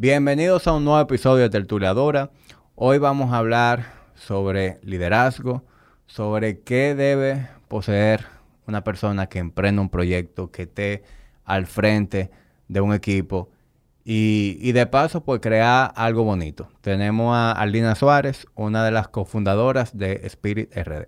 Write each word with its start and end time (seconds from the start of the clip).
Bienvenidos 0.00 0.68
a 0.68 0.74
un 0.74 0.84
nuevo 0.84 1.00
episodio 1.00 1.42
de 1.42 1.50
Tertuliadora. 1.50 2.30
Hoy 2.76 2.98
vamos 2.98 3.32
a 3.32 3.38
hablar 3.38 3.84
sobre 4.14 4.78
liderazgo, 4.84 5.64
sobre 6.06 6.60
qué 6.60 6.94
debe 6.94 7.48
poseer 7.66 8.24
una 8.68 8.84
persona 8.84 9.28
que 9.28 9.40
emprenda 9.40 9.82
un 9.82 9.88
proyecto, 9.88 10.52
que 10.52 10.62
esté 10.62 11.02
al 11.44 11.66
frente 11.66 12.30
de 12.68 12.80
un 12.80 12.94
equipo 12.94 13.50
y, 14.04 14.70
de 14.70 14.86
paso 14.86 15.24
pues 15.24 15.40
crear 15.40 15.92
algo 15.96 16.22
bonito. 16.22 16.68
Tenemos 16.80 17.34
a 17.34 17.50
Alina 17.50 17.96
Suárez, 17.96 18.46
una 18.54 18.84
de 18.84 18.92
las 18.92 19.08
cofundadoras 19.08 19.98
de 19.98 20.20
Spirit 20.26 20.72
RD. 20.76 21.06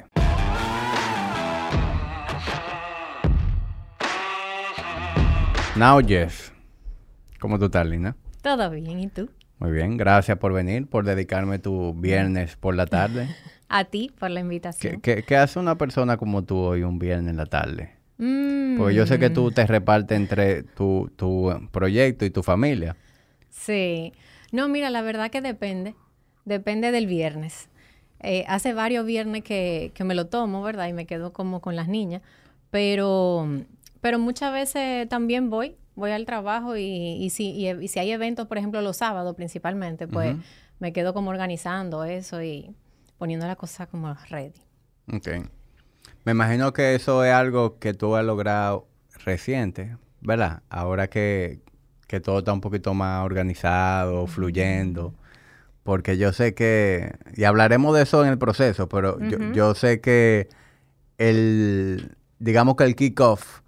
Now 5.76 6.00
Yes. 6.00 6.52
¿Cómo 7.38 7.56
tú 7.56 7.66
estás, 7.66 7.86
Lina? 7.86 8.16
Todo 8.42 8.70
bien, 8.70 9.00
¿y 9.00 9.08
tú? 9.08 9.28
Muy 9.58 9.72
bien, 9.72 9.98
gracias 9.98 10.38
por 10.38 10.54
venir, 10.54 10.86
por 10.86 11.04
dedicarme 11.04 11.58
tu 11.58 11.92
viernes 11.92 12.56
por 12.56 12.74
la 12.74 12.86
tarde. 12.86 13.28
A 13.68 13.84
ti 13.84 14.10
por 14.18 14.30
la 14.30 14.40
invitación. 14.40 15.00
¿Qué, 15.02 15.36
hace 15.36 15.58
una 15.58 15.76
persona 15.76 16.16
como 16.16 16.42
tú 16.42 16.56
hoy 16.56 16.82
un 16.82 16.98
viernes 16.98 17.30
en 17.30 17.36
la 17.36 17.46
tarde? 17.46 17.94
Porque 18.16 18.94
yo 18.94 19.06
sé 19.06 19.18
que 19.18 19.30
tú 19.30 19.50
te 19.50 19.66
repartes 19.66 20.16
entre 20.16 20.62
tu, 20.62 21.10
proyecto 21.70 22.24
y 22.24 22.30
tu 22.30 22.42
familia. 22.42 22.96
Sí. 23.50 24.12
No, 24.50 24.68
mira, 24.68 24.90
la 24.90 25.02
verdad 25.02 25.30
que 25.30 25.40
depende. 25.40 25.94
Depende 26.44 26.90
del 26.90 27.06
viernes. 27.06 27.68
Eh, 28.20 28.44
hace 28.48 28.72
varios 28.72 29.06
viernes 29.06 29.44
que, 29.44 29.92
que, 29.94 30.04
me 30.04 30.14
lo 30.14 30.26
tomo, 30.26 30.62
¿verdad? 30.62 30.88
Y 30.88 30.92
me 30.92 31.06
quedo 31.06 31.32
como 31.32 31.60
con 31.60 31.76
las 31.76 31.88
niñas. 31.88 32.22
Pero, 32.70 33.48
pero 34.00 34.18
muchas 34.18 34.52
veces 34.52 35.08
también 35.08 35.48
voy 35.48 35.76
voy 36.00 36.10
al 36.10 36.26
trabajo 36.26 36.76
y, 36.76 36.82
y, 36.82 37.30
si, 37.30 37.50
y, 37.50 37.88
si 37.88 37.98
hay 38.00 38.10
eventos, 38.10 38.48
por 38.48 38.58
ejemplo, 38.58 38.80
los 38.82 38.96
sábados 38.96 39.36
principalmente, 39.36 40.08
pues 40.08 40.36
me 40.80 40.92
quedo 40.92 41.14
como 41.14 41.30
organizando 41.30 42.04
eso 42.04 42.42
y 42.42 42.74
poniendo 43.18 43.46
la 43.46 43.54
cosa 43.54 43.86
como 43.86 44.12
ready. 44.28 44.60
Ok. 45.12 45.28
Me 46.24 46.32
imagino 46.32 46.72
que 46.72 46.94
eso 46.94 47.24
es 47.24 47.32
algo 47.32 47.78
que 47.78 47.94
tú 47.94 48.16
has 48.16 48.24
logrado 48.24 48.88
reciente, 49.24 49.96
¿verdad? 50.20 50.62
Ahora 50.68 51.08
que, 51.08 51.60
que 52.06 52.20
todo 52.20 52.40
está 52.40 52.52
un 52.52 52.60
poquito 52.60 52.94
más 52.94 53.24
organizado, 53.24 54.26
fluyendo. 54.26 55.14
Porque 55.82 56.18
yo 56.18 56.32
sé 56.32 56.54
que, 56.54 57.14
y 57.36 57.44
hablaremos 57.44 57.94
de 57.94 58.02
eso 58.02 58.22
en 58.22 58.30
el 58.30 58.38
proceso, 58.38 58.88
pero 58.88 59.18
yo, 59.20 59.38
yo 59.52 59.74
sé 59.74 60.00
que 60.00 60.48
el, 61.18 62.16
digamos 62.38 62.76
que 62.76 62.84
el 62.84 62.96
kickoff 62.96 63.60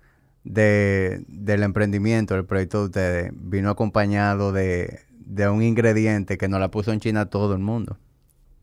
de, 0.44 1.24
del 1.28 1.62
emprendimiento, 1.62 2.34
del 2.34 2.44
proyecto 2.44 2.80
de 2.80 2.84
ustedes, 2.84 3.32
vino 3.34 3.70
acompañado 3.70 4.52
de, 4.52 5.00
un 5.50 5.62
ingrediente 5.62 6.36
que 6.36 6.48
nos 6.48 6.60
la 6.60 6.70
puso 6.70 6.92
en 6.92 7.00
China 7.00 7.26
todo 7.26 7.54
el 7.54 7.60
mundo. 7.60 7.98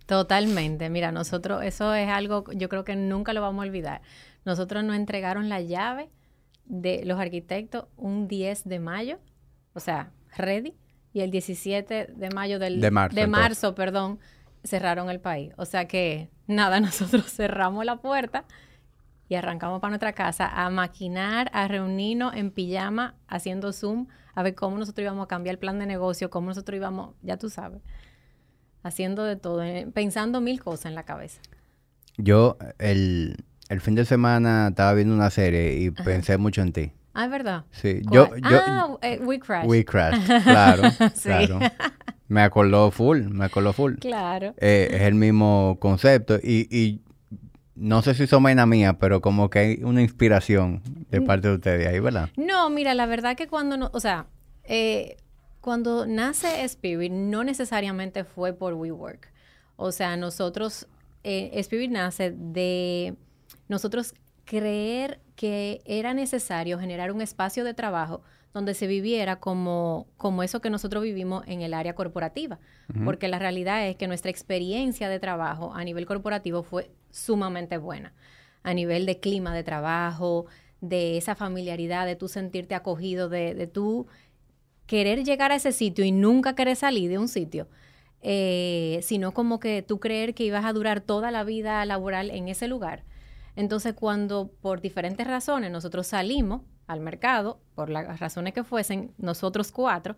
Totalmente. 0.06 0.90
Mira, 0.90 1.12
nosotros, 1.12 1.64
eso 1.64 1.94
es 1.94 2.10
algo, 2.10 2.46
yo 2.54 2.70
creo 2.70 2.84
que 2.84 2.96
nunca 2.96 3.34
lo 3.34 3.42
vamos 3.42 3.64
a 3.64 3.68
olvidar. 3.68 4.02
Nosotros 4.46 4.84
nos 4.84 4.96
entregaron 4.96 5.50
la 5.50 5.62
llave 5.62 6.10
de 6.66 7.04
los 7.06 7.20
arquitectos 7.20 7.86
un 7.98 8.28
10 8.28 8.64
de 8.66 8.80
mayo, 8.80 9.20
o 9.74 9.80
sea, 9.80 10.12
ready, 10.36 10.76
y 11.14 11.22
el 11.22 11.32
17 11.32 12.08
de 12.16 12.30
mayo 12.30 12.60
del, 12.60 12.80
de 12.82 12.92
marzo, 12.92 13.16
de 13.16 13.28
marzo 13.28 13.76
perdón, 13.76 14.20
cerraron 14.64 15.10
el 15.10 15.20
país. 15.20 15.54
O 15.58 15.66
sea 15.66 15.88
que, 15.88 16.30
nada, 16.48 16.80
nosotros 16.80 17.26
cerramos 17.32 17.86
la 17.86 17.98
puerta 17.98 18.46
y 19.30 19.36
arrancamos 19.36 19.80
para 19.80 19.92
nuestra 19.92 20.14
casa 20.14 20.48
a 20.48 20.70
maquinar, 20.72 21.52
a 21.54 21.68
reunirnos 21.68 22.36
en 22.36 22.50
pijama, 22.50 23.16
haciendo 23.28 23.72
Zoom, 23.72 24.08
a 24.34 24.42
ver 24.42 24.56
cómo 24.56 24.78
nosotros 24.78 25.04
íbamos 25.04 25.26
a 25.26 25.28
cambiar 25.28 25.54
el 25.54 25.60
plan 25.60 25.78
de 25.78 25.86
negocio, 25.86 26.32
cómo 26.32 26.48
nosotros 26.48 26.76
íbamos, 26.76 27.14
ya 27.22 27.38
tú 27.38 27.50
sabes, 27.50 27.82
haciendo 28.82 29.24
de 29.24 29.36
todo, 29.36 29.64
eh, 29.64 29.88
pensando 29.94 30.42
mil 30.42 30.62
cosas 30.62 30.88
en 30.88 30.96
la 30.96 31.04
cabeza. 31.04 31.42
Yo 32.18 32.58
el, 32.80 33.38
fin 33.82 33.94
de 33.94 34.04
semana 34.04 34.70
estaba 34.70 34.94
viendo 34.94 35.14
una 35.14 35.30
serie 35.30 35.80
y 35.80 35.92
pensé 35.92 36.38
mucho 36.40 36.62
en 36.64 36.74
ti. 36.74 36.92
Ah, 37.14 37.26
es 37.26 37.32
verdad. 37.32 37.66
Sí, 37.72 38.02
yo, 38.12 38.36
yo, 38.36 38.60
ah, 38.66 38.98
eh, 39.04 39.20
We 39.24 39.40
Crashed. 39.40 39.70
We 39.70 39.86
Crashed, 39.86 40.26
claro, 40.44 40.84
claro. 41.22 41.60
Me 42.28 42.42
acordó 42.42 42.90
full, 42.92 43.22
me 43.30 43.46
acordó 43.46 43.74
full. 43.74 43.96
Claro. 43.96 44.54
Eh, 44.58 44.90
es 44.92 45.02
el 45.02 45.16
mismo 45.16 45.78
concepto 45.80 46.38
y, 46.42 46.68
y 46.70 47.02
no 47.80 48.02
sé 48.02 48.14
si 48.14 48.28
son 48.28 48.44
vaina 48.44 48.66
mía, 48.66 49.00
pero 49.00 49.22
como 49.22 49.50
que 49.50 49.60
hay 49.60 49.84
una 49.84 50.02
inspiración 50.02 50.82
de 51.10 51.22
mm. 51.22 51.26
parte 51.26 51.48
de 51.48 51.54
ustedes 51.56 51.88
ahí, 51.88 52.00
¿verdad? 52.00 52.30
No, 52.36 52.70
mira, 52.70 52.94
la 52.94 53.06
verdad 53.06 53.36
que 53.38 53.48
cuando, 53.48 53.78
no, 53.78 53.90
o 53.94 54.00
sea, 54.00 54.28
eh, 54.66 55.18
cuando 55.62 56.06
nace 56.06 56.64
Spirit, 56.66 57.12
no 57.12 57.44
necesariamente 57.44 58.24
fue 58.26 58.54
por 58.54 58.74
WeWork. 58.74 59.32
O 59.78 59.92
sea, 59.92 60.18
nosotros, 60.18 60.88
eh, 61.24 61.52
Spirit 61.54 61.92
nace 61.92 62.32
de 62.32 63.16
nosotros 63.70 64.14
creer 64.44 65.20
que 65.36 65.82
era 65.86 66.14
necesario 66.14 66.80
generar 66.80 67.12
un 67.12 67.22
espacio 67.22 67.64
de 67.64 67.74
trabajo 67.74 68.22
donde 68.54 68.74
se 68.74 68.88
viviera 68.88 69.38
como, 69.38 70.08
como 70.18 70.44
eso 70.44 70.62
que 70.62 70.70
nosotros 70.70 71.04
vivimos 71.04 71.44
en 71.48 71.62
el 71.62 71.74
área 71.74 71.94
corporativa. 71.94 72.60
Porque 73.06 73.28
la 73.28 73.38
realidad 73.38 73.88
es 73.88 73.96
que 73.96 74.08
nuestra 74.08 74.32
experiencia 74.32 75.10
de 75.10 75.20
trabajo 75.20 75.74
a 75.76 75.84
nivel 75.84 76.06
corporativo 76.06 76.64
fue 76.64 76.90
sumamente 77.12 77.78
buena. 77.78 78.14
A 78.64 78.74
nivel 78.74 79.06
de 79.06 79.20
clima 79.20 79.54
de 79.54 79.64
trabajo, 79.64 80.48
de 80.82 81.18
esa 81.18 81.36
familiaridad, 81.36 82.06
de 82.08 82.16
tú 82.16 82.28
sentirte 82.28 82.74
acogido, 82.74 83.30
de, 83.30 83.54
de 83.54 83.68
tú 83.68 84.08
querer 84.88 85.24
llegar 85.24 85.52
a 85.52 85.56
ese 85.56 85.72
sitio 85.72 86.04
y 86.04 86.12
nunca 86.12 86.56
querer 86.56 86.76
salir 86.76 87.12
de 87.12 87.20
un 87.20 87.28
sitio. 87.28 87.68
Eh, 88.22 89.00
sino 89.02 89.34
como 89.34 89.60
que 89.60 89.82
tú 89.82 90.00
creer 90.00 90.34
que 90.34 90.44
ibas 90.44 90.66
a 90.66 90.74
durar 90.74 91.00
toda 91.00 91.32
la 91.32 91.44
vida 91.44 91.86
laboral 91.86 92.32
en 92.32 92.50
ese 92.50 92.68
lugar. 92.68 93.04
Entonces, 93.56 93.94
cuando 93.94 94.52
por 94.62 94.82
diferentes 94.82 95.26
razones 95.26 95.72
nosotros 95.72 96.08
salimos 96.08 96.64
al 96.90 97.00
mercado, 97.02 97.60
por 97.76 97.90
las 97.90 98.20
razones 98.20 98.54
que 98.54 98.64
fuesen, 98.64 99.14
nosotros 99.20 99.72
cuatro, 99.72 100.18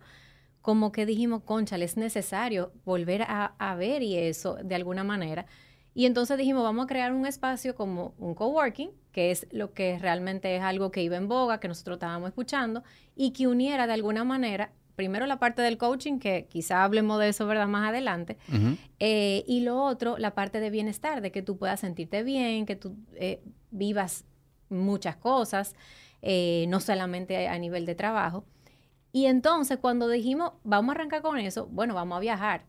como 0.62 0.90
que 0.90 1.04
dijimos, 1.04 1.42
concha, 1.42 1.76
es 1.76 1.98
necesario 1.98 2.72
volver 2.84 3.22
a, 3.22 3.54
a, 3.58 3.74
ver 3.76 4.02
y 4.02 4.16
eso 4.16 4.54
de 4.54 4.74
alguna 4.74 5.04
manera. 5.04 5.44
Y 5.94 6.06
entonces 6.06 6.38
dijimos, 6.38 6.62
vamos 6.62 6.84
a 6.84 6.88
crear 6.88 7.12
un 7.12 7.26
espacio 7.26 7.74
como 7.74 8.14
un 8.16 8.34
coworking, 8.34 8.90
que 9.12 9.30
es 9.30 9.46
lo 9.50 9.74
que 9.74 9.98
realmente 9.98 10.56
es 10.56 10.62
algo 10.62 10.90
que 10.90 11.02
iba 11.02 11.16
en 11.18 11.28
boga, 11.28 11.60
que 11.60 11.68
nosotros 11.68 11.96
estábamos 11.96 12.28
escuchando, 12.28 12.82
y 13.14 13.32
que 13.32 13.48
uniera 13.48 13.86
de 13.86 13.92
alguna 13.92 14.24
manera, 14.24 14.72
primero 14.96 15.26
la 15.26 15.38
parte 15.38 15.60
del 15.60 15.76
coaching, 15.76 16.18
que 16.18 16.46
quizá 16.48 16.84
hablemos 16.84 17.20
de 17.20 17.28
eso, 17.28 17.46
¿verdad?, 17.46 17.68
más 17.68 17.90
adelante, 17.90 18.38
eh, 18.98 19.44
y 19.46 19.60
lo 19.60 19.82
otro, 19.82 20.16
la 20.16 20.34
parte 20.34 20.58
de 20.60 20.70
bienestar, 20.70 21.20
de 21.20 21.30
que 21.32 21.42
tú 21.42 21.58
puedas 21.58 21.80
sentirte 21.80 22.22
bien, 22.22 22.64
que 22.64 22.76
tú 22.76 22.96
eh, 23.16 23.42
vivas 23.70 24.24
muchas 24.70 25.16
cosas. 25.16 25.74
Eh, 26.22 26.66
no 26.68 26.80
solamente 26.80 27.48
a 27.48 27.58
nivel 27.58 27.84
de 27.84 27.94
trabajo. 27.94 28.44
Y 29.12 29.26
entonces 29.26 29.78
cuando 29.78 30.08
dijimos, 30.08 30.52
vamos 30.64 30.94
a 30.94 30.98
arrancar 30.98 31.20
con 31.20 31.38
eso, 31.38 31.66
bueno, 31.66 31.94
vamos 31.94 32.16
a 32.16 32.20
viajar. 32.20 32.64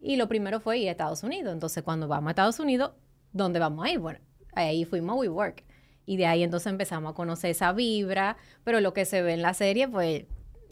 Y 0.00 0.16
lo 0.16 0.28
primero 0.28 0.60
fue 0.60 0.78
ir 0.78 0.88
a 0.88 0.92
Estados 0.92 1.22
Unidos. 1.22 1.52
Entonces 1.52 1.82
cuando 1.82 2.08
vamos 2.08 2.28
a 2.28 2.30
Estados 2.30 2.58
Unidos, 2.58 2.92
¿dónde 3.32 3.58
vamos 3.58 3.84
a 3.84 3.90
ir? 3.90 3.98
Bueno, 3.98 4.18
ahí 4.54 4.84
fuimos 4.84 5.14
a 5.14 5.18
WeWork. 5.20 5.64
Y 6.06 6.16
de 6.16 6.26
ahí 6.26 6.42
entonces 6.42 6.68
empezamos 6.68 7.12
a 7.12 7.14
conocer 7.14 7.50
esa 7.50 7.72
vibra, 7.72 8.36
pero 8.64 8.80
lo 8.80 8.94
que 8.94 9.04
se 9.04 9.22
ve 9.22 9.34
en 9.34 9.42
la 9.42 9.54
serie, 9.54 9.88
pues 9.88 10.24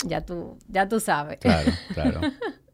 ya 0.06 0.24
tú, 0.24 0.58
ya 0.68 0.88
tú 0.88 1.00
sabes. 1.00 1.38
Claro, 1.38 1.72
claro. 1.92 2.20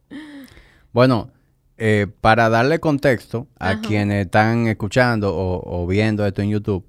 bueno, 0.93 1.31
eh, 1.77 2.07
para 2.21 2.49
darle 2.49 2.79
contexto 2.79 3.47
a 3.57 3.81
quienes 3.81 4.25
están 4.25 4.67
escuchando 4.67 5.33
o, 5.35 5.87
viendo 5.87 6.25
esto 6.27 6.43
en 6.43 6.51
YouTube, 6.51 6.85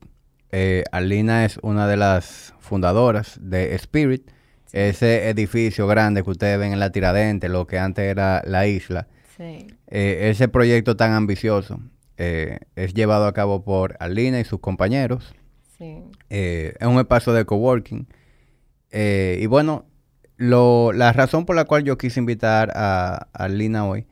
eh, 0.53 0.85
Alina 0.93 1.47
es 1.47 1.59
una 1.63 1.89
de 1.89 1.97
las 1.97 2.55
fundadoras 2.61 3.39
de 3.41 3.75
Spirit, 3.75 4.31
ese 4.73 5.31
edificio 5.31 5.87
grande 5.87 6.23
que 6.23 6.31
ustedes 6.31 6.59
ven 6.59 6.75
en 6.75 6.79
la 6.79 6.93
Tiradente, 6.93 7.49
lo 7.49 7.67
que 7.67 7.79
antes 7.79 8.05
era 8.05 8.43
la 8.47 8.67
isla. 8.67 9.09
Eh, 9.39 10.31
ese 10.31 10.47
proyecto 10.49 10.95
tan 10.95 11.13
ambicioso 11.13 11.81
eh, 12.17 12.61
es 12.77 12.95
llevado 12.95 13.27
a 13.27 13.33
cabo 13.33 13.65
por 13.65 13.97
Alina 13.99 14.39
y 14.39 14.45
sus 14.45 14.61
compañeros. 14.61 15.35
es 16.29 16.87
un 16.87 16.99
espacio 16.99 17.33
de 17.33 17.45
coworking. 17.47 18.07
y 18.93 19.47
bueno, 19.47 19.87
la 20.37 21.13
razón 21.15 21.47
por 21.47 21.57
la 21.57 21.65
cual 21.65 21.83
yo 21.85 21.97
quise 21.97 22.21
invitar 22.21 22.73
a, 22.75 23.27
Alina 23.33 23.87
hoy 23.87 24.07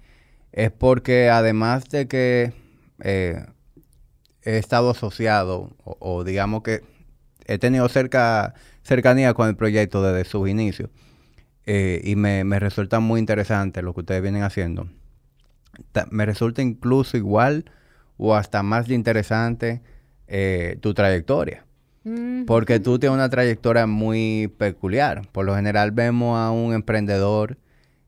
es 0.52 0.72
porque 0.72 1.28
además 1.28 1.88
de 1.90 2.08
que 2.08 2.52
he 4.44 4.58
estado 4.58 4.90
asociado 4.90 5.70
o, 5.84 6.24
digamos 6.24 6.62
que 6.62 6.82
he 7.46 7.58
tenido 7.58 7.88
cerca, 7.88 8.54
cercanía 8.82 9.34
con 9.34 9.48
el 9.48 9.56
proyecto 9.56 10.02
desde 10.02 10.28
sus 10.28 10.48
inicios 10.48 10.90
eh, 11.66 12.00
y 12.04 12.16
me, 12.16 12.44
resulta 12.58 13.00
muy 13.00 13.20
interesante 13.20 13.82
lo 13.82 13.94
que 13.94 14.00
ustedes 14.00 14.22
vienen 14.22 14.42
haciendo. 14.42 14.88
me 16.10 16.26
resulta 16.26 16.62
incluso 16.62 17.16
igual 17.16 17.70
o 18.16 18.34
hasta 18.34 18.62
más 18.62 18.88
interesante 18.88 19.82
eh, 20.26 20.78
tu 20.80 20.94
trayectoria. 20.94 21.64
Porque 22.46 22.80
tú 22.80 22.98
tienes 22.98 23.14
una 23.14 23.28
trayectoria 23.28 23.86
muy 23.86 24.50
peculiar. 24.56 25.28
Por 25.32 25.44
lo 25.44 25.54
general 25.54 25.90
vemos 25.92 26.38
a 26.38 26.50
un 26.50 26.72
emprendedor 26.72 27.58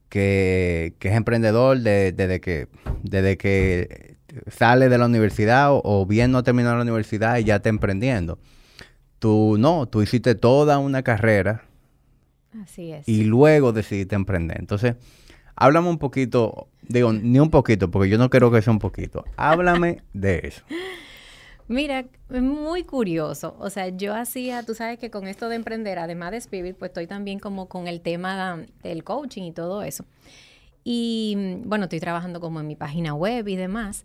que, 0.08 0.94
es 0.98 1.12
emprendedor 1.12 1.78
desde 1.78 2.40
que, 2.40 2.68
desde 3.02 3.36
que 3.36 4.11
sale 4.48 4.88
de 4.88 4.98
la 4.98 5.06
universidad 5.06 5.68
o, 5.70 6.06
bien 6.06 6.30
no 6.30 6.42
terminó 6.42 6.74
la 6.74 6.82
universidad 6.82 7.38
y 7.38 7.44
ya 7.44 7.56
está 7.56 7.68
emprendiendo. 7.68 8.38
Tú 9.18 9.56
no, 9.58 9.86
tú 9.86 10.02
hiciste 10.02 10.34
toda 10.34 10.78
una 10.78 11.02
carrera. 11.02 11.64
Así 12.62 12.92
es. 12.92 13.08
Y 13.08 13.24
luego 13.24 13.72
decidiste 13.72 14.14
emprender. 14.14 14.58
Entonces, 14.58 14.96
háblame 15.54 15.88
un 15.88 15.98
poquito, 15.98 16.68
digo, 16.82 17.12
ni 17.12 17.38
un 17.38 17.50
poquito, 17.50 17.90
porque 17.90 18.08
yo 18.08 18.18
no 18.18 18.30
quiero 18.30 18.50
que 18.50 18.62
sea 18.62 18.72
un 18.72 18.78
poquito. 18.78 19.24
Háblame 19.36 20.02
de 20.12 20.40
eso. 20.44 20.62
Mira, 21.68 22.04
es 22.30 22.42
muy 22.42 22.82
curioso. 22.84 23.56
O 23.58 23.70
sea, 23.70 23.88
yo 23.88 24.14
hacía, 24.14 24.62
tú 24.62 24.74
sabes 24.74 24.98
que 24.98 25.10
con 25.10 25.26
esto 25.26 25.48
de 25.48 25.56
emprender, 25.56 25.98
además 25.98 26.32
de 26.32 26.38
escribir, 26.38 26.74
pues 26.74 26.90
estoy 26.90 27.06
también 27.06 27.38
como 27.38 27.66
con 27.66 27.86
el 27.88 28.00
tema 28.00 28.58
del 28.82 29.04
coaching 29.04 29.44
y 29.44 29.52
todo 29.52 29.82
eso. 29.82 30.04
Y 30.84 31.60
bueno, 31.64 31.84
estoy 31.84 32.00
trabajando 32.00 32.40
como 32.40 32.60
en 32.60 32.66
mi 32.66 32.76
página 32.76 33.14
web 33.14 33.46
y 33.48 33.56
demás. 33.56 34.04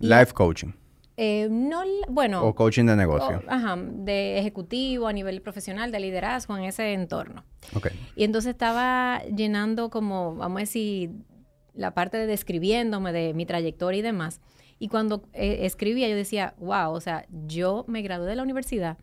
Life 0.00 0.32
coaching. 0.32 0.72
Eh, 1.16 1.48
no, 1.50 1.82
bueno. 2.08 2.44
O 2.44 2.54
coaching 2.54 2.84
de 2.84 2.96
negocio. 2.96 3.42
ajá, 3.48 3.76
de 3.76 4.38
ejecutivo, 4.38 5.08
a 5.08 5.12
nivel 5.12 5.40
profesional, 5.40 5.90
de 5.90 6.00
liderazgo, 6.00 6.56
en 6.56 6.64
ese 6.64 6.92
entorno. 6.92 7.44
Ok. 7.74 7.88
Y 8.16 8.24
entonces 8.24 8.50
estaba 8.50 9.22
llenando 9.24 9.88
como, 9.88 10.36
vamos 10.36 10.58
a 10.58 10.60
decir, 10.60 11.10
la 11.74 11.92
parte 11.94 12.18
de 12.18 12.26
describiéndome 12.26 13.12
de 13.12 13.34
mi 13.34 13.46
trayectoria 13.46 13.98
y 13.98 14.02
demás. 14.02 14.40
Y 14.78 14.88
cuando 14.88 15.22
eh, 15.32 15.60
escribía, 15.62 16.08
yo 16.08 16.16
decía, 16.16 16.54
wow, 16.58 16.92
o 16.92 17.00
sea, 17.00 17.26
yo 17.46 17.84
me 17.88 18.02
gradué 18.02 18.26
de 18.26 18.36
la 18.36 18.42
universidad 18.42 18.98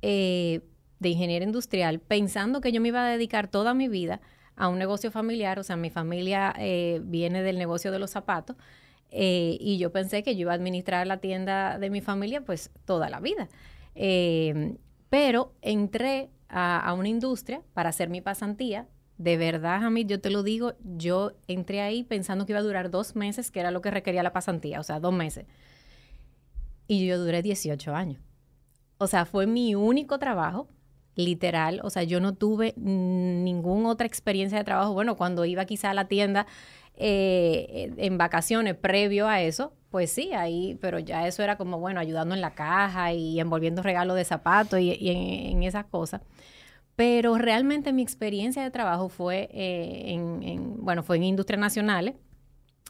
eh, 0.00 0.60
de 1.00 1.08
ingeniería 1.08 1.46
industrial 1.46 1.98
pensando 1.98 2.60
que 2.60 2.70
yo 2.70 2.80
me 2.80 2.88
iba 2.88 3.04
a 3.04 3.10
dedicar 3.10 3.48
toda 3.48 3.74
mi 3.74 3.88
vida 3.88 4.20
a 4.56 4.68
un 4.68 4.78
negocio 4.78 5.10
familiar, 5.10 5.58
o 5.58 5.62
sea, 5.62 5.76
mi 5.76 5.90
familia 5.90 6.54
eh, 6.58 7.00
viene 7.04 7.42
del 7.42 7.58
negocio 7.58 7.90
de 7.92 7.98
los 7.98 8.10
zapatos, 8.10 8.56
y 9.14 9.76
yo 9.76 9.92
pensé 9.92 10.22
que 10.22 10.36
yo 10.36 10.42
iba 10.42 10.52
a 10.52 10.54
administrar 10.54 11.06
la 11.06 11.18
tienda 11.18 11.78
de 11.78 11.90
mi 11.90 12.00
familia 12.00 12.40
pues 12.40 12.70
toda 12.86 13.10
la 13.10 13.20
vida. 13.20 13.50
pero 15.10 15.52
entré 15.60 16.30
a, 16.48 16.80
a, 16.80 16.94
una 16.94 17.08
industria 17.08 17.60
para 17.74 17.90
hacer 17.90 18.08
mi 18.08 18.22
pasantía 18.22 18.88
de 19.22 19.36
verdad, 19.36 19.88
mí, 19.90 20.04
yo 20.04 20.20
te 20.20 20.30
lo 20.30 20.42
digo, 20.42 20.74
yo 20.82 21.32
entré 21.46 21.80
ahí 21.80 22.02
pensando 22.02 22.44
que 22.44 22.52
iba 22.52 22.58
a 22.58 22.64
durar 22.64 22.90
dos 22.90 23.14
meses, 23.14 23.52
que 23.52 23.60
era 23.60 23.70
lo 23.70 23.80
que 23.80 23.92
requería 23.92 24.22
la 24.24 24.32
pasantía, 24.32 24.80
o 24.80 24.82
sea, 24.82 24.98
dos 24.98 25.12
meses. 25.12 25.46
Y 26.88 27.06
yo 27.06 27.18
duré 27.18 27.40
18 27.40 27.94
años. 27.94 28.20
O 28.98 29.06
sea, 29.06 29.24
fue 29.24 29.46
mi 29.46 29.76
único 29.76 30.18
trabajo, 30.18 30.68
literal. 31.14 31.80
O 31.84 31.90
sea, 31.90 32.02
yo 32.02 32.20
no 32.20 32.34
tuve 32.34 32.74
ninguna 32.76 33.90
otra 33.90 34.06
experiencia 34.06 34.58
de 34.58 34.64
trabajo. 34.64 34.92
Bueno, 34.92 35.16
cuando 35.16 35.44
iba 35.44 35.64
quizá 35.64 35.90
a 35.90 35.94
la 35.94 36.08
tienda 36.08 36.46
eh, 36.96 37.92
en 37.96 38.18
vacaciones 38.18 38.76
previo 38.76 39.28
a 39.28 39.40
eso, 39.42 39.74
pues 39.90 40.10
sí, 40.10 40.32
ahí, 40.32 40.78
pero 40.80 40.98
ya 40.98 41.26
eso 41.26 41.42
era 41.42 41.56
como, 41.56 41.78
bueno, 41.78 42.00
ayudando 42.00 42.34
en 42.34 42.40
la 42.40 42.54
caja 42.54 43.12
y 43.12 43.40
envolviendo 43.40 43.82
regalos 43.82 44.16
de 44.16 44.24
zapatos 44.24 44.80
y, 44.80 45.10
en 45.10 45.62
esas 45.62 45.84
cosas. 45.86 46.22
Pero 46.96 47.38
realmente 47.38 47.92
mi 47.92 48.02
experiencia 48.02 48.62
de 48.62 48.70
trabajo 48.70 49.08
fue 49.08 49.48
eh, 49.52 50.12
en, 50.12 50.84
bueno, 50.84 51.02
fue 51.02 51.16
en 51.16 51.24
Industrias 51.24 51.60
Nacionales, 51.60 52.14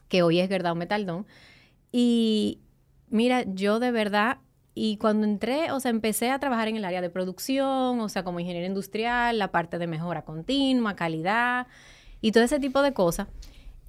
que 0.08 0.22
hoy 0.22 0.40
es 0.40 0.48
Gerdau 0.48 0.74
Metaldón. 0.74 1.26
Y 1.92 2.60
mira, 3.08 3.44
yo 3.46 3.78
de 3.78 3.90
verdad, 3.92 4.38
y 4.74 4.96
cuando 4.96 5.26
entré, 5.26 5.70
o 5.72 5.80
sea, 5.80 5.90
empecé 5.90 6.30
a 6.30 6.38
trabajar 6.38 6.68
en 6.68 6.76
el 6.76 6.84
área 6.84 7.00
de 7.00 7.10
producción, 7.10 8.00
o 8.00 8.08
sea, 8.08 8.24
como 8.24 8.40
ingeniero 8.40 8.66
industrial, 8.66 9.38
la 9.38 9.52
parte 9.52 9.78
de 9.78 9.86
mejora 9.86 10.22
continua, 10.22 10.96
calidad 10.96 11.66
y 12.20 12.32
todo 12.32 12.44
ese 12.44 12.58
tipo 12.60 12.82
de 12.82 12.92
cosas. 12.92 13.28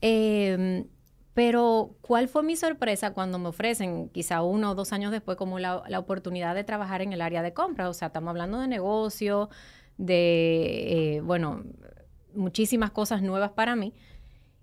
Em, 0.01 0.85
pero, 1.33 1.95
¿cuál 2.01 2.27
fue 2.27 2.44
mi 2.44 2.56
sorpresa 2.56 3.13
cuando 3.13 3.39
me 3.39 3.47
ofrecen, 3.50 4.09
quizá 4.09 4.44
uno 4.44 4.71
o 4.71 4.75
dos 4.75 4.94
años 4.94 5.12
después, 5.12 5.38
como 5.38 5.57
la, 5.59 5.83
la 5.88 6.00
oportunidad 6.00 6.53
de 6.56 6.63
trabajar 6.63 7.01
en 7.01 7.13
el 7.13 7.21
área 7.21 7.41
de 7.41 7.53
compra? 7.53 7.89
O 7.89 7.94
sea, 7.94 8.07
estamos 8.07 8.30
hablando 8.30 8.59
de 8.59 8.68
negocio, 8.68 9.50
de, 9.97 11.15
eh, 11.18 11.21
bueno, 11.21 11.63
muchísimas 12.35 12.91
cosas 12.91 13.21
nuevas 13.21 13.51
para 13.51 13.75
mí. 13.75 13.94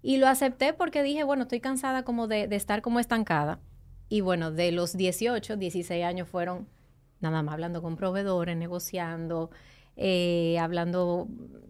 Y 0.03 0.19
lo 0.19 0.29
acepté 0.29 0.73
porque 0.73 1.03
dije, 1.03 1.25
bueno, 1.25 1.43
estoy 1.43 1.61
cansada 1.61 2.05
como 2.05 2.27
de, 2.27 2.45
estar 2.55 2.83
como 2.83 3.01
estancada. 3.01 3.61
Y 4.11 4.21
bueno, 4.21 4.51
de 4.51 4.73
los 4.73 4.97
18, 4.97 5.57
16 5.57 6.05
años 6.05 6.29
fueron 6.29 6.69
nada 7.21 7.43
más 7.43 7.55
hablando 7.55 7.81
con 7.81 7.97
proveedores, 7.97 8.57
negociando, 8.57 9.51
eh, 9.97 10.59
hablando, 10.59 11.29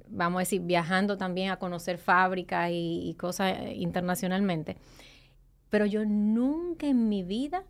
vamos 0.08 0.38
a 0.38 0.40
decir, 0.40 0.62
viajando 0.62 1.18
también 1.18 1.50
a 1.50 1.58
conocer 1.58 1.98
fábricas 1.98 2.70
y, 2.70 3.10
y, 3.10 3.14
cosas 3.14 3.58
internacionalmente. 3.74 4.78
Pero 5.68 5.84
yo 5.84 6.06
nunca 6.06 6.86
en 6.86 7.10
mi 7.10 7.22
vida 7.22 7.64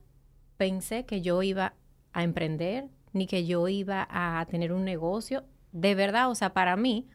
pensé 0.56 1.05
que 1.05 1.20
yo 1.20 1.43
iba 1.43 1.75
a 2.12 2.22
emprender, 2.22 2.87
ni 3.12 3.26
que 3.26 3.44
yo 3.46 3.67
iba 3.67 4.06
a 4.08 4.46
tener 4.46 4.72
un 4.72 4.84
negocio 4.84 5.44
de 5.72 5.94
verdad, 5.96 6.31
o 6.31 6.34
sea, 6.34 6.52
para 6.52 6.76
mí, 6.76 7.08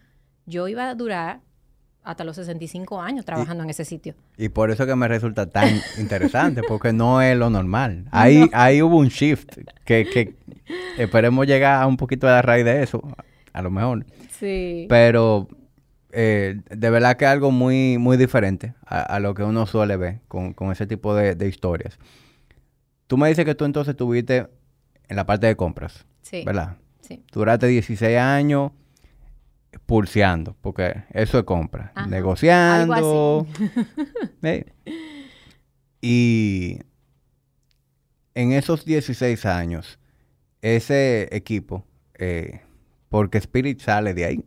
yo 0.45 0.67
iba 0.67 0.89
a 0.89 0.95
durar 0.95 1.41
hasta 2.05 2.23
los 2.23 2.35
65 2.35 3.01
años 3.01 3.25
trabajando 3.25 3.63
en 3.63 3.71
ese 3.71 3.83
sitio. 3.83 4.13
Y 4.37 4.49
por 4.49 4.69
eso 4.69 4.85
que 4.85 4.95
me 4.95 5.07
resulta 5.07 5.47
tan 5.47 5.81
interesante, 5.97 6.61
porque 6.67 6.93
no 6.93 7.21
es 7.21 7.35
lo 7.35 7.49
normal. 7.49 8.05
Ahí, 8.11 8.49
ahí 8.53 8.81
hubo 8.81 8.97
un 8.97 9.07
shift 9.07 9.57
que, 9.83 10.05
que 10.05 10.35
esperemos 10.97 11.47
llegar 11.47 11.81
a 11.81 11.87
un 11.87 11.97
poquito 11.97 12.27
de 12.27 12.33
la 12.33 12.41
raíz 12.43 12.63
de 12.63 12.83
eso, 12.83 13.01
a 13.51 13.61
lo 13.61 13.71
mejor. 13.71 14.05
Sí. 14.39 14.85
Pero 14.87 15.47
eh, 16.11 16.61
de 16.69 16.89
verdad 16.91 17.17
que 17.17 17.25
es 17.25 17.31
algo 17.31 17.49
muy, 17.49 17.97
muy 17.97 18.17
diferente 18.17 18.75
a, 18.85 19.19
lo 19.19 19.33
que 19.33 19.43
uno 19.43 19.65
suele 19.65 19.97
ver 19.97 20.21
con, 20.27 20.53
ese 20.71 20.85
tipo 20.85 21.15
de, 21.15 21.33
de, 21.33 21.47
historias. 21.47 21.97
Tú 23.07 23.17
me 23.17 23.27
dices 23.27 23.45
que 23.45 23.55
tú 23.55 23.65
entonces 23.65 23.93
estuviste 23.93 24.47
en 25.07 25.15
la 25.15 25.25
parte 25.25 25.47
de 25.47 25.55
compras, 25.55 26.05
sí. 26.21 26.43
¿verdad? 26.45 26.77
Duraste 27.31 27.67
16 27.67 28.17
años 28.17 28.71
pulseando, 29.85 30.55
porque 30.61 31.03
eso 31.11 31.39
es 31.39 31.43
compra, 31.45 31.93
negociando. 32.07 33.47
Y 36.01 36.79
en 38.35 38.51
esos 38.51 38.85
16 38.85 39.45
años, 39.45 39.99
ese 40.61 41.29
equipo, 41.35 41.85
eh, 42.15 42.61
porque 43.09 43.37
Spirit 43.39 43.79
sale 43.79 44.13
de 44.13 44.25
ahí, 44.25 44.43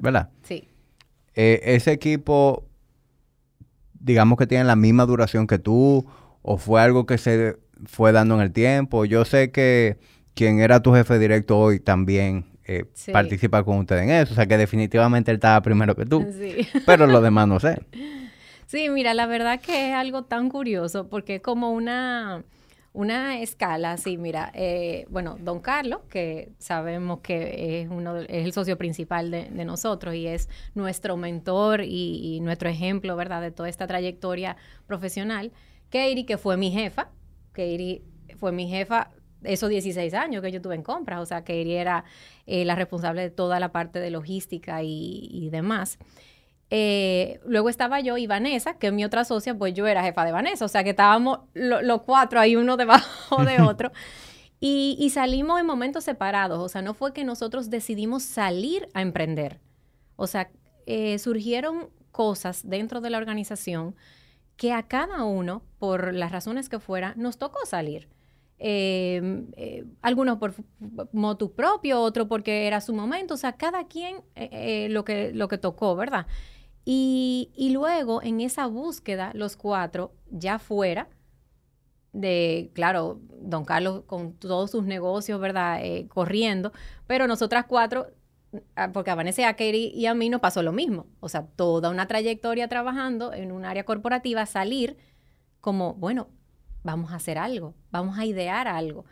¿verdad? 0.00 0.30
Sí. 0.42 0.68
Eh, 1.34 1.60
ese 1.64 1.92
equipo, 1.92 2.68
digamos 3.98 4.38
que 4.38 4.46
tiene 4.46 4.64
la 4.64 4.76
misma 4.76 5.06
duración 5.06 5.46
que 5.46 5.58
tú, 5.58 6.06
o 6.42 6.58
fue 6.58 6.80
algo 6.80 7.06
que 7.06 7.18
se 7.18 7.58
fue 7.86 8.12
dando 8.12 8.36
en 8.36 8.42
el 8.42 8.52
tiempo. 8.52 9.04
Yo 9.04 9.24
sé 9.24 9.50
que 9.50 9.98
quien 10.34 10.60
era 10.60 10.82
tu 10.82 10.92
jefe 10.94 11.18
directo 11.18 11.58
hoy 11.58 11.80
también 11.80 12.51
eh, 12.80 13.12
participa 13.12 13.62
con 13.62 13.78
usted 13.78 13.98
en 13.98 14.10
eso. 14.10 14.32
O 14.32 14.36
sea 14.36 14.46
que 14.46 14.56
definitivamente 14.56 15.30
él 15.30 15.36
estaba 15.36 15.60
primero 15.62 15.94
que 15.94 16.04
tú. 16.04 16.26
Sí. 16.38 16.66
Pero 16.86 17.06
lo 17.06 17.20
demás 17.20 17.48
no 17.48 17.60
sé. 17.60 17.78
Sí, 18.66 18.88
mira, 18.88 19.14
la 19.14 19.26
verdad 19.26 19.60
que 19.60 19.90
es 19.90 19.94
algo 19.94 20.24
tan 20.24 20.48
curioso 20.48 21.08
porque 21.08 21.36
es 21.36 21.42
como 21.42 21.72
una, 21.72 22.42
una 22.94 23.40
escala 23.40 23.92
así, 23.92 24.16
mira, 24.16 24.50
eh, 24.54 25.04
bueno, 25.10 25.36
don 25.40 25.60
Carlos, 25.60 26.00
que 26.08 26.52
sabemos 26.58 27.20
que 27.20 27.82
es, 27.82 27.88
uno, 27.90 28.16
es 28.16 28.44
el 28.46 28.52
socio 28.52 28.78
principal 28.78 29.30
de, 29.30 29.64
nosotros 29.64 30.14
y 30.14 30.26
es 30.26 30.48
nuestro 30.74 31.18
mentor 31.18 31.82
y, 31.82 32.36
y, 32.36 32.40
nuestro 32.40 32.70
ejemplo, 32.70 33.14
¿verdad?, 33.14 33.42
de 33.42 33.50
toda 33.50 33.68
esta 33.68 33.86
trayectoria 33.86 34.56
profesional. 34.86 35.52
Katie, 35.90 36.24
que 36.24 36.38
fue 36.38 36.56
mi 36.56 36.70
jefa, 36.70 37.10
Katie 37.52 38.02
fue 38.38 38.52
mi 38.52 38.68
jefa 38.68 39.10
esos 39.44 39.68
16 39.68 40.14
años 40.14 40.42
que 40.42 40.52
yo 40.52 40.60
tuve 40.62 40.74
en 40.74 40.82
compras, 40.82 41.20
o 41.20 41.26
sea, 41.26 41.42
ella 41.46 41.80
era 41.80 42.04
eh, 42.46 42.64
la 42.64 42.74
responsable 42.74 43.22
de 43.22 43.30
toda 43.30 43.60
la 43.60 43.72
parte 43.72 44.00
de 44.00 44.10
logística 44.10 44.82
y, 44.82 45.48
demás. 45.50 45.98
Eh, 46.70 47.38
luego 47.44 47.68
estaba 47.68 48.00
yo 48.00 48.16
y 48.16 48.26
Vanessa, 48.26 48.78
que 48.78 48.88
es 48.88 48.92
mi 48.92 49.04
otra 49.04 49.24
socia, 49.24 49.54
pues 49.56 49.74
yo 49.74 49.86
era 49.86 50.02
jefa 50.02 50.24
de 50.24 50.32
Vanessa, 50.32 50.64
o 50.64 50.68
sea 50.68 50.82
que 50.82 50.90
estábamos 50.90 51.40
los 51.54 52.02
cuatro 52.02 52.40
ahí 52.40 52.56
uno 52.56 52.76
debajo 52.76 53.44
de 53.44 53.60
otro. 53.62 53.92
Y, 54.64 55.10
salimos 55.10 55.60
en 55.60 55.66
momentos 55.66 56.04
separados, 56.04 56.60
o 56.60 56.68
sea, 56.68 56.82
no 56.82 56.94
fue 56.94 57.12
que 57.12 57.24
nosotros 57.24 57.68
decidimos 57.68 58.22
salir 58.22 58.88
a 58.94 59.02
emprender, 59.02 59.60
o 60.14 60.28
sea, 60.28 60.50
eh, 60.86 61.18
surgieron 61.18 61.90
cosas 62.12 62.68
dentro 62.68 63.00
de 63.00 63.10
la 63.10 63.18
organización 63.18 63.96
que 64.56 64.72
a 64.72 64.84
cada 64.84 65.24
uno, 65.24 65.62
por 65.78 66.14
las 66.14 66.30
razones 66.30 66.68
que 66.68 66.78
fuera, 66.78 67.14
nos 67.16 67.38
tocó 67.38 67.66
salir. 67.66 68.08
Em, 68.64 69.48
eh, 69.56 69.84
algunos 70.02 70.38
por 70.38 70.54
motu 71.10 71.52
propio, 71.52 72.00
otro 72.00 72.28
porque 72.28 72.68
era 72.68 72.80
su 72.80 72.94
momento, 72.94 73.34
o 73.34 73.36
sea, 73.36 73.54
cada 73.56 73.88
quien 73.88 74.18
eh, 74.36 74.50
eh, 74.52 74.88
lo, 74.88 75.04
que, 75.04 75.32
lo 75.34 75.48
que 75.48 75.58
tocó, 75.58 75.96
¿verdad? 75.96 76.28
Y, 76.84 77.50
luego 77.72 78.22
en 78.22 78.40
esa 78.40 78.68
búsqueda, 78.68 79.32
los 79.34 79.56
cuatro 79.56 80.12
ya 80.30 80.60
fuera 80.60 81.08
de, 82.12 82.70
claro, 82.72 83.20
don 83.40 83.64
Carlos 83.64 84.04
con 84.06 84.34
todos 84.34 84.70
sus 84.70 84.84
negocios, 84.84 85.40
¿verdad? 85.40 85.80
corriendo, 86.08 86.72
pero 87.08 87.26
nosotras 87.26 87.64
cuatro 87.68 88.06
porque 88.92 89.10
a 89.10 89.14
Vanessa 89.16 89.42
y 89.42 89.44
a 89.44 89.54
Katie 89.54 89.90
y 89.92 90.06
a 90.06 90.14
mí 90.14 90.28
nos 90.28 90.40
pasó 90.40 90.62
lo 90.62 90.72
mismo. 90.72 91.06
O 91.18 91.28
sea, 91.28 91.46
toda 91.46 91.90
una 91.90 92.06
trayectoria 92.06 92.68
trabajando 92.68 93.32
en 93.32 93.50
un 93.50 93.64
área 93.64 93.84
corporativa, 93.84 94.46
salir 94.46 94.98
como, 95.60 95.94
bueno, 95.94 96.28
vamos 96.82 97.12
a 97.12 97.16
hacer 97.16 97.38
algo, 97.38 97.74
vamos 97.90 98.18
a 98.18 98.24
idear 98.24 98.68
algo. 98.68 99.04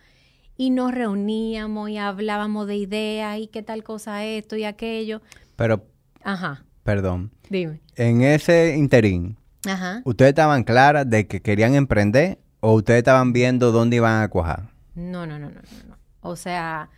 Y 0.57 0.71
nos 0.71 0.93
reuníamos 0.93 1.89
y 1.91 1.97
hablábamos 1.97 2.67
de 2.67 2.77
ideas 2.77 3.39
y 3.39 3.47
qué 3.47 3.63
tal 3.63 3.83
cosa 3.83 4.25
esto 4.25 4.57
y 4.57 4.65
aquello. 4.65 5.23
Pero, 5.57 5.87
Ajá, 6.23 6.65
perdón, 6.83 7.31
dime. 7.49 7.81
en 7.97 8.21
ese 8.23 8.77
interín, 8.77 9.37
Ajá. 9.67 10.03
¿ustedes 10.05 10.31
estaban 10.31 10.65
claras 10.65 11.09
de 11.09 11.27
que 11.27 11.41
querían 11.41 11.75
emprender 11.75 12.39
o 12.61 12.75
ustedes 12.75 12.99
estaban 12.99 13.33
viendo 13.33 13.73
dónde 13.73 13.97
iban 13.97 14.23
a 14.23 14.29
cuajar? 14.29 14.69
No, 14.95 15.27
no, 15.27 15.39
no, 15.39 15.49
no, 15.51 15.61
no. 15.63 15.89
no. 15.89 15.97
O 16.21 16.37
sea, 16.37 16.91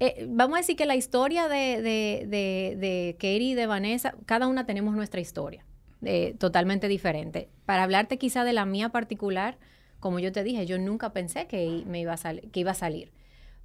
eh, 0.00 0.26
vamos 0.28 0.56
a 0.56 0.60
decir 0.60 0.76
que 0.76 0.86
la 0.86 0.96
historia 0.96 1.48
de, 1.48 1.82
de, 1.82 2.26
de, 2.28 2.76
de 2.78 3.14
Katie 3.18 3.50
y 3.50 3.54
de 3.54 3.66
Vanessa, 3.66 4.14
cada 4.24 4.46
una 4.46 4.64
tenemos 4.64 4.94
nuestra 4.96 5.20
historia, 5.20 5.66
eh, 6.06 6.34
totalmente 6.38 6.88
diferente. 6.88 7.48
Para 7.66 7.82
hablarte 7.82 8.18
quizá 8.18 8.44
de 8.44 8.52
la 8.52 8.66
mía 8.66 8.90
particular, 8.90 9.58
como 10.00 10.18
yo 10.18 10.32
te 10.32 10.44
dije, 10.44 10.66
yo 10.66 10.78
nunca 10.78 11.12
pensé 11.12 11.46
que, 11.46 11.82
me 11.86 12.00
iba 12.00 12.12
a 12.12 12.34
que 12.34 12.60
iba 12.60 12.72
a 12.72 12.74
salir. 12.74 13.12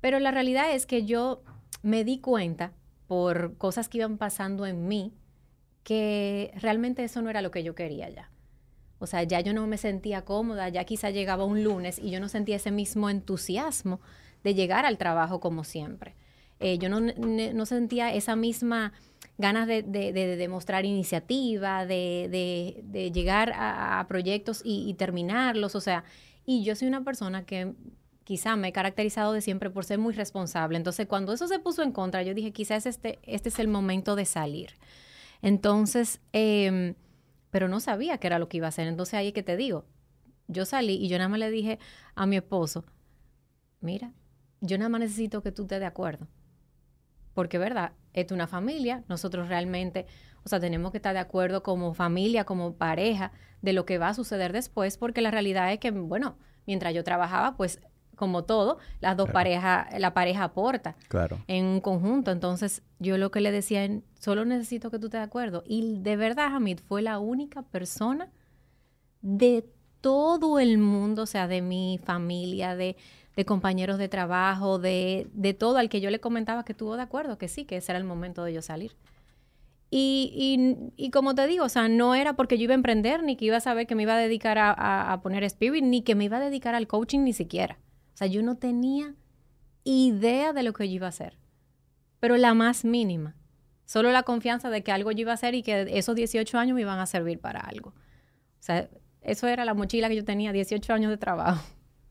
Pero 0.02 0.20
la 0.20 0.32
realidad 0.32 0.74
es 0.74 0.86
que 0.86 1.06
yo 1.06 1.44
me 1.82 2.04
di 2.04 2.20
cuenta 2.20 2.74
por 3.08 3.58
cosas 3.58 3.90
que 3.90 3.98
iban 3.98 4.18
pasando 4.18 4.66
en 4.66 4.88
mí 4.88 5.14
que 5.84 6.52
realmente 6.56 7.04
eso 7.04 7.22
no 7.22 7.30
era 7.30 7.42
lo 7.42 7.52
que 7.52 7.64
yo 7.64 7.76
quería 7.76 8.10
ya. 8.10 8.32
O 9.00 9.08
sea, 9.08 9.24
ya 9.24 9.40
yo 9.40 9.54
no 9.54 9.66
me 9.66 9.78
sentía 9.78 10.24
cómoda, 10.24 10.70
ya 10.70 10.84
quizá 10.84 11.10
llegaba 11.10 11.46
un 11.46 11.64
lunes 11.64 12.00
y 12.00 12.12
yo 12.12 12.20
no 12.20 12.30
sentía 12.30 12.58
ese 12.58 12.72
mismo 12.72 13.10
entusiasmo 13.10 14.00
de 14.44 14.54
llegar 14.54 14.86
al 14.86 14.98
trabajo 14.98 15.40
como 15.40 15.64
siempre. 15.64 16.16
Eh, 16.60 16.78
yo 16.78 16.90
no, 16.90 17.00
no 17.00 17.66
sentía 17.66 18.14
esa 18.14 18.36
misma 18.36 18.94
ganas 19.40 19.68
de, 19.68 19.82
de- 19.82 20.14
de- 20.14 20.28
de 20.28 20.36
demostrar 20.38 20.86
iniciativa, 20.86 21.88
de, 21.88 23.12
llegar 23.14 23.52
a, 23.56 24.06
proyectos 24.08 24.62
y, 24.64 24.94
terminarlos. 24.96 25.74
O 25.76 25.82
sea, 25.82 26.04
y 26.46 26.64
yo 26.64 26.76
soy 26.76 26.88
una 26.88 27.04
persona 27.04 27.44
que 27.46 27.74
quizá 28.26 28.56
me 28.56 28.68
he 28.68 28.72
caracterizado 28.72 29.34
de 29.34 29.42
siempre 29.42 29.72
por 29.72 29.86
ser 29.86 29.98
muy 29.98 30.14
responsable. 30.14 30.78
Entonces, 30.78 31.08
cuando 31.08 31.34
eso 31.34 31.48
se 31.48 31.58
puso 31.60 31.82
en 31.82 31.92
contra, 31.92 32.22
yo 32.22 32.36
dije, 32.36 32.52
quizás 32.52 32.86
este, 32.86 33.18
este 33.24 33.50
es 33.50 33.58
el 33.60 33.68
momento 33.70 34.16
de 34.16 34.26
salir. 34.26 34.72
Entonces, 35.42 36.22
em, 36.34 36.96
pero 37.50 37.68
no 37.70 37.80
sabía 37.80 38.18
qué 38.20 38.28
era 38.28 38.40
lo 38.40 38.50
que 38.50 38.58
iba 38.58 38.68
a 38.68 38.70
hacer. 38.70 38.88
Entonces, 38.88 39.16
ahí 39.16 39.28
es 39.30 39.34
que 39.34 39.44
te 39.44 39.58
digo, 39.58 39.86
yo 40.48 40.66
salí 40.66 40.96
y 40.96 41.08
yo 41.08 41.18
nada 41.18 41.30
más 41.30 41.40
le 41.40 41.50
dije 41.52 41.80
a 42.16 42.26
mi 42.26 42.36
esposo, 42.38 42.86
mira, 43.82 44.14
yo 44.62 44.78
nada 44.78 44.90
más 44.90 45.02
necesito 45.02 45.42
que 45.42 45.52
tú 45.52 45.64
estés 45.64 45.80
de 45.80 45.86
acuerdo. 45.86 46.28
Porque, 47.40 47.58
¿verdad? 47.58 47.94
Es 48.12 48.34
una 48.34 48.48
familia, 48.48 49.06
nosotros 49.08 49.48
realmente, 49.48 50.06
o 50.44 50.50
sea, 50.50 50.60
tenemos 50.60 50.92
que 50.92 50.98
estar 50.98 51.14
de 51.14 51.22
acuerdo 51.22 51.64
como 51.64 51.94
familia, 51.94 52.44
como 52.44 52.74
pareja, 52.74 53.32
de 53.62 53.72
lo 53.72 53.86
que 53.86 53.98
va 53.98 54.10
a 54.10 54.14
suceder 54.14 54.52
después, 54.52 54.98
porque 54.98 55.22
la 55.22 55.32
realidad 55.32 55.72
es 55.72 55.80
que, 55.80 55.90
bueno, 55.92 56.36
mientras 56.68 56.94
yo 56.94 57.02
trabajaba, 57.06 57.56
pues, 57.56 57.80
como 58.18 58.44
todo, 58.44 58.78
las 59.00 59.16
dos 59.16 59.28
Claro. 59.28 59.34
parejas, 59.36 59.88
la 60.02 60.14
pareja 60.14 60.44
aporta 60.44 60.98
Claro. 61.08 61.38
en 61.48 61.64
un 61.64 61.80
conjunto. 61.80 62.32
Entonces, 62.32 62.82
yo 63.00 63.18
lo 63.18 63.32
que 63.32 63.40
le 63.40 63.54
decía, 63.54 63.90
solo 64.20 64.44
necesito 64.44 64.92
que 64.92 65.00
tú 65.00 65.06
estés 65.06 65.22
de 65.22 65.26
acuerdo. 65.26 65.64
Y 65.66 66.02
de 66.02 66.18
verdad, 66.18 66.54
Hamid 66.54 66.80
fue 66.80 67.02
la 67.02 67.20
única 67.20 67.62
persona 67.62 68.28
de 69.22 69.66
todo 70.02 70.60
el 70.60 70.78
mundo, 70.78 71.22
o 71.24 71.26
sea, 71.26 71.48
de 71.48 71.62
mi 71.62 72.02
familia, 72.04 72.76
de, 72.76 72.98
de 73.36 73.46
compañeros 73.46 73.98
de 73.98 74.10
trabajo, 74.10 74.80
de, 74.80 75.28
de 75.34 75.54
todo 75.54 75.78
al 75.78 75.90
que 75.90 76.02
yo 76.02 76.10
le 76.10 76.20
comentaba 76.20 76.66
que 76.66 76.74
estuvo 76.74 76.96
de 76.96 77.04
acuerdo, 77.04 77.38
que 77.38 77.48
sí, 77.48 77.66
que 77.66 77.78
ese 77.78 77.92
era 77.92 78.00
el 78.00 78.04
momento 78.06 78.44
de 78.44 78.54
yo 78.54 78.62
salir. 78.62 78.96
Y, 79.92 80.92
y, 80.98 81.04
y 81.04 81.10
como 81.10 81.34
te 81.34 81.48
digo, 81.48 81.66
o 81.66 81.70
sea, 81.70 81.88
no 81.88 82.14
era 82.14 82.34
porque 82.36 82.58
yo 82.58 82.66
iba 82.66 82.74
a 82.74 82.76
emprender, 82.76 83.24
ni 83.24 83.36
que 83.36 83.46
iba 83.46 83.58
a 83.58 83.62
saber 83.62 83.88
que 83.88 83.96
me 83.96 84.04
iba 84.04 84.14
a 84.16 84.20
dedicar 84.20 84.58
a, 84.60 85.12
a- 85.14 85.22
poner 85.22 85.44
Spirit, 85.46 85.84
ni 85.84 86.04
que 86.04 86.14
me 86.16 86.26
iba 86.26 86.38
a 86.38 86.42
dedicar 86.42 86.76
al 86.76 86.86
coaching, 86.88 87.22
ni 87.24 87.34
siquiera. 87.34 87.80
O 88.14 88.18
sea, 88.18 88.28
yo 88.28 88.44
no 88.44 88.56
tenía 88.58 89.16
idea 89.84 90.54
de 90.54 90.62
lo 90.64 90.74
que 90.74 90.88
yo 90.88 90.96
iba 90.96 91.08
a 91.08 91.10
hacer, 91.10 91.38
pero 92.20 92.38
la 92.38 92.54
más 92.54 92.86
mínima. 92.86 93.36
Solo 93.86 94.12
la 94.12 94.22
confianza 94.22 94.70
de 94.70 94.84
que 94.84 94.92
algo 94.92 95.12
yo 95.12 95.22
iba 95.22 95.32
a 95.32 95.36
hacer 95.36 95.56
y 95.56 95.64
que 95.64 95.88
esos 95.98 96.16
18 96.16 96.60
años 96.60 96.76
me 96.76 96.82
iban 96.82 97.00
a 97.00 97.08
servir 97.08 97.40
para 97.40 97.62
algo. 97.62 97.90
O 97.90 98.62
sea, 98.62 98.88
eso 99.22 99.48
era 99.48 99.66
la 99.66 99.74
mochila 99.74 100.08
que 100.10 100.16
yo 100.18 100.24
tenía, 100.24 100.52
18 100.52 100.94
años 100.94 101.10
de 101.10 101.18
trabajo. 101.18 101.64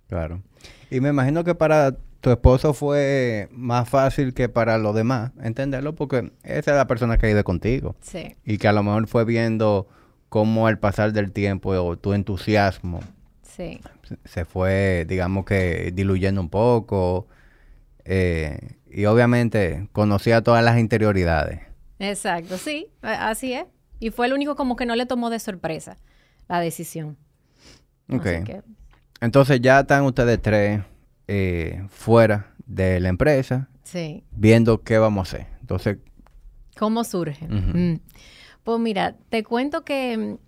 Claro. 0.09 0.43
Y 0.91 1.01
me 1.01 1.11
imagino 1.11 1.45
que 1.45 1.55
para 1.55 1.97
tu 2.21 2.31
esposo 2.31 2.75
fue 2.75 3.49
más 3.53 3.89
fácil 3.89 4.35
que 4.35 4.49
para 4.49 4.77
los 4.79 4.95
demás 4.95 5.31
entenderlo 5.41 5.95
porque 5.95 6.33
esa 6.43 6.71
es 6.73 6.77
la 6.77 6.87
persona 6.89 7.17
que 7.19 7.29
vive 7.29 7.45
contigo 7.45 7.95
Sí. 8.01 8.35
y 8.45 8.59
que 8.59 8.67
a 8.67 8.73
lo 8.73 8.83
mejor 8.83 9.07
fue 9.07 9.25
viendo 9.25 9.87
cómo 10.29 10.67
al 10.67 10.79
pasar 10.81 11.13
del 11.13 11.31
tiempo 11.31 11.71
o 11.71 11.97
tu 11.97 12.15
entusiasmo 12.15 13.01
Sí. 13.43 13.81
se- 14.25 14.45
fue, 14.45 15.05
digamos 15.09 15.45
que 15.45 15.93
diluyendo 15.95 16.41
un 16.41 16.49
poco 16.51 17.27
eh, 18.05 18.77
y 18.91 19.05
obviamente 19.05 19.89
conocía 19.93 20.43
todas 20.43 20.65
las 20.65 20.79
interioridades. 20.79 21.61
Exacto, 21.99 22.57
sí, 22.59 22.89
así 23.03 23.53
es. 23.53 23.67
Y 24.01 24.11
fue 24.11 24.27
el 24.27 24.33
único 24.33 24.57
como 24.57 24.77
que 24.77 24.87
no 24.87 24.97
le 24.97 25.07
tomó 25.07 25.29
de 25.31 25.39
sorpresa 25.39 25.99
la 26.49 26.61
decisión. 26.61 27.17
Ok. 28.11 28.27
Así 28.27 28.45
que, 28.45 28.63
Entonces 29.21 29.61
ya 29.61 29.81
están 29.81 30.05
ustedes 30.05 30.41
tres 30.41 30.83
eh, 31.27 31.87
fuera 31.91 32.53
de 32.67 33.01
la 33.01 33.09
empresa 33.09 33.69
sí. 33.83 34.25
viendo 34.31 34.83
qué 34.83 34.99
vamos 34.99 35.27
a 35.27 35.37
hacer. 35.37 35.47
Entonces, 35.61 35.99
¿Cómo 36.79 37.03
surge? 37.03 37.49
Mm. 37.49 38.01
Pues 38.63 38.81
mira, 38.81 39.17
te 39.31 39.43
cuento 39.43 39.85
que 39.85 40.17
mm, 40.17 40.39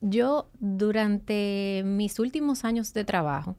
yo 0.00 0.50
durante 0.58 1.82
mis 1.84 2.18
últimos 2.18 2.64
años 2.64 2.92
de 2.92 3.04
trabajo, 3.04 3.56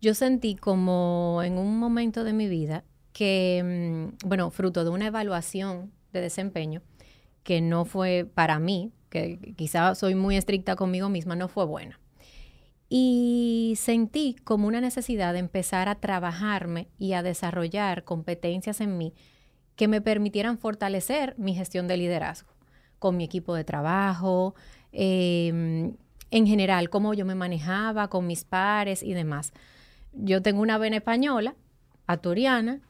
yo 0.00 0.14
sentí 0.14 0.56
como 0.56 1.40
en 1.44 1.56
un 1.56 1.78
momento 1.78 2.24
de 2.24 2.32
mi 2.32 2.48
vida 2.48 2.84
que, 3.12 4.10
mm, 4.22 4.28
bueno, 4.28 4.50
fruto 4.50 4.84
de 4.84 4.90
una 4.90 5.06
evaluación 5.06 5.92
de 6.12 6.20
desempeño, 6.20 6.82
que 7.44 7.60
no 7.60 7.84
fue 7.84 8.28
para 8.34 8.58
mí, 8.58 8.92
que 9.08 9.54
quizá 9.56 9.94
soy 9.94 10.14
muy 10.14 10.36
estricta 10.36 10.74
conmigo 10.74 11.08
misma, 11.08 11.36
no 11.36 11.48
fue 11.48 11.64
buena. 11.64 12.00
Y 12.88 13.74
sentí 13.76 14.36
como 14.44 14.68
una 14.68 14.80
necesidad 14.80 15.32
de 15.32 15.38
empezar 15.40 15.88
a 15.88 15.94
trabajarme 15.96 16.88
y 16.98 17.14
a 17.14 17.22
desarrollar 17.22 18.04
competencias 18.04 18.80
en 18.80 18.98
mí 18.98 19.14
que 19.76 19.88
me 19.88 20.00
permitieran 20.00 20.58
fortalecer 20.58 21.34
mi 21.38 21.54
gestión 21.54 21.88
de 21.88 21.96
liderazgo 21.96 22.50
con 22.98 23.16
mi 23.16 23.24
equipo 23.24 23.54
de 23.54 23.64
trabajo, 23.64 24.54
eh, 24.92 25.92
en 26.30 26.46
general, 26.46 26.90
cómo 26.90 27.12
yo 27.14 27.24
me 27.26 27.34
manejaba 27.34 28.08
con 28.08 28.26
mis 28.26 28.44
pares 28.44 29.02
y 29.02 29.12
demás. 29.14 29.52
Yo 30.12 30.42
tengo 30.42 30.62
una 30.62 30.78
vena 30.78 30.96
española, 30.96 31.54
asturiana, 32.06 32.80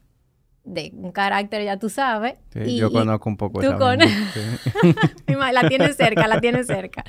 de 0.65 0.93
un 0.97 1.13
carácter, 1.13 1.65
ya 1.65 1.79
tú 1.79 1.91
sabes. 1.91 2.35
sí, 2.53 2.61
y- 2.61 2.77
yo 2.79 2.91
conozco 2.91 3.29
un 3.29 3.37
poco 3.37 3.61
tú 3.61 3.67
esa 3.67 3.79
con- 3.79 4.01
sí. 4.01 5.35
la 5.53 5.69
tienes 5.69 5.97
cerca, 5.97 6.27
la 6.27 6.41
tienes 6.41 6.67
cerca. 6.67 7.05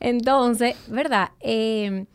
Entonces, 0.00 0.76
¿verdad? 0.88 1.30
Eh, 1.40 2.06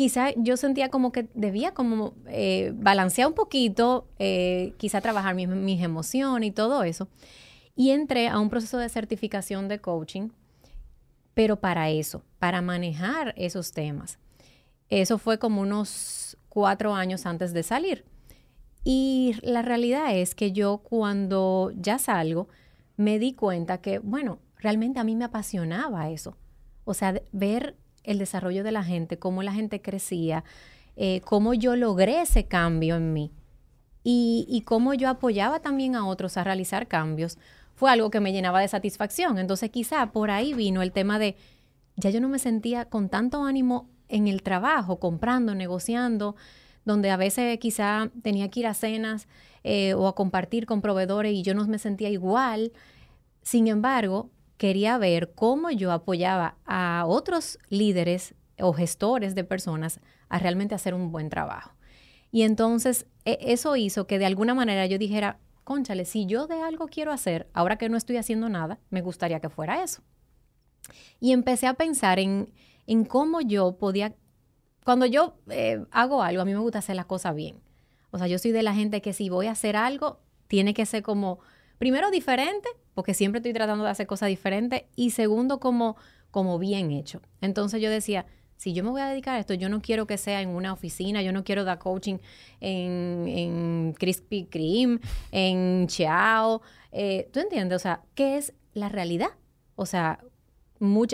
quizá 0.00 0.30
yo 0.34 0.56
sentía 0.56 0.88
como 0.88 1.12
que 1.12 1.28
debía 1.34 1.74
como 1.74 2.14
eh, 2.26 2.72
balancear 2.74 3.28
un 3.28 3.34
poquito, 3.34 4.08
eh, 4.18 4.72
quizá 4.78 5.02
trabajar 5.02 5.34
mis, 5.34 5.46
mis 5.46 5.82
emociones 5.82 6.48
y 6.48 6.52
todo 6.52 6.84
eso. 6.84 7.08
Y 7.76 7.90
entré 7.90 8.28
a 8.28 8.38
un 8.38 8.48
proceso 8.48 8.78
de 8.78 8.88
certificación 8.88 9.68
de 9.68 9.78
coaching, 9.78 10.30
pero 11.34 11.60
para 11.60 11.90
eso, 11.90 12.24
para 12.38 12.62
manejar 12.62 13.34
esos 13.36 13.72
temas. 13.72 14.18
Eso 14.88 15.18
fue 15.18 15.38
como 15.38 15.60
unos 15.60 16.38
cuatro 16.48 16.94
años 16.94 17.26
antes 17.26 17.52
de 17.52 17.62
salir. 17.62 18.06
Y 18.82 19.36
la 19.42 19.60
realidad 19.60 20.16
es 20.16 20.34
que 20.34 20.52
yo 20.52 20.78
cuando 20.78 21.72
ya 21.76 21.98
salgo, 21.98 22.48
me 22.96 23.18
di 23.18 23.34
cuenta 23.34 23.82
que, 23.82 23.98
bueno, 23.98 24.38
realmente 24.56 24.98
a 24.98 25.04
mí 25.04 25.14
me 25.14 25.26
apasionaba 25.26 26.08
eso. 26.08 26.38
O 26.86 26.94
sea, 26.94 27.20
ver 27.32 27.76
el 28.04 28.18
desarrollo 28.18 28.64
de 28.64 28.72
la 28.72 28.82
gente, 28.82 29.18
cómo 29.18 29.42
la 29.42 29.52
gente 29.52 29.80
crecía, 29.80 30.44
eh, 30.96 31.20
cómo 31.24 31.54
yo 31.54 31.76
logré 31.76 32.22
ese 32.22 32.44
cambio 32.44 32.96
en 32.96 33.12
mí 33.12 33.30
y, 34.02 34.46
y 34.48 34.62
cómo 34.62 34.94
yo 34.94 35.08
apoyaba 35.08 35.60
también 35.60 35.94
a 35.94 36.06
otros 36.06 36.36
a 36.36 36.44
realizar 36.44 36.88
cambios, 36.88 37.38
fue 37.74 37.90
algo 37.90 38.10
que 38.10 38.20
me 38.20 38.32
llenaba 38.32 38.60
de 38.60 38.68
satisfacción. 38.68 39.38
Entonces 39.38 39.70
quizá 39.70 40.12
por 40.12 40.30
ahí 40.30 40.52
vino 40.52 40.82
el 40.82 40.92
tema 40.92 41.18
de, 41.18 41.36
ya 41.96 42.10
yo 42.10 42.20
no 42.20 42.28
me 42.28 42.38
sentía 42.38 42.84
con 42.84 43.08
tanto 43.08 43.44
ánimo 43.44 43.88
en 44.08 44.28
el 44.28 44.42
trabajo, 44.42 44.98
comprando, 44.98 45.54
negociando, 45.54 46.36
donde 46.84 47.10
a 47.10 47.16
veces 47.16 47.58
quizá 47.58 48.10
tenía 48.22 48.50
que 48.50 48.60
ir 48.60 48.66
a 48.66 48.74
cenas 48.74 49.28
eh, 49.64 49.94
o 49.94 50.08
a 50.08 50.14
compartir 50.14 50.66
con 50.66 50.80
proveedores 50.80 51.32
y 51.32 51.42
yo 51.42 51.54
no 51.54 51.66
me 51.66 51.78
sentía 51.78 52.08
igual. 52.08 52.72
Sin 53.42 53.68
embargo, 53.68 54.30
quería 54.60 54.98
ver 54.98 55.32
cómo 55.34 55.70
yo 55.70 55.90
apoyaba 55.90 56.58
a 56.66 57.04
otros 57.06 57.58
líderes 57.70 58.34
o 58.58 58.74
gestores 58.74 59.34
de 59.34 59.42
personas 59.42 60.00
a 60.28 60.38
realmente 60.38 60.74
hacer 60.74 60.92
un 60.92 61.10
buen 61.10 61.30
trabajo. 61.30 61.72
Y 62.30 62.42
entonces 62.42 63.06
e- 63.24 63.38
eso 63.40 63.74
hizo 63.76 64.06
que 64.06 64.18
de 64.18 64.26
alguna 64.26 64.52
manera 64.52 64.84
yo 64.84 64.98
dijera, 64.98 65.38
conchale, 65.64 66.04
si 66.04 66.26
yo 66.26 66.46
de 66.46 66.60
algo 66.60 66.88
quiero 66.88 67.10
hacer, 67.10 67.48
ahora 67.54 67.78
que 67.78 67.88
no 67.88 67.96
estoy 67.96 68.18
haciendo 68.18 68.50
nada, 68.50 68.78
me 68.90 69.00
gustaría 69.00 69.40
que 69.40 69.48
fuera 69.48 69.82
eso. 69.82 70.02
Y 71.20 71.32
empecé 71.32 71.66
a 71.66 71.72
pensar 71.72 72.18
en, 72.18 72.52
en 72.86 73.06
cómo 73.06 73.40
yo 73.40 73.78
podía, 73.78 74.14
cuando 74.84 75.06
yo 75.06 75.38
eh, 75.48 75.86
hago 75.90 76.22
algo, 76.22 76.42
a 76.42 76.44
mí 76.44 76.52
me 76.52 76.60
gusta 76.60 76.80
hacer 76.80 76.96
las 76.96 77.06
cosas 77.06 77.34
bien. 77.34 77.62
O 78.10 78.18
sea, 78.18 78.26
yo 78.26 78.38
soy 78.38 78.50
de 78.50 78.62
la 78.62 78.74
gente 78.74 79.00
que 79.00 79.14
si 79.14 79.30
voy 79.30 79.46
a 79.46 79.52
hacer 79.52 79.74
algo, 79.74 80.20
tiene 80.48 80.74
que 80.74 80.84
ser 80.84 81.02
como, 81.02 81.38
primero 81.78 82.10
diferente, 82.10 82.68
porque 82.94 83.14
siempre 83.14 83.38
estoy 83.38 83.52
tratando 83.52 83.84
de 83.84 83.90
hacer 83.90 84.06
cosas 84.06 84.28
diferentes, 84.28 84.82
y 84.96 85.10
segundo 85.10 85.60
como, 85.60 85.96
como 86.30 86.58
bien 86.58 86.90
hecho. 86.90 87.20
Entonces 87.40 87.80
yo 87.80 87.90
decía, 87.90 88.26
si 88.56 88.74
yo 88.74 88.84
me 88.84 88.90
voy 88.90 89.00
a 89.00 89.06
dedicar 89.06 89.36
a 89.36 89.38
esto, 89.38 89.54
yo 89.54 89.70
no 89.70 89.80
quiero 89.80 90.06
que 90.06 90.18
sea 90.18 90.42
en 90.42 90.50
una 90.50 90.74
oficina, 90.74 91.22
yo 91.22 91.32
no 91.32 91.44
quiero 91.44 91.64
dar 91.64 91.78
coaching 91.78 92.18
en, 92.60 93.24
en 93.26 93.94
Krispy 93.98 94.44
Kreme, 94.44 95.00
en 95.32 95.86
Chao. 95.86 96.60
Eh, 96.92 97.30
¿Tú 97.32 97.40
entiendes? 97.40 97.76
O 97.76 97.78
sea, 97.78 98.02
¿qué 98.14 98.36
es 98.36 98.52
la 98.74 98.90
realidad? 98.90 99.30
O 99.76 99.86
sea, 99.86 100.20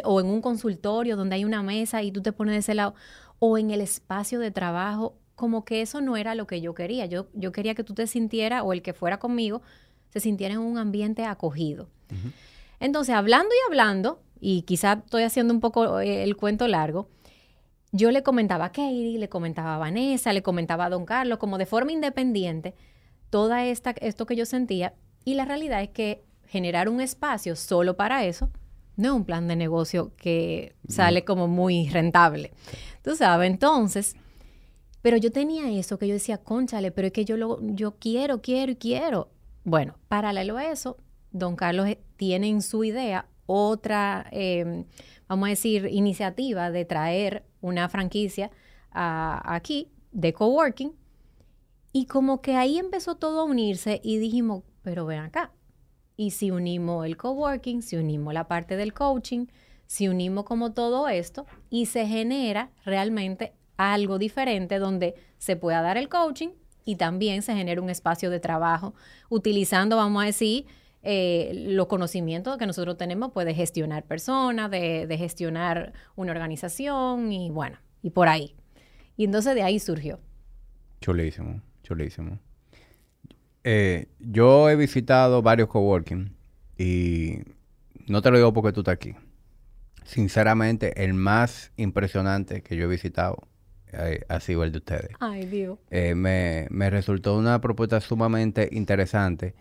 o 0.04 0.20
en 0.20 0.26
un 0.26 0.40
consultorio 0.40 1.16
donde 1.16 1.36
hay 1.36 1.44
una 1.44 1.62
mesa 1.62 2.02
y 2.02 2.10
tú 2.10 2.20
te 2.20 2.32
pones 2.32 2.54
de 2.54 2.58
ese 2.58 2.74
lado, 2.74 2.94
o 3.38 3.58
en 3.58 3.70
el 3.70 3.80
espacio 3.80 4.40
de 4.40 4.50
trabajo, 4.50 5.16
como 5.36 5.64
que 5.64 5.82
eso 5.82 6.00
no 6.00 6.16
era 6.16 6.34
lo 6.34 6.48
que 6.48 6.60
yo 6.60 6.74
quería. 6.74 7.06
Yo, 7.06 7.28
yo 7.32 7.52
quería 7.52 7.76
que 7.76 7.84
tú 7.84 7.94
te 7.94 8.08
sintieras, 8.08 8.62
o 8.64 8.72
el 8.72 8.82
que 8.82 8.92
fuera 8.92 9.18
conmigo, 9.18 9.62
se 10.16 10.24
sintiera 10.24 10.54
en 10.54 10.60
un 10.60 10.78
ambiente 10.78 11.24
acogido. 11.24 11.88
Entonces, 12.80 13.14
hablando 13.14 13.50
y 13.54 13.70
hablando, 13.70 14.20
y 14.40 14.62
quizá 14.62 15.02
estoy 15.04 15.24
haciendo 15.24 15.52
un 15.52 15.60
poco 15.60 16.00
eh, 16.00 16.22
el 16.22 16.36
cuento 16.36 16.68
largo, 16.68 17.08
yo 17.92 18.10
le 18.10 18.22
comentaba 18.22 18.66
a 18.66 18.72
Katie, 18.72 19.18
le 19.18 19.28
comentaba 19.28 19.76
a 19.76 19.78
Vanessa, 19.78 20.32
le 20.32 20.42
comentaba 20.42 20.86
a 20.86 20.90
Don 20.90 21.04
Carlos, 21.04 21.38
como 21.38 21.58
de 21.58 21.66
forma 21.66 21.92
independiente, 21.92 22.74
toda 23.30 23.66
esta, 23.66 23.90
esto 23.90 24.26
que 24.26 24.36
yo 24.36 24.46
sentía. 24.46 24.94
Y 25.24 25.34
la 25.34 25.44
realidad 25.44 25.82
es 25.82 25.90
que 25.90 26.24
generar 26.46 26.88
un 26.88 27.00
espacio 27.00 27.56
solo 27.56 27.96
para 27.96 28.24
eso 28.24 28.50
no 28.96 29.08
es 29.08 29.14
un 29.14 29.24
plan 29.24 29.46
de 29.46 29.56
negocio 29.56 30.12
que 30.16 30.74
sale 30.88 31.24
como 31.24 31.48
muy 31.48 31.88
rentable. 31.88 32.52
Tú 33.02 33.14
sabes, 33.14 33.50
entonces, 33.50 34.16
pero 35.02 35.16
yo 35.18 35.30
tenía 35.30 35.70
eso 35.70 35.98
que 35.98 36.08
yo 36.08 36.14
decía, 36.14 36.38
conchale, 36.38 36.90
pero 36.90 37.08
es 37.08 37.12
que 37.12 37.24
yo, 37.24 37.36
lo, 37.36 37.58
yo 37.60 37.96
quiero, 37.98 38.40
quiero 38.40 38.72
y 38.72 38.76
quiero. 38.76 39.28
Bueno, 39.66 39.98
paralelo 40.06 40.58
a 40.58 40.70
eso, 40.70 40.96
don 41.32 41.56
Carlos 41.56 41.88
eh, 41.88 42.00
tiene 42.16 42.48
en 42.48 42.62
su 42.62 42.84
idea 42.84 43.26
otra, 43.46 44.24
em, 44.30 44.84
vamos 45.26 45.48
a 45.48 45.50
decir, 45.50 45.88
iniciativa 45.90 46.70
de 46.70 46.84
traer 46.84 47.44
una 47.60 47.88
franquicia 47.88 48.52
aquí 48.92 49.90
de 50.12 50.32
coworking. 50.32 50.92
Y 51.92 52.06
como 52.06 52.42
que 52.42 52.54
ahí 52.54 52.78
empezó 52.78 53.16
todo 53.16 53.40
a 53.40 53.44
unirse 53.44 54.00
y 54.04 54.18
dijimos, 54.18 54.62
pero 54.82 55.04
ven 55.04 55.18
acá. 55.18 55.50
Y 56.16 56.30
si 56.30 56.52
unimos 56.52 57.04
el 57.04 57.16
coworking, 57.16 57.82
si 57.82 57.96
unimos 57.96 58.34
la 58.34 58.46
parte 58.46 58.76
del 58.76 58.94
coaching, 58.94 59.46
si 59.88 60.06
unimos 60.06 60.44
como 60.44 60.74
todo 60.74 61.08
esto 61.08 61.44
y 61.70 61.86
se 61.86 62.06
genera 62.06 62.70
realmente 62.84 63.52
algo 63.76 64.18
diferente 64.18 64.78
donde 64.78 65.16
se 65.38 65.56
pueda 65.56 65.82
dar 65.82 65.96
el 65.96 66.08
coaching 66.08 66.50
y 66.86 66.96
también 66.96 67.42
se 67.42 67.54
genera 67.54 67.82
un 67.82 67.90
espacio 67.90 68.30
de 68.30 68.40
trabajo 68.40 68.94
utilizando, 69.28 69.96
vamos 69.96 70.22
a 70.22 70.26
decir, 70.26 70.64
eh, 71.02 71.52
los 71.68 71.88
conocimientos 71.88 72.56
que 72.56 72.66
nosotros 72.66 72.96
tenemos 72.96 73.32
pues, 73.32 73.44
de 73.44 73.54
gestionar 73.54 74.04
personas, 74.04 74.70
de, 74.70 75.14
gestionar 75.18 75.92
una 76.14 76.32
organización 76.32 77.32
y 77.32 77.50
bueno, 77.50 77.76
y 78.02 78.10
por 78.10 78.28
ahí. 78.28 78.54
Y 79.16 79.24
entonces 79.24 79.54
de 79.54 79.62
ahí 79.62 79.80
surgió. 79.80 80.20
Chulísimo, 81.00 81.60
chulísimo. 81.82 82.38
Eh, 83.64 84.06
yo 84.20 84.70
he 84.70 84.76
visitado 84.76 85.42
varios 85.42 85.68
coworking 85.68 86.36
y 86.78 87.38
no 88.06 88.22
te 88.22 88.30
lo 88.30 88.36
digo 88.36 88.52
porque 88.52 88.72
tú 88.72 88.80
estás 88.80 88.94
aquí. 88.94 89.16
Sinceramente, 90.04 91.04
el 91.04 91.14
más 91.14 91.72
impresionante 91.76 92.62
que 92.62 92.76
yo 92.76 92.84
he 92.84 92.88
visitado 92.88 93.45
eh, 93.92 94.24
sido 94.40 94.64
el 94.64 94.72
de 94.72 94.78
ustedes. 94.78 95.10
Ay, 95.20 95.46
Dios. 95.46 95.78
me, 95.90 96.66
me 96.70 96.90
resultó 96.90 97.36
una 97.36 97.60
propuesta 97.60 98.00
sumamente 98.00 98.68
interesante 98.72 99.54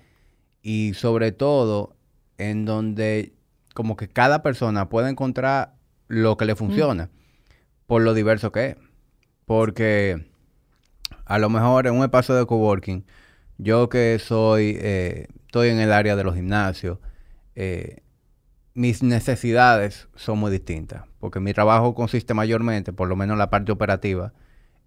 y 0.62 0.94
sobre 0.94 1.32
todo 1.32 1.96
en 2.38 2.66
donde 2.66 3.34
como 3.74 3.96
que 3.96 4.08
cada 4.08 4.42
persona 4.42 4.90
puede 4.90 5.10
encontrar 5.10 5.76
lo 6.08 6.38
que 6.38 6.46
le 6.46 6.56
funciona 6.56 7.10
por 7.88 8.02
lo 8.02 8.14
diverso 8.14 8.52
que 8.52 8.68
es. 8.68 8.76
Porque 9.46 10.26
a 11.26 11.40
lo 11.40 11.50
mejor 11.50 11.88
en 11.88 11.94
un 11.94 12.04
espacio 12.04 12.36
de 12.36 12.46
coworking, 12.46 13.06
yo 13.58 13.90
que 13.90 14.20
soy, 14.20 14.78
eh, 14.80 15.28
estoy 15.46 15.70
en 15.70 15.80
el 15.80 15.92
área 15.92 16.16
de 16.16 16.24
los 16.24 16.36
gimnasios, 16.36 17.00
eh, 17.56 18.02
mis 18.76 19.02
necesidades 19.02 20.08
son 20.16 20.38
muy 20.38 20.52
distintas. 20.52 21.06
Porque 21.20 21.40
mi 21.40 21.54
trabajo 21.54 21.96
consiste 21.96 22.36
mayormente, 22.36 22.94
por 22.94 23.08
lo 23.08 23.16
menos 23.16 23.38
la 23.38 23.50
parte 23.50 23.72
operativa, 23.72 24.34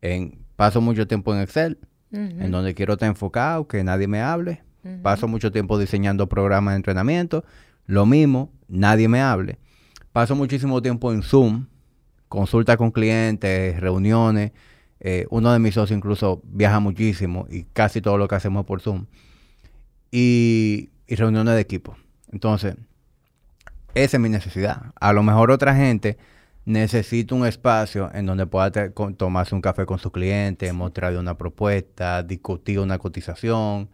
en 0.01 0.39
paso 0.55 0.81
mucho 0.81 1.09
tiempo 1.09 1.35
en 1.35 1.41
Excel, 1.41 1.79
en 2.13 2.51
donde 2.51 2.75
quiero 2.75 2.95
estar 2.95 3.09
enfocado, 3.09 3.67
que 3.67 3.83
nadie 3.85 4.07
me 4.07 4.23
hable, 4.23 4.63
Paso 5.03 5.29
mucho 5.29 5.53
tiempo 5.53 5.79
diseñando 5.79 6.29
programas 6.29 6.73
de 6.73 6.77
entrenamiento. 6.77 7.45
Lo 7.87 8.07
mismo, 8.07 8.51
nadie 8.69 9.09
me 9.09 9.21
hable. 9.21 9.59
Paso 10.13 10.35
muchísimo 10.35 10.81
tiempo 10.81 11.13
en 11.13 11.23
Zoom, 11.23 11.67
consulta 12.29 12.77
con 12.77 12.91
clientes, 12.91 13.79
reuniones. 13.81 14.53
Eh, 15.01 15.27
uno 15.31 15.53
de 15.53 15.59
mis 15.59 15.75
socios 15.75 15.97
incluso 15.97 16.41
viaja 16.45 16.81
muchísimo 16.81 17.47
y 17.51 17.65
casi 17.65 18.01
todo 18.01 18.19
lo 18.19 18.27
que 18.29 18.35
hacemos 18.35 18.63
es 18.63 18.67
por 18.67 18.81
Zoom. 18.81 19.07
Y, 20.11 20.91
reuniones 21.07 21.55
de 21.55 21.61
equipo. 21.61 21.97
Entonces, 22.33 22.77
esa 23.95 24.17
es 24.17 24.21
mi 24.21 24.29
necesidad. 24.29 24.93
A 25.01 25.13
lo 25.13 25.23
mejor 25.23 25.51
otra 25.51 25.75
gente 25.75 26.19
necesita 26.65 27.35
un 27.35 27.47
espacio 27.47 28.11
en 28.13 28.27
donde 28.27 28.47
pueda 28.47 28.91
tomarse 29.17 29.55
un 29.55 29.63
café 29.63 29.87
con 29.87 29.99
su 29.99 30.13
cliente, 30.13 30.73
mostrarle 30.73 31.19
una 31.19 31.39
propuesta, 31.39 32.23
discutir 32.23 32.79
una 32.79 32.99
cotización, 32.99 33.89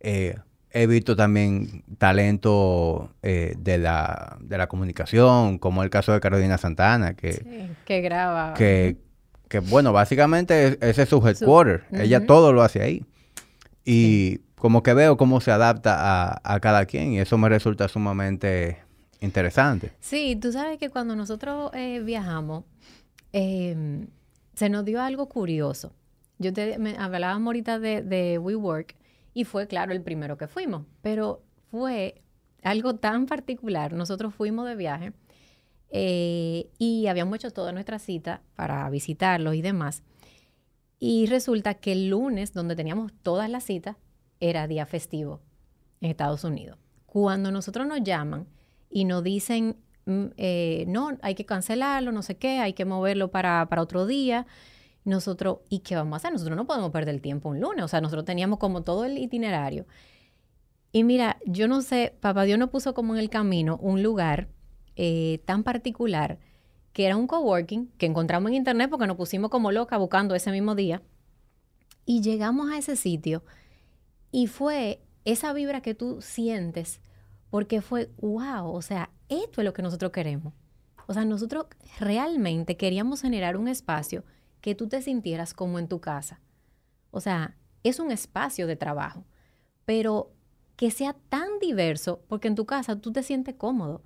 eh, 0.00 0.36
he 0.70 0.86
visto 0.86 1.16
también 1.16 1.82
talento 1.98 3.10
eh, 3.22 3.54
de, 3.58 3.78
la, 3.78 4.36
de 4.40 4.58
la 4.58 4.68
comunicación, 4.68 5.58
como 5.58 5.82
el 5.82 5.90
caso 5.90 6.12
de 6.12 6.20
Carolina 6.20 6.58
Santana, 6.58 7.14
que, 7.14 7.70
que 7.84 8.00
graba. 8.02 8.54
Que, 8.54 8.96
que, 9.48 9.60
bueno, 9.60 9.92
básicamente 9.92 10.78
ese 10.80 11.02
es 11.02 11.08
su 11.08 11.26
headquarter. 11.26 11.84
Ella 11.92 12.26
todo 12.26 12.52
lo 12.52 12.62
hace 12.62 12.82
ahí. 12.82 13.04
Y 13.84 14.40
como 14.56 14.82
que 14.82 14.94
veo 14.94 15.16
cómo 15.16 15.40
se 15.40 15.50
adapta 15.50 15.96
a, 15.98 16.40
a, 16.44 16.60
cada 16.60 16.84
quien 16.86 17.12
y 17.12 17.20
eso 17.20 17.38
me 17.38 17.48
resulta 17.48 17.88
sumamente 17.88 18.85
interesante. 19.26 19.92
Sí, 20.00 20.36
tú 20.36 20.52
sabes 20.52 20.78
que 20.78 20.88
cuando 20.88 21.14
nosotros 21.14 21.70
eh, 21.74 22.00
viajamos, 22.00 22.64
em, 23.32 24.06
se 24.54 24.68
nos 24.70 24.84
dio 24.84 25.02
algo 25.02 25.28
curioso. 25.28 25.92
Yo 26.38 26.52
te 26.52 26.78
me, 26.78 26.96
hablábamos 26.96 27.46
ahorita 27.48 27.78
de, 27.78 28.02
de 28.02 28.38
WeWork 28.38 28.94
y 29.34 29.44
fue, 29.44 29.66
claro, 29.66 29.92
el 29.92 30.02
primero 30.02 30.38
que 30.38 30.48
fuimos, 30.48 30.86
pero 31.02 31.42
fue 31.70 32.22
algo 32.62 32.94
tan 32.94 33.26
particular. 33.26 33.92
Nosotros 33.92 34.34
fuimos 34.34 34.66
de 34.66 34.76
viaje 34.76 35.12
eh, 35.90 36.70
y 36.78 37.06
habíamos 37.06 37.36
hecho 37.36 37.50
toda 37.50 37.72
nuestra 37.72 37.98
cita 37.98 38.42
para 38.56 38.88
visitarlos 38.90 39.54
y 39.54 39.62
demás. 39.62 40.02
Y 40.98 41.26
resulta 41.26 41.74
que 41.74 41.92
el 41.92 42.08
lunes, 42.08 42.52
donde 42.52 42.74
teníamos 42.74 43.12
todas 43.22 43.50
las 43.50 43.64
citas, 43.64 43.96
era 44.40 44.66
día 44.66 44.86
festivo 44.86 45.40
en 46.00 46.10
Estados 46.10 46.44
Unidos. 46.44 46.78
Cuando 47.06 47.50
nosotros 47.50 47.86
nos 47.86 48.02
llaman 48.02 48.46
y 48.90 49.04
nos 49.04 49.22
dicen, 49.22 49.76
mm, 50.06 50.24
eh, 50.36 50.84
no, 50.88 51.16
hay 51.22 51.34
que 51.34 51.44
cancelarlo, 51.44 52.12
no 52.12 52.22
sé 52.22 52.36
qué, 52.36 52.60
hay 52.60 52.72
que 52.72 52.84
moverlo 52.84 53.30
para, 53.30 53.66
para 53.68 53.82
otro 53.82 54.06
día, 54.06 54.46
nosotros, 55.04 55.58
¿y 55.68 55.80
qué 55.80 55.94
vamos 55.94 56.14
a 56.14 56.16
hacer? 56.16 56.32
Nosotros 56.32 56.56
no 56.56 56.66
podemos 56.66 56.90
perder 56.90 57.14
el 57.14 57.20
tiempo 57.20 57.48
un 57.48 57.60
lunes, 57.60 57.84
o 57.84 57.88
sea, 57.88 58.00
nosotros 58.00 58.24
teníamos 58.24 58.58
como 58.58 58.82
todo 58.82 59.04
el 59.04 59.18
itinerario. 59.18 59.86
Y 60.92 61.04
mira, 61.04 61.38
yo 61.46 61.68
no 61.68 61.82
sé, 61.82 62.16
papá 62.20 62.44
Dios 62.44 62.58
nos 62.58 62.70
puso 62.70 62.94
como 62.94 63.14
en 63.14 63.20
el 63.20 63.30
camino 63.30 63.78
un 63.82 64.02
lugar 64.02 64.48
eh, 64.96 65.42
tan 65.44 65.62
particular 65.62 66.38
que 66.92 67.04
era 67.04 67.18
un 67.18 67.26
coworking 67.26 67.88
que 67.98 68.06
encontramos 68.06 68.48
en 68.48 68.54
internet 68.54 68.88
porque 68.88 69.06
nos 69.06 69.18
pusimos 69.18 69.50
como 69.50 69.70
loca 69.70 69.98
buscando 69.98 70.34
ese 70.34 70.50
mismo 70.50 70.74
día. 70.74 71.02
Y 72.06 72.22
llegamos 72.22 72.70
a 72.70 72.78
ese 72.78 72.96
sitio 72.96 73.44
y 74.32 74.46
fue 74.46 75.02
esa 75.26 75.52
vibra 75.52 75.82
que 75.82 75.94
tú 75.94 76.22
sientes 76.22 77.02
porque 77.56 77.80
fue, 77.80 78.10
wow, 78.18 78.70
o 78.70 78.82
sea, 78.82 79.08
esto 79.30 79.62
es 79.62 79.64
lo 79.64 79.72
que 79.72 79.80
nosotros 79.80 80.12
queremos. 80.12 80.52
O 81.06 81.14
sea, 81.14 81.24
nosotros 81.24 81.64
realmente 81.98 82.76
queríamos 82.76 83.22
generar 83.22 83.56
un 83.56 83.66
espacio 83.66 84.24
que 84.60 84.74
tú 84.74 84.88
te 84.88 85.00
sintieras 85.00 85.54
como 85.54 85.78
en 85.78 85.88
tu 85.88 85.98
casa. 85.98 86.42
O 87.10 87.18
sea, 87.18 87.56
es 87.82 87.98
un 87.98 88.10
espacio 88.10 88.66
de 88.66 88.76
trabajo, 88.76 89.24
pero 89.86 90.34
que 90.76 90.90
sea 90.90 91.16
tan 91.30 91.58
diverso, 91.58 92.20
porque 92.28 92.46
en 92.46 92.56
tu 92.56 92.66
casa 92.66 93.00
tú 93.00 93.10
te 93.10 93.22
sientes 93.22 93.54
cómodo. 93.54 94.02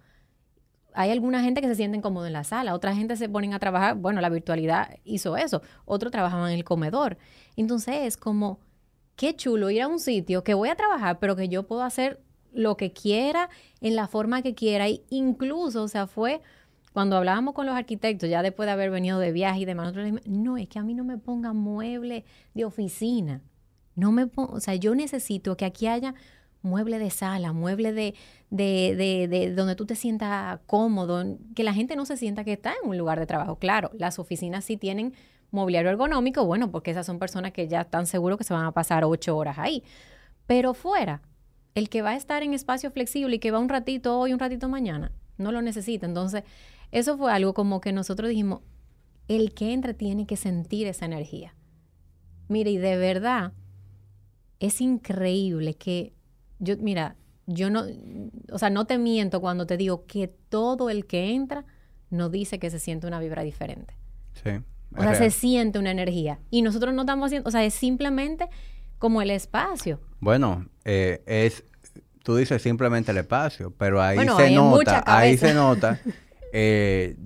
Hay 0.95 1.11
alguna 1.11 1.43
gente 1.43 1.61
que 1.61 1.67
se 1.67 1.75
siente 1.75 2.01
cómodo 2.01 2.29
en 2.29 2.35
la 2.35 2.45
sala, 2.45 2.73
otra 2.73 2.95
gente 2.95 3.17
se 3.17 3.29
ponen 3.29 3.53
a 3.53 3.59
trabajar, 3.59 3.97
bueno, 3.97 4.21
la 4.21 4.29
virtualidad 4.29 4.95
hizo 5.03 5.37
eso, 5.37 5.61
otro 5.87 6.13
trabajaba 6.13 6.53
en 6.53 6.57
el 6.57 6.63
comedor. 6.63 7.19
Entonces 7.57 7.97
es 8.03 8.17
como 8.17 8.61
qué 9.17 9.35
chulo 9.35 9.71
ir 9.71 9.83
a 9.83 9.89
un 9.89 9.99
sitio 9.99 10.45
que 10.45 10.55
voy 10.55 10.69
a 10.69 10.77
trabajar, 10.77 11.19
pero 11.19 11.35
que 11.35 11.49
yo 11.49 11.67
puedo 11.67 11.83
hacer 11.83 12.23
lo 12.53 12.77
que 12.77 12.93
quiera, 12.93 13.49
en 13.81 13.97
la 13.97 14.09
forma 14.09 14.43
que 14.43 14.55
quiera. 14.55 14.89
Y 14.89 15.03
incluso, 15.11 15.83
o 15.83 15.89
sea, 15.89 16.07
fue 16.07 16.41
cuando 16.93 17.17
hablábamos 17.17 17.55
con 17.55 17.67
los 17.67 17.75
arquitectos, 17.75 18.29
ya 18.29 18.43
después 18.43 18.67
de 18.67 18.73
haber 18.73 18.91
venido 18.91 19.19
de 19.19 19.33
viaje 19.33 19.61
y 19.61 19.65
demás, 19.65 19.95
no, 20.27 20.57
es 20.57 20.69
que 20.69 20.79
a 20.79 20.83
mí 20.83 20.95
no 20.95 21.05
me 21.05 21.19
pongan 21.19 21.57
mueble 21.57 22.25
de 22.55 22.65
oficina. 22.65 23.43
No 23.95 24.13
me 24.13 24.29
o 24.35 24.61
sea, 24.61 24.75
yo 24.75 24.95
necesito 24.95 25.57
que 25.57 25.65
aquí 25.65 25.87
haya 25.87 26.15
mueble 26.63 26.99
de 26.99 27.11
sala, 27.11 27.53
mueble 27.53 27.93
de, 27.93 28.15
de, 28.51 28.95
de, 28.97 29.29
de, 29.29 29.55
donde 29.55 29.77
tú 29.77 29.87
te 29.87 29.95
sientas 29.95 30.61
cómodo, 30.67 31.39
que 31.55 31.65
la 31.65 31.73
gente 31.73 31.97
no 31.97 32.05
se 32.07 32.17
sienta 32.17 32.45
que 32.45 32.53
está 32.53 32.75
en 32.83 32.89
un 32.89 32.99
lugar 32.99 33.19
de 33.19 33.27
trabajo. 33.27 33.57
Claro, 33.57 33.91
las 33.95 34.19
oficinas 34.19 34.65
sí 34.65 34.77
tienen 34.77 35.15
mobiliario 35.51 35.91
ergonómico, 35.91 36.45
bueno, 36.45 36.71
porque 36.71 36.91
esas 36.91 37.07
son 37.07 37.19
personas 37.19 37.53
que 37.53 37.69
ya 37.69 37.83
están 37.83 38.07
seguros 38.07 38.39
que 38.39 38.45
se 38.45 38.55
van 38.55 38.67
a 38.67 38.73
pasar 38.73 39.05
ocho 39.05 39.37
horas 39.37 39.59
ahí. 39.59 39.83
Pero 40.47 40.75
fuera, 40.75 41.23
el 41.75 41.89
que 41.89 42.03
va 42.03 42.11
a 42.11 42.17
estar 42.17 42.43
en 42.43 42.55
espacio 42.55 42.91
flexible 42.91 43.37
y 43.37 43.39
que 43.39 43.51
va 43.51 43.59
un 43.59 43.69
ratito 43.69 44.19
hoy, 44.19 44.33
un 44.33 44.39
ratito 44.39 44.69
mañana, 44.69 45.13
no 45.39 45.53
lo 45.53 45.63
necesita. 45.63 46.07
Entonces, 46.07 46.45
eso 46.91 47.17
fue 47.17 47.33
algo 47.33 47.55
como 47.55 47.81
que 47.81 47.93
nosotros 47.93 48.29
dijimos, 48.29 48.61
el 49.29 49.55
que 49.55 49.73
entra 49.73 49.95
tiene 49.95 50.27
que 50.27 50.37
sentir 50.37 50.87
esa 50.87 51.05
energía. 51.05 51.55
Mire, 52.49 52.71
y 52.71 52.79
de 52.79 52.97
verdad, 52.97 53.53
es 54.59 54.81
increíble 54.81 55.75
que 55.75 56.15
yo, 56.59 56.77
mira, 56.79 57.17
yo 57.47 57.71
no, 57.71 57.85
o 58.53 58.59
sea, 58.59 58.71
no 58.71 58.87
te 58.87 58.99
miento 58.99 59.41
cuando 59.41 59.67
te 59.67 59.77
digo 59.77 60.05
que 60.07 60.29
todo 60.29 60.91
el 60.91 61.07
que 61.07 61.31
entra 61.33 61.65
nos 62.11 62.31
dice 62.31 62.59
que 62.59 62.71
se 62.71 62.79
siente 62.79 63.07
una 63.07 63.21
vibra 63.21 63.43
diferente. 63.43 63.95
Sí. 64.43 64.51
O 64.97 65.03
sea, 65.03 65.15
se 65.15 65.31
siente 65.31 65.79
una 65.79 65.93
energía. 65.93 66.41
Y 66.51 66.63
nosotros 66.63 66.93
no 66.93 67.03
estamos 67.03 67.27
haciendo, 67.27 67.49
o 67.49 67.53
sea, 67.53 67.65
es 67.65 67.75
simplemente 67.75 68.49
como 68.99 69.23
el 69.23 69.31
espacio. 69.31 70.01
Bueno, 70.19 70.69
eh, 70.85 71.23
es, 71.27 71.65
tú 72.23 72.37
dices 72.37 72.63
simplemente 72.63 73.11
el 73.11 73.19
espacio, 73.19 73.73
pero 73.77 74.03
ahí 74.03 74.19
se 74.19 74.51
nota, 74.51 75.03
ahí 75.07 75.37
se 75.37 75.55
nota 75.55 76.01
eh, 76.53 77.17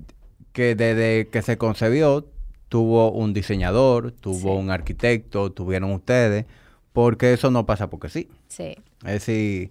que 0.53 0.75
desde 0.75 1.29
que 1.29 1.43
se 1.43 1.59
concebió 1.59 2.29
tuvo 2.69 3.13
un 3.13 3.33
diseñador, 3.33 4.13
tuvo 4.13 4.57
un 4.57 4.71
arquitecto, 4.71 5.53
tuvieron 5.53 5.93
ustedes, 5.93 6.47
porque 6.93 7.33
eso 7.33 7.51
no 7.51 7.67
pasa 7.67 7.89
porque 7.89 8.09
sí. 8.09 8.29
Sí. 8.49 8.77
Es 9.05 9.13
decir, 9.13 9.71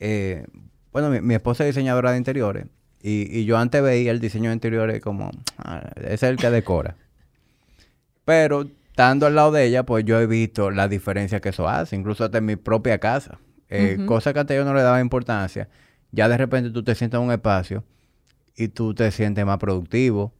eh, 0.00 0.46
bueno, 0.92 1.10
mi, 1.10 1.34
esposa 1.34 1.64
es 1.64 1.74
diseñadora 1.74 2.12
de 2.12 2.18
interiores 2.18 2.66
y, 3.02 3.38
y, 3.38 3.44
yo 3.44 3.56
antes 3.56 3.82
veía 3.82 4.10
el 4.10 4.20
diseño 4.20 4.50
de 4.50 4.54
interiores 4.54 5.00
como, 5.00 5.30
ah, 5.58 5.90
es 5.96 6.22
el 6.22 6.36
que 6.36 6.50
decora. 6.50 6.96
Pero 8.24 8.66
estando 9.00 9.26
al 9.26 9.34
lado 9.34 9.52
de 9.52 9.64
ella, 9.64 9.84
pues 9.84 10.04
yo 10.04 10.20
he 10.20 10.26
visto 10.26 10.70
la 10.70 10.86
diferencia 10.86 11.40
que 11.40 11.48
eso 11.48 11.66
hace, 11.66 11.96
incluso 11.96 12.22
hasta 12.22 12.36
en 12.38 12.44
mi 12.44 12.56
propia 12.56 12.98
casa. 12.98 13.38
Eh, 13.70 13.98
Cosa 14.04 14.34
que 14.34 14.40
antes 14.40 14.54
yo 14.54 14.64
no 14.64 14.74
le 14.74 14.82
daba 14.82 15.00
importancia. 15.00 15.70
Ya 16.12 16.28
de 16.28 16.36
repente 16.36 16.70
tú 16.70 16.82
te 16.82 16.94
sientes 16.94 17.18
en 17.18 17.24
un 17.24 17.32
espacio 17.32 17.82
y 18.56 18.68
tú 18.68 18.94
te 18.94 19.10
sientes 19.10 19.46
más 19.46 19.56
productivo, 19.56 20.34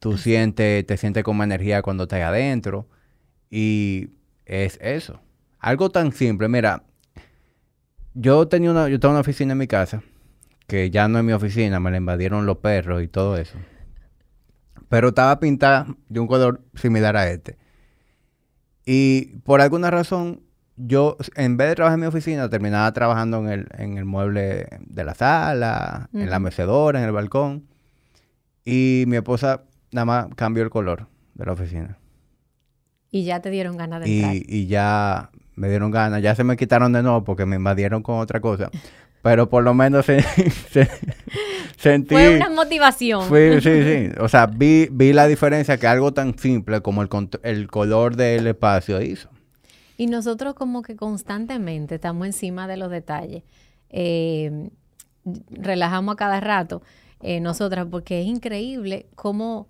tú 0.00 0.18
sientes, 0.18 0.84
te 0.84 0.96
sientes 0.96 1.22
con 1.22 1.36
más 1.36 1.44
energía 1.44 1.80
cuando 1.82 2.04
estás 2.04 2.22
adentro 2.22 2.88
y 3.50 4.08
es 4.46 4.78
eso. 4.82 5.20
Algo 5.60 5.90
tan 5.90 6.10
simple, 6.12 6.48
mira, 6.48 6.82
yo 8.14 8.48
tenía 8.48 8.72
una, 8.72 8.88
yo 8.88 8.98
tengo 8.98 9.12
una 9.12 9.20
oficina 9.20 9.52
en 9.52 9.58
mi 9.58 9.68
casa, 9.68 10.02
que 10.66 10.90
ya 10.90 11.06
no 11.06 11.18
es 11.18 11.24
mi 11.24 11.32
oficina, 11.32 11.78
me 11.78 11.92
la 11.92 11.98
invadieron 11.98 12.46
los 12.46 12.56
perros 12.56 13.00
y 13.00 13.06
todo 13.06 13.36
eso. 13.36 13.58
Pero 14.88 15.08
estaba 15.08 15.38
pintada 15.38 15.86
de 16.08 16.18
un 16.18 16.26
color 16.26 16.62
similar 16.74 17.16
a 17.16 17.30
este. 17.30 17.64
Y 18.86 19.38
por 19.44 19.60
alguna 19.60 19.90
razón, 19.90 20.42
yo, 20.76 21.16
en 21.34 21.56
vez 21.56 21.68
de 21.68 21.74
trabajar 21.74 21.96
en 21.96 22.00
mi 22.02 22.06
oficina, 22.06 22.48
terminaba 22.48 22.90
trabajando 22.92 23.38
en 23.40 23.48
el, 23.48 23.66
en 23.76 23.98
el 23.98 24.04
mueble 24.04 24.68
de 24.80 25.04
la 25.04 25.14
sala, 25.14 26.08
en 26.14 26.30
la 26.30 26.38
mecedora, 26.38 27.00
en 27.00 27.06
el 27.06 27.12
balcón. 27.12 27.66
Y 28.64 29.04
mi 29.08 29.16
esposa 29.16 29.62
nada 29.90 30.04
más 30.04 30.26
cambió 30.36 30.62
el 30.62 30.70
color 30.70 31.08
de 31.34 31.46
la 31.46 31.52
oficina. 31.52 31.98
Y 33.10 33.24
ya 33.24 33.40
te 33.40 33.50
dieron 33.50 33.76
ganas 33.76 34.02
de 34.02 34.14
entrar. 34.14 34.34
Y 34.34 34.66
ya 34.66 35.30
me 35.56 35.68
dieron 35.68 35.90
ganas. 35.90 36.22
Ya 36.22 36.34
se 36.34 36.44
me 36.44 36.56
quitaron 36.56 36.92
de 36.92 37.02
nuevo 37.02 37.24
porque 37.24 37.46
me 37.46 37.56
invadieron 37.56 38.02
con 38.02 38.18
otra 38.18 38.40
cosa. 38.40 38.70
Pero 39.26 39.48
por 39.48 39.64
lo 39.64 39.74
menos 39.74 40.06
se, 40.06 40.22
sentí... 41.76 42.14
Fue 42.14 42.36
una 42.36 42.48
motivación. 42.48 43.24
sí, 43.28 43.60
sí. 43.60 44.10
O 44.20 44.28
sea, 44.28 44.46
vi, 44.46 44.86
vi 44.92 45.12
la 45.12 45.26
diferencia 45.26 45.78
que 45.78 45.88
algo 45.88 46.12
tan 46.12 46.38
simple 46.38 46.80
como 46.80 47.02
el, 47.02 47.08
el 47.42 47.66
color 47.66 48.14
del 48.14 48.46
espacio 48.46 49.02
hizo. 49.02 49.28
Y 49.96 50.06
nosotros 50.06 50.54
como 50.54 50.82
que 50.82 50.94
constantemente 50.94 51.96
estamos 51.96 52.24
encima 52.24 52.68
de 52.68 52.76
los 52.76 52.88
detalles. 52.88 53.42
Eh, 53.90 54.70
relajamos 55.50 56.12
a 56.12 56.16
cada 56.16 56.38
rato 56.38 56.82
eh, 57.20 57.40
nosotras 57.40 57.88
porque 57.90 58.20
es 58.20 58.28
increíble 58.28 59.06
cómo 59.16 59.66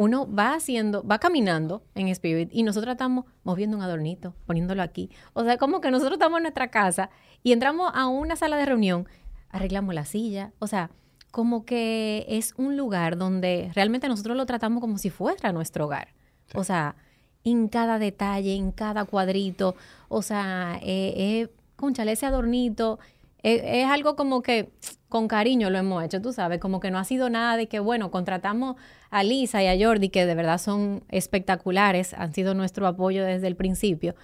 uno 0.00 0.26
va 0.34 0.54
haciendo, 0.54 1.06
va 1.06 1.18
caminando 1.18 1.82
en 1.94 2.08
Spirit 2.08 2.48
y 2.54 2.62
nosotros 2.62 2.92
estamos 2.92 3.26
moviendo 3.44 3.76
un 3.76 3.82
adornito, 3.82 4.34
poniéndolo 4.46 4.82
aquí. 4.82 5.10
O 5.34 5.44
sea, 5.44 5.58
como 5.58 5.82
que 5.82 5.90
nosotros 5.90 6.14
estamos 6.14 6.38
en 6.38 6.44
nuestra 6.44 6.70
casa 6.70 7.10
y 7.42 7.52
entramos 7.52 7.92
a 7.94 8.06
una 8.06 8.34
sala 8.34 8.56
de 8.56 8.64
reunión, 8.64 9.06
arreglamos 9.50 9.94
la 9.94 10.06
silla, 10.06 10.54
o 10.58 10.66
sea, 10.66 10.90
como 11.30 11.66
que 11.66 12.24
es 12.30 12.54
un 12.56 12.78
lugar 12.78 13.18
donde 13.18 13.70
realmente 13.74 14.08
nosotros 14.08 14.38
lo 14.38 14.46
tratamos 14.46 14.80
como 14.80 14.96
si 14.96 15.10
fuera 15.10 15.52
nuestro 15.52 15.84
hogar. 15.84 16.14
O 16.54 16.64
sea, 16.64 16.96
en 17.44 17.68
cada 17.68 17.98
detalle, 17.98 18.54
en 18.54 18.72
cada 18.72 19.04
cuadrito. 19.04 19.76
O 20.08 20.22
sea, 20.22 20.78
eh, 20.80 21.12
eh, 21.14 21.48
conchale, 21.76 22.12
ese 22.12 22.24
adornito 22.24 22.98
eh, 23.42 23.82
es, 23.82 23.86
algo 23.86 24.16
como 24.16 24.42
que 24.42 24.72
con 25.10 25.28
cariño 25.28 25.70
lo 25.70 25.78
hemos 25.78 26.02
hecho, 26.04 26.20
tú 26.20 26.32
sabes, 26.32 26.58
como 26.58 26.80
que 26.80 26.90
no 26.90 26.98
ha 26.98 27.04
sido 27.04 27.30
nada 27.30 27.56
de 27.56 27.68
que, 27.68 27.80
bueno, 27.80 28.10
contratamos 28.10 28.76
a 29.10 29.24
Lisa 29.24 29.62
y 29.62 29.66
a 29.66 29.86
Jordi, 29.86 30.08
que 30.08 30.24
de 30.24 30.34
verdad 30.34 30.58
son 30.58 31.04
espectaculares, 31.08 32.14
han 32.14 32.32
sido 32.32 32.54
nuestro 32.54 32.86
apoyo 32.86 33.24
desde 33.24 33.48
el 33.48 33.56
principio, 33.56 34.14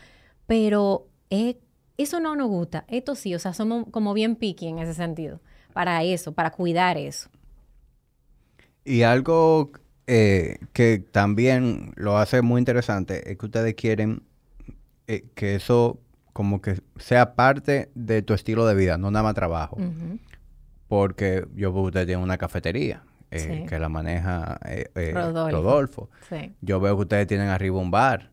pero 0.46 1.08
eso 1.28 2.20
no 2.20 2.36
nos 2.36 2.48
gusta, 2.48 2.84
esto 2.88 3.14
sí, 3.14 3.34
o 3.34 3.38
sea, 3.38 3.52
somos 3.52 3.86
como 3.90 4.14
bien 4.14 4.36
piqui 4.36 4.68
en 4.68 4.78
ese 4.78 4.94
sentido, 4.94 5.40
para 5.72 6.02
eso, 6.04 6.32
para 6.32 6.50
cuidar 6.52 6.96
eso. 6.96 7.28
Y 8.84 9.02
algo 9.02 9.72
eh, 10.06 10.58
que 10.72 11.00
también 11.10 11.92
lo 11.96 12.18
hace 12.18 12.40
muy 12.42 12.60
interesante 12.60 13.32
es 13.32 13.36
que 13.36 13.46
ustedes 13.46 13.74
quieren 13.74 14.22
eh, 15.08 15.24
que 15.34 15.56
eso 15.56 15.98
como 16.32 16.60
que 16.60 16.80
sea 16.96 17.34
parte 17.34 17.90
de 17.94 18.22
tu 18.22 18.34
estilo 18.34 18.66
de 18.66 18.76
vida, 18.76 18.98
no 18.98 19.10
nada 19.10 19.24
más 19.24 19.34
trabajo. 19.34 19.78
Porque 20.86 21.46
yo 21.56 21.72
veo 21.72 21.82
que 21.82 21.88
ustedes 21.88 22.06
tienen 22.06 22.22
una 22.22 22.38
cafetería 22.38 23.02
eh, 23.30 23.66
que 23.68 23.78
la 23.78 23.88
maneja 23.88 24.58
Rodolfo. 25.50 26.10
Yo 26.60 26.80
veo 26.80 26.96
que 26.96 27.02
ustedes 27.02 27.26
tienen 27.26 27.48
arriba 27.48 27.78
un 27.78 27.90
bar. 27.90 28.30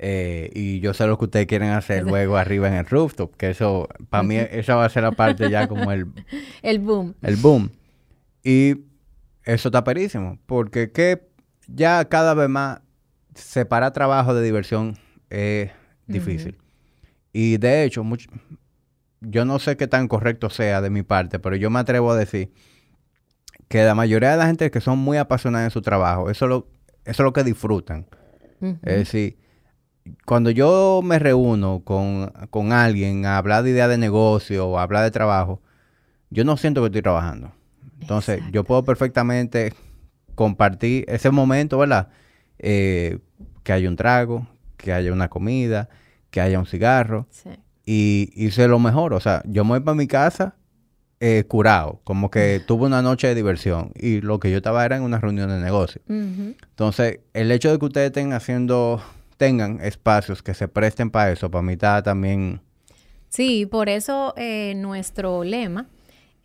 y 0.00 0.80
yo 0.80 0.94
sé 0.94 1.06
lo 1.06 1.18
que 1.18 1.26
ustedes 1.26 1.46
quieren 1.46 1.70
hacer 1.70 2.04
luego 2.04 2.36
arriba 2.36 2.68
en 2.68 2.74
el 2.74 2.86
rooftop, 2.86 3.36
que 3.36 3.50
eso, 3.50 3.88
para 4.08 4.22
mí, 4.22 4.36
eso 4.50 4.76
va 4.76 4.84
a 4.84 4.88
ser 4.88 5.02
la 5.02 5.12
parte 5.12 5.50
ya 5.50 5.68
como 5.68 5.92
el... 5.92 6.06
el 6.62 6.78
boom. 6.78 7.14
El 7.22 7.36
boom. 7.36 7.70
Y 8.42 8.84
eso 9.44 9.68
está 9.68 9.84
perísimo, 9.84 10.38
porque 10.46 10.92
que 10.92 11.28
ya 11.66 12.04
cada 12.06 12.34
vez 12.34 12.48
más 12.48 12.80
separar 13.34 13.92
trabajo 13.92 14.34
de 14.34 14.42
diversión 14.42 14.96
es 15.28 15.70
difícil. 16.06 16.58
Y 17.32 17.58
de 17.58 17.84
hecho, 17.84 18.04
yo 19.20 19.44
no 19.44 19.58
sé 19.58 19.76
qué 19.76 19.86
tan 19.86 20.08
correcto 20.08 20.50
sea 20.50 20.80
de 20.80 20.90
mi 20.90 21.02
parte, 21.02 21.38
pero 21.38 21.56
yo 21.56 21.70
me 21.70 21.78
atrevo 21.78 22.10
a 22.10 22.16
decir 22.16 22.52
que 23.70 23.84
la 23.84 23.94
mayoría 23.94 24.32
de 24.32 24.36
la 24.36 24.46
gente 24.46 24.68
que 24.72 24.80
son 24.80 24.98
muy 24.98 25.16
apasionadas 25.16 25.66
en 25.66 25.70
su 25.70 25.80
trabajo, 25.80 26.28
eso, 26.28 26.48
lo, 26.48 26.66
eso 27.04 27.22
es 27.22 27.24
lo 27.24 27.32
que 27.32 27.44
disfrutan. 27.44 28.04
Es 28.60 28.96
decir, 28.96 29.38
cuando 30.26 30.50
yo 30.50 31.00
me 31.04 31.20
reúno 31.20 31.80
con, 31.84 32.32
con, 32.50 32.72
alguien 32.72 33.24
a 33.26 33.38
hablar 33.38 33.62
de 33.62 33.70
idea 33.70 33.86
de 33.86 33.96
negocio 33.96 34.66
o 34.66 34.78
a 34.78 34.82
hablar 34.82 35.04
de 35.04 35.12
trabajo, 35.12 35.62
yo 36.30 36.44
no 36.44 36.56
siento 36.56 36.80
que 36.80 36.86
estoy 36.86 37.02
trabajando. 37.02 37.52
Entonces, 38.00 38.42
yo 38.50 38.64
puedo 38.64 38.82
perfectamente 38.82 39.72
compartir 40.34 41.04
ese 41.06 41.30
momento, 41.30 41.78
¿verdad? 41.78 42.08
Eh, 42.58 43.20
que 43.62 43.72
haya 43.72 43.88
un 43.88 43.94
trago, 43.94 44.48
que 44.78 44.92
haya 44.92 45.12
una 45.12 45.28
comida, 45.28 45.88
que 46.32 46.40
haya 46.40 46.58
un 46.58 46.66
cigarro. 46.66 47.28
Sí. 47.30 47.50
Y 47.86 48.32
hice 48.34 48.66
lo 48.66 48.80
mejor. 48.80 49.14
O 49.14 49.20
sea, 49.20 49.42
yo 49.46 49.62
me 49.64 49.70
voy 49.70 49.80
para 49.80 49.94
mi 49.94 50.08
casa 50.08 50.56
eh, 51.22 51.44
curado, 51.46 52.00
como 52.04 52.30
que 52.30 52.62
tuve 52.66 52.86
una 52.86 53.02
noche 53.02 53.28
de 53.28 53.34
diversión. 53.34 53.92
Y 53.94 54.22
lo 54.22 54.40
que 54.40 54.50
yo 54.50 54.56
estaba 54.56 54.84
era 54.84 54.96
en 54.96 55.02
una 55.02 55.18
reunión 55.18 55.50
de 55.50 55.60
negocio. 55.60 56.00
Entonces, 56.08 57.20
el 57.34 57.52
hecho 57.52 57.70
de 57.70 57.78
que 57.78 57.84
ustedes 57.84 58.06
estén 58.06 58.32
haciendo, 58.32 59.02
tengan 59.36 59.80
espacios 59.82 60.42
que 60.42 60.54
se 60.54 60.66
presten 60.66 61.10
para 61.10 61.30
eso, 61.30 61.50
para 61.50 61.62
mí 61.62 61.74
está 61.74 62.02
también... 62.02 62.62
Sí, 63.28 63.66
por 63.66 63.88
eso 63.88 64.34
eh, 64.36 64.74
nuestro 64.76 65.44
lema 65.44 65.86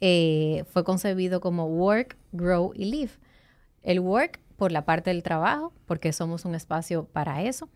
eh, 0.01 0.65
fue 0.71 0.83
concebido 0.83 1.39
como 1.39 1.65
Work, 1.67 2.17
Grow 2.33 2.73
y 2.75 2.85
Live. 2.85 3.11
El 3.81 4.01
work 4.01 4.39
por 4.57 4.71
la 4.71 4.85
parte 4.85 5.09
del 5.09 5.23
trabajo, 5.23 5.73
porque 5.85 6.13
somos 6.13 6.45
un 6.45 6.53
espacio 6.53 7.05
para 7.05 7.43
eso. 7.43 7.69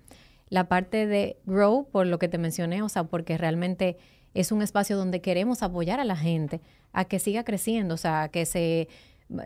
La 0.49 0.67
parte 0.67 1.07
de 1.07 1.37
Grow, 1.45 1.87
por 1.89 2.07
lo 2.07 2.19
que 2.19 2.27
te 2.27 2.37
mencioné, 2.37 2.81
o 2.81 2.89
sea, 2.89 3.05
porque 3.05 3.37
realmente 3.37 3.97
es 4.33 4.51
un 4.51 4.61
espacio 4.61 4.97
donde 4.97 5.21
queremos 5.21 5.63
apoyar 5.63 5.99
a 5.99 6.05
la 6.05 6.15
gente 6.15 6.61
a 6.93 7.05
que 7.05 7.19
siga 7.19 7.43
creciendo, 7.43 7.95
o 7.95 7.97
sea, 7.97 8.29
que 8.29 8.45
se, 8.45 8.87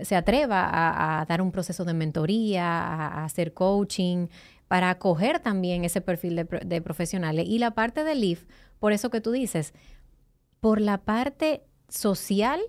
se 0.01 0.15
atreva 0.15 0.69
a, 1.19 1.25
dar 1.25 1.41
un 1.41 1.51
proceso 1.51 1.85
de 1.85 1.93
mentoría, 1.93 2.65
a, 2.65 3.25
hacer 3.25 3.53
coaching, 3.53 4.27
para 4.67 4.89
acoger 4.89 5.39
también 5.39 5.83
ese 5.83 6.01
perfil 6.01 6.35
de, 6.35 6.43
de 6.65 6.81
profesionales. 6.81 7.45
Y 7.47 7.59
la 7.59 7.71
parte 7.71 8.03
de 8.03 8.15
Leaf, 8.15 8.45
por 8.79 8.93
eso 8.93 9.09
que 9.09 9.21
tú 9.21 9.31
dices, 9.31 9.73
por 10.59 10.79
la 10.79 10.97
parte 10.99 11.63
social, 11.89 12.61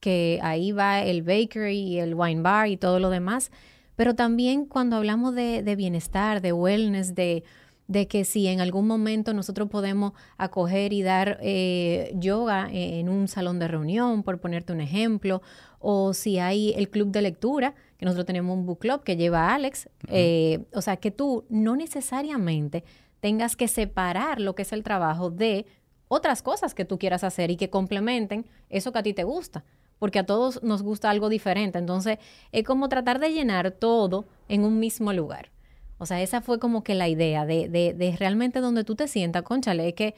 que 0.00 0.38
ahí 0.42 0.72
va 0.72 1.02
el 1.02 1.22
bakery 1.22 1.78
y 1.78 1.98
el 1.98 2.14
wine 2.14 2.42
bar 2.42 2.68
y 2.68 2.76
todo 2.76 3.00
lo 3.00 3.10
demás, 3.10 3.50
pero 3.96 4.14
también 4.14 4.66
cuando 4.66 4.96
hablamos 4.96 5.34
de, 5.34 5.74
bienestar, 5.76 6.42
de 6.42 6.52
wellness, 6.52 7.14
de, 7.14 7.44
de, 7.86 8.08
que 8.08 8.24
si 8.24 8.46
en 8.46 8.60
algún 8.60 8.86
momento 8.86 9.32
nosotros 9.34 9.68
podemos 9.68 10.12
acoger 10.38 10.92
y 10.92 11.02
dar 11.02 11.38
eh, 11.40 12.12
yoga 12.16 12.68
en 12.70 13.08
un 13.08 13.28
salón 13.28 13.58
de 13.58 13.68
reunión, 13.68 14.22
por 14.22 14.40
ponerte 14.40 14.72
un 14.72 14.80
ejemplo, 14.80 15.42
o 15.78 16.14
si 16.14 16.38
hay 16.38 16.72
el 16.76 16.88
club 16.88 17.10
de 17.10 17.22
lectura, 17.22 17.74
que 17.98 18.04
nosotros 18.04 18.26
tenemos 18.26 18.56
un 18.56 18.66
book 18.66 18.80
club 18.80 19.02
que 19.02 19.16
lleva 19.16 19.48
a 19.48 19.54
Alex, 19.54 19.88
eh, 20.08 20.64
o 20.74 20.82
sea, 20.82 20.96
que 20.96 21.10
tú 21.10 21.44
no 21.48 21.76
necesariamente 21.76 22.84
tengas 23.20 23.56
que 23.56 23.68
separar 23.68 24.40
lo 24.40 24.54
que 24.54 24.62
es 24.62 24.72
el 24.72 24.82
trabajo 24.82 25.30
de 25.30 25.66
otras 26.08 26.42
cosas 26.42 26.74
que 26.74 26.84
tú 26.84 26.98
quieras 26.98 27.24
hacer 27.24 27.50
y 27.50 27.56
que 27.56 27.70
complementen 27.70 28.46
eso 28.68 28.92
que 28.92 28.98
a 28.98 29.02
ti 29.02 29.14
te 29.14 29.24
gusta 29.24 29.64
porque 29.98 30.18
a 30.18 30.26
todos 30.26 30.62
nos 30.62 30.82
gusta 30.82 31.10
algo 31.10 31.28
diferente. 31.28 31.78
Entonces, 31.78 32.18
es 32.52 32.64
como 32.64 32.88
tratar 32.88 33.18
de 33.18 33.32
llenar 33.32 33.70
todo 33.70 34.26
en 34.48 34.64
un 34.64 34.78
mismo 34.78 35.12
lugar. 35.12 35.50
O 35.98 36.06
sea, 36.06 36.20
esa 36.22 36.40
fue 36.40 36.58
como 36.58 36.84
que 36.84 36.94
la 36.94 37.08
idea 37.08 37.46
de, 37.46 37.68
de, 37.68 38.16
realmente 38.18 38.60
donde 38.60 38.84
tú 38.84 38.94
te 38.94 39.08
sientas, 39.08 39.42
conchale, 39.42 39.88
es 39.88 39.94
que, 39.94 40.14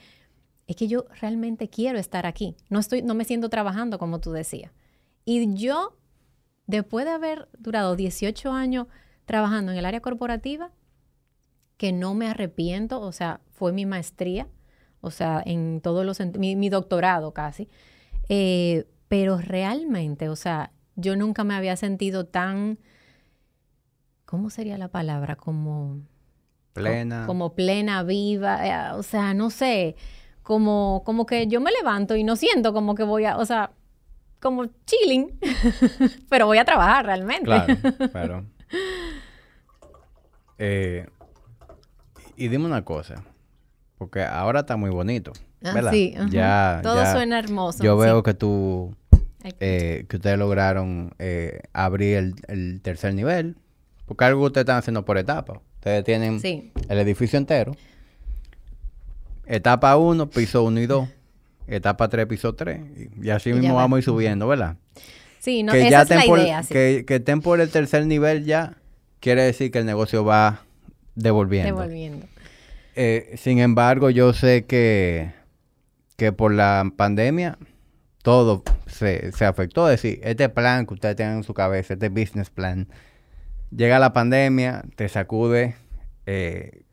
es 0.67 0.75
que 0.75 0.87
yo 0.87 1.05
realmente 1.21 1.69
quiero 1.69 1.97
estar 1.99 2.25
aquí. 2.25 2.55
No, 2.69 2.79
estoy, 2.79 3.01
no 3.01 3.15
me 3.15 3.25
siento 3.25 3.49
trabajando 3.49 3.97
como 3.97 4.19
tú 4.19 4.31
decías. 4.31 4.71
Y 5.25 5.53
yo, 5.55 5.97
después 6.67 7.05
de 7.05 7.11
haber 7.11 7.47
durado 7.57 7.95
18 7.95 8.51
años 8.51 8.87
trabajando 9.25 9.71
en 9.71 9.77
el 9.77 9.85
área 9.85 10.01
corporativa, 10.01 10.71
que 11.77 11.93
no 11.93 12.13
me 12.13 12.27
arrepiento, 12.27 12.99
o 12.99 13.11
sea, 13.13 13.39
fue 13.51 13.71
mi 13.71 13.85
maestría, 13.85 14.47
o 15.01 15.11
sea, 15.11 15.41
en 15.45 15.79
todos 15.81 16.05
los 16.05 16.19
mi, 16.37 16.55
mi 16.55 16.69
doctorado 16.69 17.33
casi. 17.33 17.69
Eh, 18.27 18.85
pero 19.07 19.37
realmente, 19.37 20.29
o 20.29 20.35
sea, 20.35 20.71
yo 20.95 21.15
nunca 21.15 21.43
me 21.43 21.55
había 21.55 21.75
sentido 21.77 22.25
tan, 22.25 22.79
¿cómo 24.29 24.51
sería 24.51 24.77
la 24.77 24.89
palabra? 24.89 25.35
Como... 25.35 26.01
Plena. 26.73 27.25
Como, 27.25 27.55
plena, 27.55 28.03
viva, 28.03 28.65
eh, 28.65 28.93
o 28.93 29.01
sea, 29.01 29.33
no 29.33 29.49
sé, 29.49 29.95
como, 30.43 31.01
como 31.03 31.25
que 31.25 31.47
yo 31.47 31.59
me 31.59 31.71
levanto 31.71 32.15
y 32.15 32.23
no 32.23 32.35
siento 32.35 32.71
como 32.71 32.93
que 32.93 33.01
voy 33.03 33.25
a, 33.25 33.37
o 33.37 33.45
sea, 33.45 33.71
como 34.39 34.67
chilling, 34.85 35.37
pero 36.29 36.45
voy 36.45 36.59
a 36.59 36.65
trabajar 36.65 37.07
realmente. 37.07 37.45
Claro, 37.45 37.75
claro. 38.11 38.45
Eh, 40.59 41.07
y 42.37 42.47
dime 42.49 42.65
una 42.65 42.85
cosa, 42.85 43.23
porque 43.97 44.23
ahora 44.23 44.59
está 44.59 44.77
muy 44.77 44.91
bonito. 44.91 45.33
Ah, 45.63 45.89
sí, 45.91 46.13
ya, 46.29 46.81
todo 46.83 47.03
suena 47.11 47.39
hermoso. 47.39 47.83
Yo 47.83 47.97
veo 47.97 48.21
que 48.23 48.35
tú, 48.35 48.95
eh, 49.59 50.05
que 50.07 50.15
ustedes 50.15 50.37
lograron 50.37 51.13
eh, 51.17 51.61
abrir 51.73 52.35
el, 52.47 52.81
tercer 52.81 53.13
nivel, 53.13 53.57
porque 54.09 54.25
algo 54.25 54.43
ustedes 54.43 54.63
están 54.63 54.77
haciendo 54.77 55.05
por 55.05 55.19
etapa. 55.19 55.61
Ustedes 55.75 56.03
tienen 56.03 56.41
el 56.89 56.97
edificio 56.97 57.37
entero. 57.37 57.75
Etapa 59.45 59.95
1, 59.97 60.29
piso 60.31 60.63
1 60.63 60.79
y 60.81 60.87
2. 60.87 61.09
Etapa 61.67 62.09
3, 62.09 62.25
piso 62.25 62.55
3. 62.55 62.81
Y, 63.21 63.29
así 63.29 63.53
mismo 63.53 63.75
vamos 63.75 63.97
a 63.97 63.99
ir 63.99 64.03
subiendo, 64.03 64.47
¿verdad? 64.47 64.77
Sí, 65.37 65.61
no, 65.61 65.73
esa 65.73 66.01
es 66.01 66.09
la 66.09 66.25
idea. 66.25 66.63
Que, 66.67 67.05
que 67.07 67.15
estén 67.17 67.41
por 67.41 67.61
el 67.61 67.69
tercer 67.69 68.05
nivel 68.07 68.45
ya, 68.45 68.77
quiere 69.19 69.43
decir 69.43 69.69
que 69.69 69.77
el 69.77 69.85
negocio 69.85 70.25
va 70.25 70.63
devolviendo. 71.13 71.79
Devolviendo. 71.79 72.25
Eh, 72.95 73.35
sin 73.37 73.59
embargo, 73.59 74.09
yo 74.09 74.33
sé 74.33 74.65
que 74.65 75.37
que 76.17 76.33
por 76.33 76.53
la 76.53 76.91
pandemia 76.97 77.57
todo 78.21 78.63
se, 78.85 79.31
afectó. 79.45 79.89
Es 79.89 80.01
decir, 80.01 80.19
este 80.23 80.49
plan 80.49 80.85
que 80.85 80.93
ustedes 80.93 81.15
tienen 81.15 81.37
en 81.37 81.43
su 81.43 81.53
cabeza, 81.53 81.93
este 81.93 82.09
business 82.09 82.49
plan, 82.49 82.87
llega 83.71 83.99
la 83.99 84.13
pandemia, 84.13 84.83
te 84.95 85.09
sacude 85.09 85.75
eh, 86.25 86.83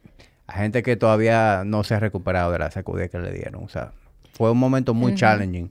a 0.47 0.55
gente 0.55 0.83
que 0.83 0.97
todavía 0.97 1.63
no 1.65 1.85
se 1.85 1.95
ha 1.95 2.01
recuperado 2.01 2.53
de 2.53 2.59
la 2.59 2.71
sacudida 2.71 3.09
que 3.09 3.19
le 3.19 3.33
dieron. 3.33 3.65
O 3.65 3.69
sea, 3.69 3.93
fue 4.33 4.51
un 4.51 4.59
momento 4.59 4.95
muy 4.95 5.15
challenging 5.15 5.71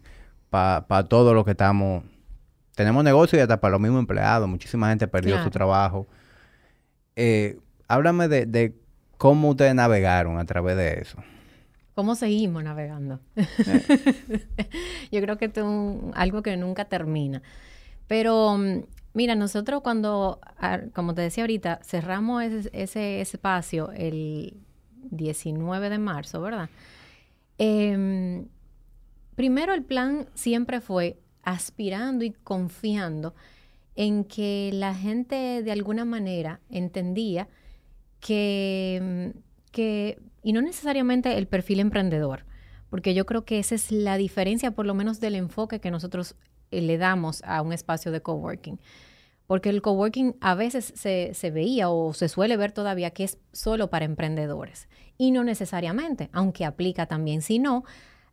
para 0.49 0.87
pa 0.87 1.03
todos 1.03 1.33
los 1.33 1.45
que 1.45 1.51
estamos... 1.51 2.03
Tenemos 2.75 3.03
negocio 3.05 3.39
y 3.39 3.41
hasta 3.41 3.61
para 3.61 3.71
los 3.71 3.81
mismos 3.81 3.99
empleados. 3.99 4.49
Muchísima 4.49 4.89
gente 4.89 5.07
perdió 5.07 5.41
su 5.41 5.49
trabajo. 5.49 6.07
Eh, 7.15 7.57
háblame 7.87 8.27
de, 8.27 8.45
de 8.45 8.75
cómo 9.17 9.51
ustedes 9.51 9.73
navegaron 9.73 10.37
a 10.39 10.45
través 10.45 10.75
de 10.75 10.99
eso. 10.99 11.17
¿Cómo 11.95 12.15
seguimos 12.15 12.61
navegando? 12.61 13.21
Yo 15.11 15.21
creo 15.21 15.37
que 15.37 15.45
es 15.45 15.53
algo 16.13 16.41
que 16.43 16.57
nunca 16.57 16.83
termina. 16.85 17.41
Pero 18.07 18.57
mm, 18.57 18.83
mira, 19.15 19.33
nosotros 19.33 19.81
cuando, 19.81 20.39
como 20.93 21.15
te 21.15 21.21
decía 21.21 21.43
ahorita, 21.43 21.79
cerramos 21.83 22.43
ese, 22.43 23.21
espacio 23.21 23.91
el 23.93 24.57
19 25.09 25.89
de 25.89 25.97
marzo, 25.97 26.41
¿verdad? 26.41 26.69
Em, 27.57 28.47
primero 29.35 29.73
el 29.73 29.83
plan 29.83 30.27
siempre 30.35 30.81
fue 30.81 31.17
aspirando 31.43 32.25
y 32.25 32.31
confiando 32.31 33.33
en 33.95 34.25
que 34.25 34.71
la 34.73 34.93
gente 34.93 35.63
de 35.63 35.71
alguna 35.71 36.03
manera 36.03 36.59
entendía 36.69 37.47
que, 38.19 39.33
que 39.71 40.19
y 40.43 40.51
no 40.51 40.61
necesariamente 40.61 41.37
el 41.37 41.47
perfil 41.47 41.79
emprendedor, 41.79 42.43
porque 42.89 43.13
yo 43.13 43.25
creo 43.25 43.45
que 43.45 43.59
esa 43.59 43.75
es 43.75 43.93
la 43.93 44.17
diferencia, 44.17 44.71
por 44.71 44.85
lo 44.85 44.93
menos 44.93 45.21
del 45.21 45.35
enfoque 45.35 45.79
que 45.79 45.89
nosotros 45.89 46.35
le 46.71 46.97
damos 46.97 47.41
a 47.43 47.61
un 47.61 47.73
espacio 47.73 48.11
de 48.11 48.21
coworking. 48.21 48.79
Porque 49.47 49.69
el 49.69 49.81
coworking 49.81 50.35
a 50.41 50.55
veces 50.55 50.91
se, 50.95 51.33
se, 51.33 51.51
veía 51.51 51.89
o 51.89 52.13
se 52.13 52.29
suele 52.29 52.57
ver 52.57 52.71
todavía 52.71 53.11
que 53.11 53.23
es 53.23 53.37
solo 53.51 53.89
para 53.89 54.05
emprendedores. 54.05 54.89
Y 55.17 55.31
no 55.31 55.43
necesariamente, 55.43 56.29
aunque 56.33 56.65
aplica 56.65 57.05
también, 57.05 57.41
sino 57.41 57.83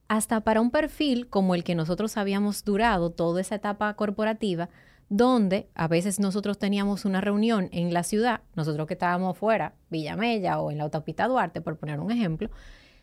hasta 0.08 0.40
para 0.40 0.60
un 0.60 0.70
perfil 0.70 1.28
como 1.28 1.54
el 1.54 1.64
que 1.64 1.74
nosotros 1.74 2.16
habíamos 2.16 2.64
durado 2.64 3.10
toda 3.10 3.40
esa 3.40 3.54
etapa 3.54 3.94
corporativa, 3.94 4.68
donde 5.08 5.68
a 5.74 5.88
veces 5.88 6.20
nosotros 6.20 6.58
teníamos 6.58 7.04
una 7.04 7.20
reunión 7.20 7.68
en 7.72 7.92
la 7.92 8.02
ciudad, 8.02 8.40
nosotros 8.54 8.86
que 8.86 8.94
estábamos 8.94 9.36
fuera, 9.36 9.74
Villamella 9.90 10.58
o 10.58 10.70
en 10.70 10.78
la 10.78 10.84
autopista 10.84 11.28
Duarte, 11.28 11.60
por 11.60 11.76
poner 11.76 12.00
un 12.00 12.10
ejemplo, 12.10 12.50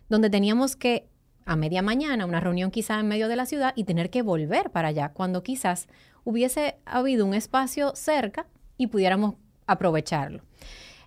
donde 0.07 0.29
teníamos 0.29 0.75
que 0.75 1.07
a 1.49 1.55
media 1.55 1.81
mañana, 1.81 2.27
una 2.27 2.39
reunión 2.39 2.69
quizá 2.69 2.99
en 2.99 3.07
medio 3.07 3.27
de 3.27 3.35
la 3.35 3.47
ciudad 3.47 3.73
y 3.75 3.83
tener 3.83 4.11
que 4.11 4.21
volver 4.21 4.69
para 4.69 4.89
allá, 4.89 5.09
cuando 5.13 5.41
quizás 5.41 5.87
hubiese 6.23 6.77
habido 6.85 7.25
un 7.25 7.33
espacio 7.33 7.95
cerca 7.95 8.45
y 8.77 8.85
pudiéramos 8.85 9.33
aprovecharlo. 9.65 10.43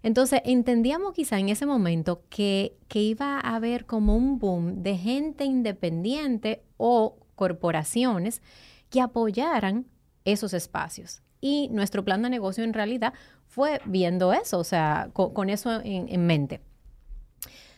Entonces 0.03 0.43
entendíamos 0.45 1.13
quizá 1.13 1.39
en 1.39 1.49
ese 1.49 1.65
momento 1.65 2.25
que, 2.29 2.77
que 2.89 3.01
iba 3.01 3.39
a 3.39 3.55
haber 3.55 3.87
como 3.87 4.17
un 4.17 4.41
boom 4.41 4.83
de 4.83 4.97
gente 4.97 5.45
independiente 5.45 6.65
o 6.77 7.19
corporaciones 7.37 8.43
que 8.91 9.01
apoyaran 9.01 9.87
esos 10.25 10.55
espacios. 10.55 11.23
Y 11.41 11.69
nuestro 11.71 12.05
plan 12.05 12.21
de 12.21 12.31
negocio 12.31 12.65
en 12.65 12.73
realidad 12.73 13.15
fue 13.47 13.81
viendo 13.85 14.33
eso, 14.33 14.59
o 14.59 14.65
sea, 14.65 15.11
con, 15.13 15.51
eso 15.51 15.81
en, 15.85 16.27
mente. 16.27 16.61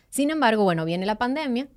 Sin 0.09 0.31
embargo, 0.31 0.63
bueno, 0.63 0.83
viene 0.83 1.05
la 1.05 1.19
pandemia, 1.19 1.67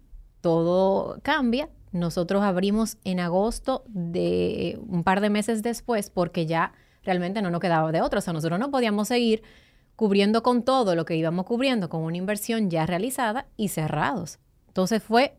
todo 0.40 1.18
cambia. 1.22 1.68
Nosotros 1.92 2.42
abrimos 2.42 2.98
en 3.04 3.20
agosto 3.20 3.84
de 3.86 4.78
un 4.88 5.04
par 5.04 5.20
de 5.20 5.30
meses 5.30 5.62
después 5.62 6.10
porque 6.10 6.46
ya 6.46 6.72
realmente 7.02 7.42
no 7.42 7.50
nos 7.50 7.60
quedaba 7.60 7.92
de 7.92 8.02
otro. 8.02 8.18
O 8.18 8.22
sea, 8.22 8.32
nosotros 8.32 8.58
no 8.58 8.70
podíamos 8.70 9.08
seguir 9.08 9.42
cubriendo 9.96 10.42
con 10.42 10.62
todo 10.62 10.94
lo 10.94 11.04
que 11.04 11.16
íbamos 11.16 11.44
cubriendo 11.46 11.88
con 11.88 12.02
una 12.02 12.16
inversión 12.16 12.70
ya 12.70 12.86
realizada 12.86 13.46
y 13.56 13.68
cerrados. 13.68 14.38
Entonces 14.68 15.02
fue, 15.02 15.36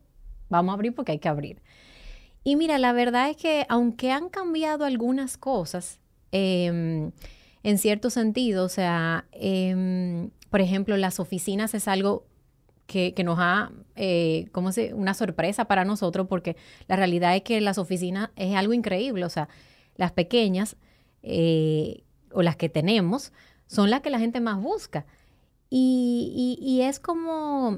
vamos 0.49 0.71
a 0.71 0.73
abrir 0.73 0.93
porque 0.93 1.13
hay 1.13 1.19
que 1.19 1.29
abrir. 1.29 1.61
Y 2.43 2.55
mira, 2.55 2.77
la 2.77 2.91
verdad 2.91 3.29
es 3.29 3.37
que 3.37 3.65
aunque 3.69 4.11
han 4.11 4.29
cambiado 4.29 4.85
algunas 4.85 5.37
cosas, 5.37 5.99
em, 6.31 7.11
en 7.63 7.77
cierto 7.77 8.09
sentido, 8.09 8.65
o 8.65 8.69
sea, 8.69 9.25
em, 9.31 10.31
por 10.49 10.61
ejemplo, 10.61 10.97
las 10.97 11.19
oficinas 11.19 11.73
es 11.73 11.87
algo 11.87 12.25
que, 12.89 13.23
nos 13.23 13.37
ha, 13.39 13.71
eh, 13.95 14.47
¿cómo 14.51 14.71
se? 14.71 14.95
Una 14.95 15.13
sorpresa 15.13 15.65
para 15.65 15.85
nosotros, 15.85 16.27
porque 16.27 16.57
la 16.87 16.95
realidad 16.95 17.35
es 17.35 17.43
que 17.43 17.61
las 17.61 17.77
oficinas 17.77 18.31
es 18.35 18.55
algo 18.55 18.73
increíble, 18.73 19.23
o 19.25 19.29
sea, 19.29 19.47
las 19.95 20.11
pequeñas 20.11 20.75
eh, 21.21 22.03
o 22.33 22.41
las 22.41 22.55
que 22.55 22.67
tenemos 22.67 23.31
son 23.67 23.91
las 23.91 24.01
que 24.01 24.09
la 24.09 24.19
gente 24.19 24.39
más 24.41 24.59
busca. 24.59 25.05
Y, 25.69 26.57
y, 26.59 26.81
es 26.81 26.99
como 26.99 27.77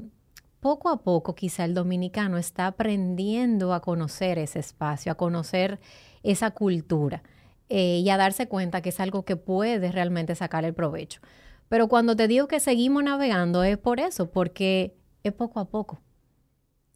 poco 0.60 0.88
a 0.88 1.02
poco 1.02 1.34
quizá 1.34 1.66
el 1.66 1.74
dominicano 1.74 2.38
está 2.38 2.66
aprendiendo 2.68 3.74
a 3.74 3.82
conocer 3.82 4.38
ese 4.38 4.60
espacio, 4.60 5.12
a 5.12 5.16
conocer 5.16 5.78
esa 6.22 6.52
cultura 6.52 7.22
eh, 7.68 8.00
y 8.02 8.08
a 8.08 8.16
darse 8.16 8.48
cuenta 8.48 8.80
que 8.80 8.88
es 8.88 9.00
algo 9.00 9.26
que 9.26 9.36
puede 9.36 9.92
realmente 9.92 10.34
sacar 10.34 10.64
el 10.64 10.72
provecho. 10.72 11.20
Pero 11.68 11.88
cuando 11.88 12.16
te 12.16 12.28
digo 12.28 12.48
que 12.48 12.60
seguimos 12.60 13.04
navegando 13.04 13.62
es 13.62 13.76
por 13.76 14.00
eso, 14.00 14.30
porque 14.30 14.94
es 15.22 15.32
poco 15.32 15.60
a 15.60 15.66
poco. 15.66 16.00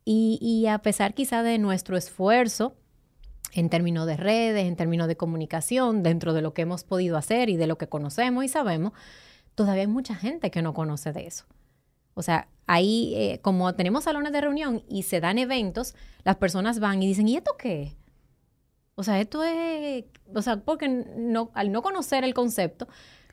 Y, 0.04 0.38
y 0.40 0.66
a 0.68 0.78
pesar 0.78 1.14
quizá 1.14 1.42
de 1.42 1.58
nuestro 1.58 1.96
esfuerzo, 1.96 2.76
en 3.52 3.70
términos 3.70 4.06
de 4.06 4.16
redes, 4.16 4.66
en 4.66 4.76
términos 4.76 5.08
de 5.08 5.16
comunicación, 5.16 6.02
dentro 6.02 6.32
de 6.32 6.42
lo 6.42 6.54
que 6.54 6.62
hemos 6.62 6.84
podido 6.84 7.16
hacer 7.16 7.48
y 7.48 7.56
de 7.56 7.66
lo 7.66 7.78
que 7.78 7.88
conocemos 7.88 8.44
y 8.44 8.48
sabemos, 8.48 8.92
todavía 9.54 9.82
hay 9.82 9.88
mucha 9.88 10.14
gente 10.14 10.50
que 10.50 10.62
no 10.62 10.74
conoce 10.74 11.12
de 11.12 11.26
eso. 11.26 11.44
O 12.14 12.22
sea, 12.22 12.48
ahí, 12.66 13.14
eh, 13.16 13.40
como 13.42 13.74
tenemos 13.74 14.04
salones 14.04 14.32
de 14.32 14.40
reunión 14.40 14.82
y 14.88 15.02
se 15.02 15.20
dan 15.20 15.38
eventos, 15.38 15.94
las 16.24 16.36
personas 16.36 16.80
van 16.80 17.02
y 17.02 17.06
dicen, 17.06 17.28
¿y 17.28 17.36
esto 17.36 17.56
qué 17.58 17.96
O 18.94 19.02
sea, 19.02 19.20
esto 19.20 19.42
es, 19.42 20.04
o 20.34 20.42
sea, 20.42 20.58
porque 20.58 20.88
no, 20.88 21.50
al 21.54 21.72
no 21.72 21.82
conocer 21.82 22.24
el 22.24 22.34
concepto, 22.34 22.88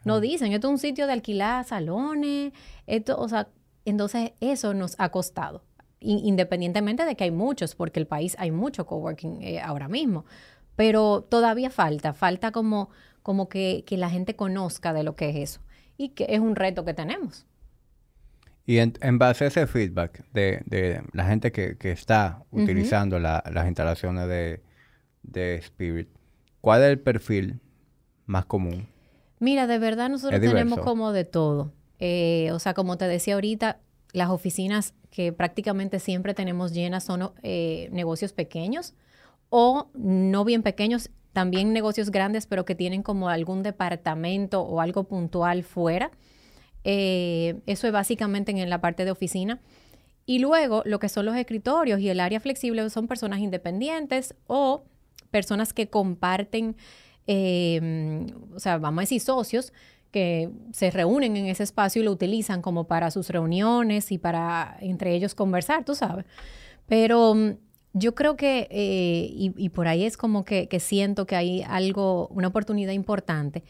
no 0.05 0.19
dicen, 0.19 0.51
esto 0.51 0.67
es 0.67 0.71
un 0.71 0.79
sitio 0.79 1.07
de 1.07 1.13
alquilar 1.13 1.65
salones, 1.65 2.51
esto, 2.87 3.17
o 3.17 3.29
sea, 3.29 3.47
entonces 3.85 4.31
eso 4.39 4.73
nos 4.73 4.95
ha 4.99 5.09
costado 5.09 5.63
independientemente 6.03 7.05
de 7.05 7.15
que 7.15 7.23
hay 7.23 7.31
muchos, 7.31 7.75
porque 7.75 7.99
el 7.99 8.07
país 8.07 8.35
hay 8.39 8.51
mucho 8.51 8.85
coworking 8.85 9.41
eh, 9.41 9.61
ahora 9.61 9.87
mismo, 9.87 10.25
pero 10.75 11.21
todavía 11.21 11.69
falta, 11.69 12.13
falta 12.13 12.51
como, 12.51 12.89
como 13.21 13.47
que, 13.49 13.85
la 13.89 14.09
gente 14.09 14.35
conozca 14.35 14.93
de 14.93 15.03
lo 15.03 15.15
que 15.15 15.29
es 15.29 15.35
eso 15.35 15.61
y 15.97 16.09
que 16.09 16.27
es 16.29 16.39
un 16.39 16.55
reto 16.55 16.83
que 16.83 16.93
tenemos. 16.93 17.45
Y 18.65 18.77
en, 18.77 18.93
base 19.17 19.45
a 19.45 19.47
ese 19.47 19.67
feedback 19.67 20.23
de, 20.31 21.01
la 21.11 21.25
gente 21.25 21.51
que, 21.51 21.77
está 21.91 22.43
utilizando 22.51 23.19
las 23.19 23.67
instalaciones 23.67 24.27
de, 24.27 24.61
de, 25.21 25.55
Spirit, 25.55 26.09
¿cuál 26.61 26.81
es 26.81 26.89
el 26.89 26.99
perfil 26.99 27.59
más 28.25 28.45
común? 28.45 28.87
Mira, 29.39 29.67
de 29.67 29.79
verdad 29.79 30.09
nosotros 30.09 30.39
tenemos 30.39 30.79
como 30.79 31.11
de 31.11 31.25
todo. 31.25 31.73
Eh, 32.05 32.51
o 32.51 32.59
sea, 32.59 32.73
como 32.73 32.97
te 32.97 33.07
decía 33.07 33.35
ahorita, 33.35 33.79
las 34.11 34.29
oficinas 34.29 34.93
que 35.09 35.31
prácticamente 35.31 36.01
siempre 36.01 36.33
tenemos 36.33 36.73
llenas 36.73 37.05
son 37.05 37.31
eh, 37.43 37.87
negocios 37.93 38.33
pequeños 38.33 38.93
o 39.47 39.87
no 39.93 40.43
bien 40.43 40.63
pequeños, 40.63 41.11
también 41.31 41.71
negocios 41.71 42.11
grandes, 42.11 42.45
pero 42.45 42.65
que 42.65 42.75
tienen 42.75 43.03
como 43.03 43.29
algún 43.29 43.63
departamento 43.63 44.63
o 44.63 44.81
algo 44.81 45.05
puntual 45.05 45.63
fuera. 45.63 46.11
Eh, 46.83 47.61
eso 47.67 47.87
es 47.87 47.93
básicamente 47.93 48.51
en 48.51 48.69
la 48.69 48.81
parte 48.81 49.05
de 49.05 49.11
oficina. 49.11 49.61
Y 50.25 50.39
luego 50.39 50.81
lo 50.85 50.99
que 50.99 51.07
son 51.07 51.25
los 51.25 51.37
escritorios 51.37 52.01
y 52.01 52.09
el 52.09 52.19
área 52.19 52.41
flexible 52.41 52.89
son 52.89 53.07
personas 53.07 53.39
independientes 53.39 54.35
o 54.47 54.83
personas 55.31 55.71
que 55.71 55.87
comparten, 55.87 56.75
o 57.29 58.59
sea, 58.59 58.77
vamos 58.77 58.99
a 58.99 59.03
decir 59.03 59.21
socios, 59.21 59.71
que 60.13 60.51
se 60.71 60.91
reúnen 60.91 61.35
en 61.35 61.47
ese 61.47 61.63
espacio 61.63 62.01
y 62.01 62.05
lo 62.05 62.11
utilizan 62.11 62.61
como 62.61 62.85
para 62.85 63.09
sus 63.09 63.29
reuniones 63.29 64.11
y 64.11 64.19
para 64.19 64.77
entre 64.79 65.15
ellos 65.15 65.33
conversar, 65.33 65.83
tú 65.83 65.95
sabes. 65.95 66.25
Pero 66.87 67.33
mm, 67.33 67.53
yo 67.93 68.13
creo 68.13 68.37
que, 68.37 68.67
eh, 68.69 69.29
y, 69.33 69.69
por 69.69 69.87
ahí 69.87 70.05
es 70.05 70.15
como 70.15 70.45
que, 70.45 70.67
siento 70.79 71.25
que 71.25 71.35
hay 71.35 71.63
algo, 71.63 72.27
una 72.27 72.47
oportunidad 72.49 72.93
importante, 72.93 73.63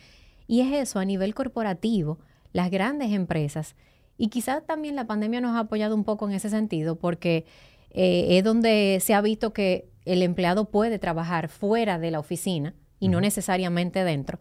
y 0.46 0.60
es 0.60 0.74
eso, 0.74 1.00
a 1.00 1.06
nivel 1.06 1.34
corporativo, 1.34 2.20
las 2.52 2.70
grandes 2.70 3.12
empresas, 3.14 3.76
y 4.18 4.28
quizás 4.28 4.66
también 4.66 4.96
la 4.98 5.08
pandemia 5.08 5.40
nos 5.40 5.56
ha 5.56 5.60
apoyado 5.60 5.96
un 5.96 6.04
poco 6.04 6.28
en 6.28 6.36
ese 6.36 6.50
sentido, 6.50 6.98
porque 6.98 7.46
eh, 7.92 8.38
es 8.38 8.44
donde 8.44 9.00
se 9.02 9.14
ha 9.14 9.22
visto 9.22 9.54
que 9.54 9.90
el 10.06 10.22
empleado 10.22 10.66
puede 10.66 11.00
trabajar 11.00 11.48
fuera 11.48 12.00
de 12.00 12.12
la 12.12 12.20
oficina 12.20 12.76
y 13.00 13.08
no 13.08 13.22
necesariamente 13.22 14.04
dentro. 14.04 14.40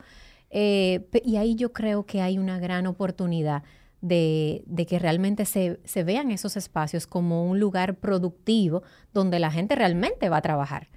Eh, 0.52 1.08
y 1.24 1.36
ahí 1.36 1.54
yo 1.56 1.72
creo 1.72 2.04
que 2.04 2.20
hay 2.20 2.38
una 2.38 2.58
gran 2.58 2.86
oportunidad 2.86 3.64
de, 4.02 4.64
que 4.86 4.98
realmente 4.98 5.46
se, 5.46 6.04
vean 6.04 6.30
esos 6.30 6.56
espacios 6.56 7.06
como 7.06 7.48
un 7.48 7.58
lugar 7.58 7.96
productivo 7.96 8.82
donde 9.14 9.38
la 9.38 9.50
gente 9.50 9.74
realmente 9.74 10.28
va 10.28 10.36
a 10.38 10.42
trabajar. 10.42 10.88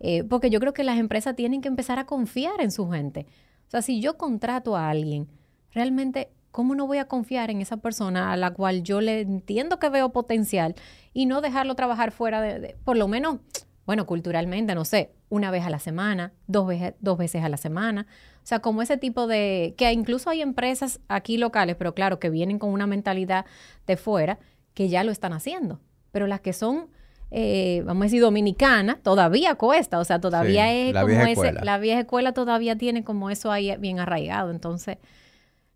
Eh, 0.00 0.24
porque 0.24 0.50
yo 0.50 0.60
creo 0.60 0.72
que 0.72 0.84
las 0.84 0.98
empresas 0.98 1.36
tienen 1.36 1.60
que 1.60 1.68
empezar 1.68 1.98
a 1.98 2.06
confiar 2.06 2.60
en 2.60 2.70
su 2.70 2.88
gente. 2.88 3.26
O 3.66 3.70
sea, 3.70 3.82
si 3.82 4.00
yo 4.00 4.16
contrato 4.16 4.76
a 4.76 4.88
alguien, 4.88 5.28
realmente, 5.72 6.30
¿cómo 6.50 6.74
no 6.74 6.86
voy 6.86 6.98
a 6.98 7.08
confiar 7.08 7.50
en 7.50 7.60
esa 7.60 7.78
persona 7.78 8.32
a 8.32 8.36
la 8.36 8.52
cual 8.52 8.82
yo 8.82 9.00
le 9.00 9.20
entiendo 9.20 9.78
que 9.78 9.90
veo 9.90 10.12
potencial 10.12 10.74
y 11.12 11.26
no 11.26 11.40
dejarlo 11.40 11.74
trabajar 11.74 12.12
fuera 12.12 12.40
de 12.40 12.76
por 12.84 12.96
lo 12.96 13.08
menos, 13.08 13.40
bueno, 13.84 14.06
culturalmente, 14.06 14.74
no 14.74 14.84
sé, 14.84 15.15
una 15.28 15.50
vez 15.50 15.64
a 15.64 15.70
la 15.70 15.78
semana, 15.78 16.32
dos 16.46 16.66
veces, 16.66 16.94
dos 17.00 17.18
veces 17.18 17.42
a 17.42 17.48
la 17.48 17.56
semana. 17.56 18.06
O 18.42 18.46
sea, 18.46 18.60
como 18.60 18.82
ese 18.82 18.96
tipo 18.96 19.26
de, 19.26 19.74
que 19.76 19.92
incluso 19.92 20.30
hay 20.30 20.40
empresas 20.40 21.00
aquí 21.08 21.36
locales, 21.36 21.76
pero 21.76 21.94
claro, 21.94 22.20
que 22.20 22.30
vienen 22.30 22.58
con 22.58 22.70
una 22.70 22.86
mentalidad 22.86 23.44
de 23.86 23.96
fuera, 23.96 24.38
que 24.74 24.88
ya 24.88 25.02
lo 25.02 25.10
están 25.10 25.32
haciendo. 25.32 25.80
Pero 26.12 26.26
las 26.26 26.40
que 26.40 26.52
son, 26.52 26.88
eh, 27.30 27.82
vamos 27.84 28.02
a 28.02 28.04
decir, 28.04 28.20
dominicanas, 28.20 29.02
todavía 29.02 29.56
cuesta. 29.56 29.98
O 29.98 30.04
sea, 30.04 30.20
todavía 30.20 30.72
es 30.72 30.94
como 30.94 31.08
ese, 31.08 31.52
la 31.52 31.78
vieja 31.78 32.00
escuela 32.00 32.32
todavía 32.32 32.76
tiene 32.76 33.02
como 33.02 33.30
eso 33.30 33.50
ahí 33.50 33.76
bien 33.78 33.98
arraigado. 33.98 34.52
Entonces, 34.52 34.98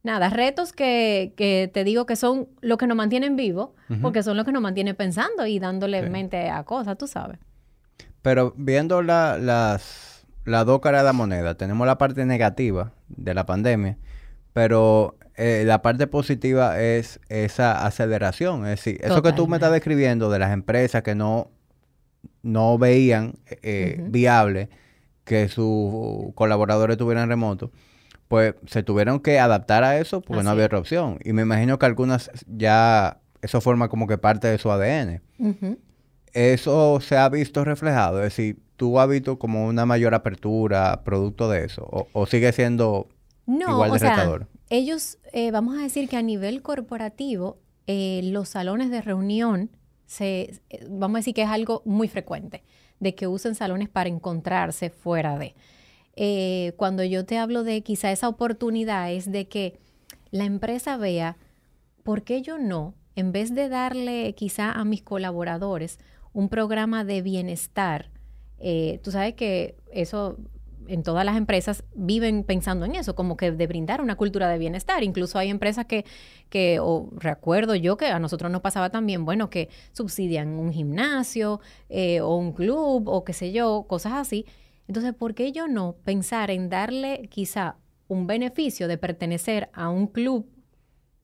nada, 0.05 0.31
retos 0.31 0.73
que, 0.73 1.33
que 1.37 1.69
te 1.73 1.83
digo 1.83 2.07
que 2.07 2.15
son 2.15 2.49
lo 2.61 2.79
que 2.79 2.87
nos 2.87 2.97
mantienen 2.97 3.35
vivos, 3.35 3.71
porque 4.01 4.23
son 4.23 4.37
los 4.37 4.47
que 4.47 4.53
nos 4.53 4.63
mantienen 4.63 4.95
pensando 4.95 5.45
y 5.47 5.59
dándole 5.59 6.09
mente 6.09 6.49
a 6.51 6.63
cosas, 6.63 6.97
tú 6.97 7.09
sabes. 7.09 7.41
Pero 8.23 8.53
viendo 8.57 9.03
la, 9.03 9.39
las, 9.39 10.27
las 10.45 10.67
dos 10.67 10.81
caras 10.81 11.03
de 11.03 11.07
la 11.07 11.13
moneda, 11.13 11.55
tenemos 11.55 11.87
la 11.87 11.99
parte 11.99 12.25
negativa 12.27 12.93
de 13.09 13.35
la 13.35 13.47
pandemia, 13.47 13.97
pero 14.53 15.17
eh, 15.37 15.65
la 15.67 15.81
parte 15.81 16.07
positiva 16.07 16.81
es 16.81 17.21
esa 17.29 17.87
aceleración. 17.87 18.65
Es 18.67 18.85
decir, 18.85 18.99
eso 19.03 19.23
que 19.23 19.33
tú 19.33 19.49
me 19.49 19.57
estás 19.57 19.73
describiendo 19.73 20.31
de 20.31 20.39
las 20.39 20.53
empresas 20.53 21.03
que 21.03 21.15
no, 21.15 21.51
no 22.43 22.77
veían 22.77 23.35
eh, 23.63 24.05
viable 24.09 24.69
que 25.25 25.49
sus 25.49 26.35
colaboradores 26.35 26.95
estuvieran 26.95 27.29
remoto, 27.29 27.71
pues 28.29 28.55
se 28.67 28.83
tuvieron 28.83 29.21
que 29.21 29.39
adaptar 29.39 29.85
a 29.85 29.99
eso 29.99 30.21
porque 30.21 30.43
no 30.43 30.51
había 30.51 30.67
otra 30.67 30.79
opción. 30.79 31.19
Y 31.25 31.33
me 31.33 31.43
imagino 31.43 31.79
que 31.79 31.87
algunas 31.87 32.31
ya 32.47 33.19
eso 33.41 33.61
forma 33.61 33.89
como 33.89 34.07
que 34.07 34.19
parte 34.19 34.49
de 34.49 34.59
su 34.59 34.71
ADN 34.71 35.23
eso 36.33 37.01
se 37.01 37.17
ha 37.17 37.29
visto 37.29 37.65
reflejado, 37.65 38.19
es 38.19 38.25
decir, 38.37 38.59
tú 38.77 38.99
has 38.99 39.09
visto 39.09 39.39
como 39.39 39.67
una 39.67 39.85
mayor 39.85 40.15
apertura 40.15 41.03
producto 41.05 41.51
de 41.51 41.65
eso, 41.65 41.87
o, 42.13 42.27
sigue 42.27 42.53
siendo 42.53 43.09
igual 43.47 43.93
de 43.93 43.99
retador. 43.99 44.47
ellos, 44.71 45.19
eh, 45.33 45.51
vamos 45.51 45.79
a 45.79 45.83
decir 45.83 46.09
que 46.09 46.17
a 46.17 46.23
nivel 46.23 46.63
corporativo, 46.63 47.59
eh, 47.87 48.21
los 48.25 48.49
salones 48.49 48.91
de 48.91 49.03
reunión, 49.03 49.71
se, 50.07 50.61
eh, 50.71 50.87
vamos 50.89 51.17
a 51.17 51.19
decir 51.19 51.35
que 51.35 51.43
es 51.43 51.49
algo 51.49 51.83
muy 51.85 52.09
frecuente, 52.09 52.65
de 53.01 53.15
que 53.15 53.27
usen 53.27 53.55
salones 53.55 53.89
para 53.89 54.09
encontrarse 54.09 54.91
fuera 54.91 55.39
de. 55.39 55.55
cuando 56.77 57.05
yo 57.05 57.25
te 57.25 57.39
hablo 57.39 57.65
de 57.65 57.83
quizá 57.83 58.11
esa 58.13 58.29
oportunidad 58.29 59.13
es 59.13 59.31
de 59.31 59.49
que 59.49 59.79
la 60.31 60.45
empresa 60.45 60.97
vea, 60.97 61.37
¿por 62.03 62.23
qué 62.23 62.43
yo 62.43 62.59
no? 62.59 62.95
En 63.15 63.33
vez 63.33 63.55
de 63.55 63.69
darle 63.69 64.35
quizá 64.35 64.73
a 64.73 64.85
mis 64.85 65.03
colaboradores 65.03 65.99
un 66.33 66.49
programa 66.49 67.05
de 67.05 67.23
bienestar. 67.23 68.11
Eh, 68.59 69.01
tú 69.03 69.11
sabes 69.11 69.35
que 69.35 69.77
eso 69.93 70.37
en 70.91 71.05
todas 71.05 71.25
las 71.25 71.37
empresas 71.37 71.85
viven 71.95 72.43
pensando 72.43 72.85
en 72.85 72.97
eso, 72.97 73.15
como 73.15 73.37
que 73.37 73.53
de 73.53 73.67
brindar 73.67 74.01
una 74.01 74.17
cultura 74.17 74.49
de 74.49 74.59
bienestar. 74.59 75.05
Incluso 75.05 75.39
hay 75.39 75.49
empresas 75.49 75.87
que, 75.87 76.05
que 76.49 76.79
o 76.81 77.11
recuerdo 77.17 77.77
yo 77.77 77.97
que 77.97 78.07
a 78.07 78.19
nosotros 78.19 78.51
nos 78.51 78.61
pasaba 78.61 78.91
también, 78.91 79.25
bueno, 79.25 79.51
que 79.51 79.69
subsidian 79.93 80.49
un 80.49 80.73
gimnasio 80.73 81.61
eh, 81.89 82.21
o 82.21 82.35
un 82.37 82.53
club 82.53 83.09
o 83.09 83.25
qué 83.25 83.33
sé 83.33 83.53
yo, 83.53 83.85
cosas 83.89 84.15
así. 84.15 84.47
Entonces, 84.89 85.15
¿por 85.15 85.35
qué 85.35 85.53
yo 85.53 85.69
no 85.69 85.95
pensar 86.05 86.51
en 86.51 86.69
darle 86.69 87.29
quizá 87.31 87.77
un 88.09 88.27
beneficio 88.27 88.89
de 88.89 88.99
pertenecer 88.99 89.71
a 89.73 89.89
un 89.91 90.09
club, 90.09 90.49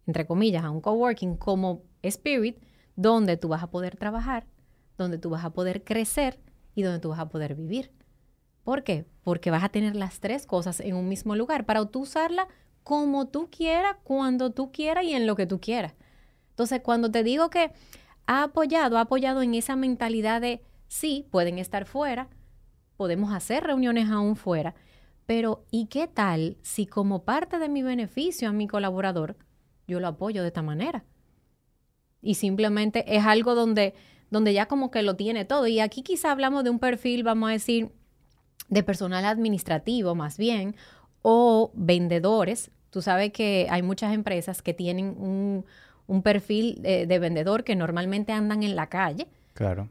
entre 0.06 0.26
comillas, 0.26 0.64
a 0.64 0.70
un 0.70 0.80
coworking 0.80 1.36
como 1.36 1.82
Spirit, 2.02 2.58
donde 2.94 3.36
tú 3.36 3.48
vas 3.48 3.64
a 3.64 3.70
poder 3.70 3.96
trabajar 3.96 4.46
donde 4.96 5.18
tú 5.18 5.30
vas 5.30 5.44
a 5.44 5.50
poder 5.50 5.84
crecer 5.84 6.40
y 6.74 6.82
donde 6.82 7.00
tú 7.00 7.10
vas 7.10 7.18
a 7.18 7.28
poder 7.28 7.54
vivir. 7.54 7.92
¿Por 8.62 8.82
qué? 8.82 9.06
Porque 9.22 9.50
vas 9.50 9.64
a 9.64 9.68
tener 9.68 9.96
las 9.96 10.20
tres 10.20 10.46
cosas 10.46 10.80
en 10.80 10.96
un 10.96 11.08
mismo 11.08 11.36
lugar 11.36 11.66
para 11.66 11.84
tú 11.86 12.00
usarla 12.00 12.48
como 12.82 13.26
tú 13.26 13.48
quieras, 13.50 13.96
cuando 14.02 14.50
tú 14.50 14.72
quieras 14.72 15.04
y 15.04 15.14
en 15.14 15.26
lo 15.26 15.36
que 15.36 15.46
tú 15.46 15.60
quieras. 15.60 15.94
Entonces, 16.50 16.80
cuando 16.82 17.10
te 17.10 17.22
digo 17.22 17.50
que 17.50 17.72
ha 18.26 18.44
apoyado, 18.44 18.98
ha 18.98 19.02
apoyado 19.02 19.42
en 19.42 19.54
esa 19.54 19.76
mentalidad 19.76 20.40
de 20.40 20.62
sí, 20.88 21.26
pueden 21.30 21.58
estar 21.58 21.86
fuera, 21.86 22.28
podemos 22.96 23.32
hacer 23.32 23.64
reuniones 23.64 24.10
aún 24.10 24.36
fuera, 24.36 24.74
pero 25.26 25.64
¿y 25.70 25.86
qué 25.86 26.06
tal 26.06 26.56
si 26.62 26.86
como 26.86 27.24
parte 27.24 27.58
de 27.58 27.68
mi 27.68 27.82
beneficio 27.82 28.48
a 28.48 28.52
mi 28.52 28.68
colaborador, 28.68 29.36
yo 29.86 30.00
lo 30.00 30.08
apoyo 30.08 30.42
de 30.42 30.48
esta 30.48 30.62
manera. 30.62 31.04
Y 32.20 32.34
simplemente 32.34 33.16
es 33.16 33.24
algo 33.24 33.54
donde, 33.54 33.94
donde 34.30 34.52
ya 34.52 34.66
como 34.66 34.90
que 34.90 35.02
lo 35.02 35.16
tiene 35.16 35.44
todo. 35.44 35.66
Y 35.66 35.80
aquí 35.80 36.02
quizá 36.02 36.32
hablamos 36.32 36.64
de 36.64 36.70
un 36.70 36.78
perfil, 36.78 37.22
vamos 37.22 37.48
a 37.48 37.52
decir, 37.52 37.90
de 38.68 38.82
personal 38.82 39.24
administrativo 39.24 40.14
más 40.14 40.38
bien, 40.38 40.76
o 41.22 41.70
vendedores. 41.74 42.70
Tú 42.90 43.02
sabes 43.02 43.32
que 43.32 43.66
hay 43.70 43.82
muchas 43.82 44.14
empresas 44.14 44.62
que 44.62 44.74
tienen 44.74 45.16
un, 45.18 45.64
un 46.06 46.22
perfil 46.22 46.80
de 46.82 47.18
vendedor 47.18 47.64
que 47.64 47.76
normalmente 47.76 48.32
andan 48.32 48.62
en 48.62 48.76
la 48.76 48.88
calle 48.88 49.28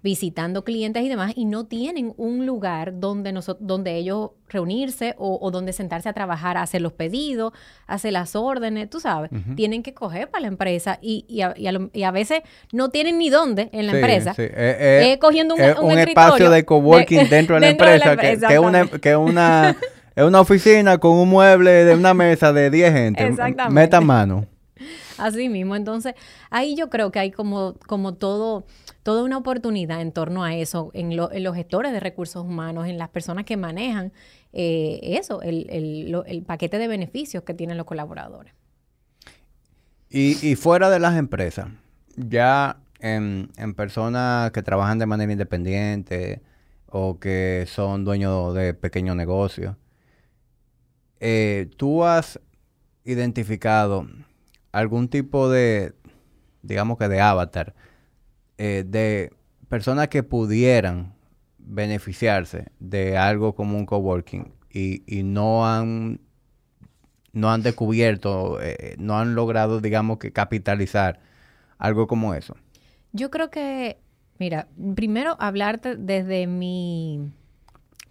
visitando 0.02 0.64
clientes 0.64 1.04
y 1.04 1.10
demás, 1.10 1.34
y 1.36 1.46
no 1.46 1.66
tienen 1.66 2.14
un 2.18 2.46
lugar 2.46 3.00
donde, 3.00 3.34
donde 3.60 3.96
ellos 3.96 4.32
reunirse 4.50 5.16
o, 5.18 5.50
donde 5.52 5.74
sentarse 5.74 6.10
a 6.10 6.14
trabajar, 6.14 6.58
hacer 6.58 6.82
los 6.82 6.94
pedidos, 6.94 7.54
hacer 7.88 8.14
las 8.14 8.36
órdenes, 8.36 8.90
tú 8.90 9.00
sabes. 9.00 9.32
Tienen 9.56 9.84
que 9.84 9.94
coger 9.94 10.30
para 10.30 10.42
la 10.42 10.48
empresa 10.48 11.00
y, 11.02 11.26
y, 11.28 12.04
a, 12.04 12.12
veces 12.12 12.42
no 12.72 12.90
tienen 12.90 13.18
ni 13.18 13.30
dónde 13.30 13.70
en 13.72 13.88
la 13.88 13.94
empresa. 13.94 14.34
Sí. 14.34 14.44
Eh, 14.44 15.14
eh, 15.14 15.20
cogiendo 15.20 15.56
un, 15.56 15.62
un, 15.62 15.98
espacio 15.98 16.50
de 16.50 16.64
coworking 16.64 17.30
dentro 17.30 17.56
de 17.56 17.62
la 17.62 17.70
empresa, 17.70 18.18
que, 18.18 18.38
que, 18.38 18.60
una, 18.60 18.88
que 18.88 19.16
una, 19.16 19.76
es 20.16 20.24
una 20.24 20.40
oficina 20.40 20.98
con 20.98 21.12
un 21.12 21.30
mueble 21.30 21.84
de 21.84 21.96
una 21.96 22.14
mesa 22.14 22.54
de 22.54 22.70
10 22.70 22.94
gente. 22.94 23.28
Exactamente. 23.28 23.74
Meta 23.74 24.00
mano. 24.02 24.46
Así 25.18 25.50
mismo. 25.50 25.76
Entonces, 25.76 26.14
ahí 26.50 26.76
yo 26.76 26.90
creo 26.90 27.12
que 27.12 27.20
hay 27.20 27.32
como, 27.32 27.76
como 27.88 28.14
todo 28.16 28.66
toda 29.06 29.24
una 29.24 29.38
oportunidad 29.38 30.02
en 30.02 30.12
torno 30.12 30.44
a 30.44 30.56
eso, 30.56 30.90
en, 30.96 31.16
los 31.16 31.56
gestores 31.56 31.92
de 31.92 32.00
recursos 32.00 32.44
humanos, 32.44 32.88
en 32.88 32.98
las 32.98 33.10
personas 33.10 33.46
que 33.46 33.56
manejan 33.56 34.12
eh, 34.52 35.00
eso, 35.04 35.44
el, 35.44 36.44
paquete 36.48 36.80
de 36.80 36.88
beneficios 36.88 37.44
que 37.44 37.54
tienen 37.54 37.78
los 37.78 37.86
colaboradores. 37.86 38.52
Y, 40.10 40.56
fuera 40.56 40.90
de 40.90 41.00
las 41.00 41.18
empresas, 41.18 41.68
ya 42.16 42.78
en, 43.00 43.52
personas 43.76 44.50
que 44.50 44.64
trabajan 44.64 44.98
de 44.98 45.06
manera 45.06 45.32
independiente 45.32 46.42
o 46.88 47.20
que 47.20 47.66
son 47.68 48.06
dueños 48.06 48.56
de 48.56 48.74
pequeños 48.74 49.16
negocios, 49.16 49.76
eh, 51.20 51.70
¿tú 51.78 52.04
has 52.04 52.40
identificado 53.04 54.08
algún 54.76 55.08
tipo 55.08 55.50
de, 55.50 55.94
digamos 56.62 56.98
que 56.98 57.08
de 57.08 57.22
avatar 57.22 57.74
eh, 58.58 58.84
de 58.86 59.32
personas 59.70 60.10
que 60.10 60.22
pudieran 60.22 61.14
beneficiarse 61.58 62.68
de 62.80 63.18
algo 63.18 63.56
como 63.56 63.78
un 63.78 63.86
coworking 63.86 64.54
y, 64.70 65.04
y 65.08 65.24
no 65.24 65.66
han 65.66 66.20
no 67.32 67.52
han 67.52 67.64
descubierto, 67.64 68.62
eh, 68.62 68.96
no 68.98 69.18
han 69.18 69.36
logrado, 69.36 69.82
digamos, 69.82 70.20
que 70.20 70.32
capitalizar 70.32 71.20
algo 71.78 72.08
como 72.08 72.34
eso? 72.34 72.56
Yo 73.12 73.30
creo 73.30 73.50
que, 73.50 73.98
mira, 74.40 74.68
primero 74.96 75.36
hablarte 75.40 75.98
desde 75.98 76.48
mi 76.48 77.34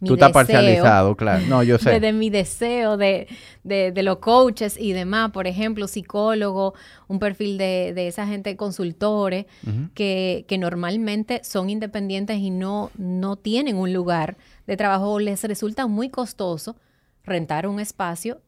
Tú 0.04 0.14
estás 0.14 0.32
parcializado, 0.32 1.16
claro. 1.16 1.44
No, 1.48 1.62
yo 1.62 1.78
sé. 1.78 1.98
De, 2.00 2.12
mi 2.12 2.30
deseo 2.30 2.96
de, 2.96 3.26
de, 3.62 4.02
los 4.02 4.18
coaches 4.18 4.76
y 4.78 4.92
demás, 4.92 5.30
por 5.30 5.46
ejemplo, 5.46 5.88
psicólogo, 5.88 6.74
un 7.08 7.18
perfil 7.18 7.58
de, 7.58 7.92
de 7.94 8.08
esa 8.08 8.26
gente, 8.26 8.56
consultores, 8.56 9.46
que, 9.94 10.44
que, 10.46 10.58
normalmente 10.58 11.42
son 11.44 11.70
independientes 11.70 12.38
y 12.38 12.50
no, 12.50 12.90
no 12.98 13.36
tienen 13.36 13.76
un 13.76 13.92
lugar 13.92 14.36
de 14.66 14.76
trabajo. 14.76 15.18
Les 15.20 15.42
resulta 15.44 15.86
muy 15.86 16.10
costoso 16.10 16.76
rentar 17.24 17.66
un 17.66 17.80
espacio, 17.80 18.40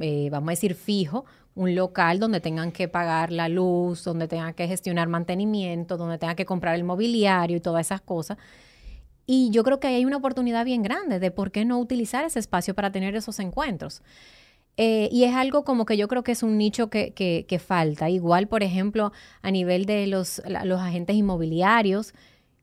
eh, 0.00 0.28
vamos 0.30 0.48
a 0.48 0.52
decir, 0.52 0.74
fijo, 0.74 1.24
un 1.54 1.74
local 1.74 2.18
donde 2.18 2.40
tengan 2.40 2.72
que 2.72 2.88
pagar 2.88 3.30
la 3.30 3.48
luz, 3.48 4.02
donde 4.02 4.26
tengan 4.26 4.54
que 4.54 4.66
gestionar 4.66 5.08
mantenimiento, 5.08 5.96
donde 5.96 6.18
tengan 6.18 6.36
que 6.36 6.44
comprar 6.44 6.74
el 6.74 6.84
mobiliario 6.84 7.56
y 7.56 7.60
todas 7.60 7.86
esas 7.86 8.00
cosas. 8.00 8.38
Y 9.26 9.50
yo 9.50 9.64
creo 9.64 9.80
que 9.80 9.88
hay 9.88 10.04
una 10.04 10.18
oportunidad 10.18 10.64
bien 10.64 10.82
grande 10.82 11.18
de 11.18 11.30
por 11.30 11.50
qué 11.50 11.64
no 11.64 11.78
utilizar 11.78 12.24
ese 12.24 12.38
espacio 12.38 12.74
para 12.74 12.92
tener 12.92 13.14
esos 13.14 13.38
encuentros. 13.38 14.02
Eh, 14.76 15.08
y 15.12 15.24
es 15.24 15.34
algo 15.34 15.64
como 15.64 15.86
que 15.86 15.96
yo 15.96 16.08
creo 16.08 16.24
que 16.24 16.32
es 16.32 16.42
un 16.42 16.58
nicho 16.58 16.90
que, 16.90 17.12
que, 17.14 17.58
falta. 17.58 18.10
Igual, 18.10 18.48
por 18.48 18.62
ejemplo, 18.62 19.12
a 19.42 19.50
nivel 19.50 19.86
de 19.86 20.06
los, 20.06 20.42
los 20.64 20.80
agentes 20.80 21.16
inmobiliarios, 21.16 22.12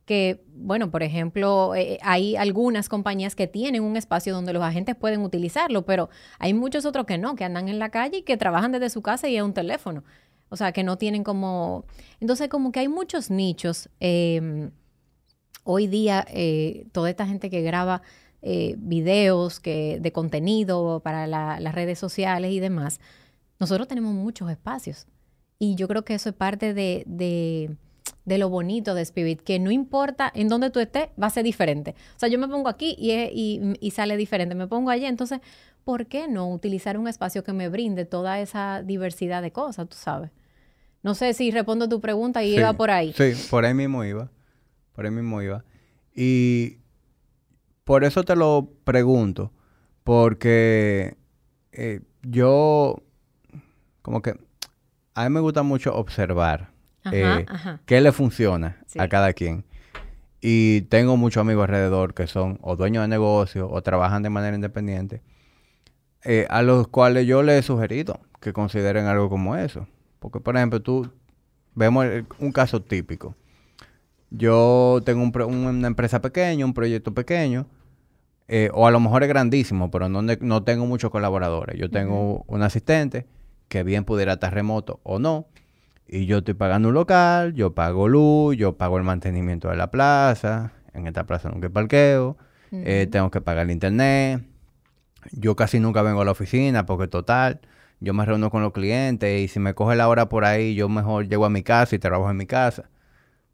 que, 0.05 0.43
bueno, 0.55 0.91
por 0.91 1.03
ejemplo, 1.03 1.73
eh, 1.75 1.97
hay 2.01 2.35
algunas 2.35 2.89
compañías 2.89 3.35
que 3.35 3.47
tienen 3.47 3.83
un 3.83 3.95
espacio 3.95 4.33
donde 4.33 4.51
los 4.51 4.63
agentes 4.63 4.95
pueden 4.95 5.21
utilizarlo, 5.21 5.85
pero 5.85 6.09
hay 6.37 6.53
muchos 6.53 6.85
otros 6.85 7.05
que 7.05 7.17
no, 7.17 7.35
que 7.35 7.45
andan 7.45 7.69
en 7.69 7.79
la 7.79 7.89
calle 7.89 8.17
y 8.17 8.21
que 8.23 8.35
trabajan 8.35 8.71
desde 8.73 8.89
su 8.89 9.01
casa 9.01 9.29
y 9.29 9.37
a 9.37 9.45
un 9.45 9.53
teléfono. 9.53 10.03
O 10.49 10.57
sea, 10.57 10.73
que 10.73 10.83
no 10.83 10.97
tienen 10.97 11.23
como... 11.23 11.85
Entonces, 12.19 12.49
como 12.49 12.73
que 12.73 12.81
hay 12.81 12.89
muchos 12.89 13.31
nichos. 13.31 13.89
Eh, 14.01 14.69
Hoy 15.63 15.87
día, 15.87 16.25
eh, 16.29 16.87
toda 16.91 17.09
esta 17.09 17.27
gente 17.27 17.49
que 17.49 17.61
graba 17.61 18.01
eh, 18.41 18.75
videos 18.79 19.59
que, 19.59 19.99
de 20.01 20.11
contenido 20.11 21.01
para 21.03 21.27
las 21.27 21.75
redes 21.75 21.99
sociales 21.99 22.51
y 22.51 22.59
demás, 22.59 22.99
nosotros 23.59 23.87
tenemos 23.87 24.13
muchos 24.13 24.49
espacios. 24.49 25.05
Y 25.59 25.75
yo 25.75 25.87
creo 25.87 26.03
que 26.03 26.15
eso 26.15 26.29
es 26.29 26.35
parte 26.35 26.73
de, 26.73 27.03
de, 27.05 28.37
lo 28.39 28.49
bonito 28.49 28.95
de 28.95 29.03
Spirit, 29.03 29.41
que 29.41 29.59
no 29.59 29.69
importa 29.69 30.31
en 30.33 30.49
dónde 30.49 30.71
tú 30.71 30.79
estés, 30.79 31.09
va 31.21 31.27
a 31.27 31.29
ser 31.29 31.43
diferente. 31.43 31.95
O 32.15 32.19
sea, 32.19 32.29
yo 32.29 32.39
me 32.39 32.47
pongo 32.47 32.67
aquí 32.67 32.95
y, 32.97 33.11
y, 33.11 33.77
y 33.79 33.91
sale 33.91 34.17
diferente, 34.17 34.55
me 34.55 34.67
pongo 34.67 34.89
allí, 34.89 35.05
entonces, 35.05 35.39
¿por 35.83 36.07
qué 36.07 36.27
no 36.27 36.51
utilizar 36.51 36.97
un 36.97 37.07
espacio 37.07 37.43
que 37.43 37.53
me 37.53 37.69
brinde 37.69 38.05
toda 38.05 38.39
esa 38.39 38.81
diversidad 38.81 39.43
de 39.43 39.51
cosas, 39.51 39.87
tú 39.87 39.97
sabes? 39.97 40.31
No 41.03 41.13
sé 41.13 41.33
si 41.33 41.51
respondo 41.51 41.87
tu 41.89 41.99
pregunta 42.01 42.43
y 42.43 42.55
iba 42.55 42.73
por 42.73 42.89
ahí. 42.91 43.13
Sí, 43.13 43.33
por 43.49 43.65
ahí 43.65 43.73
mismo 43.73 44.03
iba. 44.03 44.29
Por 44.93 45.05
ahí 45.05 45.11
mismo 45.11 45.41
iba. 45.41 45.63
Y 46.13 46.77
por 47.83 48.03
eso 48.03 48.23
te 48.23 48.35
lo 48.35 48.69
pregunto. 48.83 49.51
Porque 50.03 51.17
eh, 51.71 52.01
yo, 52.23 53.01
como 54.01 54.21
que, 54.21 54.35
a 55.13 55.23
mí 55.23 55.29
me 55.29 55.39
gusta 55.39 55.63
mucho 55.63 55.95
observar 55.95 56.71
eh, 57.11 57.45
qué 57.85 58.01
le 58.01 58.11
funciona 58.11 58.77
a 58.97 59.07
cada 59.07 59.33
quien. 59.33 59.65
Y 60.41 60.81
tengo 60.83 61.17
muchos 61.17 61.41
amigos 61.41 61.63
alrededor 61.63 62.13
que 62.13 62.25
son 62.27 62.57
o 62.61 62.75
dueños 62.75 63.03
de 63.03 63.07
negocios 63.07 63.69
o 63.71 63.81
trabajan 63.83 64.23
de 64.23 64.29
manera 64.31 64.55
independiente, 64.55 65.21
eh, 66.23 66.47
a 66.49 66.63
los 66.63 66.87
cuales 66.87 67.27
yo 67.27 67.43
les 67.43 67.59
he 67.59 67.63
sugerido 67.63 68.19
que 68.39 68.53
consideren 68.53 69.05
algo 69.05 69.29
como 69.29 69.55
eso. 69.55 69.87
Porque, 70.19 70.39
por 70.39 70.55
ejemplo, 70.57 70.81
tú, 70.81 71.11
vemos 71.75 72.05
un 72.39 72.51
caso 72.51 72.81
típico. 72.81 73.35
Yo 74.31 75.01
tengo 75.05 75.21
una 75.45 75.87
empresa 75.87 76.21
pequeña, 76.21 76.65
un 76.65 76.73
proyecto 76.73 77.13
pequeño, 77.13 77.67
eh, 78.47 78.69
o 78.73 78.87
a 78.87 78.91
lo 78.91 78.99
mejor 78.99 79.23
es 79.23 79.29
grandísimo, 79.29 79.91
pero 79.91 80.09
no, 80.09 80.21
no 80.21 80.63
tengo 80.63 80.85
muchos 80.85 81.11
colaboradores. 81.11 81.77
Yo 81.77 81.89
tengo 81.89 82.43
un 82.47 82.63
asistente 82.63 83.27
que 83.67 83.83
bien 83.83 84.05
pudiera 84.05 84.33
estar 84.33 84.53
remoto 84.53 84.99
o 85.03 85.19
no, 85.19 85.47
y 86.07 86.25
yo 86.25 86.39
estoy 86.39 86.53
pagando 86.53 86.89
un 86.89 86.93
local, 86.93 87.53
yo 87.53 87.73
pago 87.73 88.09
luz, 88.09 88.57
yo 88.57 88.77
pago 88.77 88.97
el 88.97 89.03
mantenimiento 89.03 89.69
de 89.69 89.77
la 89.77 89.91
plaza, 89.91 90.73
en 90.93 91.07
esta 91.07 91.25
plaza 91.25 91.49
nunca 91.49 91.67
hay 91.67 91.73
parqueo, 91.73 92.37
eh, 92.71 93.07
tengo 93.09 93.31
que 93.31 93.39
pagar 93.39 93.65
el 93.65 93.71
internet, 93.71 94.43
yo 95.31 95.55
casi 95.55 95.79
nunca 95.79 96.01
vengo 96.01 96.21
a 96.21 96.25
la 96.25 96.31
oficina 96.31 96.85
porque 96.85 97.07
total, 97.07 97.61
yo 98.01 98.13
me 98.13 98.25
reúno 98.25 98.49
con 98.49 98.61
los 98.61 98.73
clientes 98.73 99.41
y 99.41 99.47
si 99.47 99.59
me 99.59 99.73
coge 99.73 99.95
la 99.95 100.09
hora 100.09 100.27
por 100.27 100.43
ahí, 100.43 100.75
yo 100.75 100.89
mejor 100.89 101.29
llego 101.29 101.45
a 101.45 101.49
mi 101.49 101.63
casa 101.63 101.95
y 101.95 101.99
trabajo 101.99 102.29
en 102.29 102.37
mi 102.37 102.45
casa. 102.45 102.89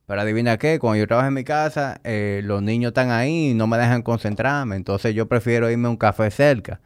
Pero 0.08 0.22
adivina 0.22 0.58
qué, 0.58 0.80
cuando 0.80 1.00
yo 1.00 1.06
trabajo 1.06 1.28
en 1.28 1.34
mi 1.34 1.44
casa, 1.44 2.00
eh, 2.06 2.40
los 2.46 2.64
niños 2.64 2.92
están 2.92 3.12
ahí 3.12 3.50
y 3.50 3.54
no 3.54 3.68
me 3.68 3.78
dejan 3.78 4.02
concentrarme. 4.04 4.78
Entonces 4.78 5.14
yo 5.14 5.28
prefiero 5.28 5.70
irme 5.70 5.88
a 5.88 5.92
un 5.92 5.98
café 5.98 6.32
cerca. 6.32 6.80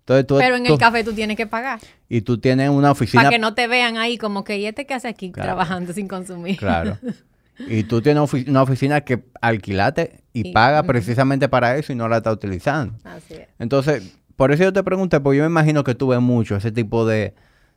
Entonces, 0.00 0.26
tú, 0.26 0.38
Pero 0.38 0.56
en 0.56 0.66
el 0.66 0.76
café 0.76 1.04
tú 1.04 1.12
tienes 1.12 1.36
que 1.36 1.46
pagar. 1.46 1.78
Y 2.08 2.22
tú 2.22 2.38
tienes 2.38 2.68
una 2.70 2.90
oficina... 2.90 3.22
Para 3.22 3.30
que 3.30 3.38
no 3.38 3.54
te 3.54 3.68
vean 3.68 3.96
ahí 3.96 4.18
como 4.18 4.42
que, 4.42 4.58
¿y 4.58 4.66
este 4.66 4.86
qué 4.86 4.94
hace 4.94 5.06
aquí 5.06 5.30
trabajando 5.30 5.92
sin 5.92 6.08
consumir? 6.08 6.58
Claro. 6.58 6.98
Y 7.68 7.84
tú 7.84 8.02
tienes 8.02 8.32
una 8.48 8.62
oficina 8.62 9.02
que 9.02 9.26
alquilate 9.40 10.24
y, 10.32 10.50
paga 10.52 10.82
precisamente 10.82 11.48
para 11.48 11.76
eso 11.76 11.92
y 11.92 11.94
no 11.94 12.08
la 12.08 12.16
está 12.16 12.32
utilizando. 12.32 12.98
Así 13.04 13.34
es. 13.34 13.46
Entonces, 13.60 14.16
por 14.34 14.50
eso 14.50 14.64
yo 14.64 14.72
te 14.72 14.82
pregunté, 14.82 15.20
porque 15.20 15.36
yo 15.38 15.44
me 15.44 15.50
imagino 15.50 15.84
que 15.84 15.94
tú 15.94 16.08
ves 16.08 16.18
mucho 16.18 16.56
ese 16.56 16.72
tipo 16.72 17.06
de, 17.06 17.32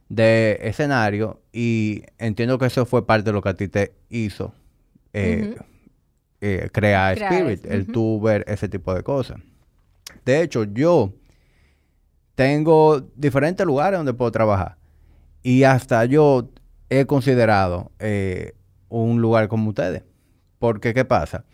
de 0.10 0.58
escenario 0.64 1.43
y 1.54 2.02
entiendo 2.18 2.58
que 2.58 2.66
eso 2.66 2.88
fue 2.88 3.06
parte 3.06 3.26
de 3.26 3.34
lo 3.34 3.43
que 3.43 3.50
a 3.50 3.54
ti 3.54 3.68
te 3.68 3.93
hizo 4.10 4.52
eh, 5.14 5.55
eh, 6.41 6.70
crear 6.72 7.18
Spirit, 7.18 7.66
el 7.66 7.88
tú 7.88 8.22
ver 8.22 8.43
ese 8.47 8.70
tipo 8.70 8.93
de 8.93 9.03
cosas. 9.03 9.39
De 10.26 10.41
hecho, 10.41 10.64
yo 10.64 11.14
tengo 12.36 13.01
diferentes 13.16 13.66
lugares 13.66 13.97
donde 13.97 14.14
puedo 14.14 14.32
trabajar 14.32 14.78
y 15.41 15.64
hasta 15.64 16.05
yo 16.05 16.49
he 16.89 17.05
considerado 17.05 17.91
eh, 17.99 18.53
un 18.89 19.22
lugar 19.22 19.47
como 19.47 19.70
ustedes. 19.70 20.03
Porque, 20.60 20.93
¿qué 20.93 21.05
pasa? 21.05 21.45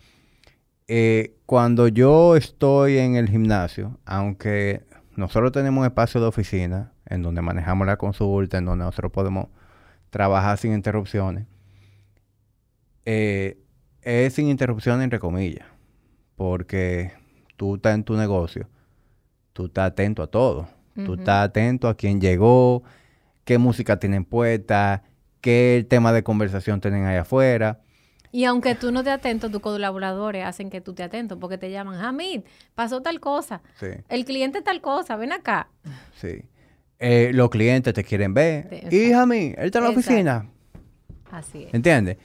cuando 1.46 1.88
yo 1.88 2.36
estoy 2.36 2.98
en 2.98 3.16
el 3.16 3.30
gimnasio, 3.30 3.98
aunque 4.04 4.84
nosotros 5.16 5.50
tenemos 5.52 5.80
un 5.80 5.86
espacio 5.86 6.20
de 6.20 6.26
oficina 6.26 6.92
en 7.06 7.22
donde 7.22 7.40
manejamos 7.40 7.86
la 7.86 7.96
consulta, 7.96 8.58
en 8.58 8.66
donde 8.66 8.84
nosotros 8.84 9.12
podemos 9.12 9.48
trabajar 10.10 10.58
sin 10.58 10.74
interrupciones. 10.74 11.46
Eh, 13.04 13.58
es 14.02 14.34
sin 14.34 14.48
interrupciones 14.48 15.04
entre 15.04 15.18
comillas, 15.18 15.66
porque 16.36 17.12
tú 17.56 17.76
estás 17.76 17.94
en 17.94 18.04
tu 18.04 18.16
negocio, 18.16 18.68
tú 19.52 19.66
estás 19.66 19.90
atento 19.90 20.22
a 20.22 20.26
todo, 20.26 20.68
tú 20.94 21.14
estás 21.14 21.48
atento 21.48 21.88
a 21.88 21.96
quién 21.96 22.20
llegó, 22.20 22.82
qué 23.44 23.58
música 23.58 23.98
tienen 23.98 24.24
puesta, 24.24 25.02
qué 25.40 25.86
tema 25.88 26.12
de 26.12 26.22
conversación 26.22 26.80
tienen 26.80 27.06
ahí 27.06 27.16
afuera. 27.16 27.80
Y 28.32 28.46
aunque 28.46 28.74
tú 28.74 28.90
no 28.90 29.04
te 29.04 29.10
atento, 29.10 29.48
tus 29.48 29.60
colaboradores 29.60 30.44
hacen 30.44 30.68
que 30.68 30.80
tú 30.80 30.92
te 30.92 31.04
atento 31.04 31.38
porque 31.38 31.56
te 31.56 31.70
llaman, 31.70 32.00
Hamid, 32.00 32.40
pasó 32.74 33.00
tal 33.00 33.20
cosa. 33.20 33.62
Sí. 33.78 33.86
El 34.08 34.24
cliente 34.24 34.60
tal 34.60 34.80
cosa, 34.80 35.16
ven 35.16 35.32
acá. 35.32 35.68
Sí. 36.20 36.42
Eh, 36.98 37.30
los 37.32 37.48
clientes 37.48 37.94
te 37.94 38.02
quieren 38.02 38.34
ver. 38.34 38.88
Y 38.90 39.12
Hamid, 39.12 39.54
él 39.56 39.66
está 39.66 39.78
en 39.78 39.84
la 39.84 39.90
oficina. 39.90 40.50
Así 41.30 41.64
es. 41.64 41.74
¿Entiendes? 41.74 42.16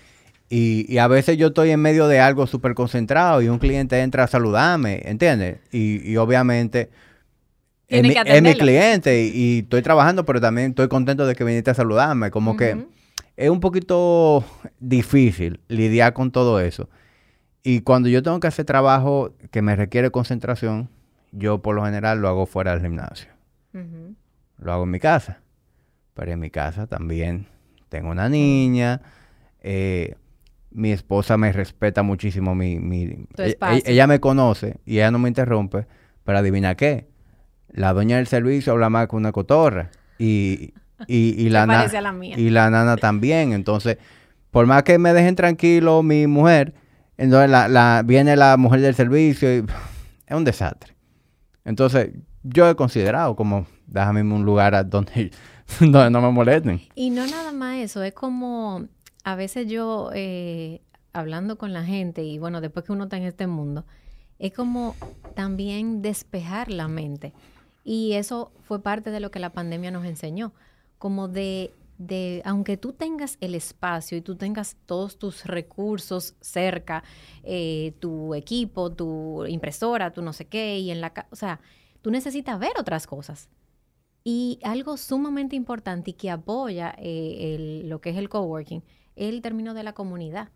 Y, 0.52 0.98
a 0.98 1.08
veces 1.08 1.38
yo 1.38 1.48
estoy 1.48 1.70
en 1.70 1.80
medio 1.80 2.08
de 2.08 2.20
algo 2.20 2.48
súper 2.48 2.74
concentrado 2.74 3.42
y 3.42 3.50
un 3.50 3.60
cliente 3.60 4.02
entra 4.02 4.24
a 4.24 4.28
saludarme, 4.28 5.02
¿entiendes? 5.06 5.60
Y, 5.72 6.16
obviamente 6.18 6.90
es 7.88 8.04
mi, 8.42 8.54
cliente 8.56 9.26
y, 9.26 9.60
estoy 9.60 9.82
trabajando, 9.82 10.26
pero 10.26 10.42
también 10.42 10.72
estoy 10.72 10.88
contento 10.88 11.26
de 11.28 11.36
que 11.36 11.44
viniste 11.44 11.72
a 11.72 11.76
saludarme. 11.76 12.32
Como 12.32 12.58
que 12.58 12.86
es 13.38 13.50
un 13.50 13.60
poquito 13.60 14.44
difícil 14.80 15.60
lidiar 15.68 16.14
con 16.14 16.32
todo 16.32 16.60
eso. 16.60 16.90
Y 17.64 17.82
cuando 17.82 18.10
yo 18.10 18.24
tengo 18.24 18.40
que 18.40 18.48
hacer 18.48 18.66
trabajo 18.66 19.34
que 19.52 19.62
me 19.62 19.76
requiere 19.76 20.12
concentración, 20.12 20.90
yo 21.32 21.62
por 21.62 21.76
lo 21.76 21.86
general 21.86 22.22
lo 22.22 22.28
hago 22.28 22.46
fuera 22.46 22.72
del 22.72 22.82
gimnasio. 22.82 23.30
Lo 24.58 24.74
hago 24.74 24.84
en 24.84 24.92
mi 24.92 25.00
casa. 25.00 25.42
Pero 26.16 26.32
en 26.32 26.40
mi 26.40 26.50
casa 26.50 26.88
también 26.88 27.48
tengo 27.90 28.10
una 28.10 28.30
niña. 28.30 29.02
Eh, 29.62 30.16
mi 30.72 30.92
esposa 30.92 31.38
me 31.38 31.52
respeta 31.52 32.04
muchísimo 32.04 32.56
mi... 32.56 32.80
mi 32.80 33.28
e, 33.38 33.58
e, 33.60 33.84
ella 33.86 34.08
me 34.08 34.20
conoce 34.20 34.80
y 34.86 34.98
ella 34.98 35.12
no 35.12 35.20
me 35.20 35.30
interrumpe. 35.30 35.88
Pero 36.24 36.38
adivina 36.38 36.76
qué. 36.76 37.08
La 37.70 37.94
dueña 37.94 38.18
del 38.18 38.28
servicio 38.28 38.74
habla 38.74 38.90
más 38.90 39.08
que 39.08 39.16
una 39.16 39.32
cotorra. 39.32 39.90
Y, 40.18 40.74
y, 41.08 41.50
la, 41.50 41.90
y 42.38 42.50
la 42.50 42.70
nana 42.70 42.98
también. 42.98 43.54
Entonces, 43.54 43.98
por 44.52 44.66
más 44.66 44.84
que 44.84 44.98
me 44.98 45.14
dejen 45.14 45.36
tranquilo 45.36 46.04
mi 46.04 46.28
mujer, 46.28 46.74
entonces 47.18 47.50
la, 47.50 48.04
viene 48.06 48.36
la 48.36 48.58
mujer 48.58 48.82
del 48.82 48.96
servicio 48.96 49.54
y 49.54 49.66
es 50.28 50.36
un 50.36 50.44
desastre. 50.44 50.96
Entonces, 51.66 52.12
yo 52.44 52.70
he 52.70 52.76
considerado 52.76 53.36
como, 53.36 53.68
déjame 53.88 54.22
un 54.22 54.46
lugar 54.46 54.90
donde, 54.90 55.32
donde 55.80 56.10
no 56.10 56.22
me 56.22 56.32
molesten. 56.32 56.82
Y 56.96 57.10
no 57.10 57.28
nada 57.28 57.52
más 57.52 57.78
eso, 57.78 58.04
es 58.04 58.14
como 58.14 58.88
a 59.24 59.36
veces 59.36 59.68
yo, 59.68 60.12
eh, 60.14 60.82
hablando 61.14 61.58
con 61.58 61.74
la 61.74 61.84
gente 61.84 62.24
y 62.24 62.40
bueno, 62.40 62.62
después 62.62 62.86
que 62.86 62.92
uno 62.92 63.06
está 63.06 63.18
en 63.18 63.24
este 63.24 63.48
mundo, 63.48 63.86
es 64.40 64.54
como 64.54 64.96
también 65.36 66.02
despejar 66.02 66.72
la 66.72 66.88
mente. 66.88 67.34
Y 67.84 68.14
eso 68.14 68.52
fue 68.62 68.82
parte 68.82 69.12
de 69.12 69.20
lo 69.20 69.32
que 69.32 69.40
la 69.40 69.52
pandemia 69.52 69.92
nos 69.92 70.06
enseñó 70.06 70.54
como 70.98 71.28
de, 71.28 71.74
de, 71.98 72.42
aunque 72.46 72.78
tú 72.78 72.94
tengas 72.94 73.38
el 73.42 73.56
espacio 73.56 74.18
y 74.18 74.22
tú 74.22 74.36
tengas 74.36 74.78
todos 74.86 75.18
tus 75.18 75.46
recursos 75.46 76.36
cerca, 76.42 77.04
eh, 77.44 77.94
tu 78.00 78.36
equipo, 78.36 78.92
tu 78.92 79.46
impresora, 79.48 80.12
tu 80.12 80.22
no 80.22 80.34
sé 80.34 80.46
qué, 80.46 80.78
y 80.80 80.92
en 80.92 81.02
la 81.02 81.14
o 81.32 81.36
sea, 81.36 81.62
tú 82.02 82.12
necesitas 82.12 82.60
ver 82.60 82.74
otras 82.78 83.08
cosas. 83.08 83.50
Y 84.24 84.60
algo 84.64 84.98
sumamente 84.98 85.56
importante 85.56 86.12
y 86.12 86.14
que 86.14 86.30
apoya 86.30 86.94
eh, 87.00 87.84
lo 87.86 88.02
que 88.02 88.12
es 88.12 88.18
el 88.18 88.30
coworking 88.30 88.84
el 89.20 89.42
término 89.42 89.74
de 89.74 89.84
la 89.84 89.94
comunidad. 89.94 90.50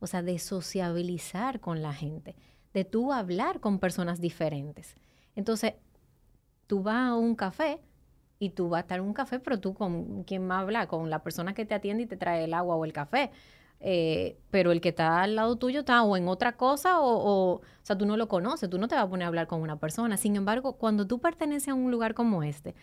O 0.00 0.06
sea, 0.06 0.22
de 0.22 0.38
sociabilizar 0.38 1.60
con 1.60 1.82
la 1.82 1.92
gente, 1.92 2.36
de 2.72 2.84
tú 2.84 3.12
hablar 3.12 3.58
con 3.60 3.78
personas 3.78 4.20
diferentes. 4.20 4.94
Entonces, 5.34 5.74
tú 6.66 6.82
vas 6.82 7.10
a 7.10 7.14
un 7.16 7.34
café 7.34 7.80
y 8.38 8.50
tú 8.50 8.68
vas 8.68 8.78
a 8.78 8.80
estar 8.82 8.98
en 9.00 9.06
un 9.06 9.14
café, 9.14 9.40
pero 9.40 9.58
tú 9.58 9.74
con 9.74 10.22
quién 10.22 10.46
más 10.46 10.62
habla, 10.62 10.86
con 10.86 11.10
la 11.10 11.22
persona 11.22 11.54
que 11.54 11.64
te 11.64 11.74
atiende 11.74 12.04
y 12.04 12.06
te 12.06 12.16
trae 12.16 12.44
el 12.44 12.54
agua 12.54 12.76
o 12.76 12.84
el 12.84 12.92
café. 12.92 13.30
Eh, 13.80 14.38
pero 14.50 14.72
el 14.72 14.80
que 14.80 14.88
está 14.90 15.22
al 15.22 15.36
lado 15.36 15.56
tuyo 15.56 15.80
está 15.80 16.02
o 16.02 16.16
en 16.16 16.26
otra 16.26 16.56
cosa 16.56 17.00
o, 17.00 17.06
o, 17.06 17.52
o 17.56 17.62
sea, 17.82 17.96
tú 17.96 18.06
no 18.06 18.16
lo 18.16 18.28
conoces, 18.28 18.68
tú 18.68 18.76
no 18.78 18.88
te 18.88 18.96
vas 18.96 19.04
a 19.04 19.08
poner 19.08 19.24
a 19.24 19.28
hablar 19.28 19.46
con 19.46 19.60
una 19.60 19.78
persona. 19.78 20.16
Sin 20.16 20.36
embargo, 20.36 20.74
cuando 20.74 21.06
tú 21.06 21.20
perteneces 21.20 21.68
a 21.68 21.74
un 21.74 21.90
lugar 21.90 22.14
como 22.14 22.42
este, 22.42 22.74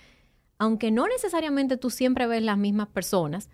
aunque 0.58 0.92
no 0.92 1.08
necesariamente 1.08 1.78
tú 1.78 1.90
siempre 1.90 2.28
ves 2.28 2.42
las 2.44 2.58
mismas 2.58 2.88
personas, 2.88 3.50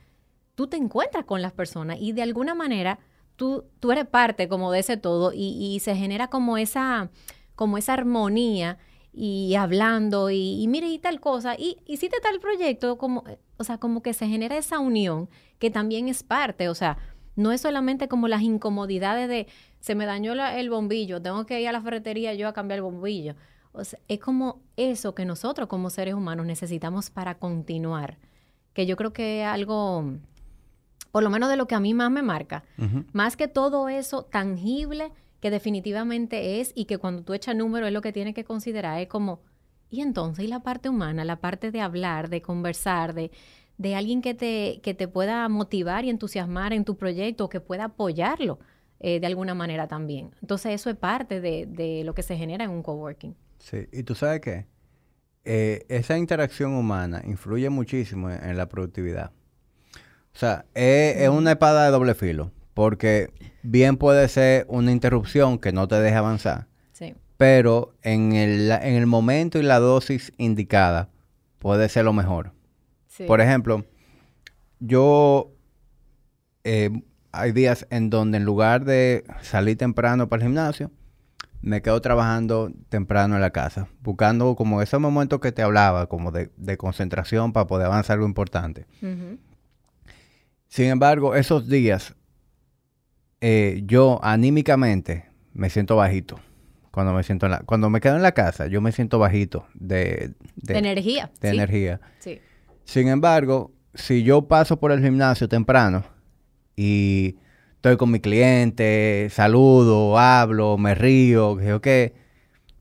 tú 0.55 0.67
te 0.67 0.77
encuentras 0.77 1.25
con 1.25 1.41
las 1.41 1.53
personas 1.53 1.97
y 1.99 2.11
de 2.13 2.21
alguna 2.21 2.55
manera 2.55 2.99
tú, 3.35 3.65
tú 3.79 3.91
eres 3.91 4.05
parte 4.05 4.47
como 4.47 4.71
de 4.71 4.79
ese 4.79 4.97
todo 4.97 5.33
y, 5.33 5.57
y 5.59 5.79
se 5.79 5.95
genera 5.95 6.27
como 6.27 6.57
esa, 6.57 7.09
como 7.55 7.77
esa 7.77 7.93
armonía 7.93 8.77
y 9.13 9.55
hablando 9.55 10.29
y, 10.29 10.65
mire 10.67 10.87
y 10.87 10.97
tal 10.97 11.19
cosa, 11.19 11.55
y 11.57 11.77
hiciste 11.85 12.19
tal 12.21 12.39
proyecto, 12.39 12.97
como, 12.97 13.23
o 13.57 13.63
sea, 13.63 13.77
como 13.77 14.01
que 14.01 14.13
se 14.13 14.27
genera 14.27 14.57
esa 14.57 14.79
unión 14.79 15.29
que 15.59 15.69
también 15.69 16.07
es 16.07 16.23
parte, 16.23 16.69
o 16.69 16.75
sea, 16.75 16.97
no 17.35 17.51
es 17.51 17.61
solamente 17.61 18.07
como 18.07 18.27
las 18.27 18.41
incomodidades 18.41 19.27
de 19.27 19.47
se 19.79 19.95
me 19.95 20.05
dañó 20.05 20.33
el 20.33 20.69
bombillo, 20.69 21.21
tengo 21.21 21.45
que 21.45 21.61
ir 21.61 21.67
a 21.67 21.71
la 21.71 21.81
ferretería 21.81 22.33
yo 22.33 22.47
a 22.47 22.53
cambiar 22.53 22.77
el 22.77 22.83
bombillo. 22.83 23.35
O 23.73 23.83
sea, 23.83 23.99
es 24.09 24.19
como 24.19 24.61
eso 24.75 25.15
que 25.15 25.25
nosotros 25.25 25.67
como 25.67 25.89
seres 25.89 26.13
humanos 26.13 26.45
necesitamos 26.45 27.09
para 27.09 27.35
continuar, 27.35 28.17
que 28.73 28.85
yo 28.85 28.95
creo 28.97 29.13
que 29.13 29.41
es 29.41 29.47
algo, 29.47 30.03
por 31.12 31.24
lo 31.24 31.30
menos 31.30 31.49
de 31.49 31.57
lo 31.57 31.68
que 31.68 31.76
a 31.76 31.80
mí 31.80 31.93
más 31.93 32.12
me 32.12 32.22
marca, 32.22 32.64
más 33.14 33.38
que 33.38 33.47
todo 33.47 33.89
eso 33.89 34.24
tangible 34.24 35.12
que 35.39 35.49
definitivamente 35.49 36.62
es 36.62 36.72
y 36.76 36.86
que 36.86 36.97
cuando 36.97 37.24
tú 37.24 37.34
echas 37.34 37.55
número 37.55 37.88
es 37.88 37.93
lo 37.93 38.01
que 38.01 38.14
tienes 38.14 38.36
que 38.36 38.43
considerar, 38.43 38.99
es 38.99 39.07
como, 39.07 39.41
y 39.89 40.01
entonces, 40.01 40.45
¿y 40.45 40.47
la 40.47 40.62
parte 40.62 40.88
humana, 40.88 41.26
la 41.26 41.38
parte 41.38 41.72
de 41.72 41.82
hablar, 41.82 42.30
de 42.30 42.41
conversar, 42.41 43.14
de, 43.14 43.32
de 43.78 43.95
alguien 43.95 44.22
que 44.22 44.34
te, 44.34 44.80
que 44.84 44.93
te 44.93 45.07
pueda 45.07 45.49
motivar 45.49 46.05
y 46.05 46.09
entusiasmar 46.09 46.74
en 46.74 46.86
tu 46.86 46.95
proyecto, 46.95 47.49
que 47.49 47.59
pueda 47.59 47.86
apoyarlo 47.86 48.59
eh, 48.99 49.20
de 49.20 49.28
alguna 49.28 49.55
manera 49.55 49.88
también? 49.88 50.32
Entonces, 50.41 50.74
eso 50.74 50.89
es 50.89 50.95
parte 50.95 51.41
de, 51.41 51.66
de, 51.66 52.03
lo 52.03 52.14
que 52.14 52.24
se 52.24 52.38
genera 52.38 52.64
en 52.64 52.70
un 52.70 52.84
coworking. 52.84 53.36
Sí, 53.57 53.88
y 53.91 54.03
tú 54.03 54.14
sabes 54.14 54.41
qué, 54.41 54.68
eh, 55.43 55.86
esa 55.89 56.18
interacción 56.18 56.74
humana 56.74 57.24
influye 57.26 57.70
muchísimo 57.70 58.30
en, 58.30 58.57
la 58.57 58.70
productividad. 58.70 59.32
O 60.34 60.38
sea, 60.38 60.65
es, 60.73 61.29
una 61.29 61.51
espada 61.51 61.86
de 61.86 61.91
doble 61.91 62.15
filo, 62.15 62.51
porque 62.73 63.32
bien 63.63 63.97
puede 63.97 64.27
ser 64.27 64.65
una 64.69 64.91
interrupción 64.91 65.59
que 65.59 65.71
no 65.71 65.88
te 65.88 65.95
deje 65.95 66.15
avanzar. 66.15 66.67
Sí. 66.93 67.15
Pero 67.38 67.93
en 68.01 68.34
el, 68.34 68.71
en 68.71 68.95
el 68.95 69.07
momento 69.07 69.59
y 69.59 69.63
la 69.63 69.79
dosis 69.79 70.32
indicada 70.38 71.09
puede 71.59 71.89
ser 71.89 72.05
lo 72.05 72.13
mejor. 72.13 72.53
Sí. 73.07 73.25
Por 73.25 73.41
ejemplo, 73.41 73.86
yo 74.79 75.51
eh, 76.63 76.89
hay 77.32 77.51
días 77.51 77.88
en 77.89 78.09
donde 78.09 78.38
en 78.38 78.45
lugar 78.45 78.86
de 78.86 79.23
salir 79.41 79.77
temprano 79.77 80.27
para 80.27 80.41
el 80.41 80.47
gimnasio, 80.47 80.91
me 81.61 81.82
quedo 81.82 82.01
trabajando 82.01 82.71
temprano 82.89 83.36
en 83.36 83.41
la 83.41 83.51
casa, 83.51 83.88
buscando 84.01 84.55
como 84.55 84.82
ese 84.82 84.97
momento 84.97 85.39
que 85.39 85.51
te 85.51 85.61
hablaba, 85.61 86.07
como 86.07 86.32
de, 86.32 86.49
concentración 86.77 87.53
para 87.53 87.67
poder 87.67 87.88
avanzar 87.88 88.15
algo 88.15 88.27
importante. 88.27 88.88
Sin 90.72 90.86
embargo, 90.86 91.36
esos 91.36 91.67
días 91.67 92.15
eh, 93.41 93.82
yo 93.84 94.22
anímicamente 94.24 95.26
me 95.51 95.69
siento 95.69 95.97
bajito. 95.97 96.39
Cuando 96.91 97.11
me 97.11 97.24
siento 97.24 97.45
en 97.47 97.51
la, 97.51 97.59
cuando 97.59 97.89
me 97.89 97.99
quedo 97.99 98.15
en 98.15 98.22
la 98.22 98.32
casa, 98.32 98.67
yo 98.67 98.80
me 98.80 98.93
siento 98.93 99.19
bajito 99.19 99.67
de, 99.74 100.32
de, 100.55 100.78
energía. 100.78 101.30
De 101.41 101.49
energía. 101.49 101.99
Sin 102.86 103.09
embargo, 103.09 103.74
si 103.93 104.24
yo 104.24 104.43
paso 104.43 104.80
por 104.80 104.93
el 104.93 105.03
gimnasio 105.03 105.49
temprano 105.49 106.05
y 106.78 107.36
estoy 107.76 107.97
con 107.97 108.09
mi 108.09 108.22
cliente, 108.22 109.28
saludo, 109.30 110.17
hablo, 110.17 110.78
me 110.78 110.95
río, 110.95 111.57
que 111.82 112.13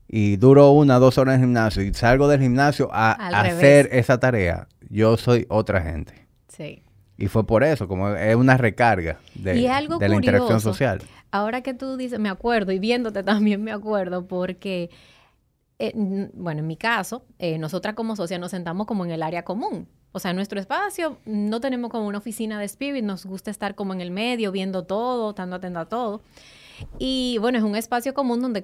y 0.07 0.37
duro 0.37 0.71
una, 0.71 0.97
dos 0.97 1.17
horas 1.17 1.35
en 1.35 1.41
el 1.41 1.47
gimnasio 1.47 1.83
y 1.83 1.93
salgo 1.93 2.29
del 2.29 2.39
gimnasio 2.39 2.89
a 2.93 3.11
hacer 3.41 3.89
esa 3.91 4.17
tarea, 4.17 4.69
yo 4.89 5.17
soy 5.17 5.45
otra 5.49 5.81
gente. 5.81 6.13
Sí. 6.47 6.83
Y 7.21 7.27
fue 7.27 7.45
por 7.45 7.63
eso, 7.63 7.87
como 7.87 8.09
es 8.09 8.35
una 8.35 8.57
recarga 8.57 9.19
de, 9.35 9.53
la 9.61 10.15
interacción 10.15 10.59
social. 10.59 11.03
Ahora 11.29 11.61
que 11.61 11.75
tú 11.75 11.95
dices, 11.95 12.19
me 12.19 12.29
acuerdo, 12.29 12.71
y 12.71 12.79
viéndote 12.79 13.21
también 13.23 13.63
me 13.63 13.71
acuerdo, 13.71 14.27
porque, 14.27 14.89
eh, 15.77 15.93
bueno, 16.33 16.61
en 16.61 16.67
mi 16.67 16.77
caso, 16.77 17.23
eh, 17.37 17.59
nosotras 17.59 17.93
como 17.93 18.15
socias 18.15 18.39
nos 18.39 18.49
sentamos 18.49 18.87
como 18.87 19.05
en 19.05 19.11
el 19.11 19.21
área 19.21 19.43
común. 19.43 19.87
O 20.13 20.19
sea, 20.19 20.31
en 20.31 20.37
nuestro 20.37 20.59
espacio 20.59 21.19
no 21.25 21.61
tenemos 21.61 21.91
como 21.91 22.07
una 22.07 22.17
oficina 22.17 22.59
de 22.59 22.65
Spirit, 22.65 23.03
nos 23.03 23.27
gusta 23.27 23.51
estar 23.51 23.75
como 23.75 23.93
en 23.93 24.01
el 24.01 24.09
medio, 24.09 24.51
viendo 24.51 24.83
todo, 24.83 25.29
estando 25.29 25.57
atento 25.57 25.79
a 25.79 25.85
todo. 25.85 26.23
Y 26.97 27.37
bueno, 27.39 27.59
es 27.59 27.63
un 27.63 27.75
espacio 27.75 28.15
común 28.15 28.41
donde 28.41 28.63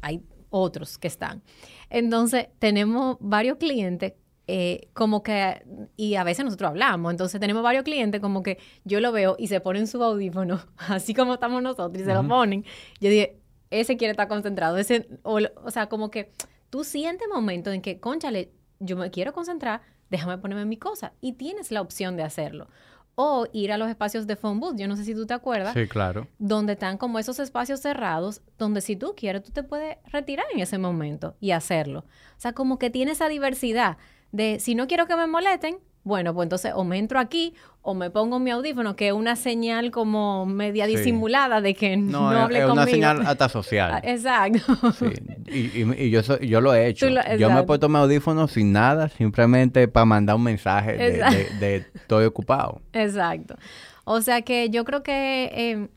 hay 0.00 0.22
otros 0.50 0.96
que 0.96 1.08
están. 1.08 1.42
Entonces, 1.90 2.46
tenemos 2.60 3.16
varios 3.18 3.58
clientes 3.58 4.12
eh, 4.48 4.88
como 4.92 5.22
que, 5.22 5.64
y 5.96 6.14
a 6.14 6.24
veces 6.24 6.44
nosotros 6.44 6.70
hablamos, 6.70 7.10
entonces 7.10 7.40
tenemos 7.40 7.62
varios 7.62 7.84
clientes 7.84 8.20
como 8.20 8.42
que 8.42 8.58
yo 8.84 9.00
lo 9.00 9.10
veo 9.10 9.34
y 9.38 9.48
se 9.48 9.60
ponen 9.60 9.86
su 9.86 10.02
audífono, 10.02 10.60
así 10.76 11.14
como 11.14 11.34
estamos 11.34 11.62
nosotros, 11.62 12.00
y 12.00 12.04
se 12.04 12.14
lo 12.14 12.26
ponen. 12.26 12.64
Yo 13.00 13.10
dije, 13.10 13.40
ese 13.70 13.96
quiere 13.96 14.12
estar 14.12 14.28
concentrado, 14.28 14.76
ese, 14.76 15.08
o, 15.22 15.40
o 15.64 15.70
sea, 15.70 15.88
como 15.88 16.10
que 16.10 16.30
tú 16.70 16.84
sientes 16.84 17.26
momentos 17.32 17.74
en 17.74 17.82
que, 17.82 17.98
conchale, 17.98 18.52
yo 18.78 18.96
me 18.96 19.10
quiero 19.10 19.32
concentrar, 19.32 19.82
déjame 20.10 20.38
ponerme 20.38 20.64
mi 20.64 20.76
cosa, 20.76 21.12
y 21.20 21.32
tienes 21.32 21.72
la 21.72 21.80
opción 21.80 22.16
de 22.16 22.22
hacerlo 22.22 22.68
o 23.16 23.46
ir 23.52 23.72
a 23.72 23.78
los 23.78 23.88
espacios 23.88 24.26
de 24.26 24.36
phone 24.36 24.60
booth, 24.60 24.76
yo 24.76 24.86
no 24.86 24.94
sé 24.94 25.04
si 25.04 25.14
tú 25.14 25.26
te 25.26 25.32
acuerdas. 25.32 25.72
Sí, 25.72 25.88
claro. 25.88 26.28
Donde 26.38 26.74
están 26.74 26.98
como 26.98 27.18
esos 27.18 27.38
espacios 27.38 27.80
cerrados, 27.80 28.42
donde 28.58 28.82
si 28.82 28.94
tú 28.94 29.14
quieres, 29.16 29.42
tú 29.42 29.52
te 29.52 29.62
puedes 29.62 29.96
retirar 30.12 30.44
en 30.52 30.60
ese 30.60 30.76
momento 30.76 31.34
y 31.40 31.52
hacerlo. 31.52 32.00
O 32.00 32.40
sea, 32.40 32.52
como 32.52 32.78
que 32.78 32.90
tiene 32.90 33.12
esa 33.12 33.28
diversidad 33.28 33.96
de 34.36 34.60
si 34.60 34.74
no 34.74 34.86
quiero 34.86 35.06
que 35.06 35.16
me 35.16 35.26
molesten, 35.26 35.78
bueno, 36.04 36.32
pues 36.34 36.46
entonces 36.46 36.72
o 36.74 36.84
me 36.84 36.98
entro 36.98 37.18
aquí 37.18 37.54
o 37.82 37.92
me 37.94 38.10
pongo 38.10 38.38
mi 38.38 38.50
audífono, 38.52 38.94
que 38.94 39.08
es 39.08 39.12
una 39.12 39.34
señal 39.34 39.90
como 39.90 40.46
media 40.46 40.86
disimulada 40.86 41.60
de 41.60 41.74
que 41.74 41.96
no, 41.96 42.30
no 42.32 42.38
hable 42.38 42.58
es 42.58 42.64
conmigo. 42.66 42.82
una 42.82 42.90
señal 42.90 43.26
hasta 43.26 43.48
social. 43.48 43.90
Ah, 43.94 44.00
exacto. 44.04 44.92
Sí. 44.92 45.06
Y, 45.46 45.58
y, 45.82 46.04
y 46.04 46.10
yo, 46.10 46.22
so, 46.22 46.38
yo 46.38 46.60
lo 46.60 46.74
he 46.74 46.86
hecho. 46.86 47.10
Lo, 47.10 47.20
yo 47.36 47.50
me 47.50 47.60
he 47.60 47.62
puesto 47.64 47.88
mi 47.88 47.96
audífono 47.98 48.46
sin 48.46 48.70
nada, 48.72 49.08
simplemente 49.08 49.88
para 49.88 50.04
mandar 50.04 50.36
un 50.36 50.44
mensaje 50.44 50.92
de, 50.92 51.12
de, 51.12 51.50
de, 51.58 51.76
estoy 51.94 52.24
ocupado. 52.26 52.80
Exacto. 52.92 53.56
O 54.04 54.20
sea 54.20 54.42
que 54.42 54.70
yo 54.70 54.84
creo 54.84 55.02
que 55.02 55.50
eh, 55.52 55.88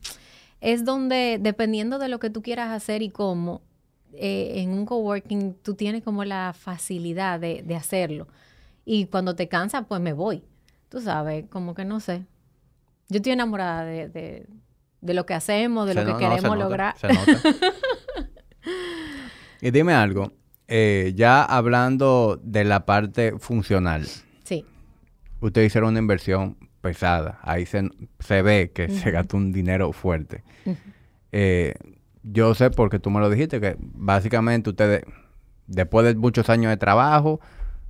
es 0.60 0.84
donde, 0.84 1.38
dependiendo 1.40 1.98
de 2.00 2.08
lo 2.08 2.18
que 2.18 2.30
tú 2.30 2.42
quieras 2.42 2.70
hacer 2.70 3.02
y 3.02 3.10
cómo, 3.10 3.62
eh, 4.14 4.54
en 4.56 4.70
un 4.70 4.86
coworking 4.86 5.54
tú 5.54 5.74
tienes 5.74 6.02
como 6.02 6.24
la 6.24 6.54
facilidad 6.58 7.40
de, 7.40 7.62
de 7.62 7.76
hacerlo. 7.76 8.28
Y 8.84 9.06
cuando 9.06 9.36
te 9.36 9.48
cansa, 9.48 9.82
pues 9.82 10.00
me 10.00 10.12
voy. 10.12 10.42
Tú 10.88 11.00
sabes, 11.00 11.46
como 11.48 11.74
que 11.74 11.84
no 11.84 12.00
sé. 12.00 12.24
Yo 13.08 13.16
estoy 13.16 13.32
enamorada 13.32 13.84
de, 13.84 14.08
de, 14.08 14.46
de 15.00 15.14
lo 15.14 15.26
que 15.26 15.34
hacemos, 15.34 15.86
de 15.86 15.94
se 15.94 16.04
lo 16.04 16.12
que 16.12 16.18
queremos 16.18 16.42
no, 16.42 16.52
se 16.52 16.58
lograr. 16.58 16.96
Nota, 17.02 17.24
se 17.24 17.32
nota. 17.32 17.58
y 19.60 19.70
dime 19.70 19.94
algo, 19.94 20.32
eh, 20.68 21.12
ya 21.14 21.42
hablando 21.42 22.40
de 22.42 22.64
la 22.64 22.86
parte 22.86 23.38
funcional. 23.38 24.06
Sí. 24.44 24.64
Ustedes 25.40 25.68
hicieron 25.68 25.90
una 25.90 25.98
inversión 25.98 26.56
pesada. 26.80 27.38
Ahí 27.42 27.66
se, 27.66 27.88
se 28.20 28.42
ve 28.42 28.70
que 28.72 28.84
uh 28.84 28.88
-huh. 28.88 29.02
se 29.02 29.10
gastó 29.10 29.36
un 29.36 29.52
dinero 29.52 29.92
fuerte. 29.92 30.42
Uh 30.64 30.70
-huh. 30.70 30.76
eh, 31.32 31.74
yo 32.22 32.54
sé 32.54 32.70
porque 32.70 32.98
tú 32.98 33.10
me 33.10 33.20
lo 33.20 33.30
dijiste, 33.30 33.60
que 33.60 33.76
básicamente 33.78 34.70
ustedes, 34.70 35.02
después 35.66 36.06
de 36.06 36.14
muchos 36.14 36.48
años 36.50 36.70
de 36.70 36.76
trabajo, 36.76 37.40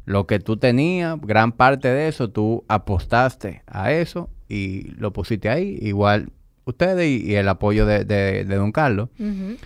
lo 0.04 0.26
que 0.26 0.38
tú 0.38 0.56
tenías, 0.56 1.20
gran 1.20 1.52
parte 1.52 1.88
de 1.88 2.08
eso, 2.08 2.30
tú 2.30 2.64
apostaste 2.68 3.62
a 3.66 3.92
eso 3.92 4.30
y 4.48 4.90
lo 4.96 5.12
pusiste 5.12 5.48
ahí. 5.48 5.78
Igual 5.80 6.32
ustedes 6.64 7.06
y, 7.08 7.30
y 7.30 7.34
el 7.34 7.48
apoyo 7.48 7.86
de, 7.86 8.04
de, 8.04 8.44
de 8.44 8.56
don 8.56 8.72
Carlos. 8.72 9.08
Uh 9.18 9.24
-huh. 9.24 9.58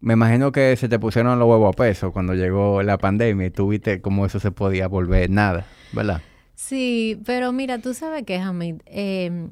Me 0.00 0.12
imagino 0.12 0.52
que 0.52 0.76
se 0.76 0.88
te 0.88 0.98
pusieron 0.98 1.38
los 1.38 1.48
huevos 1.48 1.74
a 1.74 1.76
peso 1.76 2.12
cuando 2.12 2.34
llegó 2.34 2.82
la 2.82 2.98
pandemia 2.98 3.46
y 3.46 3.50
tú 3.50 3.68
viste 3.68 4.00
cómo 4.00 4.26
eso 4.26 4.38
se 4.38 4.50
podía 4.50 4.88
volver 4.88 5.30
nada, 5.30 5.66
¿verdad? 5.92 6.20
Sí, 6.54 7.20
pero 7.24 7.52
mira, 7.52 7.78
tú 7.78 7.92
sabes 7.94 8.22
que, 8.24 8.36
Hamid, 8.38 8.76
eh, 8.86 9.48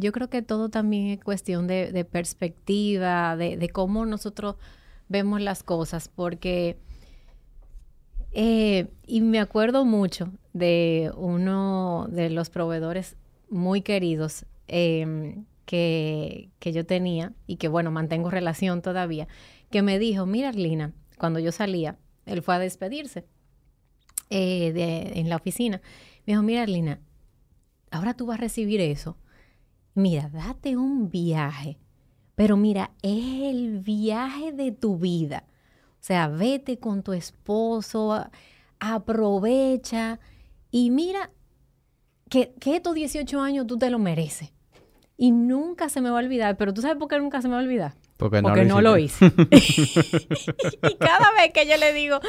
yo 0.00 0.12
creo 0.12 0.30
que 0.30 0.42
todo 0.42 0.68
también 0.70 1.08
es 1.08 1.22
cuestión 1.22 1.66
de, 1.66 2.06
perspectiva, 2.10 3.36
de, 3.36 3.68
cómo 3.68 4.06
nosotros 4.06 4.56
vemos 5.08 5.40
las 5.40 5.62
cosas, 5.62 6.08
porque 6.08 6.78
eh, 8.32 8.88
y 9.06 9.20
me 9.20 9.40
acuerdo 9.40 9.84
mucho 9.84 10.32
de 10.52 11.12
uno 11.16 12.06
de 12.10 12.30
los 12.30 12.48
proveedores 12.48 13.16
muy 13.50 13.82
queridos 13.82 14.46
eh, 14.68 15.36
que, 15.66 16.50
que, 16.58 16.72
yo 16.72 16.86
tenía 16.86 17.32
y 17.46 17.56
que, 17.56 17.68
bueno, 17.68 17.90
mantengo 17.90 18.30
relación 18.30 18.82
todavía, 18.82 19.28
que 19.70 19.82
me 19.82 19.98
dijo, 19.98 20.26
mira, 20.26 20.48
Arlina, 20.48 20.92
cuando 21.18 21.38
yo 21.38 21.52
salía, 21.52 21.98
él 22.26 22.42
fue 22.42 22.54
a 22.54 22.58
despedirse 22.58 23.26
eh, 24.30 25.12
en 25.14 25.28
la 25.28 25.36
oficina, 25.36 25.80
me 26.26 26.32
dijo, 26.32 26.42
mira, 26.42 26.62
Arlina, 26.62 27.00
ahora 27.90 28.14
tú 28.14 28.26
vas 28.26 28.38
a 28.38 28.42
recibir 28.42 28.80
eso. 28.80 29.16
Mira, 29.94 30.28
date 30.32 30.76
un 30.76 31.10
viaje, 31.10 31.78
pero 32.34 32.56
mira, 32.56 32.92
es 33.02 33.42
el 33.42 33.80
viaje 33.80 34.52
de 34.52 34.72
tu 34.72 34.96
vida. 34.96 35.44
O 35.94 36.02
sea, 36.02 36.28
vete 36.28 36.78
con 36.78 37.02
tu 37.02 37.12
esposo, 37.12 38.26
aprovecha 38.78 40.18
y 40.70 40.90
mira 40.90 41.30
que, 42.28 42.54
que, 42.60 42.76
estos 42.76 42.94
18 42.94 43.40
años 43.40 43.66
tú 43.66 43.76
te 43.76 43.90
lo 43.90 43.98
mereces. 43.98 44.52
Y 45.16 45.32
nunca 45.32 45.90
se 45.90 46.00
me 46.00 46.08
va 46.08 46.18
a 46.18 46.22
olvidar, 46.22 46.56
pero 46.56 46.72
¿tú 46.72 46.80
sabes 46.80 46.96
por 46.96 47.08
qué 47.08 47.18
nunca 47.18 47.42
se 47.42 47.48
me 47.48 47.54
va 47.54 47.60
a 47.60 47.64
olvidar? 47.64 47.94
Porque 48.16 48.40
no, 48.40 48.48
porque 48.48 48.64
lo, 48.64 48.76
no 48.76 48.80
lo 48.80 48.96
hice. 48.96 49.26
y 49.50 50.94
cada 50.94 51.32
vez 51.32 51.52
que 51.52 51.66
yo 51.66 51.76
le 51.76 51.92
digo, 51.92 52.20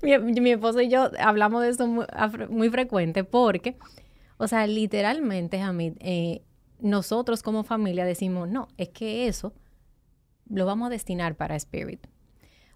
mi, 0.00 0.16
mi, 0.40 0.52
esposo 0.52 0.80
y 0.80 0.88
yo 0.88 1.10
hablamos 1.20 1.62
de 1.62 1.70
eso 1.70 1.86
muy, 1.86 2.06
muy 2.48 2.70
frecuente, 2.70 3.24
porque, 3.24 3.76
o 4.38 4.48
sea, 4.48 4.66
literalmente, 4.66 5.60
Hamid, 5.60 5.94
eh, 6.00 6.42
nosotros 6.80 7.42
como 7.42 7.64
familia 7.64 8.04
decimos, 8.04 8.48
no, 8.48 8.68
es 8.76 8.88
que 8.90 9.28
eso 9.28 9.52
lo 10.48 10.66
vamos 10.66 10.86
a 10.86 10.90
destinar 10.90 11.36
para 11.36 11.56
Spirit. 11.56 12.06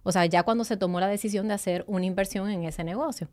O 0.03 0.13
sea, 0.13 0.27
ya 0.27 0.43
cuando 0.43 0.65
se 0.65 0.77
tomó 0.77 1.01
la 1.01 1.07
decisión 1.07 1.49
de 1.49 1.55
hacer 1.55 1.85
una 1.87 2.07
inversión 2.07 2.51
en 2.51 2.65
ese 2.65 2.85
negocio. 2.85 3.29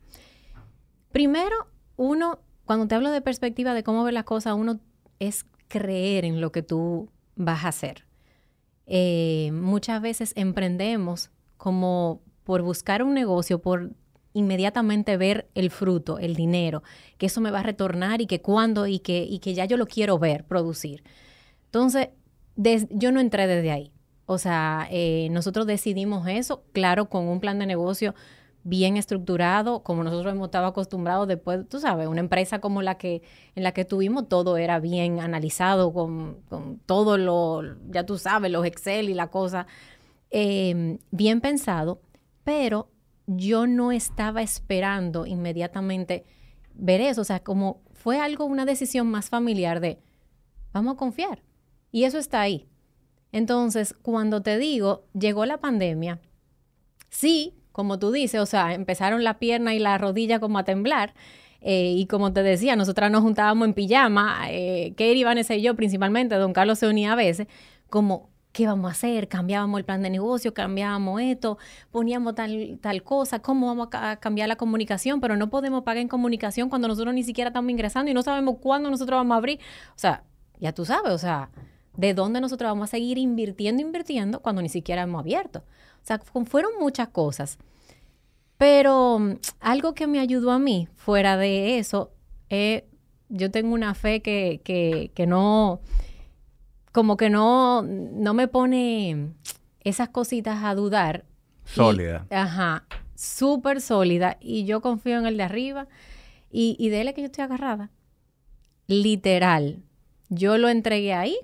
Primero, 1.11 1.67
uno, 1.97 2.39
cuando 2.65 2.87
te 2.87 2.95
hablo 2.95 3.11
de 3.11 3.21
perspectiva 3.21 3.73
de 3.73 3.83
cómo 3.83 4.03
ver 4.03 4.13
las 4.13 4.25
cosas, 4.25 4.53
uno 4.53 4.79
es 5.17 5.45
creer 5.67 6.25
en 6.25 6.41
lo 6.41 6.51
que 6.51 6.61
tú 6.61 7.09
vas 7.35 7.65
a 7.65 7.69
hacer. 7.69 8.05
Eh, 8.85 9.51
muchas 9.53 10.01
veces 10.01 10.33
emprendemos 10.35 11.31
como 11.57 12.21
por 12.43 12.61
buscar 12.61 13.03
un 13.03 13.13
negocio, 13.13 13.61
por 13.61 13.91
inmediatamente 14.39 15.17
ver 15.17 15.47
el 15.53 15.69
fruto, 15.69 16.17
el 16.17 16.35
dinero, 16.35 16.83
que 17.17 17.27
eso 17.27 17.41
me 17.41 17.51
va 17.51 17.59
a 17.59 17.63
retornar 17.63 18.21
y 18.21 18.25
que 18.25 18.41
cuando 18.41 18.87
y 18.87 18.99
que, 18.99 19.23
y 19.23 19.39
que 19.39 19.53
ya 19.53 19.65
yo 19.65 19.77
lo 19.77 19.85
quiero 19.85 20.17
ver 20.17 20.45
producir. 20.45 21.03
Entonces, 21.65 22.09
yo 22.89 23.11
no 23.11 23.19
entré 23.19 23.47
desde 23.47 23.71
ahí. 23.71 23.91
O 24.25 24.37
sea, 24.37 24.87
eh, 24.91 25.27
nosotros 25.31 25.65
decidimos 25.65 26.27
eso, 26.27 26.63
claro, 26.71 27.09
con 27.09 27.27
un 27.27 27.39
plan 27.39 27.59
de 27.59 27.65
negocio 27.65 28.13
bien 28.63 28.97
estructurado, 28.97 29.81
como 29.83 30.03
nosotros 30.03 30.33
hemos 30.33 30.47
estado 30.47 30.67
acostumbrados 30.67 31.27
después, 31.27 31.67
tú 31.69 31.79
sabes, 31.79 32.07
una 32.07 32.19
empresa 32.19 32.59
como 32.59 32.81
la 32.81 32.97
que 32.97 33.23
en 33.55 33.63
la 33.63 33.71
que 33.71 33.85
tuvimos, 33.85 34.27
todo 34.27 34.57
era 34.57 34.79
bien 34.79 35.19
analizado, 35.19 35.93
con, 35.93 36.41
con 36.49 36.79
todo 36.85 37.17
lo, 37.17 37.63
ya 37.89 38.05
tú 38.05 38.17
sabes, 38.17 38.51
los 38.51 38.65
Excel 38.65 39.09
y 39.09 39.13
la 39.13 39.27
cosa, 39.27 39.65
eh, 40.31 40.99
bien 41.11 41.41
pensado, 41.41 42.01
pero 42.43 42.89
yo 43.31 43.67
no 43.67 43.91
estaba 43.91 44.41
esperando 44.41 45.27
inmediatamente 45.27 46.25
ver 46.73 47.01
eso, 47.01 47.21
o 47.21 47.25
sea, 47.25 47.41
como 47.41 47.81
fue 47.91 48.19
algo, 48.19 48.45
una 48.45 48.65
decisión 48.65 49.07
más 49.07 49.29
familiar 49.29 49.79
de, 49.79 49.99
vamos 50.73 50.95
a 50.95 50.97
confiar, 50.97 51.43
y 51.91 52.05
eso 52.05 52.17
está 52.17 52.41
ahí. 52.41 52.67
Entonces, 53.31 53.93
cuando 54.01 54.41
te 54.41 54.57
digo, 54.57 55.05
llegó 55.13 55.45
la 55.45 55.59
pandemia, 55.59 56.19
sí, 57.09 57.53
como 57.71 57.99
tú 57.99 58.11
dices, 58.11 58.41
o 58.41 58.45
sea, 58.47 58.73
empezaron 58.73 59.23
la 59.23 59.37
pierna 59.37 59.75
y 59.75 59.79
la 59.79 59.97
rodilla 59.97 60.39
como 60.39 60.57
a 60.57 60.63
temblar. 60.63 61.13
Eh, 61.61 61.93
y 61.97 62.07
como 62.07 62.31
te 62.33 62.41
decía, 62.41 62.75
nosotras 62.75 63.11
nos 63.11 63.21
juntábamos 63.21 63.67
en 63.67 63.73
pijama, 63.73 64.47
eh, 64.49 64.91
Katie, 64.91 65.25
Vanessa 65.25 65.55
y 65.55 65.61
yo 65.61 65.75
principalmente, 65.75 66.35
don 66.35 66.53
Carlos 66.53 66.79
se 66.79 66.87
unía 66.87 67.11
a 67.11 67.15
veces, 67.15 67.47
como, 67.89 68.29
¿qué 68.59 68.67
vamos 68.67 68.89
a 68.89 68.91
hacer? 68.91 69.29
Cambiábamos 69.29 69.77
el 69.79 69.85
plan 69.85 70.01
de 70.01 70.09
negocio, 70.09 70.53
cambiábamos 70.53 71.21
esto, 71.21 71.57
poníamos 71.91 72.35
tal, 72.35 72.77
tal 72.81 73.03
cosa, 73.03 73.39
¿cómo 73.39 73.67
vamos 73.67 73.87
a 73.93 74.17
cambiar 74.17 74.49
la 74.49 74.57
comunicación? 74.57 75.21
Pero 75.21 75.37
no 75.37 75.49
podemos 75.49 75.83
pagar 75.83 76.01
en 76.01 76.09
comunicación 76.09 76.67
cuando 76.67 76.89
nosotros 76.89 77.13
ni 77.13 77.23
siquiera 77.23 77.51
estamos 77.51 77.71
ingresando 77.71 78.11
y 78.11 78.13
no 78.13 78.21
sabemos 78.21 78.57
cuándo 78.59 78.89
nosotros 78.89 79.17
vamos 79.17 79.33
a 79.33 79.37
abrir. 79.37 79.59
O 79.91 79.97
sea, 79.97 80.25
ya 80.59 80.73
tú 80.73 80.83
sabes, 80.83 81.13
o 81.13 81.17
sea, 81.17 81.51
de 81.95 82.13
dónde 82.13 82.41
nosotros 82.41 82.69
vamos 82.69 82.89
a 82.89 82.91
seguir 82.91 83.17
invirtiendo, 83.17 83.81
invirtiendo 83.81 84.41
cuando 84.41 84.61
ni 84.61 84.67
siquiera 84.67 85.03
hemos 85.03 85.21
abierto. 85.21 85.59
O 86.03 86.05
sea, 86.05 86.19
fueron 86.19 86.71
muchas 86.81 87.07
cosas. 87.07 87.59
Pero 88.57 89.15
um, 89.15 89.37
algo 89.61 89.93
que 89.93 90.05
me 90.05 90.19
ayudó 90.19 90.51
a 90.51 90.59
mí, 90.59 90.89
fuera 90.95 91.37
de 91.37 91.79
eso, 91.79 92.11
eh, 92.49 92.89
yo 93.29 93.51
tengo 93.51 93.73
una 93.73 93.93
fe 93.93 94.21
que, 94.21 94.59
que, 94.65 95.27
no, 95.27 95.79
como 96.91 97.17
que 97.17 97.29
no, 97.29 97.81
no 97.83 98.33
me 98.33 98.47
pone 98.47 99.33
esas 99.81 100.09
cositas 100.09 100.63
a 100.63 100.75
dudar. 100.75 101.25
Sólida. 101.65 102.25
Y, 102.29 102.33
ajá, 102.33 102.85
súper 103.15 103.81
sólida. 103.81 104.37
Y 104.39 104.65
yo 104.65 104.81
confío 104.81 105.19
en 105.19 105.25
el 105.25 105.37
de 105.37 105.43
arriba. 105.43 105.87
Y, 106.51 106.75
y 106.79 106.89
de 106.89 107.01
él 107.01 107.13
que 107.13 107.21
yo 107.21 107.27
estoy 107.27 107.43
agarrada. 107.43 107.91
Literal. 108.87 109.83
Yo 110.29 110.57
lo 110.57 110.69
entregué 110.69 111.13
ahí 111.13 111.37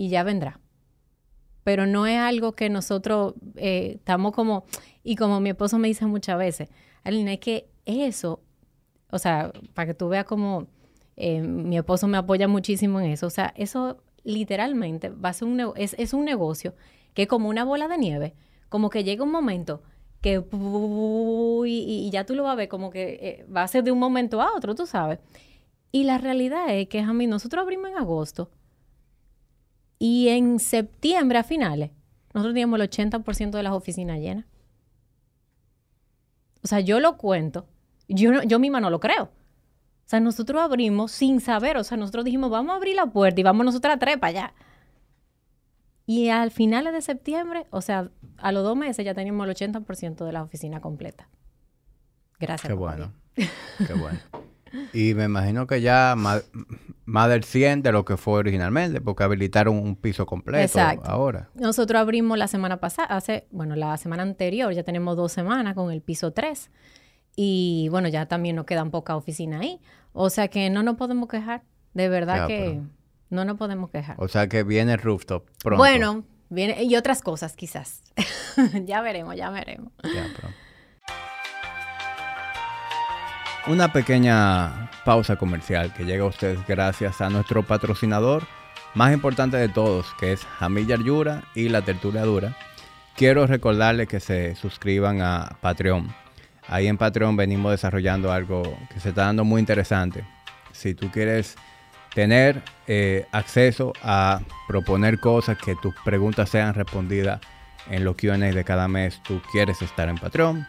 y 0.00 0.08
ya 0.08 0.22
vendrá. 0.22 0.58
Pero 1.62 1.86
no 1.86 2.06
es 2.06 2.18
algo 2.18 2.52
que 2.52 2.70
nosotros 2.70 3.34
eh, 3.56 3.96
estamos 3.96 4.32
como, 4.32 4.64
y 5.04 5.16
como 5.16 5.40
mi 5.40 5.50
esposo 5.50 5.78
me 5.78 5.88
dice 5.88 6.06
muchas 6.06 6.38
veces, 6.38 6.70
Alina, 7.04 7.34
es 7.34 7.40
que 7.40 7.68
eso, 7.84 8.40
o 9.10 9.18
sea, 9.18 9.52
para 9.74 9.86
que 9.86 9.94
tú 9.94 10.08
veas 10.08 10.24
como 10.24 10.68
eh, 11.20 11.42
mi 11.42 11.76
esposo 11.76 12.08
me 12.08 12.16
apoya 12.16 12.48
muchísimo 12.48 13.00
en 13.00 13.10
eso, 13.10 13.26
o 13.26 13.30
sea, 13.30 13.52
eso 13.56 14.02
literalmente 14.24 15.10
va 15.10 15.30
a 15.30 15.32
ser 15.32 15.48
un, 15.48 15.72
es, 15.76 16.14
un 16.14 16.24
negocio 16.24 16.74
que 17.14 17.26
como 17.26 17.48
una 17.48 17.64
bola 17.64 17.88
de 17.88 17.98
nieve, 17.98 18.34
como 18.68 18.90
que 18.90 19.04
llega 19.04 19.24
un 19.24 19.30
momento 19.30 19.82
que 20.20 20.42
y, 21.66 22.10
ya 22.10 22.24
tú 22.24 22.34
lo 22.34 22.44
vas 22.44 22.52
a 22.52 22.56
ver 22.56 22.68
como 22.68 22.90
que 22.90 23.18
eh, 23.20 23.46
va 23.54 23.62
a 23.62 23.68
ser 23.68 23.84
de 23.84 23.92
un 23.92 23.98
momento 23.98 24.40
a 24.40 24.54
otro, 24.54 24.74
tú 24.74 24.86
sabes. 24.86 25.18
Y 25.92 26.04
la 26.04 26.18
realidad 26.18 26.74
es 26.74 26.88
que 26.88 27.00
a 27.00 27.12
mí 27.12 27.26
nosotros 27.26 27.62
abrimos 27.62 27.90
en 27.90 27.96
agosto 27.96 28.50
y 29.98 30.28
en 30.28 30.58
septiembre 30.58 31.38
a 31.38 31.44
finales 31.44 31.90
nosotros 32.32 32.54
teníamos 32.54 32.80
el 32.80 32.88
80% 32.88 33.50
de 33.50 33.62
las 33.62 33.72
oficinas 33.72 34.18
llenas. 34.20 34.46
O 36.62 36.68
sea, 36.68 36.80
yo 36.80 37.00
lo 37.00 37.16
cuento, 37.16 37.66
yo, 38.08 38.42
yo 38.42 38.58
misma 38.58 38.80
no 38.80 38.90
lo 38.90 39.00
creo. 39.00 39.30
O 40.10 40.16
sea, 40.18 40.18
nosotros 40.18 40.60
abrimos 40.60 41.12
sin 41.12 41.40
saber, 41.40 41.76
o 41.76 41.84
sea, 41.84 41.96
nosotros 41.96 42.24
dijimos, 42.24 42.50
vamos 42.50 42.72
a 42.72 42.76
abrir 42.78 42.96
la 42.96 43.06
puerta 43.06 43.40
y 43.40 43.44
vamos 43.44 43.64
nosotros 43.64 43.94
a 43.94 43.96
trepa 43.96 44.26
allá. 44.26 44.54
Y 46.04 46.30
al 46.30 46.50
finales 46.50 46.92
de 46.92 47.00
septiembre, 47.00 47.68
o 47.70 47.80
sea, 47.80 48.10
a 48.38 48.50
los 48.50 48.64
dos 48.64 48.76
meses 48.76 49.04
ya 49.04 49.14
teníamos 49.14 49.46
el 49.46 49.54
80% 49.54 50.24
de 50.24 50.32
la 50.32 50.42
oficina 50.42 50.80
completa. 50.80 51.28
Gracias. 52.40 52.66
Qué 52.66 52.72
bueno. 52.72 53.12
Qué 53.36 53.94
bueno. 53.94 54.18
Y 54.92 55.14
me 55.14 55.26
imagino 55.26 55.68
que 55.68 55.80
ya 55.80 56.16
más, 56.16 56.42
del 57.28 57.44
100 57.44 57.82
de 57.82 57.92
lo 57.92 58.04
que 58.04 58.16
fue 58.16 58.34
originalmente, 58.34 59.00
porque 59.00 59.22
habilitaron 59.22 59.76
un 59.76 59.94
piso 59.94 60.26
completo 60.26 60.64
Exacto. 60.64 61.08
ahora. 61.08 61.50
Nosotros 61.54 62.00
abrimos 62.00 62.36
la 62.36 62.48
semana 62.48 62.80
pasada, 62.80 63.06
hace, 63.14 63.46
bueno, 63.52 63.76
la 63.76 63.96
semana 63.96 64.24
anterior, 64.24 64.72
ya 64.72 64.82
tenemos 64.82 65.16
dos 65.16 65.30
semanas 65.30 65.74
con 65.74 65.92
el 65.92 66.02
piso 66.02 66.32
3. 66.32 66.68
Y 67.42 67.88
bueno, 67.88 68.08
ya 68.08 68.26
también 68.26 68.54
nos 68.54 68.66
quedan 68.66 68.90
poca 68.90 69.16
oficina 69.16 69.60
ahí. 69.60 69.80
O 70.12 70.28
sea 70.28 70.48
que 70.48 70.68
no 70.68 70.82
nos 70.82 70.96
podemos 70.96 71.26
quejar. 71.26 71.62
De 71.94 72.10
verdad 72.10 72.46
que... 72.46 72.82
No 73.30 73.46
nos 73.46 73.56
podemos 73.56 73.88
quejar. 73.88 74.16
O 74.18 74.28
sea 74.28 74.46
que 74.46 74.62
viene 74.62 74.92
el 74.92 74.98
rooftop 74.98 75.48
pronto. 75.62 75.78
Bueno, 75.78 76.24
viene 76.50 76.84
y 76.84 76.96
otras 76.96 77.22
cosas 77.22 77.56
quizás. 77.56 78.02
ya 78.84 79.00
veremos, 79.00 79.36
ya 79.36 79.48
veremos. 79.48 79.90
Ya, 80.04 80.26
Una 83.68 83.90
pequeña 83.90 84.90
pausa 85.06 85.36
comercial 85.36 85.94
que 85.94 86.04
llega 86.04 86.24
a 86.24 86.28
ustedes 86.28 86.58
gracias 86.66 87.22
a 87.22 87.30
nuestro 87.30 87.66
patrocinador 87.66 88.46
más 88.92 89.14
importante 89.14 89.56
de 89.56 89.70
todos, 89.70 90.12
que 90.20 90.34
es 90.34 90.44
Jamilla 90.44 90.96
Yura 91.02 91.44
y 91.54 91.70
La 91.70 91.80
Tertulia 91.80 92.20
Dura. 92.20 92.54
Quiero 93.16 93.46
recordarles 93.46 94.08
que 94.08 94.20
se 94.20 94.54
suscriban 94.56 95.22
a 95.22 95.56
Patreon. 95.62 96.20
Ahí 96.70 96.86
en 96.86 96.96
Patreon 96.96 97.36
venimos 97.36 97.72
desarrollando 97.72 98.32
algo 98.32 98.62
que 98.94 99.00
se 99.00 99.08
está 99.08 99.24
dando 99.24 99.44
muy 99.44 99.58
interesante. 99.58 100.24
Si 100.70 100.94
tú 100.94 101.10
quieres 101.10 101.56
tener 102.14 102.62
eh, 102.86 103.26
acceso 103.32 103.92
a 104.04 104.40
proponer 104.68 105.18
cosas, 105.18 105.58
que 105.58 105.74
tus 105.74 105.92
preguntas 106.04 106.48
sean 106.48 106.74
respondidas 106.74 107.40
en 107.90 108.04
los 108.04 108.14
QA 108.14 108.38
de 108.38 108.64
cada 108.64 108.86
mes, 108.86 109.20
tú 109.24 109.42
quieres 109.50 109.82
estar 109.82 110.08
en 110.08 110.16
Patreon. 110.16 110.64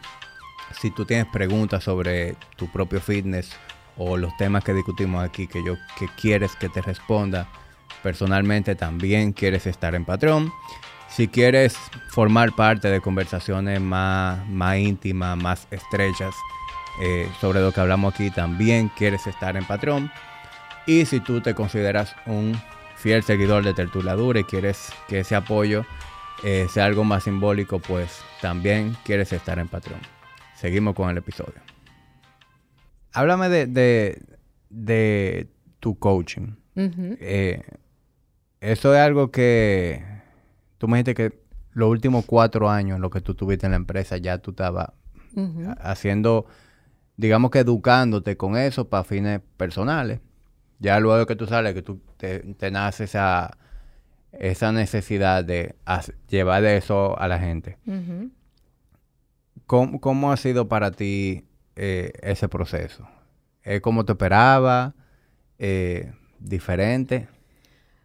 Si 0.80 0.90
tú 0.90 1.04
tienes 1.04 1.26
preguntas 1.32 1.84
sobre 1.84 2.34
tu 2.56 2.66
propio 2.72 3.00
fitness 3.00 3.52
o 3.96 4.16
los 4.16 4.36
temas 4.38 4.64
que 4.64 4.74
discutimos 4.74 5.22
aquí 5.22 5.46
que 5.46 5.64
yo 5.64 5.76
que 5.96 6.08
quieres 6.20 6.56
que 6.56 6.68
te 6.68 6.82
responda 6.82 7.46
personalmente, 8.02 8.74
también 8.74 9.32
quieres 9.32 9.68
estar 9.68 9.94
en 9.94 10.04
Patreon. 10.04 10.50
Si 11.14 11.28
quieres 11.28 11.76
formar 12.08 12.52
parte 12.56 12.88
de 12.88 13.02
conversaciones 13.02 13.82
más, 13.82 14.48
más 14.48 14.78
íntimas, 14.78 15.36
más 15.36 15.68
estrechas 15.70 16.34
eh, 17.02 17.28
sobre 17.38 17.60
lo 17.60 17.70
que 17.70 17.82
hablamos 17.82 18.14
aquí, 18.14 18.30
también 18.30 18.90
quieres 18.96 19.26
estar 19.26 19.56
en 19.58 19.64
Patreon. 19.66 20.10
Y 20.86 21.04
si 21.04 21.20
tú 21.20 21.42
te 21.42 21.54
consideras 21.54 22.16
un 22.24 22.58
fiel 22.96 23.22
seguidor 23.22 23.62
de 23.62 23.74
Tertuladura 23.74 24.40
y 24.40 24.44
quieres 24.44 24.90
que 25.06 25.20
ese 25.20 25.34
apoyo 25.34 25.84
eh, 26.44 26.66
sea 26.70 26.86
algo 26.86 27.04
más 27.04 27.24
simbólico, 27.24 27.78
pues 27.78 28.22
también 28.40 28.96
quieres 29.04 29.34
estar 29.34 29.58
en 29.58 29.68
Patreon. 29.68 30.00
Seguimos 30.54 30.94
con 30.94 31.10
el 31.10 31.18
episodio. 31.18 31.60
Háblame 33.12 33.50
de, 33.50 34.18
de, 34.70 35.48
tu 35.78 35.98
coaching. 35.98 36.54
Eh, 36.74 37.60
eso 38.60 38.94
es 38.94 39.00
algo 39.00 39.30
que 39.30 40.21
tú 40.82 40.88
me 40.88 40.96
dijiste 40.96 41.14
que 41.14 41.38
los 41.74 41.88
últimos 41.88 42.24
cuatro 42.26 42.68
años, 42.68 42.98
lo 42.98 43.08
que 43.08 43.20
tú 43.20 43.36
tuviste 43.36 43.66
en 43.66 43.70
la 43.70 43.76
empresa, 43.76 44.16
ya 44.16 44.38
tú 44.38 44.50
estabas 44.50 44.88
haciendo, 45.78 46.46
digamos 47.16 47.52
que 47.52 47.60
educándote 47.60 48.36
con 48.36 48.56
eso 48.56 48.88
para 48.88 49.04
fines 49.04 49.40
personales. 49.56 50.18
Ya 50.80 50.98
luego 50.98 51.24
que 51.24 51.36
tú 51.36 51.46
sales, 51.46 51.72
que 51.74 51.82
tú 51.82 52.00
te, 52.16 52.70
nace 52.72 53.04
esa, 53.04 53.56
esa 54.32 54.72
necesidad 54.72 55.44
de 55.44 55.76
llevar 56.26 56.64
eso 56.64 57.16
a 57.16 57.28
la 57.28 57.38
gente. 57.38 57.78
¿Cómo, 59.66 60.32
ha 60.32 60.36
sido 60.36 60.66
para 60.66 60.90
ti 60.90 61.44
eh, 61.76 62.10
ese 62.22 62.48
proceso? 62.48 63.06
¿Es 63.62 63.80
como 63.82 64.04
te 64.04 64.14
esperaba? 64.14 64.96
Eh, 65.60 66.12
¿Diferente? 66.40 67.28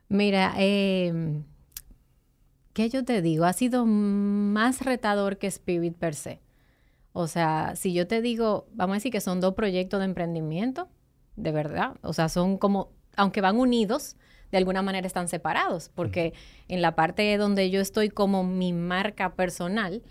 Mira, 0.09 0.53
eh, 0.59 1.41
¿qué 2.77 2.89
yo 2.89 3.03
te 3.03 3.23
digo? 3.23 3.45
Ha 3.45 3.53
sido 3.53 3.87
más 3.87 4.81
retador 4.81 5.39
que 5.39 5.47
Spirit 5.47 5.95
per 5.97 6.13
se. 6.13 6.41
O 7.11 7.25
sea, 7.25 7.75
si 7.75 7.91
yo 7.91 8.05
te 8.05 8.21
digo, 8.21 8.67
vamos 8.71 8.93
a 8.93 8.97
decir 8.97 9.11
que 9.11 9.19
son 9.19 9.41
dos 9.41 9.55
proyectos 9.55 9.99
de 9.99 10.05
emprendimiento, 10.05 10.87
de 11.37 11.51
verdad. 11.51 11.95
O 12.03 12.13
sea, 12.13 12.29
son 12.29 12.59
como, 12.59 12.91
aunque 13.15 13.41
van 13.41 13.57
unidos, 13.57 14.15
de 14.51 14.59
alguna 14.59 14.83
manera 14.83 15.07
están 15.07 15.27
separados, 15.27 15.89
porque 15.89 16.33
en 16.67 16.83
la 16.83 16.93
parte 16.93 17.35
donde 17.37 17.71
yo 17.71 17.81
estoy 17.81 18.09
como 18.09 18.43
mi 18.43 18.73
marca 18.73 19.33
personal, 19.33 20.03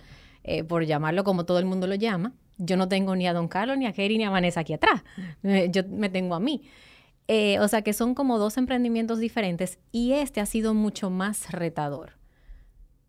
eh, 0.43 0.65
por 0.65 0.85
llamarlo 0.85 1.23
como 1.23 1.47
todo 1.47 1.61
el 1.61 1.67
mundo 1.67 1.87
lo 1.87 1.95
llama, 1.95 2.33
yo 2.59 2.77
no 2.77 2.89
tengo 2.89 3.15
ni 3.15 3.29
a 3.29 3.33
Don 3.33 3.47
Carlos, 3.47 3.79
ni 3.79 3.87
a 3.87 3.93
Kerry, 3.93 4.19
ni 4.19 4.25
a 4.25 4.31
Vanessa 4.31 4.59
aquí 4.59 4.73
atrás. 4.73 5.05
Eh, 5.45 5.69
yo 5.71 5.85
me 5.89 6.09
tengo 6.09 6.35
a 6.35 6.41
mí. 6.41 6.65
Eh, 7.29 7.61
o 7.61 7.69
sea 7.69 7.83
que 7.83 7.93
son 7.93 8.17
como 8.17 8.41
dos 8.41 8.57
emprendimientos 8.57 9.21
diferentes 9.21 9.79
y 9.93 10.15
este 10.15 10.41
ha 10.41 10.47
sido 10.47 10.75
mucho 10.75 11.11
más 11.11 11.53
retador 11.53 12.26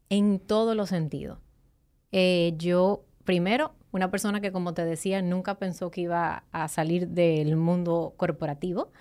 en 0.09 0.39
todos 0.39 0.75
los 0.75 0.89
sentidos. 0.89 1.39
yo, 2.57 3.05
primero, 3.23 3.73
una 3.91 4.11
persona 4.11 4.41
que, 4.41 4.51
como 4.51 4.73
te 4.73 4.85
decía, 4.85 5.21
nunca 5.21 5.55
pensó 5.55 5.91
que 5.91 6.01
iba 6.01 6.43
a 6.51 6.67
salir 6.67 7.07
del 7.09 7.55
mundo 7.55 8.13
corporativo. 8.17 8.91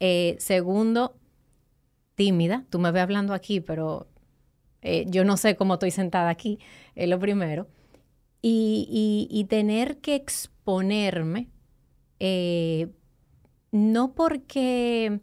Eh, 0.00 0.36
segundo, 0.38 1.16
tímida. 2.14 2.64
Tú 2.70 2.78
me 2.78 2.90
ves 2.90 3.02
hablando 3.02 3.34
aquí, 3.34 3.60
pero 3.60 4.08
eh, 4.82 5.04
yo 5.08 5.24
no 5.24 5.36
sé 5.36 5.56
cómo 5.56 5.74
estoy 5.74 5.90
sentada 5.90 6.30
aquí, 6.30 6.58
es 6.94 7.08
lo 7.08 7.18
primero. 7.18 7.68
Y, 8.42 9.46
tener 9.48 9.98
que 9.98 10.14
exponerme, 10.16 11.48
eh, 12.18 12.88
no 13.72 14.14
porque, 14.14 15.20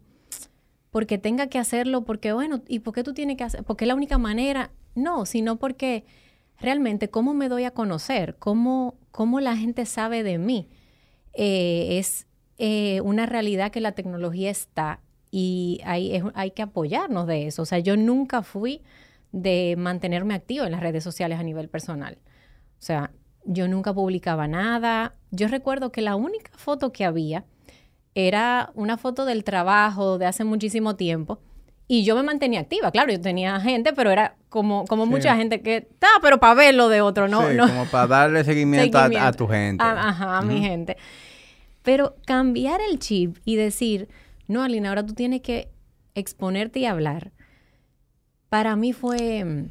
porque 0.90 1.18
tenga 1.18 1.46
que 1.48 1.58
hacerlo, 1.58 2.04
porque 2.04 2.32
bueno, 2.32 2.62
¿y 2.66 2.80
por 2.80 2.94
qué 2.94 3.04
tú 3.04 3.14
tienes 3.14 3.36
que 3.36 3.44
hacer? 3.44 3.62
Porque 3.64 3.84
es 3.84 3.88
la 3.88 3.94
única 3.94 4.18
manera. 4.18 4.72
No, 4.94 5.26
sino 5.26 5.56
porque 5.56 6.04
realmente 6.58 7.10
cómo 7.10 7.34
me 7.34 7.48
doy 7.48 7.64
a 7.64 7.72
conocer, 7.72 8.36
cómo, 8.38 8.96
cómo 9.10 9.40
la 9.40 9.56
gente 9.56 9.86
sabe 9.86 10.22
de 10.22 10.38
mí. 10.38 10.68
Eh, 11.34 11.98
es 11.98 12.26
eh, 12.58 13.00
una 13.02 13.26
realidad 13.26 13.70
que 13.70 13.80
la 13.80 13.92
tecnología 13.92 14.50
está 14.50 15.00
y 15.30 15.80
hay, 15.84 16.22
hay 16.34 16.50
que 16.52 16.62
apoyarnos 16.62 17.26
de 17.26 17.46
eso. 17.46 17.62
O 17.62 17.66
sea, 17.66 17.78
yo 17.78 17.96
nunca 17.96 18.42
fui 18.42 18.82
de 19.32 19.74
mantenerme 19.78 20.34
activo 20.34 20.64
en 20.64 20.72
las 20.72 20.80
redes 20.80 21.02
sociales 21.02 21.38
a 21.38 21.42
nivel 21.42 21.68
personal. 21.68 22.18
O 22.78 22.82
sea, 22.84 23.12
yo 23.44 23.66
nunca 23.66 23.94
publicaba 23.94 24.46
nada. 24.46 25.14
Yo 25.30 25.48
recuerdo 25.48 25.90
que 25.90 26.02
la 26.02 26.16
única 26.16 26.52
foto 26.56 26.92
que 26.92 27.04
había 27.04 27.44
era 28.14 28.70
una 28.74 28.98
foto 28.98 29.24
del 29.24 29.42
trabajo 29.42 30.18
de 30.18 30.26
hace 30.26 30.44
muchísimo 30.44 30.96
tiempo 30.96 31.40
y 31.88 32.04
yo 32.04 32.14
me 32.14 32.22
mantenía 32.22 32.60
activa, 32.60 32.90
claro, 32.90 33.12
yo 33.12 33.20
tenía 33.20 33.58
gente, 33.60 33.92
pero 33.92 34.10
era 34.10 34.36
como, 34.52 34.84
como 34.84 35.06
mucha 35.06 35.34
gente 35.34 35.62
que 35.62 35.78
está, 35.78 36.08
pero 36.20 36.38
para 36.38 36.54
ver 36.54 36.74
lo 36.74 36.88
de 36.88 37.00
otro, 37.00 37.26
¿no? 37.26 37.48
Sí, 37.48 37.56
como 37.58 37.86
para 37.86 38.06
darle 38.06 38.44
seguimiento, 38.44 38.98
A, 38.98 39.32
tu 39.32 39.48
gente. 39.48 39.82
ajá, 39.82 40.38
a 40.38 40.42
mi 40.42 40.60
gente. 40.60 40.96
Pero 41.82 42.16
cambiar 42.26 42.80
el 42.80 42.98
chip 42.98 43.38
y 43.44 43.56
decir, 43.56 44.08
no, 44.46 44.62
Alina, 44.62 44.90
ahora 44.90 45.04
tú 45.04 45.14
tienes 45.14 45.40
que 45.40 45.70
exponerte 46.14 46.80
y 46.80 46.84
hablar, 46.84 47.32
para 48.50 48.76
mí 48.76 48.92
fue 48.92 49.70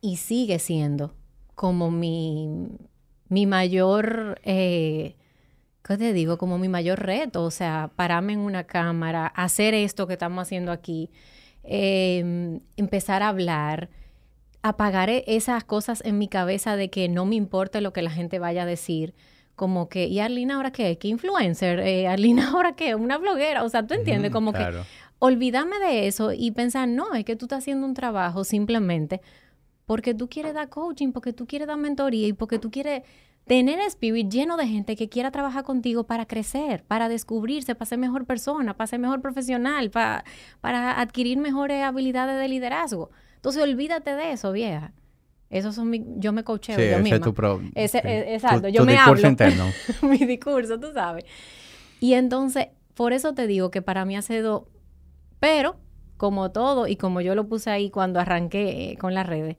y 0.00 0.16
sigue 0.16 0.60
siendo 0.60 1.14
como 1.56 1.90
mi, 1.90 2.68
mi 3.28 3.46
mayor 3.46 4.40
eh, 4.44 5.16
¿qué 5.82 5.96
te 5.96 6.12
digo? 6.12 6.38
Como 6.38 6.58
mi 6.58 6.68
mayor 6.68 7.00
reto, 7.00 7.42
o 7.42 7.50
sea, 7.50 7.90
pararme 7.96 8.34
en 8.34 8.38
una 8.38 8.64
cámara, 8.64 9.26
hacer 9.26 9.74
esto 9.74 10.06
que 10.06 10.12
estamos 10.12 10.42
haciendo 10.42 10.70
aquí, 10.70 11.10
em, 11.64 12.60
empezar 12.76 13.22
a 13.22 13.28
hablar, 13.28 13.88
apagar 14.62 15.10
e-, 15.10 15.24
esas 15.26 15.64
cosas 15.64 16.02
en 16.04 16.18
mi 16.18 16.28
cabeza 16.28 16.76
de 16.76 16.90
que 16.90 17.08
no 17.08 17.26
me 17.26 17.36
importe 17.36 17.80
lo 17.80 17.92
que 17.92 18.02
la 18.02 18.10
gente 18.10 18.38
vaya 18.38 18.62
a 18.62 18.66
decir, 18.66 19.14
como 19.56 19.88
que, 19.88 20.06
¿y 20.06 20.20
Arlina 20.20 20.56
ahora 20.56 20.72
qué? 20.72 20.98
¿Qué 20.98 21.08
influencer? 21.08 21.80
Eh, 21.80 22.06
¿Arlina 22.08 22.50
ahora 22.50 22.74
qué? 22.74 22.94
¿Una 22.94 23.18
bloguera? 23.18 23.64
O 23.64 23.68
sea, 23.68 23.86
tú 23.86 23.94
entiendes, 23.94 24.30
como 24.30 24.52
que 24.52 24.66
olvídame 25.18 25.78
de 25.78 26.08
eso 26.08 26.32
y 26.32 26.50
pensar, 26.50 26.88
no, 26.88 27.14
es 27.14 27.24
que 27.24 27.36
tú 27.36 27.44
estás 27.44 27.60
haciendo 27.60 27.86
un 27.86 27.94
trabajo 27.94 28.44
simplemente 28.44 29.20
porque 29.86 30.14
tú 30.14 30.28
quieres 30.28 30.54
dar 30.54 30.68
coaching, 30.68 31.12
porque 31.12 31.32
tú 31.32 31.46
quieres 31.46 31.68
dar 31.68 31.76
mentoría 31.76 32.26
y 32.26 32.32
porque 32.32 32.58
tú 32.58 32.70
quieres 32.70 33.02
tener 33.46 33.80
Spirit 33.80 34.28
lleno 34.30 34.56
de 34.56 34.66
gente 34.66 34.96
que 34.96 35.08
quiera 35.08 35.30
trabajar 35.30 35.64
contigo 35.64 36.04
para 36.04 36.26
crecer, 36.26 36.84
para 36.84 37.08
descubrirse, 37.08 37.74
para 37.74 37.86
ser 37.86 37.98
mejor 37.98 38.24
persona, 38.26 38.76
para 38.76 38.86
ser 38.86 38.98
mejor 38.98 39.20
profesional, 39.20 39.90
para, 39.90 40.24
para 40.60 41.00
adquirir 41.00 41.38
mejores 41.38 41.82
habilidades 41.82 42.40
de 42.40 42.48
liderazgo. 42.48 43.10
Entonces, 43.36 43.62
olvídate 43.62 44.14
de 44.14 44.32
eso, 44.32 44.52
vieja. 44.52 44.92
Esos 45.50 45.74
son 45.74 45.90
mi, 45.90 46.02
yo 46.16 46.32
me 46.32 46.44
coacheo 46.44 46.78
yo 46.78 46.82
ese 46.82 47.02
misma. 47.02 47.16
Es 47.16 47.22
tu 47.22 47.34
pro, 47.34 47.60
ese, 47.74 47.98
e, 47.98 48.34
exacto, 48.34 48.68
yo 48.68 48.84
me 48.86 48.96
hablo. 48.96 49.28
Interno. 49.28 49.66
mi 50.02 50.18
discurso, 50.18 50.80
tú 50.80 50.92
sabes. 50.94 51.24
Y 52.00 52.14
entonces, 52.14 52.68
por 52.94 53.12
eso 53.12 53.34
te 53.34 53.46
digo 53.46 53.70
que 53.70 53.82
para 53.82 54.06
mí 54.06 54.16
ha 54.16 54.22
sido, 54.22 54.68
pero 55.40 55.76
como 56.16 56.52
todo 56.52 56.86
y 56.86 56.96
como 56.96 57.20
yo 57.20 57.34
lo 57.34 57.48
puse 57.48 57.70
ahí 57.70 57.90
cuando 57.90 58.18
arranqué 58.18 58.92
eh, 58.92 58.96
con 58.96 59.12
las 59.12 59.26
redes, 59.26 59.56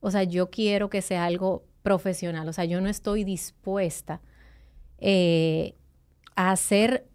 o 0.00 0.10
sea, 0.10 0.22
yo 0.22 0.48
quiero 0.50 0.88
que 0.88 1.02
sea 1.02 1.26
algo 1.26 1.64
profesional. 1.84 2.48
O 2.48 2.52
sea, 2.52 2.64
yo 2.64 2.80
no 2.80 2.88
estoy 2.88 3.22
dispuesta 3.22 4.20
eh, 4.98 5.76
a 6.34 6.50
hacer 6.50 7.06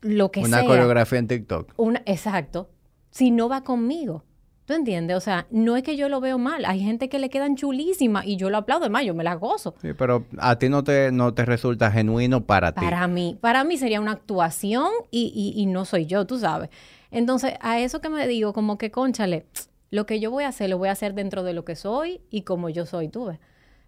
lo 0.00 0.30
que 0.30 0.40
sea. 0.40 0.60
Una 0.60 0.64
coreografía 0.64 1.18
en 1.18 1.26
TikTok. 1.26 1.74
Una, 1.76 2.00
exacto. 2.06 2.70
Si 3.10 3.30
no 3.30 3.50
va 3.50 3.64
conmigo. 3.64 4.24
¿Tú 4.64 4.74
entiendes? 4.74 5.16
O 5.16 5.20
sea, 5.20 5.46
no 5.50 5.76
es 5.76 5.82
que 5.82 5.96
yo 5.96 6.10
lo 6.10 6.20
veo 6.20 6.38
mal. 6.38 6.66
Hay 6.66 6.80
gente 6.80 7.08
que 7.08 7.18
le 7.18 7.30
quedan 7.30 7.56
chulísimas 7.56 8.26
y 8.26 8.36
yo 8.36 8.50
lo 8.50 8.58
aplaudo. 8.58 8.84
Además, 8.84 9.04
yo 9.06 9.14
me 9.14 9.24
las 9.24 9.40
gozo. 9.40 9.74
Sí, 9.80 9.94
pero 9.94 10.26
a 10.36 10.58
ti 10.58 10.68
no 10.68 10.84
te, 10.84 11.10
no 11.10 11.32
te 11.32 11.44
resulta 11.46 11.90
genuino 11.90 12.44
para, 12.44 12.72
ti. 12.72 12.82
Para 12.82 13.08
mí. 13.08 13.38
Para 13.40 13.64
mí 13.64 13.78
sería 13.78 14.00
una 14.00 14.12
actuación 14.12 14.88
y, 15.10 15.32
y, 15.34 15.60
y 15.60 15.66
no 15.66 15.84
soy 15.84 16.06
yo, 16.06 16.26
tú 16.26 16.38
sabes. 16.38 16.68
Entonces, 17.10 17.54
a 17.60 17.80
eso 17.80 18.00
que 18.02 18.10
me 18.10 18.28
digo, 18.28 18.52
como 18.52 18.76
que, 18.76 18.90
conchale, 18.90 19.46
lo 19.90 20.06
que 20.06 20.20
yo 20.20 20.30
voy 20.30 20.44
a 20.44 20.48
hacer, 20.48 20.70
lo 20.70 20.78
voy 20.78 20.88
a 20.88 20.92
hacer 20.92 21.14
dentro 21.14 21.42
de 21.42 21.54
lo 21.54 21.64
que 21.64 21.76
soy 21.76 22.20
y 22.30 22.42
como 22.42 22.68
yo 22.68 22.86
soy, 22.86 23.08
tú 23.08 23.26
ves. 23.26 23.38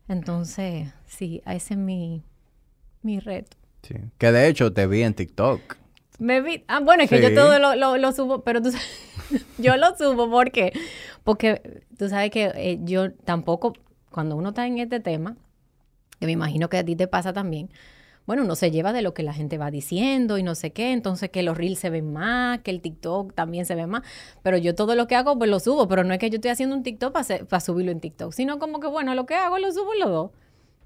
Entonces, 0.08 0.92
sí, 1.06 1.42
ese 1.46 1.74
es 1.74 1.78
mi, 1.78 2.24
mi 3.02 3.20
reto. 3.20 3.56
Sí. 3.82 3.94
Que 4.18 4.32
de 4.32 4.48
hecho 4.48 4.72
te 4.72 4.86
vi 4.86 5.02
en 5.02 5.14
TikTok. 5.14 5.76
Me 6.18 6.40
vi. 6.42 6.64
Ah, 6.68 6.80
bueno, 6.80 7.02
es 7.02 7.08
que 7.08 7.22
yo 7.22 7.34
todo 7.34 7.58
lo, 7.58 7.96
lo, 7.96 8.12
subo, 8.12 8.42
pero 8.42 8.60
tú 8.60 8.70
yo 9.58 9.76
lo 9.76 9.96
subo 9.96 10.30
porque, 10.30 10.72
porque 11.24 11.82
tú 11.96 12.08
sabes 12.08 12.30
que 12.30 12.52
eh, 12.54 12.78
yo 12.82 13.12
tampoco, 13.12 13.72
cuando 14.10 14.36
uno 14.36 14.50
está 14.50 14.66
en 14.66 14.78
este 14.78 15.00
tema, 15.00 15.36
que 16.18 16.26
me 16.26 16.32
imagino 16.32 16.68
que 16.68 16.78
a 16.78 16.84
ti 16.84 16.96
te 16.96 17.06
pasa 17.06 17.32
también, 17.32 17.70
bueno, 18.30 18.44
uno 18.44 18.54
se 18.54 18.70
lleva 18.70 18.92
de 18.92 19.02
lo 19.02 19.12
que 19.12 19.24
la 19.24 19.32
gente 19.32 19.58
va 19.58 19.72
diciendo 19.72 20.38
y 20.38 20.44
no 20.44 20.54
sé 20.54 20.70
qué, 20.70 20.92
entonces 20.92 21.30
que 21.30 21.42
los 21.42 21.58
reels 21.58 21.80
se 21.80 21.90
ven 21.90 22.12
más, 22.12 22.60
que 22.60 22.70
el 22.70 22.80
TikTok 22.80 23.34
también 23.34 23.66
se 23.66 23.74
ve 23.74 23.88
más, 23.88 24.02
pero 24.44 24.56
yo 24.56 24.76
todo 24.76 24.94
lo 24.94 25.08
que 25.08 25.16
hago 25.16 25.36
pues 25.36 25.50
lo 25.50 25.58
subo, 25.58 25.88
pero 25.88 26.04
no 26.04 26.14
es 26.14 26.20
que 26.20 26.30
yo 26.30 26.36
estoy 26.36 26.52
haciendo 26.52 26.76
un 26.76 26.84
TikTok 26.84 27.12
para 27.12 27.60
subirlo 27.60 27.90
en 27.90 27.98
TikTok, 27.98 28.32
sino 28.32 28.60
como 28.60 28.78
que 28.78 28.86
bueno, 28.86 29.16
lo 29.16 29.26
que 29.26 29.34
hago 29.34 29.58
lo 29.58 29.72
subo 29.72 29.94
los 29.98 30.08
dos. 30.10 30.30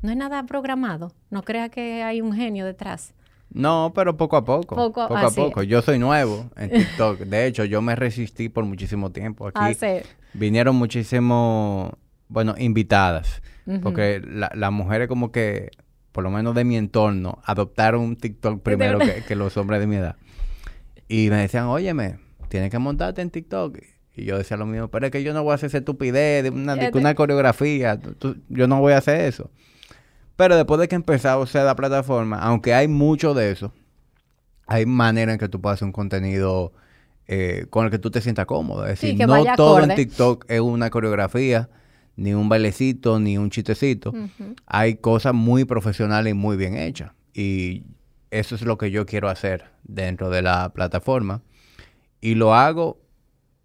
No 0.01 0.11
es 0.11 0.16
nada 0.16 0.45
programado, 0.45 1.12
no 1.28 1.42
crea 1.42 1.68
que 1.68 2.03
hay 2.03 2.22
un 2.22 2.32
genio 2.32 2.64
detrás. 2.64 3.12
No, 3.51 3.92
pero 3.95 4.16
poco 4.16 4.38
a 4.38 4.45
poco. 4.47 4.74
Poco, 4.74 5.03
a 5.03 5.30
poco. 5.30 5.62
Yo 5.62 5.82
soy 5.82 5.99
nuevo 5.99 6.47
en 6.57 6.70
TikTok. 6.70 7.18
De 7.20 7.47
hecho, 7.47 7.66
yo 7.66 7.82
me 7.82 7.95
resistí 7.95 8.49
por 8.49 8.64
muchísimo 8.64 9.12
tiempo. 9.12 9.51
Aquí 9.53 9.76
vinieron 10.32 10.76
muchísimos, 10.76 11.92
bueno, 12.28 12.55
invitadas. 12.57 13.42
Porque 13.82 14.22
las 14.24 14.72
mujeres 14.72 15.09
como 15.09 15.30
que 15.30 15.72
por 16.15 16.23
lo 16.23 16.31
menos 16.31 16.55
de 16.55 16.62
mi 16.62 16.77
entorno, 16.77 17.41
adoptaron 17.45 18.01
un 18.01 18.15
TikTok 18.15 18.62
primero 18.62 19.01
que, 19.27 19.35
los 19.35 19.57
hombres 19.57 19.81
de 19.81 19.89
mi 19.89 19.97
edad. 19.97 20.15
Y 21.09 21.29
me 21.29 21.39
decían, 21.39 21.65
óyeme, 21.65 22.21
tienes 22.49 22.71
que 22.71 22.79
montarte 22.79 23.21
en 23.21 23.31
TikTok. 23.31 23.79
Y 24.15 24.25
yo 24.25 24.39
decía 24.39 24.57
lo 24.57 24.65
mismo, 24.65 24.87
pero 24.87 25.07
es 25.07 25.11
que 25.12 25.25
yo 25.25 25.35
no 25.35 25.43
voy 25.43 25.51
a 25.51 25.55
hacer 25.57 25.67
esa 25.67 25.79
estupidez 25.79 26.45
de 26.45 26.51
una, 26.51 26.77
una 26.93 27.17
coreografía. 27.17 27.99
yo 28.49 28.69
no 28.69 28.79
voy 28.79 28.93
a 28.93 28.99
hacer 28.99 29.23
eso. 29.23 29.51
Pero 30.37 30.55
después 30.55 30.79
de 30.79 30.87
que 30.87 30.95
empezado 30.95 31.41
a 31.41 31.43
usar 31.43 31.65
la 31.65 31.75
plataforma, 31.75 32.39
aunque 32.39 32.75
hay 32.75 32.87
mucho 32.87 33.35
de 33.35 33.51
eso, 33.51 33.73
hay 34.69 34.87
manera 34.87 35.33
en 35.33 35.39
que 35.41 35.49
tú 35.49 35.61
puedas 35.61 35.79
hacer 35.79 35.87
un 35.87 35.93
contenido 35.93 36.73
eh, 37.27 37.67
con 37.71 37.87
el 37.87 37.91
que 37.91 37.99
tú 37.99 38.12
te 38.12 38.21
sientas 38.21 38.47
cómodo. 38.47 38.85
Es 38.87 39.01
decir, 39.01 39.19
no 39.27 39.57
todo 39.57 39.81
en 39.81 39.97
TikTok 39.97 40.45
es 40.47 40.61
una 40.61 40.91
coreografía 40.91 41.71
ni 42.17 42.35
un 42.35 42.49
bailecito, 42.49 43.19
ni 43.19 43.39
un 43.39 43.51
chistecito. 43.51 44.12
Hay 44.67 44.97
cosas 44.97 45.35
muy 45.35 45.65
profesionales 45.65 46.33
y 46.33 46.35
muy 46.35 46.57
bien 46.57 46.77
hechas. 46.77 47.12
Y 47.33 47.85
eso 48.31 48.55
es 48.55 48.62
lo 48.62 48.79
que 48.79 48.91
yo 48.91 49.07
quiero 49.07 49.29
hacer 49.29 49.65
dentro 49.83 50.31
de 50.31 50.43
la 50.43 50.73
plataforma. 50.73 51.43
Y 52.21 52.35
lo 52.37 52.55
hago 52.55 53.01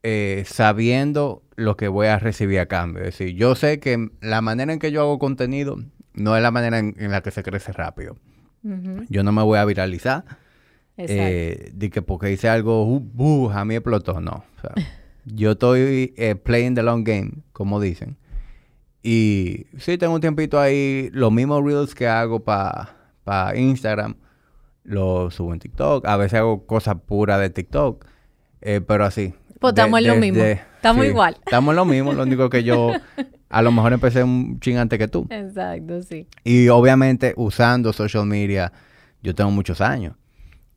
eh, 0.04 0.44
sabiendo 0.48 1.44
lo 1.56 1.78
que 1.78 1.88
voy 1.88 2.08
a 2.08 2.20
recibir 2.20 2.60
a 2.60 2.66
cambio. 2.68 3.04
Es 3.04 3.18
decir, 3.18 3.36
yo 3.36 3.56
sé 3.56 3.80
que 3.80 4.10
la 4.22 4.42
manera 4.42 4.74
en 4.74 4.80
que 4.80 4.92
yo 4.92 5.02
hago 5.02 5.20
contenido 5.20 5.78
no 6.14 6.36
es 6.36 6.44
la 6.44 6.52
manera 6.52 6.80
en, 6.80 6.96
la 7.12 7.22
que 7.22 7.32
se 7.32 7.44
crece 7.44 7.72
rápido. 7.72 8.18
Yo 9.10 9.24
no 9.24 9.32
me 9.32 9.42
voy 9.42 9.58
a 9.58 9.66
viralizar. 9.66 10.26
Eh, 10.98 11.72
de 11.74 11.90
que 11.90 12.02
porque 12.02 12.30
hice 12.30 12.50
algo, 12.50 12.84
uh, 12.84 13.10
uh, 13.16 13.50
a 13.52 13.64
mí 13.64 13.76
explotó. 13.76 14.20
No. 14.20 14.44
yo 15.26 15.52
estoy 15.52 16.14
eh, 16.18 16.36
playing 16.36 16.76
the 16.76 16.84
long 16.84 17.04
game, 17.04 17.32
como 17.54 17.80
dicen. 17.80 18.18
Y 19.02 19.68
sí, 19.78 19.98
tengo 19.98 20.14
un 20.14 20.22
tiempito 20.22 20.60
ahí. 20.60 21.10
Los 21.14 21.32
mismos 21.32 21.64
reels 21.64 21.96
que 21.96 22.08
hago 22.08 22.44
para 22.44 22.96
pa 23.24 23.56
Instagram, 23.56 24.16
los 24.84 25.36
subo 25.36 25.54
en 25.54 25.60
TikTok. 25.60 26.06
A 26.06 26.18
veces 26.18 26.40
hago 26.40 26.66
cosas 26.66 26.98
puras 27.06 27.40
de 27.40 27.50
TikTok. 27.50 28.06
Eh, 28.62 28.82
pero 28.82 29.06
así. 29.06 29.34
Pues 29.60 29.72
estamos 29.72 30.00
en 30.02 30.08
lo 30.08 30.16
mismo. 30.16 30.42
Estamos 30.42 31.06
igual. 31.06 31.38
Estamos 31.46 31.72
en 31.72 31.76
lo 31.78 31.86
mismo. 31.86 32.14
Lo 32.14 32.24
único 32.24 32.50
que 32.50 32.64
yo 32.64 32.92
a 33.50 33.62
lo 33.62 33.72
mejor 33.72 33.94
empecé 33.94 34.24
un 34.24 34.60
ching 34.60 34.78
antes 34.78 35.00
que 35.00 35.08
tú. 35.08 35.28
Exacto, 35.30 36.02
sí. 36.02 36.28
Y 36.44 36.68
obviamente 36.70 37.34
usando 37.38 37.94
social 37.94 38.26
media, 38.26 38.74
yo 39.22 39.34
tengo 39.34 39.52
muchos 39.52 39.82
años. 39.82 40.16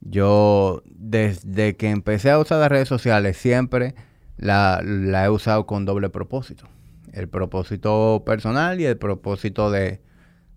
Yo, 0.01 0.83
desde 0.87 1.77
que 1.77 1.91
empecé 1.91 2.31
a 2.31 2.39
usar 2.39 2.59
las 2.59 2.69
redes 2.69 2.89
sociales, 2.89 3.37
siempre 3.37 3.95
la, 4.37 4.81
la 4.85 5.25
he 5.25 5.31
usado 5.31 5.65
con 5.65 5.85
doble 5.85 6.09
propósito 6.11 6.67
el 7.13 7.29
propósito 7.29 8.23
personal 8.25 8.81
y 8.81 8.87
el 8.87 8.97
propósito 8.97 9.71
de, 9.71 10.01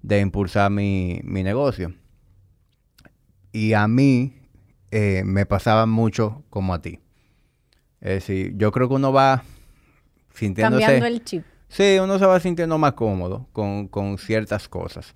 impulsar 0.10 0.72
mi, 0.72 1.22
negocio. 1.24 1.94
Y 3.52 3.74
a 3.74 3.88
mí 3.88 4.34
eh, 4.92 5.24
me 5.26 5.46
pasaba 5.46 5.86
mucho 5.86 6.44
como 6.50 6.74
a 6.74 6.82
ti. 6.82 7.00
Es 8.02 8.14
decir, 8.16 8.54
yo 8.58 8.72
creo 8.72 8.88
que 8.88 8.96
uno 8.96 9.12
va 9.12 9.44
sintiéndose... 10.34 10.84
Cambiando 10.84 11.08
el 11.08 11.24
chip. 11.24 11.44
Sí, 11.68 11.98
uno 12.02 12.20
se 12.20 12.26
va 12.26 12.40
sintiendo 12.40 12.78
más 12.78 12.94
cómodo 12.94 13.48
con, 13.52 13.88
con 13.88 14.18
ciertas 14.18 14.70
cosas. 14.70 15.14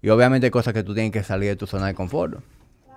Y 0.00 0.10
obviamente 0.10 0.46
hay 0.46 0.50
cosas 0.50 0.72
que 0.72 0.82
tú 0.82 0.94
tienes 0.94 1.12
que 1.12 1.22
salir 1.22 1.50
de 1.50 1.56
tu 1.56 1.66
zona 1.66 1.86
de 1.86 1.94
confort. 1.94 2.40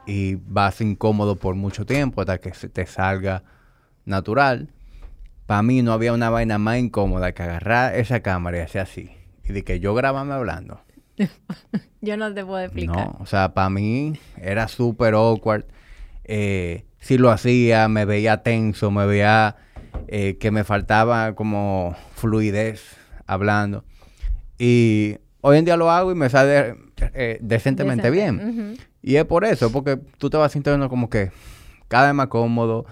Y 0.05 0.35
vas 0.35 0.81
incómodo 0.81 1.35
por 1.35 1.55
mucho 1.55 1.85
tiempo 1.85 2.21
hasta 2.21 2.37
que 2.37 2.53
se 2.53 2.69
te 2.69 2.85
salga 2.85 3.43
natural 4.05 4.69
para 5.51 5.63
mí 5.63 5.81
no 5.81 5.91
había 5.91 6.13
una 6.13 6.29
vaina 6.29 6.57
más 6.57 6.77
incómoda 6.77 7.33
que 7.33 7.43
agarrar 7.43 7.95
esa 7.95 8.21
cámara 8.21 8.59
y 8.59 8.61
hacer 8.61 8.83
así. 8.83 9.11
Y 9.43 9.51
de 9.51 9.65
que 9.65 9.81
yo 9.81 9.93
grabame 9.93 10.31
hablando. 10.31 10.79
yo 12.01 12.15
no 12.15 12.33
te 12.33 12.45
puedo 12.45 12.61
explicar. 12.61 12.95
No, 12.95 13.17
o 13.19 13.25
sea, 13.25 13.53
para 13.53 13.69
mí 13.69 14.17
era 14.37 14.69
súper 14.69 15.13
awkward. 15.13 15.65
Eh, 16.23 16.85
si 17.01 17.17
lo 17.17 17.31
hacía, 17.31 17.89
me 17.89 18.05
veía 18.05 18.43
tenso, 18.43 18.91
me 18.91 19.05
veía 19.05 19.57
eh, 20.07 20.37
que 20.37 20.51
me 20.51 20.63
faltaba 20.63 21.35
como 21.35 21.97
fluidez 22.15 22.95
hablando. 23.25 23.83
Y 24.57 25.17
hoy 25.41 25.57
en 25.57 25.65
día 25.65 25.75
lo 25.75 25.91
hago 25.91 26.13
y 26.13 26.15
me 26.15 26.29
sale 26.29 26.77
eh, 27.13 27.39
decentemente 27.41 28.09
bien. 28.09 28.77
Y 29.01 29.17
es 29.17 29.25
por 29.25 29.43
eso, 29.43 29.69
porque 29.69 29.99
tú 30.17 30.29
te 30.29 30.37
vas 30.37 30.53
sintiendo 30.53 30.87
como 30.87 31.09
que 31.09 31.29
cada 31.89 32.05
vez 32.05 32.15
más 32.15 32.27
cómodo. 32.27 32.85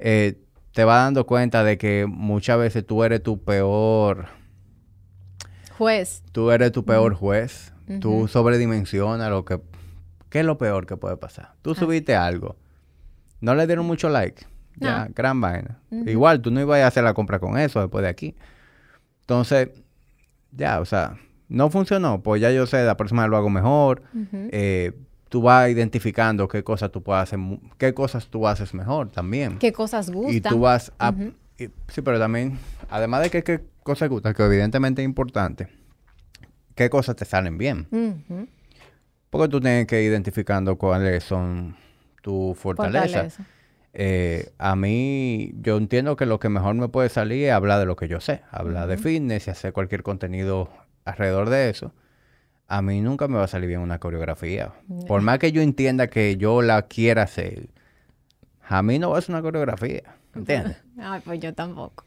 Eh, 0.00 0.40
te 0.72 0.84
vas 0.84 1.04
dando 1.04 1.26
cuenta 1.26 1.64
de 1.64 1.78
que 1.78 2.06
muchas 2.08 2.58
veces 2.58 2.86
tú 2.86 3.02
eres 3.04 3.22
tu 3.22 3.42
peor 3.42 4.28
juez. 5.76 6.22
Tú 6.32 6.50
eres 6.50 6.72
tu 6.72 6.84
peor 6.84 7.14
juez. 7.14 7.72
Tú 8.00 8.28
sobredimensionas 8.28 9.30
lo 9.30 9.44
que... 9.44 9.60
¿Qué 10.28 10.40
es 10.40 10.46
lo 10.46 10.58
peor 10.58 10.86
que 10.86 10.96
puede 10.96 11.16
pasar? 11.16 11.54
Tú 11.60 11.74
subiste 11.74 12.14
algo. 12.14 12.56
No 13.40 13.56
le 13.56 13.66
dieron 13.66 13.84
mucho 13.84 14.08
like. 14.08 14.46
Ya, 14.76 15.08
gran 15.14 15.40
vaina. 15.40 15.80
Igual, 15.90 16.40
tú 16.40 16.50
no 16.52 16.60
ibas 16.60 16.80
a 16.80 16.86
hacer 16.86 17.02
la 17.02 17.14
compra 17.14 17.40
con 17.40 17.58
eso 17.58 17.80
después 17.80 18.02
de 18.02 18.08
aquí. 18.08 18.36
Entonces, 19.22 19.70
ya, 20.52 20.80
o 20.80 20.84
sea, 20.84 21.16
no 21.48 21.68
funcionó. 21.68 22.22
Pues 22.22 22.40
ya 22.40 22.52
yo 22.52 22.66
sé, 22.66 22.84
la 22.84 22.96
próxima 22.96 23.22
vez 23.22 23.30
lo 23.30 23.36
hago 23.36 23.50
mejor. 23.50 24.02
eh, 24.52 24.92
tú 25.30 25.40
vas 25.40 25.70
identificando 25.70 26.48
qué 26.48 26.62
cosas 26.62 26.90
tú 26.90 27.02
puedes 27.02 27.22
hacer, 27.22 27.38
qué 27.78 27.94
cosas 27.94 28.26
tú 28.26 28.46
haces 28.46 28.74
mejor 28.74 29.10
también. 29.10 29.58
Qué 29.58 29.72
cosas 29.72 30.10
gustan. 30.10 30.34
Y 30.34 30.40
tú 30.40 30.60
vas 30.60 30.92
a... 30.98 31.14
sí, 31.56 32.02
pero 32.02 32.18
también, 32.18 32.58
además 32.90 33.22
de 33.22 33.30
que 33.30 33.42
qué 33.42 33.60
cosas 33.82 34.10
gustan, 34.10 34.34
que 34.34 34.44
evidentemente 34.44 35.02
es 35.02 35.06
importante, 35.06 35.68
qué 36.74 36.90
cosas 36.90 37.16
te 37.16 37.24
salen 37.24 37.56
bien. 37.56 37.86
Porque 39.30 39.48
tú 39.48 39.60
tienes 39.60 39.86
que 39.86 40.02
ir 40.02 40.10
identificando 40.10 40.76
cuáles 40.76 41.22
son 41.22 41.76
tus 42.20 42.58
fortalezas. 42.58 43.34
Fortaleza. 43.34 43.44
Eh, 43.92 44.52
a 44.58 44.76
mí, 44.76 45.52
yo 45.60 45.76
entiendo 45.76 46.16
que 46.16 46.26
lo 46.26 46.40
que 46.40 46.48
mejor 46.48 46.74
me 46.74 46.88
puede 46.88 47.08
salir 47.08 47.46
es 47.46 47.52
hablar 47.52 47.78
de 47.78 47.86
lo 47.86 47.96
que 47.96 48.08
yo 48.08 48.20
sé, 48.20 48.42
hablar 48.50 48.88
de 48.88 48.96
fitness 48.98 49.46
y 49.46 49.50
hacer 49.50 49.72
cualquier 49.72 50.02
contenido 50.02 50.70
alrededor 51.04 51.50
de 51.50 51.70
eso. 51.70 51.92
A 52.70 52.82
mí 52.82 53.00
nunca 53.00 53.26
me 53.26 53.36
va 53.36 53.44
a 53.44 53.48
salir 53.48 53.66
bien 53.66 53.80
una 53.80 53.98
coreografía. 53.98 54.70
Por 55.08 55.22
más 55.22 55.40
que 55.40 55.50
yo 55.50 55.60
entienda 55.60 56.06
que 56.06 56.36
yo 56.36 56.62
la 56.62 56.82
quiera 56.82 57.24
hacer, 57.24 57.68
a 58.62 58.80
mí 58.84 59.00
no 59.00 59.10
va 59.10 59.18
a 59.18 59.20
ser 59.20 59.34
una 59.34 59.42
coreografía. 59.42 60.02
¿Entiendes? 60.36 60.76
Ay, 61.00 61.20
pues 61.24 61.40
yo 61.40 61.52
tampoco. 61.52 62.04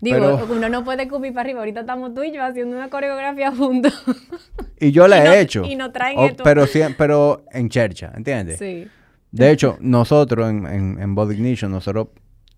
Digo, 0.00 0.40
uno 0.50 0.70
no 0.70 0.84
puede 0.84 1.06
cubrir 1.06 1.34
para 1.34 1.42
arriba. 1.42 1.60
Ahorita 1.60 1.80
estamos 1.80 2.14
tú 2.14 2.22
y 2.22 2.32
yo 2.32 2.42
haciendo 2.42 2.74
una 2.74 2.88
coreografía 2.88 3.52
juntos. 3.54 3.92
Y 4.80 4.90
yo 4.90 5.06
la 5.06 5.22
he 5.36 5.40
hecho. 5.40 5.66
Y 5.66 5.76
no 5.76 5.92
traen 5.92 6.18
esto. 6.20 6.44
Pero, 6.44 6.64
pero 6.96 7.44
en 7.52 7.68
chercha, 7.68 8.10
¿entiendes? 8.16 8.58
Sí. 8.58 8.88
De 9.32 9.50
hecho, 9.50 9.76
nosotros 9.80 10.48
en, 10.48 10.98
en, 10.98 11.14
Body 11.14 11.34
Ignition, 11.34 11.70
nosotros 11.70 12.08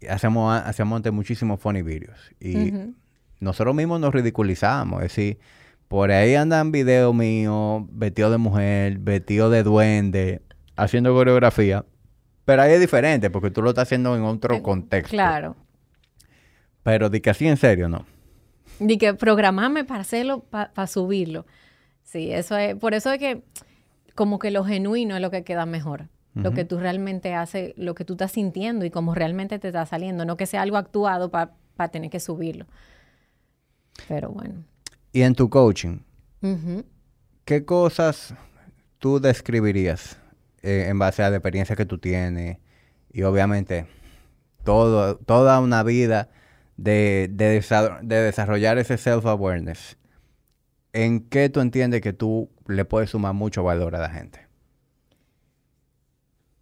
hacemos, 0.08 0.62
hacemos 0.62 0.96
antes 0.98 1.12
muchísimos 1.12 1.58
funny 1.58 1.82
videos. 1.82 2.18
Y 2.38 2.72
nosotros 3.40 3.74
mismos 3.74 3.98
nos 3.98 4.14
ridiculizamos. 4.14 5.02
Es 5.02 5.16
decir, 5.16 5.38
por 5.88 6.10
ahí 6.10 6.34
andan 6.34 6.72
videos 6.72 7.14
míos, 7.14 7.84
vestidos 7.90 8.32
de 8.32 8.38
mujer, 8.38 8.98
vestidos 8.98 9.52
de 9.52 9.62
duende, 9.62 10.42
haciendo 10.76 11.14
coreografía. 11.14 11.84
Pero 12.44 12.62
ahí 12.62 12.72
es 12.72 12.80
diferente, 12.80 13.30
porque 13.30 13.50
tú 13.50 13.62
lo 13.62 13.70
estás 13.70 13.84
haciendo 13.84 14.16
en 14.16 14.22
otro 14.22 14.62
contexto. 14.62 15.10
Claro. 15.10 15.56
Pero 16.82 17.10
di 17.10 17.20
que 17.20 17.30
así 17.30 17.46
en 17.46 17.56
serio, 17.56 17.88
no. 17.88 18.04
Di 18.78 18.98
que 18.98 19.14
programame 19.14 19.84
para 19.84 20.00
hacerlo, 20.00 20.40
para 20.40 20.86
subirlo. 20.86 21.46
Sí, 22.02 22.32
eso 22.32 22.56
es, 22.56 22.76
por 22.76 22.94
eso 22.94 23.12
es 23.12 23.18
que 23.18 23.42
como 24.14 24.38
que 24.38 24.50
lo 24.50 24.64
genuino 24.64 25.16
es 25.16 25.22
lo 25.22 25.30
que 25.30 25.44
queda 25.44 25.66
mejor. 25.66 26.08
Lo 26.34 26.52
que 26.52 26.66
tú 26.66 26.78
realmente 26.78 27.32
haces, 27.32 27.72
lo 27.76 27.94
que 27.94 28.04
tú 28.04 28.12
estás 28.12 28.32
sintiendo 28.32 28.84
y 28.84 28.90
cómo 28.90 29.14
realmente 29.14 29.58
te 29.58 29.68
está 29.68 29.86
saliendo, 29.86 30.26
no 30.26 30.36
que 30.36 30.44
sea 30.44 30.60
algo 30.60 30.76
actuado 30.76 31.30
para 31.30 31.88
tener 31.90 32.10
que 32.10 32.20
subirlo. 32.20 32.66
Pero 34.06 34.28
bueno. 34.28 34.62
Y 35.16 35.22
en 35.22 35.34
tu 35.34 35.48
coaching, 35.48 36.00
¿qué 37.46 37.64
cosas 37.64 38.34
tú 38.98 39.18
describirías 39.18 40.18
eh, 40.60 40.88
en 40.90 40.98
base 40.98 41.22
a 41.22 41.30
la 41.30 41.36
experiencia 41.36 41.74
que 41.74 41.86
tú 41.86 41.96
tienes? 41.96 42.58
Y 43.14 43.22
obviamente, 43.22 43.86
todo, 44.62 45.16
toda 45.16 45.58
una 45.60 45.82
vida 45.84 46.28
de, 46.76 47.30
desarrollar 47.32 48.76
ese 48.76 48.98
self-awareness, 48.98 49.96
¿en 50.92 51.20
qué 51.20 51.48
tú 51.48 51.60
entiendes 51.60 52.02
que 52.02 52.12
tú 52.12 52.50
le 52.66 52.84
puedes 52.84 53.08
sumar 53.08 53.32
mucho 53.32 53.64
valor 53.64 53.96
a 53.96 54.00
la 54.00 54.10
gente? 54.10 54.46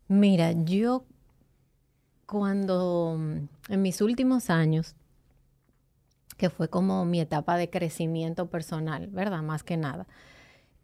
Mira, 0.07 0.53
yo 0.53 1.05
cuando 2.25 3.19
en 3.69 3.83
mis 3.83 4.01
últimos 4.01 4.49
años, 4.49 4.95
que 6.37 6.51
fue 6.51 6.69
como 6.69 7.05
mi 7.05 7.21
etapa 7.21 7.57
de 7.57 7.71
crecimiento 7.71 8.47
personal, 8.47 9.09
¿verdad? 9.09 9.43
Más 9.43 9.63
que 9.63 9.77
nada. 9.77 10.07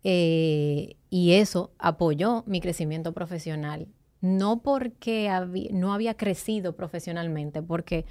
Eh, 0.03 0.97
y 1.11 1.33
eso 1.33 1.73
apoyó 1.79 2.45
mi 2.47 2.61
crecimiento 2.61 3.13
profesional. 3.13 3.89
No 4.21 4.63
porque 4.63 5.31
no 5.73 5.95
había 5.95 6.15
crecido 6.15 6.75
profesionalmente, 6.75 7.63
porque 7.63 8.05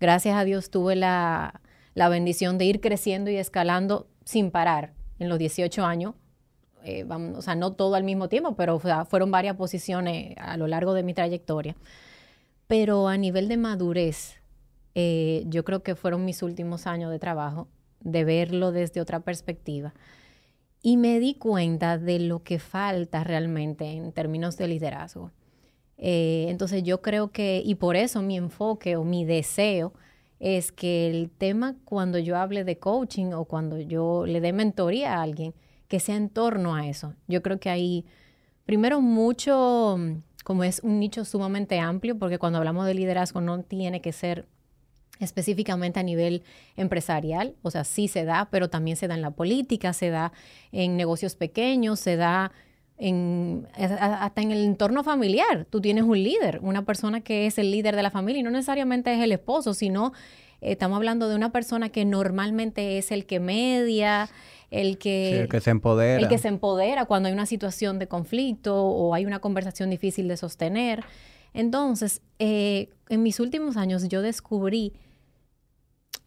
gracias 0.00 0.36
a 0.36 0.44
Dios 0.44 0.70
tuve 0.70 0.96
la, 0.96 1.60
bendición 1.94 2.58
de 2.58 2.66
ir 2.66 2.80
creciendo 2.80 3.30
y 3.30 3.36
escalando 3.36 4.06
sin 4.24 4.50
parar 4.50 4.92
en 5.18 5.28
los 5.28 5.38
18 5.38 5.84
años. 5.84 6.14
Eh, 6.84 7.04
o 7.04 7.42
sea, 7.42 7.56
no 7.56 7.72
todo 7.72 7.96
al 7.96 8.04
mismo 8.04 8.28
tiempo, 8.28 8.54
pero 8.54 8.78
fueron 8.78 9.30
varias 9.32 9.56
posiciones 9.56 10.36
a 10.38 10.56
lo 10.56 10.68
largo 10.68 10.94
de 10.94 11.02
mi 11.02 11.14
trayectoria. 11.14 11.76
Pero 12.68 13.08
a 13.08 13.16
nivel 13.16 13.48
de 13.48 13.56
madurez, 13.56 14.36
eh, 14.98 15.44
yo 15.48 15.62
creo 15.62 15.82
que 15.82 15.94
fueron 15.94 16.24
mis 16.24 16.42
últimos 16.42 16.86
años 16.86 17.10
de 17.10 17.18
trabajo, 17.18 17.68
de 18.00 18.24
verlo 18.24 18.72
desde 18.72 19.02
otra 19.02 19.20
perspectiva. 19.20 19.92
Y 20.80 20.96
me 20.96 21.20
di 21.20 21.34
cuenta 21.34 21.98
de 21.98 22.18
lo 22.18 22.42
que 22.42 22.58
falta 22.58 23.22
realmente 23.22 23.84
en 23.84 24.12
términos 24.12 24.56
de 24.56 24.68
liderazgo. 24.68 25.32
Eh, 25.98 26.46
entonces 26.48 26.82
yo 26.82 27.02
creo 27.02 27.30
que, 27.30 27.62
y 27.62 27.74
por 27.74 27.94
eso 27.94 28.22
mi 28.22 28.38
enfoque 28.38 28.96
o 28.96 29.04
mi 29.04 29.26
deseo 29.26 29.92
es 30.40 30.72
que 30.72 31.10
el 31.10 31.30
tema 31.30 31.76
cuando 31.84 32.18
yo 32.18 32.38
hable 32.38 32.64
de 32.64 32.78
coaching 32.78 33.34
o 33.34 33.44
cuando 33.44 33.78
yo 33.78 34.24
le 34.24 34.40
dé 34.40 34.54
mentoría 34.54 35.18
a 35.18 35.22
alguien, 35.22 35.52
que 35.88 36.00
sea 36.00 36.16
en 36.16 36.30
torno 36.30 36.74
a 36.74 36.86
eso. 36.86 37.12
Yo 37.28 37.42
creo 37.42 37.60
que 37.60 37.68
hay, 37.68 38.06
primero, 38.64 39.02
mucho, 39.02 39.98
como 40.42 40.64
es 40.64 40.80
un 40.82 41.00
nicho 41.00 41.26
sumamente 41.26 41.80
amplio, 41.80 42.18
porque 42.18 42.38
cuando 42.38 42.58
hablamos 42.58 42.86
de 42.86 42.94
liderazgo 42.94 43.42
no 43.42 43.62
tiene 43.62 44.00
que 44.00 44.12
ser 44.12 44.46
específicamente 45.20 46.00
a 46.00 46.02
nivel 46.02 46.42
empresarial, 46.76 47.54
o 47.62 47.70
sea, 47.70 47.84
sí 47.84 48.08
se 48.08 48.24
da, 48.24 48.48
pero 48.50 48.68
también 48.68 48.96
se 48.96 49.08
da 49.08 49.14
en 49.14 49.22
la 49.22 49.30
política, 49.30 49.92
se 49.92 50.10
da 50.10 50.32
en 50.72 50.96
negocios 50.96 51.36
pequeños, 51.36 52.00
se 52.00 52.16
da 52.16 52.52
en, 52.98 53.68
hasta 53.76 54.42
en 54.42 54.50
el 54.52 54.64
entorno 54.64 55.04
familiar. 55.04 55.66
Tú 55.68 55.80
tienes 55.80 56.04
un 56.04 56.22
líder, 56.22 56.60
una 56.62 56.84
persona 56.84 57.20
que 57.20 57.46
es 57.46 57.58
el 57.58 57.70
líder 57.70 57.96
de 57.96 58.02
la 58.02 58.10
familia 58.10 58.40
y 58.40 58.42
no 58.42 58.50
necesariamente 58.50 59.12
es 59.12 59.20
el 59.20 59.32
esposo, 59.32 59.74
sino 59.74 60.12
eh, 60.60 60.72
estamos 60.72 60.96
hablando 60.96 61.28
de 61.28 61.36
una 61.36 61.52
persona 61.52 61.88
que 61.90 62.04
normalmente 62.04 62.98
es 62.98 63.12
el 63.12 63.26
que 63.26 63.40
media, 63.40 64.28
el 64.70 64.98
que, 64.98 65.40
el 65.42 65.48
que 65.48 65.60
se 65.60 65.70
empodera. 65.70 66.20
El 66.20 66.28
que 66.28 66.38
se 66.38 66.48
empodera 66.48 67.04
cuando 67.04 67.28
hay 67.28 67.32
una 67.32 67.46
situación 67.46 67.98
de 67.98 68.08
conflicto 68.08 68.84
o 68.84 69.14
hay 69.14 69.26
una 69.26 69.40
conversación 69.40 69.90
difícil 69.90 70.28
de 70.28 70.36
sostener. 70.36 71.04
Entonces, 71.54 72.20
eh, 72.38 72.90
en 73.08 73.22
mis 73.22 73.40
últimos 73.40 73.76
años 73.76 74.08
yo 74.08 74.20
descubrí, 74.22 74.92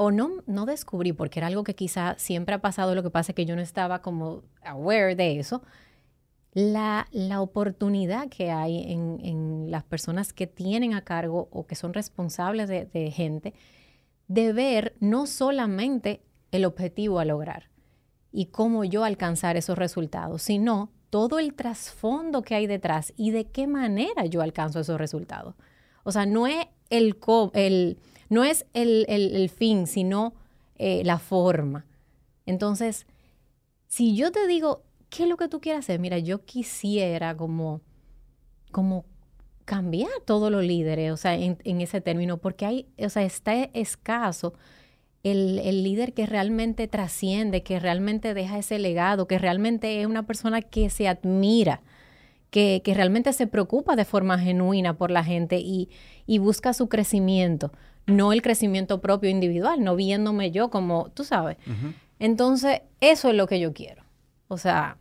o 0.01 0.11
no, 0.11 0.43
no 0.47 0.65
descubrí, 0.65 1.11
porque 1.11 1.41
era 1.41 1.47
algo 1.47 1.65
que 1.65 1.75
quizá 1.75 2.15
siempre 2.17 2.55
ha 2.55 2.61
pasado, 2.61 2.95
lo 2.95 3.03
que 3.03 3.09
pasa 3.09 3.33
es 3.33 3.35
que 3.35 3.45
yo 3.45 3.57
no 3.57 3.61
estaba 3.61 4.01
como 4.01 4.43
aware 4.63 5.13
de 5.13 5.39
eso, 5.39 5.61
la, 6.53 7.05
oportunidad 7.41 8.29
que 8.29 8.49
hay 8.49 8.93
en, 8.93 9.69
las 9.69 9.83
personas 9.83 10.31
que 10.31 10.47
tienen 10.47 10.93
a 10.93 11.03
cargo 11.03 11.49
o 11.51 11.67
que 11.67 11.75
son 11.75 11.93
responsables 11.93 12.69
de, 12.69 13.11
gente 13.11 13.53
de 14.29 14.53
ver 14.53 14.95
no 15.01 15.27
solamente 15.27 16.21
el 16.53 16.63
objetivo 16.63 17.19
a 17.19 17.25
lograr 17.25 17.69
y 18.31 18.45
cómo 18.45 18.85
yo 18.85 19.03
alcanzar 19.03 19.57
esos 19.57 19.77
resultados, 19.77 20.43
sino 20.43 20.93
todo 21.09 21.39
el 21.39 21.55
trasfondo 21.55 22.41
que 22.41 22.55
hay 22.55 22.67
detrás 22.67 23.11
y 23.17 23.31
de 23.31 23.47
qué 23.51 23.67
manera 23.67 24.25
yo 24.27 24.41
alcanzo 24.41 24.79
esos 24.79 24.97
resultados. 24.97 25.55
O 26.05 26.13
sea, 26.13 26.25
no 26.25 26.47
es 26.47 26.67
el, 26.89 27.17
el 27.53 27.97
no 28.29 28.43
es 28.43 28.65
el, 28.73 29.49
fin, 29.49 29.87
sino 29.87 30.33
eh, 30.77 31.01
la 31.03 31.19
forma. 31.19 31.85
Entonces, 32.45 33.05
si 33.87 34.15
yo 34.15 34.31
te 34.31 34.47
digo, 34.47 34.83
¿qué 35.09 35.23
es 35.23 35.29
lo 35.29 35.37
que 35.37 35.47
tú 35.47 35.59
quieres 35.59 35.79
hacer? 35.79 35.99
Mira, 35.99 36.19
yo 36.19 36.45
quisiera 36.45 37.35
como, 37.35 37.81
como 38.71 39.05
cambiar 39.65 40.09
todos 40.25 40.51
los 40.51 40.63
líderes, 40.63 41.11
o 41.11 41.17
sea, 41.17 41.35
en, 41.35 41.57
ese 41.63 42.01
término, 42.01 42.37
porque 42.37 42.65
hay, 42.65 42.87
o 42.97 43.09
sea, 43.09 43.23
está 43.23 43.53
escaso 43.73 44.53
el, 45.23 45.83
líder 45.83 46.13
que 46.13 46.25
realmente 46.25 46.87
trasciende, 46.87 47.61
que 47.61 47.79
realmente 47.79 48.33
deja 48.33 48.57
ese 48.57 48.79
legado, 48.79 49.27
que 49.27 49.37
realmente 49.37 50.01
es 50.01 50.07
una 50.07 50.25
persona 50.25 50.61
que 50.61 50.89
se 50.89 51.07
admira, 51.07 51.81
que, 52.49 52.81
realmente 52.83 53.31
se 53.33 53.45
preocupa 53.45 53.95
de 53.95 54.05
forma 54.05 54.39
genuina 54.39 54.97
por 54.97 55.11
la 55.11 55.23
gente 55.23 55.59
y, 55.59 55.89
busca 56.39 56.73
su 56.73 56.89
crecimiento, 56.89 57.71
no 58.09 58.33
el 58.33 58.41
crecimiento 58.41 59.01
propio 59.01 59.29
individual, 59.29 59.83
no 59.83 59.95
viéndome 59.95 60.51
yo 60.51 60.69
como, 60.69 61.09
tú 61.11 61.23
sabes. 61.23 61.57
Entonces, 62.19 62.81
eso 63.01 63.29
es 63.29 63.35
lo 63.35 63.47
que 63.47 63.59
yo 63.59 63.73
quiero. 63.73 64.03
O 64.47 64.57
sea, 64.57 64.97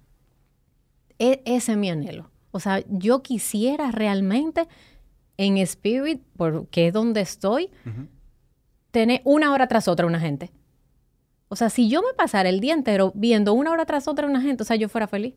e, 1.19 1.43
ese 1.45 1.73
es 1.73 1.79
mi 1.79 1.91
anhelo. 1.91 2.31
O 2.51 2.61
sea, 2.61 2.83
yo 2.89 3.23
quisiera 3.23 3.91
realmente 3.91 4.69
en 5.37 5.57
Spirit, 5.59 6.23
porque 6.37 6.89
es 6.89 6.93
donde 6.93 7.21
estoy, 7.21 7.71
tener 8.91 9.21
una 9.25 9.53
hora 9.53 9.69
tras 9.69 9.89
otra 9.89 10.07
una 10.07 10.21
gente. 10.21 10.51
O 11.49 11.57
sea, 11.57 11.71
si 11.71 11.89
yo 11.89 12.03
me 12.03 12.13
pasara 12.15 12.49
el 12.49 12.61
día 12.61 12.75
entero 12.75 13.13
viendo 13.15 13.55
una 13.55 13.71
hora 13.71 13.87
tras 13.87 14.09
otra 14.09 14.27
una 14.27 14.41
gente, 14.41 14.63
o 14.63 14.67
sea, 14.67 14.77
yo 14.77 14.89
fuera 14.89 15.07
feliz. 15.07 15.35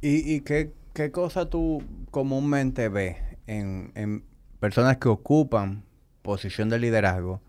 ¿Y, 0.00 0.40
qué, 0.42 0.72
cosa 1.10 1.48
tú 1.50 1.82
comúnmente 2.10 2.88
ves 2.88 3.16
en, 3.46 4.24
personas 4.60 4.98
que 4.98 5.08
ocupan 5.08 5.82
posición 6.26 6.68
de 6.68 6.78
liderazgo, 6.78 7.40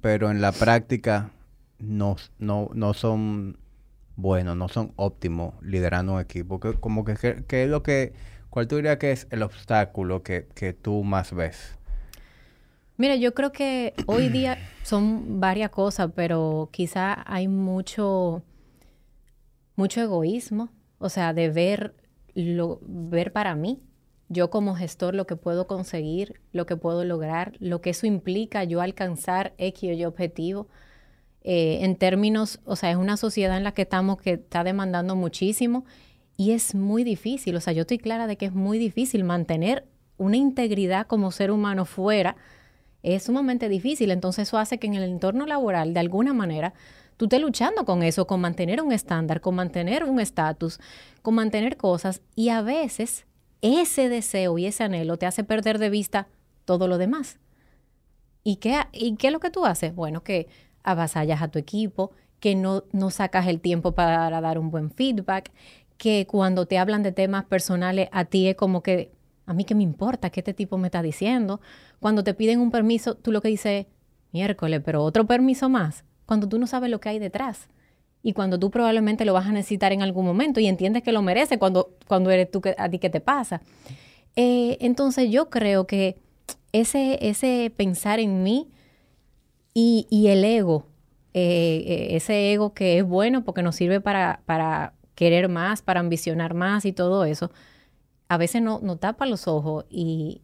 pero 0.00 0.32
en 0.32 0.40
la 0.40 0.50
práctica 0.50 1.30
no, 1.78 2.16
no, 2.40 2.70
no 2.74 2.92
son 2.94 3.58
bueno, 4.16 4.56
no 4.56 4.68
son 4.68 4.92
óptimos 4.96 5.54
liderando 5.62 6.14
un 6.14 6.20
equipo. 6.20 6.58
¿Qué, 6.58 6.74
como 6.74 7.04
que, 7.04 7.44
¿qué 7.46 7.64
es 7.64 7.70
lo 7.70 7.82
que, 7.84 8.14
cuál 8.50 8.66
tú 8.66 8.76
dirías 8.76 8.96
que 8.96 9.12
es 9.12 9.28
el 9.30 9.42
obstáculo 9.42 10.22
que, 10.22 10.48
que 10.54 10.72
tú 10.72 11.04
más 11.04 11.32
ves? 11.32 11.78
Mira, 12.96 13.14
yo 13.14 13.34
creo 13.34 13.52
que 13.52 13.94
hoy 14.06 14.30
día 14.30 14.58
son 14.82 15.38
varias 15.38 15.70
cosas, 15.70 16.10
pero 16.16 16.70
quizá 16.72 17.22
hay 17.30 17.46
mucho, 17.46 18.42
mucho 19.76 20.00
egoísmo 20.00 20.70
o 20.98 21.08
sea, 21.08 21.32
de 21.32 21.50
ver, 21.50 21.94
lo, 22.34 22.80
ver 22.82 23.32
para 23.32 23.54
mí, 23.54 23.82
yo 24.28 24.50
como 24.50 24.74
gestor 24.74 25.14
lo 25.14 25.26
que 25.26 25.36
puedo 25.36 25.66
conseguir, 25.66 26.40
lo 26.52 26.66
que 26.66 26.76
puedo 26.76 27.04
lograr, 27.04 27.52
lo 27.60 27.80
que 27.80 27.90
eso 27.90 28.06
implica 28.06 28.64
yo 28.64 28.80
alcanzar 28.80 29.54
X 29.58 29.90
o 29.90 29.92
Y 29.92 30.04
objetivo. 30.04 30.68
Eh, 31.42 31.84
en 31.84 31.94
términos, 31.94 32.58
o 32.64 32.74
sea, 32.74 32.90
es 32.90 32.96
una 32.96 33.16
sociedad 33.16 33.56
en 33.56 33.62
la 33.64 33.72
que 33.72 33.82
estamos 33.82 34.20
que 34.20 34.32
está 34.32 34.64
demandando 34.64 35.14
muchísimo 35.14 35.84
y 36.36 36.50
es 36.52 36.74
muy 36.74 37.04
difícil, 37.04 37.54
o 37.54 37.60
sea, 37.60 37.72
yo 37.72 37.82
estoy 37.82 37.98
clara 37.98 38.26
de 38.26 38.36
que 38.36 38.46
es 38.46 38.52
muy 38.52 38.78
difícil 38.78 39.22
mantener 39.22 39.86
una 40.18 40.36
integridad 40.36 41.06
como 41.06 41.30
ser 41.30 41.50
humano 41.50 41.84
fuera, 41.84 42.36
es 43.02 43.24
sumamente 43.24 43.68
difícil, 43.68 44.10
entonces 44.10 44.48
eso 44.48 44.58
hace 44.58 44.78
que 44.78 44.88
en 44.88 44.94
el 44.94 45.04
entorno 45.04 45.46
laboral, 45.46 45.94
de 45.94 46.00
alguna 46.00 46.34
manera, 46.34 46.74
tú 47.16 47.26
estés 47.26 47.40
luchando 47.40 47.84
con 47.84 48.02
eso, 48.02 48.26
con 48.26 48.40
mantener 48.40 48.82
un 48.82 48.92
estándar, 48.92 49.40
con 49.40 49.54
mantener 49.54 50.04
un 50.04 50.18
estatus, 50.18 50.80
con 51.22 51.34
mantener 51.34 51.76
cosas 51.76 52.22
y 52.34 52.48
a 52.48 52.60
veces 52.60 53.24
ese 53.74 54.08
deseo 54.08 54.58
y 54.58 54.66
ese 54.66 54.84
anhelo 54.84 55.16
te 55.16 55.26
hace 55.26 55.44
perder 55.44 55.78
de 55.78 55.90
vista 55.90 56.28
todo 56.64 56.88
lo 56.88 56.98
demás. 56.98 57.38
¿Y 58.44 58.56
qué, 58.56 58.80
¿Y 58.92 59.16
qué 59.16 59.28
es 59.28 59.32
lo 59.32 59.40
que 59.40 59.50
tú 59.50 59.64
haces? 59.64 59.94
Bueno, 59.94 60.22
que 60.22 60.48
avasallas 60.82 61.42
a 61.42 61.48
tu 61.48 61.58
equipo, 61.58 62.12
que 62.40 62.54
no, 62.54 62.84
no 62.92 63.10
sacas 63.10 63.46
el 63.48 63.60
tiempo 63.60 63.92
para 63.92 64.28
dar 64.40 64.58
un 64.58 64.70
buen 64.70 64.90
feedback, 64.90 65.50
que 65.98 66.26
cuando 66.26 66.66
te 66.66 66.78
hablan 66.78 67.02
de 67.02 67.12
temas 67.12 67.44
personales 67.44 68.08
a 68.12 68.24
ti 68.26 68.48
es 68.48 68.56
como 68.56 68.82
que, 68.82 69.12
a 69.46 69.54
mí 69.54 69.64
qué 69.64 69.74
me 69.74 69.82
importa 69.82 70.30
qué 70.30 70.40
este 70.40 70.54
tipo 70.54 70.78
me 70.78 70.88
está 70.88 71.02
diciendo. 71.02 71.60
Cuando 72.00 72.22
te 72.22 72.34
piden 72.34 72.60
un 72.60 72.70
permiso, 72.70 73.14
tú 73.16 73.32
lo 73.32 73.40
que 73.40 73.48
dices, 73.48 73.86
miércoles, 74.32 74.82
pero 74.84 75.02
otro 75.02 75.26
permiso 75.26 75.68
más, 75.68 76.04
cuando 76.26 76.48
tú 76.48 76.58
no 76.58 76.66
sabes 76.66 76.90
lo 76.90 77.00
que 77.00 77.08
hay 77.08 77.18
detrás 77.18 77.68
y 78.26 78.32
cuando 78.32 78.58
tú 78.58 78.72
probablemente 78.72 79.24
lo 79.24 79.34
vas 79.34 79.46
a 79.46 79.52
necesitar 79.52 79.92
en 79.92 80.02
algún 80.02 80.26
momento 80.26 80.58
y 80.58 80.66
entiendes 80.66 81.04
que 81.04 81.12
lo 81.12 81.22
merece 81.22 81.60
cuando, 81.60 81.94
cuando 82.08 82.32
eres 82.32 82.50
tú 82.50 82.60
que, 82.60 82.74
a 82.76 82.88
ti 82.88 82.98
que 82.98 83.08
te 83.08 83.20
pasa. 83.20 83.62
Eh, 84.34 84.78
entonces 84.80 85.30
yo 85.30 85.48
creo 85.48 85.86
que 85.86 86.18
ese, 86.72 87.20
ese 87.20 87.72
pensar 87.76 88.18
en 88.18 88.42
mí 88.42 88.68
y, 89.74 90.26
el 90.26 90.44
ego, 90.44 90.88
eh, 91.34 91.84
eh, 91.86 92.16
ese 92.16 92.52
ego 92.52 92.74
que 92.74 92.98
es 92.98 93.04
bueno 93.04 93.44
porque 93.44 93.62
nos 93.62 93.76
sirve 93.76 94.00
para, 94.00 94.40
para 94.44 94.94
querer 95.14 95.48
más, 95.48 95.82
para 95.82 96.00
ambicionar 96.00 96.52
más 96.52 96.84
y 96.84 96.92
todo 96.92 97.26
eso, 97.26 97.52
a 98.26 98.38
veces 98.38 98.60
no, 98.60 98.80
no 98.82 98.96
tapa 98.96 99.26
los 99.26 99.46
ojos 99.46 99.84
y 99.88 100.42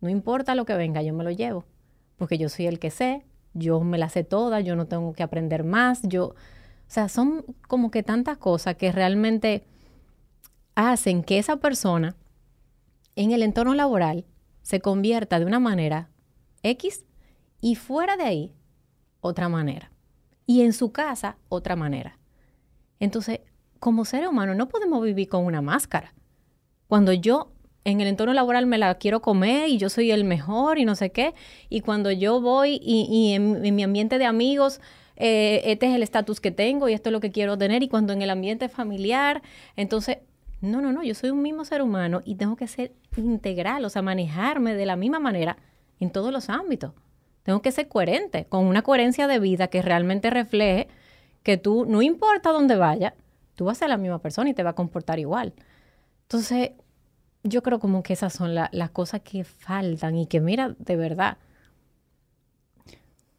no 0.00 0.08
importa 0.08 0.56
lo 0.56 0.64
que 0.64 0.74
venga, 0.74 1.02
yo 1.02 1.14
me 1.14 1.22
lo 1.22 1.30
llevo, 1.30 1.66
porque 2.16 2.36
yo 2.36 2.48
soy 2.48 2.66
el 2.66 2.80
que 2.80 2.90
sé, 2.90 3.22
yo 3.54 3.80
me 3.80 3.96
la 3.96 4.08
sé 4.08 4.24
toda, 4.24 4.58
yo 4.58 4.74
no 4.74 4.86
tengo 4.88 5.12
que 5.12 5.22
aprender 5.22 5.62
más, 5.62 6.00
yo, 6.02 6.34
o 6.88 6.90
sea, 6.90 7.08
son 7.08 7.44
como 7.66 7.90
que 7.90 8.02
tantas 8.02 8.38
cosas 8.38 8.76
que 8.76 8.92
realmente 8.92 9.64
hacen 10.74 11.24
que 11.24 11.38
esa 11.38 11.56
persona 11.56 12.14
en 13.16 13.32
el 13.32 13.42
entorno 13.42 13.74
laboral 13.74 14.24
se 14.62 14.80
convierta 14.80 15.38
de 15.38 15.46
una 15.46 15.58
manera 15.58 16.10
X 16.62 17.04
y 17.60 17.74
fuera 17.74 18.16
de 18.16 18.24
ahí 18.24 18.52
otra 19.20 19.48
manera. 19.48 19.90
Y 20.46 20.62
en 20.62 20.72
su 20.72 20.92
casa 20.92 21.38
otra 21.48 21.74
manera. 21.74 22.18
Entonces, 23.00 23.40
como 23.80 24.04
ser 24.04 24.28
humano 24.28 24.54
no 24.54 24.68
podemos 24.68 25.02
vivir 25.02 25.28
con 25.28 25.44
una 25.44 25.62
máscara. 25.62 26.14
Cuando 26.86 27.12
yo 27.12 27.52
en 27.84 28.00
el 28.00 28.08
entorno 28.08 28.32
laboral 28.32 28.66
me 28.66 28.78
la 28.78 28.96
quiero 28.96 29.22
comer 29.22 29.68
y 29.68 29.78
yo 29.78 29.88
soy 29.88 30.10
el 30.10 30.24
mejor 30.24 30.78
y 30.78 30.84
no 30.84 30.94
sé 30.94 31.10
qué, 31.10 31.34
y 31.68 31.80
cuando 31.80 32.10
yo 32.12 32.40
voy 32.40 32.78
y, 32.82 33.32
en 33.32 33.74
mi 33.74 33.82
ambiente 33.82 34.18
de 34.18 34.26
amigos 34.26 34.80
eh, 35.16 35.62
este 35.64 35.86
es 35.86 35.94
el 35.94 36.02
estatus 36.02 36.40
que 36.40 36.50
tengo 36.50 36.88
y 36.88 36.92
esto 36.92 37.08
es 37.08 37.12
lo 37.12 37.20
que 37.20 37.32
quiero 37.32 37.56
tener. 37.58 37.82
Y 37.82 37.88
cuando 37.88 38.12
en 38.12 38.22
el 38.22 38.30
ambiente 38.30 38.68
familiar, 38.68 39.42
entonces, 39.76 40.18
no, 40.60 40.80
no, 40.80 40.92
no, 40.92 41.02
yo 41.02 41.14
soy 41.14 41.30
un 41.30 41.42
mismo 41.42 41.64
ser 41.64 41.82
humano 41.82 42.22
y 42.24 42.36
tengo 42.36 42.56
que 42.56 42.66
ser 42.66 42.92
integral, 43.16 43.84
o 43.84 43.90
sea, 43.90 44.02
manejarme 44.02 44.74
de 44.74 44.86
la 44.86 44.96
misma 44.96 45.18
manera 45.18 45.56
en 46.00 46.10
todos 46.10 46.32
los 46.32 46.48
ámbitos. 46.48 46.92
Tengo 47.42 47.62
que 47.62 47.72
ser 47.72 47.88
coherente, 47.88 48.46
con 48.46 48.64
una 48.64 48.82
coherencia 48.82 49.26
de 49.26 49.38
vida 49.38 49.68
que 49.68 49.82
realmente 49.82 50.30
refleje 50.30 50.88
que 51.42 51.56
tú, 51.56 51.86
no 51.86 52.02
importa 52.02 52.50
dónde 52.50 52.76
vayas, 52.76 53.14
tú 53.54 53.66
vas 53.66 53.78
a 53.78 53.80
ser 53.80 53.88
la 53.88 53.96
misma 53.96 54.18
persona 54.18 54.50
y 54.50 54.54
te 54.54 54.62
va 54.62 54.70
a 54.70 54.74
comportar 54.74 55.18
igual. 55.18 55.54
Entonces, 56.22 56.72
yo 57.44 57.62
creo 57.62 57.78
como 57.78 58.02
que 58.02 58.14
esas 58.14 58.32
son 58.32 58.54
las 58.54 58.90
cosas 58.90 59.20
que 59.20 59.44
faltan 59.44 60.16
y 60.16 60.26
que 60.26 60.40
mira, 60.40 60.74
de 60.78 60.96
verdad, 60.96 61.38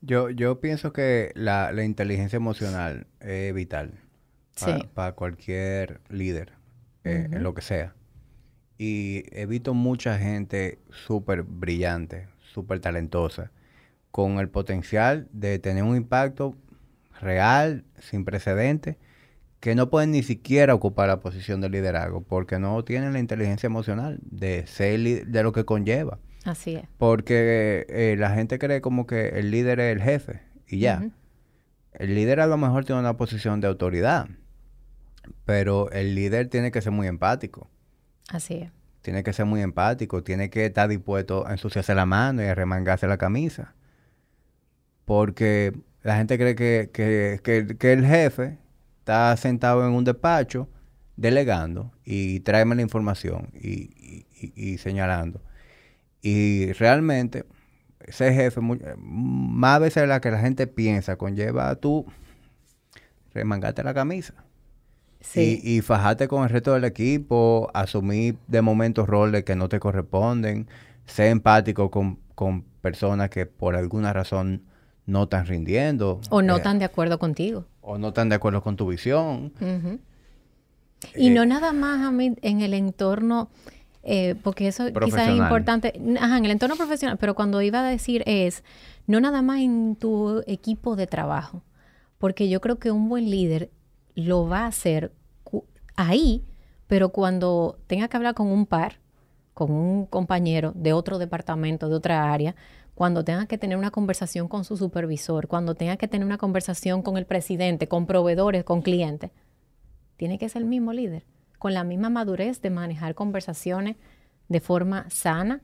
yo, 0.08 0.30
yo 0.30 0.60
pienso 0.62 0.94
que 0.94 1.32
la, 1.36 1.72
inteligencia 1.84 2.38
emocional 2.38 3.08
es 3.20 3.54
vital 3.54 4.00
para, 4.96 5.12
cualquier 5.12 6.00
líder, 6.10 6.54
eh, 7.04 7.28
en 7.32 7.44
lo 7.44 7.54
que 7.54 7.62
sea. 7.62 7.94
Y 8.78 9.26
he 9.32 9.46
visto 9.46 9.74
mucha 9.74 10.18
gente 10.18 10.80
súper 10.90 11.44
brillante, 11.44 12.28
súper 12.54 12.80
talentosa, 12.80 13.52
con 14.10 14.40
el 14.40 14.50
potencial 14.50 15.28
de 15.32 15.60
tener 15.60 15.84
un 15.84 15.98
impacto 15.98 16.56
real, 17.20 17.84
sin 18.00 18.24
precedentes, 18.24 18.96
que 19.60 19.76
no 19.76 19.90
pueden 19.90 20.12
ni 20.12 20.24
siquiera 20.24 20.74
ocupar 20.74 21.10
la 21.10 21.20
posición 21.20 21.60
de 21.60 21.70
liderazgo 21.70 22.22
porque 22.22 22.60
no 22.60 22.84
tienen 22.84 23.12
la 23.12 23.20
inteligencia 23.20 23.68
emocional 23.68 24.20
de 24.22 24.66
ser 24.68 25.28
de 25.28 25.44
lo 25.44 25.52
que 25.52 25.66
conlleva. 25.66 26.20
Así 26.48 26.76
es. 26.76 26.88
Porque 26.98 27.86
eh, 27.90 28.16
la 28.18 28.30
gente 28.30 28.58
cree 28.58 28.80
como 28.80 29.06
que 29.06 29.30
el 29.30 29.52
líder 29.52 29.82
es 29.82 29.94
el 29.94 30.02
jefe 30.02 30.40
y 30.66 30.80
ya. 30.80 31.10
El 31.92 32.16
líder 32.16 32.40
a 32.40 32.48
lo 32.48 32.56
mejor 32.56 32.86
tiene 32.86 33.02
una 33.02 33.18
posición 33.18 33.60
de 33.60 33.68
autoridad, 33.68 34.30
pero 35.44 35.92
el 35.92 36.16
líder 36.16 36.48
tiene 36.48 36.72
que 36.72 36.82
ser 36.82 36.94
muy 36.94 37.08
empático. 37.08 37.70
Así 38.30 38.60
es. 38.60 38.72
Tiene 39.02 39.24
que 39.24 39.34
ser 39.34 39.46
muy 39.46 39.62
empático, 39.62 40.24
tiene 40.24 40.50
que 40.50 40.66
estar 40.66 40.88
dispuesto 40.88 41.46
a 41.46 41.52
ensuciarse 41.52 41.94
la 41.94 42.06
mano 42.06 42.42
y 42.42 42.46
a 42.46 42.56
remangarse 42.56 43.08
la 43.08 43.18
camisa. 43.18 43.74
Porque 45.04 45.74
la 46.02 46.16
gente 46.16 46.38
cree 46.38 46.56
que, 46.56 46.92
que, 46.94 47.92
el 47.92 48.06
jefe 48.06 48.58
está 49.00 49.36
sentado 49.36 49.86
en 49.86 49.94
un 49.94 50.06
despacho 50.06 50.70
delegando 51.18 51.92
y 52.06 52.40
tráeme 52.40 52.76
la 52.76 52.84
información 52.84 53.50
y, 53.54 54.26
y 54.40 54.78
señalando. 54.78 55.42
Y 56.30 56.74
realmente, 56.74 57.46
ese 58.02 58.34
jefe, 58.34 58.60
más 58.60 59.80
veces 59.80 60.04
de 60.04 60.08
la 60.08 60.20
que 60.20 60.30
la 60.30 60.40
gente 60.40 60.68
piensa, 60.68 61.16
conlleva 61.16 61.70
a 61.70 61.76
tú 61.76 62.06
remangarte 63.34 63.82
la 63.82 63.94
camisa. 63.94 64.34
Sí. 65.22 65.62
Y, 65.64 65.80
fajarte 65.80 66.28
con 66.28 66.44
el 66.44 66.50
resto 66.50 66.74
del 66.74 66.84
equipo, 66.84 67.72
asumir 67.74 68.36
de 68.48 68.62
momentos 68.62 69.08
roles 69.08 69.46
que 69.46 69.56
no 69.56 69.70
te 69.70 69.80
corresponden, 69.80 70.68
ser 71.06 71.28
empático 71.28 71.90
con, 71.90 72.20
personas 72.82 73.30
que 73.30 73.46
por 73.46 73.78
alguna 73.78 74.12
razón 74.12 74.64
no 75.06 75.24
están 75.24 75.46
rindiendo. 75.46 76.20
O 76.30 76.42
no 76.42 76.56
eh, 76.56 76.58
están 76.58 76.78
de 76.78 76.84
acuerdo 76.84 77.20
contigo. 77.20 77.68
O 77.80 77.98
no 77.98 78.10
están 78.10 78.28
de 78.28 78.36
acuerdo 78.36 78.62
con 78.62 78.76
tu 78.76 78.90
visión. 78.90 79.54
y 81.16 81.30
no 81.30 81.44
eh, 81.44 81.48
nada 81.48 81.72
más 81.72 82.06
a 82.06 82.12
mí 82.12 82.36
en 82.42 82.60
el 82.60 82.74
entorno 82.74 83.50
eh, 84.10 84.36
porque 84.42 84.70
eso 84.70 84.86
quizás 85.04 85.28
es 85.28 85.36
importante, 85.36 86.00
ajá, 86.18 86.38
en 86.38 86.46
el 86.46 86.52
entorno 86.52 86.78
profesional, 86.78 87.18
pero 87.18 87.36
cuando 87.36 87.62
iba 87.62 87.86
a 87.86 87.90
decir 87.90 88.24
es, 88.26 88.64
no 89.06 89.20
nada 89.20 89.42
más 89.42 89.60
en 89.60 89.98
tu 89.98 90.44
equipo 90.48 90.96
de 90.96 91.08
trabajo, 91.08 91.62
porque 92.18 92.48
yo 92.48 92.62
creo 92.62 92.80
que 92.80 92.90
un 92.90 93.10
buen 93.10 93.30
líder 93.30 93.70
lo 94.16 94.48
va 94.48 94.62
a 94.62 94.68
hacer 94.68 95.12
ahí, 95.98 96.46
pero 96.88 97.10
cuando 97.10 97.80
tenga 97.88 98.08
que 98.08 98.16
hablar 98.16 98.34
con 98.34 98.48
un 98.48 98.66
par, 98.66 99.02
con 99.54 99.72
un 99.72 100.06
compañero 100.06 100.72
de 100.74 100.94
otro 100.94 101.18
departamento, 101.18 101.90
de 101.90 101.96
otra 101.96 102.32
área, 102.32 102.56
cuando 102.96 103.26
tenga 103.26 103.46
que 103.46 103.58
tener 103.58 103.78
una 103.78 103.92
conversación 103.92 104.48
con 104.48 104.64
su 104.64 104.78
supervisor, 104.78 105.50
cuando 105.50 105.76
tenga 105.76 105.98
que 105.98 106.08
tener 106.08 106.26
una 106.26 106.38
conversación 106.38 107.02
con 107.02 107.18
el 107.18 107.26
presidente, 107.26 107.90
con 107.90 108.06
proveedores, 108.06 108.64
con 108.64 108.82
clientes, 108.82 109.32
tiene 110.16 110.38
que 110.38 110.48
ser 110.48 110.62
el 110.62 110.70
mismo 110.70 110.94
líder 110.94 111.26
con 111.60 111.74
la 111.74 111.84
misma 111.84 112.10
madurez 112.10 112.62
de 112.62 112.70
manejar 112.70 113.16
conversaciones 113.16 113.96
de 114.48 114.60
forma 114.60 115.10
sana 115.10 115.62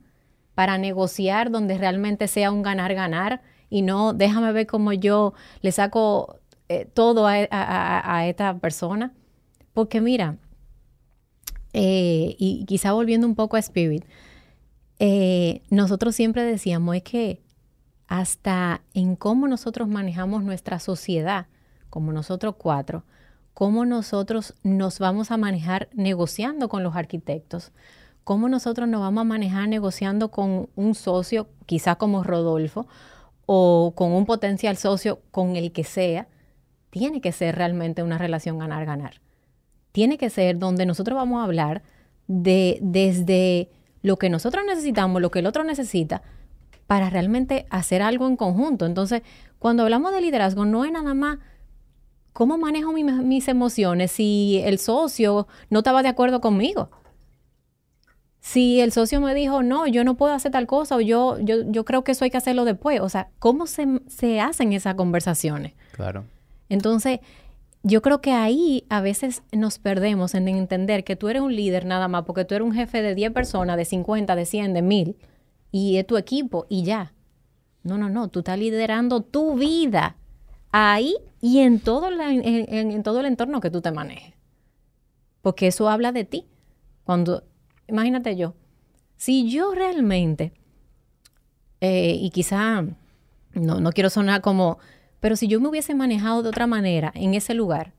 para 0.56 0.78
negociar 0.78 1.52
donde 1.52 1.78
realmente 1.78 2.28
sea 2.28 2.52
un 2.52 2.61
ganar-ganar 2.61 3.41
y 3.70 3.82
no 3.82 4.14
déjame 4.14 4.52
ver 4.52 4.68
cómo 4.68 4.94
yo 4.94 5.34
le 5.61 5.72
saco 5.72 6.40
eh, 6.70 6.86
todo 6.86 7.28
a, 7.28 8.26
esta 8.28 8.57
persona. 8.60 9.14
Porque 9.74 10.02
mira, 10.02 10.38
eh, 11.74 12.36
y 12.38 12.65
quizá 12.65 12.94
volviendo 12.94 13.28
un 13.28 13.36
poco 13.36 13.57
a 13.57 13.60
Spirit, 13.60 14.06
eh, 14.99 15.61
nosotros 15.70 16.15
siempre 16.15 16.44
decíamos 16.44 16.95
es 16.95 17.03
que 17.03 17.41
hasta 18.07 18.82
en 18.94 19.15
cómo 19.15 19.48
nosotros 19.48 19.88
manejamos 19.88 20.44
nuestra 20.44 20.80
sociedad, 20.80 21.48
como 21.90 22.14
nosotros 22.14 22.56
cuatro, 22.57 23.03
cómo 23.53 23.85
nosotros 23.85 24.55
nos 24.63 24.99
vamos 24.99 25.31
a 25.31 25.38
manejar 25.38 25.89
negociando 25.93 26.69
con 26.69 26.84
los 26.84 26.95
arquitectos, 26.95 27.71
cómo 28.23 28.49
nosotros 28.49 28.88
nos 28.88 29.01
vamos 29.01 29.21
a 29.21 29.25
manejar 29.25 29.67
negociando 29.67 30.31
con 30.31 30.69
un 30.75 30.95
socio, 30.95 31.47
quizá 31.65 31.95
como 31.95 32.23
Rodolfo, 32.23 32.88
o 33.45 33.93
con 33.95 34.11
un 34.13 34.25
potencial 34.25 34.77
socio 34.77 35.19
con 35.31 35.55
el 35.55 35.71
que 35.71 35.84
sea, 35.84 36.27
tiene 36.89 37.21
que 37.21 37.31
ser 37.31 37.55
realmente 37.55 38.03
una 38.03 38.17
relación 38.17 38.57
ganar-ganar. 38.57 39.19
tiene 39.93 40.17
que 40.17 40.30
ser 40.30 40.57
donde 40.57 40.85
nosotros 40.85 41.15
vamos 41.15 41.39
a 41.39 41.45
hablar 41.45 41.84
de 42.27 42.80
desde 42.81 43.69
lo 44.01 44.17
que 44.17 44.30
nosotros 44.30 44.65
necesitamos, 44.67 45.21
lo 45.21 45.31
que 45.31 45.39
el 45.39 45.45
otro 45.45 45.63
necesita, 45.63 46.23
para 46.88 47.09
realmente 47.09 47.65
hacer 47.69 48.01
algo 48.01 48.27
en 48.27 48.35
conjunto. 48.35 48.85
Entonces, 48.85 49.21
cuando 49.59 49.84
hablamos 49.84 50.11
de 50.11 50.21
liderazgo, 50.21 50.65
no 50.65 50.84
es 50.84 50.91
nada 50.91 51.13
más 51.13 51.38
cómo 52.34 52.57
manejo 52.57 52.91
mis 52.91 53.47
emociones 53.47 54.11
si 54.11 54.61
el 54.65 54.80
socio 54.80 55.47
no 55.69 55.80
estaba 55.80 56.03
de 56.03 56.10
acuerdo 56.10 56.41
conmigo. 56.41 56.89
Si 58.39 58.81
el 58.81 58.91
socio 58.91 59.22
me 59.22 59.34
dijo, 59.34 59.64
no, 59.64 59.88
yo 59.88 60.03
no 60.03 60.18
puedo 60.18 60.34
hacer 60.34 60.51
tal 60.51 60.68
cosa 60.68 60.97
o 60.97 61.01
yo, 61.01 61.39
yo, 61.39 61.64
yo 61.72 61.85
creo 61.85 62.03
que 62.03 62.11
eso 62.11 62.26
hay 62.26 62.31
que 62.31 62.38
hacerlo 62.38 62.65
después. 62.65 62.99
O 62.99 63.07
sea, 63.07 63.30
¿cómo 63.39 63.68
se, 63.68 64.01
se 64.07 64.41
hacen 64.41 64.73
esas 64.73 64.95
conversaciones? 64.95 65.73
Claro. 65.93 66.26
Entonces, 66.68 67.22
yo 67.84 68.01
creo 68.01 68.19
que 68.19 68.34
ahí 68.34 68.85
a 68.89 68.99
veces 68.99 69.43
nos 69.53 69.80
perdemos 69.80 70.35
en 70.35 70.49
entender 70.49 71.05
que 71.05 71.15
tú 71.15 71.30
eres 71.30 71.41
un 71.41 71.55
líder 71.55 71.85
nada 71.85 72.10
más 72.10 72.23
porque 72.26 72.43
tú 72.43 72.55
eres 72.55 72.65
un 72.65 72.73
jefe 72.73 73.01
de 73.01 73.15
10 73.15 73.31
personas, 73.31 73.77
de 73.77 73.85
50, 73.85 74.35
de 74.35 74.45
100, 74.45 74.73
de 74.73 74.81
1000 74.81 75.18
y 75.72 75.97
es 75.97 76.07
tu 76.07 76.18
equipo 76.18 76.65
y 76.68 76.84
ya. 76.84 77.14
No, 77.84 77.97
no, 77.97 78.10
no, 78.10 78.30
tú 78.30 78.39
estás 78.39 78.57
liderando 78.57 79.22
tu 79.22 79.55
vida 79.55 80.18
ahí 80.74 81.16
y 81.40 81.60
en 81.60 81.80
todo, 81.80 82.10
en, 82.10 83.04
todo 83.04 83.22
el 83.22 83.28
entorno 83.28 83.62
que 83.62 83.70
tú 83.70 83.82
te 83.82 83.91
manejes. 83.91 84.34
Porque 85.41 85.68
eso 85.68 85.88
habla 85.88 86.12
de 86.12 86.26
ti. 86.26 86.48
Cuando, 87.06 87.44
imagínate 87.88 88.36
yo, 88.36 88.56
si 89.16 89.50
yo 89.50 89.74
realmente, 89.74 90.52
eh, 91.80 92.18
y 92.20 92.32
quizá, 92.32 92.84
no, 93.54 93.80
no 93.80 93.91
quiero 93.91 94.10
sonar 94.10 94.41
como, 94.41 94.80
pero 95.20 95.36
si 95.36 95.48
yo 95.48 95.62
me 95.62 95.70
hubiese 95.70 95.95
manejado 95.95 96.41
de 96.41 96.50
otra 96.50 96.66
manera 96.66 97.12
en 97.16 97.34
ese 97.34 97.54
lugar, 97.54 97.94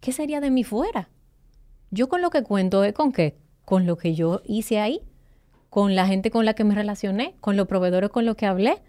¿qué 0.00 0.12
sería 0.12 0.40
de 0.40 0.50
mí 0.50 0.64
fuera? 0.64 1.10
Yo 1.90 2.08
con 2.08 2.22
lo 2.22 2.30
que 2.30 2.44
cuento 2.44 2.84
es 2.84 2.92
con 2.92 3.10
qué? 3.10 3.36
Con 3.64 3.86
lo 3.86 3.96
que 3.96 4.14
yo 4.14 4.42
hice 4.44 4.78
ahí, 4.78 5.02
con 5.70 5.96
la 5.96 6.06
gente 6.06 6.30
con 6.30 6.44
la 6.44 6.54
que 6.54 6.64
me 6.64 6.74
relacioné, 6.74 7.34
con 7.40 7.56
los 7.56 7.66
proveedores 7.66 8.10
con 8.10 8.26
los 8.26 8.36
que 8.36 8.46
hablé. 8.46 8.80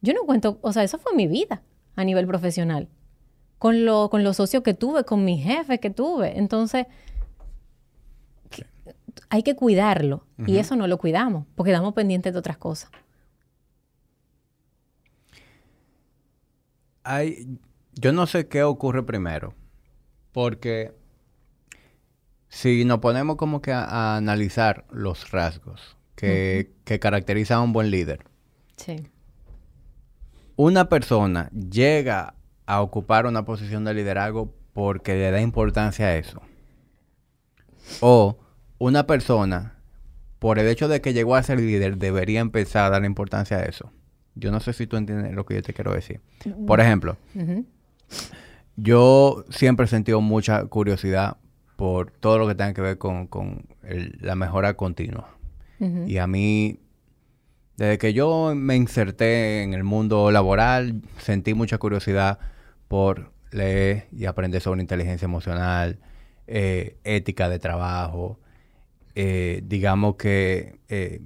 Yo 0.00 0.14
no 0.14 0.22
cuento, 0.22 0.58
o 0.62 0.72
sea, 0.72 0.84
eso 0.84 0.98
fue 0.98 1.14
mi 1.14 1.26
vida 1.26 1.62
a 1.98 2.04
nivel 2.04 2.28
profesional. 2.28 2.88
Con, 3.58 3.84
lo, 3.84 4.08
con 4.08 4.22
los 4.22 4.36
socios 4.36 4.62
que 4.62 4.72
tuve, 4.72 5.02
con 5.02 5.24
mi 5.24 5.36
jefe 5.36 5.80
que 5.80 5.90
tuve. 5.90 6.38
Entonces, 6.38 6.86
hay 9.30 9.42
que 9.42 9.56
cuidarlo. 9.56 10.24
Y 10.46 10.58
eso 10.58 10.76
no 10.76 10.86
lo 10.86 10.98
cuidamos, 10.98 11.44
porque 11.56 11.72
estamos 11.72 11.94
pendientes 11.94 12.32
de 12.32 12.38
otras 12.38 12.56
cosas. 12.56 12.92
Hay, 17.02 17.58
yo 17.94 18.12
no 18.12 18.28
sé 18.28 18.46
qué 18.46 18.62
ocurre 18.62 19.02
primero, 19.02 19.54
porque 20.30 20.94
si 22.48 22.84
nos 22.84 23.00
ponemos 23.00 23.34
como 23.34 23.60
que 23.60 23.72
a, 23.72 24.16
analizar 24.16 24.86
los 24.92 25.32
rasgos 25.32 25.96
que, 26.14 26.70
que 26.84 27.00
caracterizan 27.00 27.58
a 27.58 27.62
un 27.62 27.72
buen 27.72 27.90
líder, 27.90 28.24
sí 28.76 29.10
una 30.58 30.88
persona 30.88 31.50
llega 31.50 32.34
a 32.66 32.82
ocupar 32.82 33.26
una 33.26 33.44
posición 33.44 33.84
de 33.84 33.94
liderazgo 33.94 34.52
porque 34.72 35.14
le 35.14 35.30
da 35.30 35.40
importancia 35.40 36.06
a 36.06 36.16
eso. 36.16 36.42
O 38.00 38.38
una 38.78 39.06
persona, 39.06 39.76
por 40.40 40.58
el 40.58 40.66
hecho 40.66 40.88
de 40.88 41.00
que 41.00 41.12
llegó 41.12 41.36
a 41.36 41.44
ser 41.44 41.60
líder, 41.60 41.96
debería 41.96 42.40
empezar 42.40 42.86
a 42.86 42.90
dar 42.90 43.04
importancia 43.04 43.58
a 43.58 43.62
eso. 43.62 43.92
Yo 44.34 44.50
no 44.50 44.58
sé 44.58 44.72
si 44.72 44.88
tú 44.88 44.96
entiendes 44.96 45.32
lo 45.32 45.46
que 45.46 45.54
yo 45.54 45.62
te 45.62 45.72
quiero 45.72 45.92
decir. 45.92 46.20
Por 46.66 46.80
ejemplo, 46.80 47.16
yo 48.74 49.44
siempre 49.50 49.86
he 49.86 49.88
sentido 49.88 50.20
mucha 50.20 50.64
curiosidad 50.66 51.36
por 51.76 52.10
todo 52.10 52.36
lo 52.36 52.48
que 52.48 52.56
tenga 52.56 52.74
que 52.74 52.80
ver 52.80 52.98
con, 52.98 53.28
la 54.20 54.34
mejora 54.34 54.74
continua. 54.74 55.28
Y 55.78 56.18
a 56.18 56.26
mí 56.26 56.80
desde 57.78 57.96
que 57.96 58.12
yo 58.12 58.54
me 58.56 58.74
inserté 58.74 59.62
en 59.62 59.72
el 59.72 59.84
mundo 59.84 60.32
laboral, 60.32 61.00
sentí 61.18 61.54
mucha 61.54 61.78
curiosidad 61.78 62.40
por 62.88 63.30
leer 63.52 64.08
y 64.10 64.24
aprender 64.24 64.60
sobre 64.60 64.80
inteligencia 64.80 65.26
emocional, 65.26 66.00
eh, 66.48 66.96
ética 67.04 67.48
de 67.48 67.60
trabajo, 67.60 68.40
eh, 69.14 69.62
digamos 69.64 70.16
que 70.16 70.80
eh, 70.88 71.20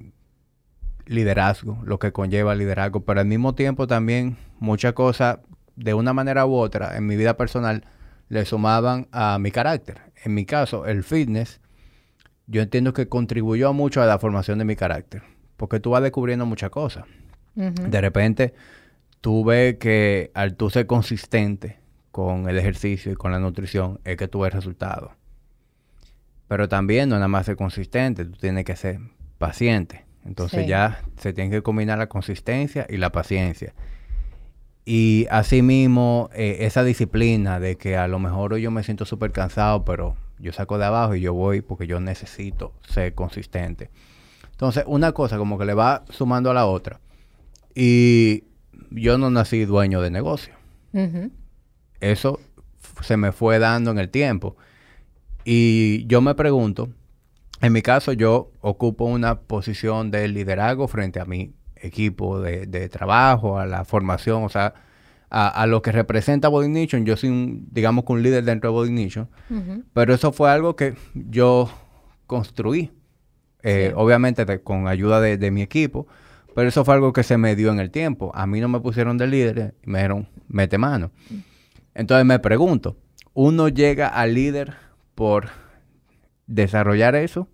liderazgo, 1.06 1.78
lo 1.84 1.98
que 1.98 2.12
conlleva 2.12 2.54
liderazgo, 2.54 3.00
pero 3.00 3.20
al 3.20 3.26
mismo 3.26 3.54
tiempo 3.54 3.86
también 3.86 4.36
muchas 4.60 4.92
cosas, 4.92 5.38
de 5.76 5.94
una 5.94 6.12
manera 6.12 6.44
u 6.44 6.54
otra, 6.54 6.98
en 6.98 7.06
mi 7.06 7.16
vida 7.16 7.38
personal, 7.38 7.86
le 8.28 8.44
sumaban 8.44 9.08
a 9.10 9.38
mi 9.38 9.50
carácter. 9.52 10.02
En 10.22 10.34
mi 10.34 10.44
caso, 10.44 10.84
el 10.84 11.02
fitness, 11.02 11.62
yo 12.46 12.60
entiendo 12.60 12.92
que 12.92 13.08
contribuyó 13.08 13.72
mucho 13.72 14.02
a 14.02 14.06
la 14.06 14.18
formación 14.18 14.58
de 14.58 14.66
mi 14.66 14.76
carácter 14.76 15.31
porque 15.62 15.78
tú 15.78 15.90
vas 15.90 16.02
descubriendo 16.02 16.44
muchas 16.44 16.70
cosas. 16.70 17.04
De 17.54 18.00
repente, 18.00 18.52
tú 19.20 19.44
ves 19.44 19.76
que 19.76 20.32
al 20.34 20.56
tú 20.56 20.70
ser 20.70 20.88
consistente 20.88 21.78
con 22.10 22.48
el 22.48 22.58
ejercicio 22.58 23.12
y 23.12 23.14
con 23.14 23.30
la 23.30 23.38
nutrición, 23.38 24.00
es 24.02 24.16
que 24.16 24.26
tú 24.26 24.40
ves 24.40 24.52
resultados. 24.52 25.12
Pero 26.48 26.68
también 26.68 27.08
no 27.08 27.14
nada 27.14 27.28
más 27.28 27.46
ser 27.46 27.54
consistente, 27.54 28.24
tú 28.24 28.32
tienes 28.32 28.64
que 28.64 28.74
ser 28.74 28.98
paciente. 29.38 30.04
Entonces 30.24 30.66
ya 30.66 31.04
se 31.18 31.32
tiene 31.32 31.48
que 31.50 31.62
combinar 31.62 31.96
la 31.96 32.08
consistencia 32.08 32.84
y 32.90 32.96
la 32.96 33.12
paciencia. 33.12 33.72
Y 34.84 35.28
asimismo, 35.30 36.28
eh, 36.34 36.56
esa 36.62 36.82
disciplina 36.82 37.60
de 37.60 37.76
que 37.76 37.96
a 37.96 38.08
lo 38.08 38.18
mejor 38.18 38.56
yo 38.56 38.72
me 38.72 38.82
siento 38.82 39.04
súper 39.04 39.30
cansado, 39.30 39.84
pero 39.84 40.16
yo 40.40 40.52
saco 40.52 40.76
de 40.76 40.86
abajo 40.86 41.14
y 41.14 41.20
yo 41.20 41.34
voy 41.34 41.60
porque 41.60 41.86
yo 41.86 42.00
necesito 42.00 42.74
ser 42.82 43.14
consistente. 43.14 43.90
Entonces, 44.62 44.84
una 44.86 45.10
cosa 45.10 45.38
como 45.38 45.58
que 45.58 45.64
le 45.64 45.74
va 45.74 46.04
sumando 46.08 46.48
a 46.48 46.54
la 46.54 46.66
otra. 46.66 47.00
Y 47.74 48.44
yo 48.92 49.18
no 49.18 49.28
nací 49.28 49.64
dueño 49.64 50.00
de 50.00 50.12
negocio. 50.12 50.54
Eso 51.98 52.38
se 53.00 53.16
me 53.16 53.32
fue 53.32 53.58
dando 53.58 53.90
en 53.90 53.98
el 53.98 54.08
tiempo. 54.08 54.56
Y 55.44 56.06
yo 56.06 56.20
me 56.20 56.36
pregunto, 56.36 56.90
en 57.60 57.72
mi 57.72 57.82
caso 57.82 58.12
yo 58.12 58.52
ocupo 58.60 59.04
una 59.04 59.40
posición 59.40 60.12
de 60.12 60.28
liderazgo 60.28 60.86
frente 60.86 61.18
a 61.18 61.24
mi 61.24 61.54
equipo 61.74 62.40
de, 62.40 62.88
trabajo, 62.88 63.58
a 63.58 63.66
la 63.66 63.84
formación, 63.84 64.44
o 64.44 64.48
sea, 64.48 64.74
a, 65.28 65.66
lo 65.66 65.82
que 65.82 65.90
representa 65.90 66.46
Body 66.46 66.68
Nation. 66.68 67.04
Yo 67.04 67.16
soy, 67.16 67.30
un, 67.30 67.66
digamos 67.72 68.04
que 68.04 68.12
un 68.12 68.22
líder 68.22 68.44
dentro 68.44 68.70
de 68.70 68.74
Body 68.74 68.92
Nation. 68.92 69.28
Pero 69.92 70.14
eso 70.14 70.30
fue 70.30 70.52
algo 70.52 70.76
que 70.76 70.94
yo 71.14 71.68
construí. 72.28 72.92
Eh, 73.62 73.92
obviamente 73.94 74.60
con 74.60 74.88
ayuda 74.88 75.20
de, 75.20 75.50
mi 75.50 75.62
equipo, 75.62 76.06
pero 76.54 76.68
eso 76.68 76.84
fue 76.84 76.94
algo 76.94 77.12
que 77.12 77.22
se 77.22 77.38
me 77.38 77.54
dio 77.54 77.70
en 77.70 77.78
el 77.78 77.90
tiempo. 77.90 78.32
A 78.34 78.46
mí 78.46 78.60
no 78.60 78.68
me 78.68 78.80
pusieron 78.80 79.18
de 79.18 79.26
líder 79.28 79.74
y 79.82 79.90
me 79.90 79.98
dijeron, 79.98 80.28
mete 80.48 80.78
mano. 80.78 81.12
Entonces 81.94 82.26
me 82.26 82.38
pregunto, 82.38 82.96
¿uno 83.34 83.68
llega 83.68 84.08
al 84.08 84.34
líder 84.34 84.74
por 85.14 85.50
desarrollar 86.46 87.14
eso? 87.14 87.48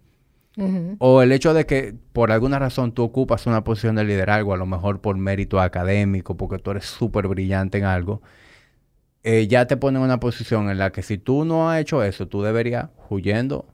O 0.98 1.22
el 1.22 1.30
hecho 1.30 1.54
de 1.54 1.66
que 1.66 1.94
por 2.12 2.32
alguna 2.32 2.58
razón 2.58 2.90
tú 2.90 3.04
ocupas 3.04 3.46
una 3.46 3.62
posición 3.62 3.94
de 3.94 4.02
liderazgo, 4.02 4.54
a 4.54 4.56
lo 4.56 4.66
mejor 4.66 5.00
por 5.00 5.16
mérito 5.16 5.60
académico, 5.60 6.36
porque 6.36 6.58
tú 6.58 6.72
eres 6.72 6.84
súper 6.84 7.28
brillante 7.28 7.78
en 7.78 7.84
algo, 7.84 8.22
eh, 9.22 9.46
ya 9.46 9.66
te 9.68 9.76
pone 9.76 9.98
en 9.98 10.04
una 10.04 10.18
posición 10.18 10.68
en 10.68 10.78
la 10.78 10.90
que 10.90 11.02
si 11.02 11.16
tú 11.16 11.44
no 11.44 11.70
has 11.70 11.80
hecho 11.80 12.02
eso, 12.02 12.26
tú 12.26 12.42
deberías, 12.42 12.88
huyendo, 13.08 13.66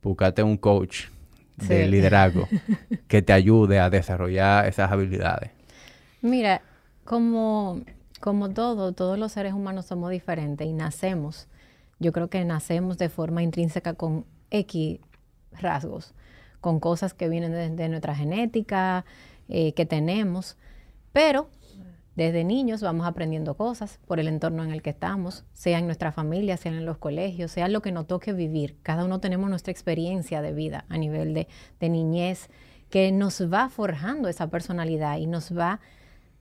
buscarte 0.00 0.44
un 0.44 0.56
coach 0.56 1.06
de 1.56 1.86
liderazgo 1.88 2.48
que 3.08 3.22
te 3.22 3.32
ayude 3.32 3.78
a 3.78 3.90
desarrollar 3.90 4.66
esas 4.66 4.90
habilidades? 4.90 5.50
Mira, 6.20 6.62
como, 7.04 7.82
como 8.20 8.50
todo, 8.50 8.92
todos 8.92 9.18
los 9.18 9.32
seres 9.32 9.52
humanos 9.52 9.86
somos 9.86 10.10
diferentes 10.10 10.66
y 10.66 10.72
nacemos. 10.72 11.48
Yo 11.98 12.12
creo 12.12 12.28
que 12.28 12.44
nacemos 12.44 12.98
de 12.98 13.08
forma 13.08 13.42
intrínseca 13.42 13.94
con 13.94 14.24
X 14.50 15.00
rasgos, 15.52 16.14
con 16.60 16.80
cosas 16.80 17.14
que 17.14 17.28
vienen 17.28 17.76
de, 17.76 17.88
nuestra 17.88 18.14
genética, 18.14 19.04
eh, 19.48 19.72
que 19.74 19.86
tenemos, 19.86 20.56
pero 21.12 21.48
desde 22.14 22.44
niños 22.44 22.82
vamos 22.82 23.06
aprendiendo 23.06 23.54
cosas 23.54 23.98
por 24.06 24.20
el 24.20 24.28
entorno 24.28 24.62
en 24.62 24.70
el 24.70 24.82
que 24.82 24.90
estamos, 24.90 25.44
sea 25.54 25.78
en 25.78 25.86
nuestra 25.86 26.12
familia, 26.12 26.58
sea 26.58 26.72
en 26.72 26.84
los 26.84 26.98
colegios, 26.98 27.50
sea 27.50 27.68
lo 27.68 27.80
que 27.80 27.90
nos 27.90 28.06
toque 28.06 28.34
vivir. 28.34 28.76
Cada 28.82 29.04
uno 29.04 29.18
tenemos 29.20 29.48
nuestra 29.48 29.70
experiencia 29.70 30.42
de 30.42 30.52
vida 30.52 30.84
a 30.90 30.98
nivel 30.98 31.32
de, 31.32 31.48
niñez 31.88 32.50
que 32.90 33.12
nos 33.12 33.40
va 33.50 33.70
forjando 33.70 34.28
esa 34.28 34.48
personalidad 34.48 35.16
y 35.16 35.26
nos 35.26 35.56
va 35.56 35.80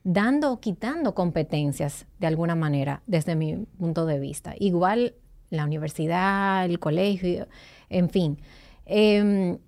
dando 0.04 0.52
o 0.52 0.60
quitando 0.60 1.16
competencias 1.16 2.06
de 2.20 2.28
alguna 2.28 2.56
manera 2.56 3.02
desde 3.08 3.36
mi 3.36 3.66
punto 3.80 4.06
de 4.06 4.20
vista. 4.20 4.56
Igual 4.60 5.16
la 5.50 5.64
universidad, 5.64 6.66
el 6.66 6.80
colegio, 6.80 7.48
en 7.90 8.10
fin. 8.10 8.40
Em, 8.86 9.60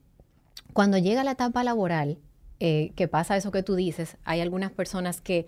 cuando 0.73 0.97
llega 0.97 1.23
la 1.23 1.31
etapa 1.31 1.63
laboral, 1.63 2.17
eh, 2.59 2.91
que 2.95 3.07
pasa 3.07 3.37
eso 3.37 3.51
que 3.51 3.63
tú 3.63 3.75
dices, 3.75 4.17
hay 4.25 4.41
algunas 4.41 4.71
personas 4.71 5.21
que 5.21 5.47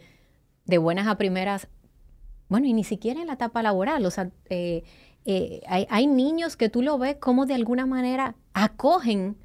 de 0.65 0.77
buenas 0.77 1.07
a 1.07 1.17
primeras, 1.17 1.67
bueno, 2.49 2.67
y 2.67 2.73
ni 2.73 2.83
siquiera 2.83 3.21
en 3.21 3.27
la 3.27 3.33
etapa 3.33 3.63
laboral, 3.63 4.05
o 4.05 4.11
sea, 4.11 4.29
eh, 4.49 4.83
eh, 5.25 5.61
hay, 5.67 6.07
niños 6.07 6.55
que 6.55 6.69
tú 6.69 6.83
lo 6.83 6.97
ves 6.99 7.15
como 7.15 7.45
de 7.47 7.55
alguna 7.55 7.87
manera 7.87 8.35
acogen 8.53 9.35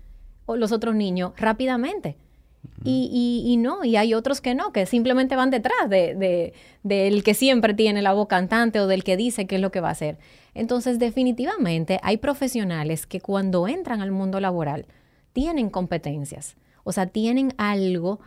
los 0.46 0.72
otros 0.72 0.94
niños 0.94 1.32
rápidamente. 1.36 2.16
y, 2.84 3.56
no, 3.58 3.84
y 3.84 3.96
hay 3.96 4.12
otros 4.14 4.40
que 4.40 4.54
no, 4.54 4.72
que 4.72 4.84
simplemente 4.84 5.36
van 5.36 5.50
detrás 5.50 5.88
de, 5.88 6.52
del 6.82 7.22
que 7.22 7.34
siempre 7.34 7.72
tiene 7.72 8.02
la 8.02 8.12
voz 8.12 8.28
cantante 8.28 8.80
o 8.80 8.86
del 8.86 9.04
que 9.04 9.16
dice 9.16 9.46
qué 9.46 9.56
es 9.56 9.60
lo 9.62 9.70
que 9.70 9.80
va 9.80 9.88
a 9.88 9.92
hacer. 9.92 10.18
Entonces, 10.54 10.98
definitivamente 10.98 12.00
hay 12.02 12.16
profesionales 12.16 13.06
que 13.06 13.20
cuando 13.20 13.68
entran 13.68 14.02
al 14.02 14.10
mundo 14.10 14.40
laboral 14.40 14.86
tienen 15.32 15.70
competencias, 15.70 16.56
o 16.84 16.92
sea, 16.92 17.06
tienen 17.06 17.54
algo 17.56 18.20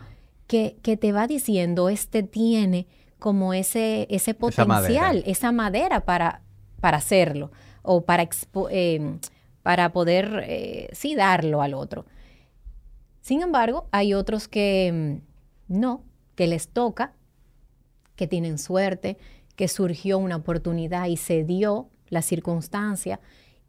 que, 0.48 0.98
te 1.00 1.12
va 1.12 1.28
diciendo, 1.28 1.90
este 1.90 2.24
tiene 2.24 2.88
como 3.20 3.54
ese, 3.54 4.08
ese 4.10 4.34
potencial, 4.34 5.24
esa 5.26 5.52
madera, 5.52 6.06
para, 6.06 6.42
para 6.80 6.98
hacerlo 6.98 7.52
o 7.82 8.06
para, 8.06 8.28
eh, 8.70 9.18
para 9.62 9.92
poder, 9.94 10.44
eh, 10.48 10.90
sí, 10.92 11.16
darlo 11.16 11.62
al 11.62 11.74
otro. 11.74 12.06
Sin 13.22 13.42
embargo, 13.42 13.88
hay 13.92 14.14
otros 14.14 14.48
que 14.48 15.20
mm, 15.70 15.80
no, 15.80 16.04
que 16.36 16.48
les 16.48 16.68
toca, 16.68 17.14
que 18.16 18.28
tienen 18.28 18.58
suerte, 18.58 19.18
que 19.56 19.68
surgió 19.68 20.18
una 20.18 20.36
oportunidad 20.36 21.08
y 21.08 21.18
se 21.18 21.44
dio 21.44 21.90
la 22.10 22.22
circunstancia 22.22 23.20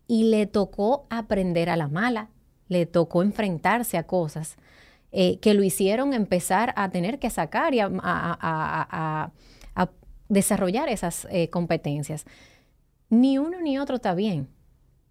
y 0.06 0.24
le 0.24 0.46
tocó 0.46 1.06
aprender 1.10 1.70
a 1.70 1.76
la 1.76 1.88
mala, 1.88 2.30
le 2.68 2.86
tocó 2.86 3.22
enfrentarse 3.22 3.96
a 3.96 4.06
cosas 4.06 4.56
eh, 5.16 5.39
que 5.39 5.55
lo 5.55 5.62
hicieron 5.62 6.12
empezar 6.12 6.74
a 6.77 6.91
tener 6.91 7.19
que 7.19 7.31
sacar 7.31 7.73
y 7.73 7.81
a, 7.81 9.31
desarrollar 10.28 10.89
esas 10.89 11.28
eh, 11.31 11.51
competencias. 11.51 12.24
Ni 13.11 13.39
uno 13.39 13.61
ni 13.61 13.78
otro 13.78 13.97
está 13.97 14.15
bien. 14.15 14.49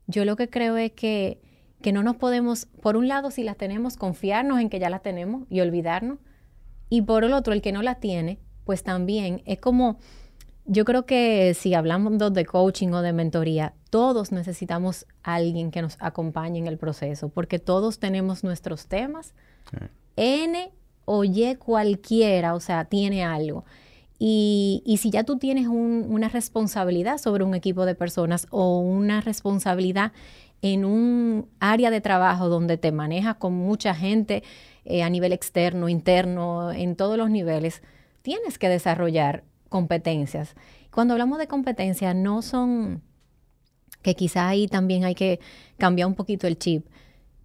Yo 0.07 0.25
lo 0.25 0.35
que 0.35 0.49
creo 0.49 0.75
es 0.75 0.91
que, 0.91 1.39
que 1.81 1.93
no 1.93 2.03
nos 2.03 2.17
podemos, 2.17 2.65
por 2.81 2.97
un 2.97 3.07
lado, 3.07 3.31
si 3.31 3.43
las 3.43 3.55
tenemos, 3.55 3.95
confiarnos 3.95 4.59
en 4.59 4.69
que 4.69 4.79
ya 4.79 4.89
las 4.89 5.03
tenemos 5.03 5.45
y 5.49 5.61
olvidarnos. 5.61 6.17
Y 6.89 7.03
por 7.03 7.23
el 7.23 7.31
otro, 7.31 7.53
el 7.53 7.61
que 7.61 7.71
no 7.71 7.83
las 7.83 7.99
tiene, 7.99 8.39
pues 8.65 8.83
también 8.83 9.43
es 9.45 9.59
como 9.59 9.99
yo 10.65 10.85
creo 10.85 11.05
que 11.05 11.53
si 11.53 11.73
hablamos 11.73 12.33
de 12.33 12.45
coaching 12.45 12.89
o 12.89 13.01
de 13.01 13.13
mentoría, 13.13 13.73
todos 13.89 14.31
necesitamos 14.31 15.05
a 15.21 15.35
alguien 15.35 15.71
que 15.71 15.81
nos 15.81 15.97
acompañe 15.99 16.59
en 16.59 16.67
el 16.67 16.77
proceso, 16.77 17.29
porque 17.29 17.59
todos 17.59 17.99
tenemos 17.99 18.43
nuestros 18.43 18.87
temas. 18.87 19.33
N 20.15 20.71
o 21.05 21.23
Y 21.23 21.55
cualquiera, 21.55 22.53
o 22.53 22.59
sea, 22.59 22.85
tiene 22.85 23.23
algo. 23.23 23.65
Y, 24.19 24.83
y 24.85 24.97
si 24.97 25.09
ya 25.09 25.23
tú 25.23 25.37
tienes 25.37 25.67
una 25.67 26.29
responsabilidad 26.29 27.17
sobre 27.17 27.43
un 27.43 27.55
equipo 27.55 27.85
de 27.85 27.95
personas 27.95 28.47
o 28.51 28.79
una 28.79 29.21
responsabilidad 29.21 30.13
en 30.61 30.85
un 30.85 31.49
área 31.59 31.91
de 31.91 31.99
trabajo 31.99 32.47
donde 32.47 32.77
te 32.77 32.93
manejas 32.93 33.35
con 33.35 33.53
mucha 33.53 33.93
gente 33.93 34.43
eh, 34.85 35.03
a 35.03 35.09
nivel 35.09 35.33
externo, 35.33 35.89
interno, 35.89 36.71
en 36.71 36.95
todos 36.95 37.17
los 37.17 37.29
niveles, 37.29 37.83
tienes 38.21 38.57
que 38.57 38.69
desarrollar 38.69 39.43
competencias. 39.67 40.55
Cuando 40.89 41.15
hablamos 41.15 41.37
de 41.37 41.47
competencias, 41.47 42.15
no 42.15 42.41
son 42.41 43.01
que 44.01 44.15
quizá 44.15 44.47
ahí 44.47 44.67
también 44.67 45.03
hay 45.03 45.15
que 45.15 45.39
cambiar 45.77 46.07
un 46.07 46.15
poquito 46.15 46.47
el 46.47 46.57
chip. 46.57 46.85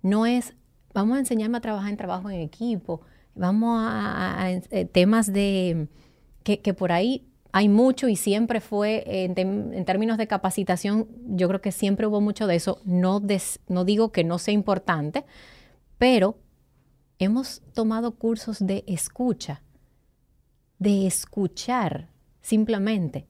No 0.03 0.27
es, 0.27 0.55
vamos 0.99 1.17
a 1.17 1.21
enseñarme 1.21 1.59
a 1.59 1.61
trabajar 1.61 1.91
en 1.91 1.97
trabajo 1.97 2.29
en 2.29 2.41
equipo, 2.41 3.03
vamos 3.35 3.79
a, 3.81 4.51
eh, 4.51 4.85
temas 4.85 5.33
de 5.33 5.89
que, 6.43 6.75
por 6.75 6.93
ahí 6.93 7.29
hay 7.53 7.69
mucho 7.69 8.09
y 8.09 8.17
siempre 8.17 8.61
fue, 8.61 9.05
en, 9.07 9.85
términos 9.85 10.19
de 10.19 10.27
capacitación, 10.27 11.07
yo 11.27 11.47
creo 11.47 11.61
que 11.61 11.73
siempre 11.73 12.07
hubo 12.07 12.21
mucho 12.21 12.47
de 12.47 12.57
eso. 12.57 12.81
No, 12.85 13.23
no 13.69 13.85
digo 13.85 14.13
que 14.13 14.25
no 14.25 14.39
sea 14.39 14.55
importante, 14.55 15.25
pero 15.99 16.39
hemos 17.19 17.61
tomado 17.75 18.17
cursos 18.17 18.59
de 18.59 18.83
escucha, 18.87 19.63
de 20.79 21.07
escuchar 21.07 22.09
simplemente. 22.41 23.27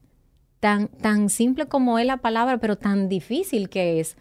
Tan, 0.61 0.89
tan 0.89 1.29
simple 1.29 1.67
como 1.67 1.99
es 1.99 2.07
la 2.07 2.19
palabra, 2.19 2.59
pero 2.59 2.77
tan 2.77 3.09
difícil 3.09 3.69
que 3.69 4.01
es 4.01 4.17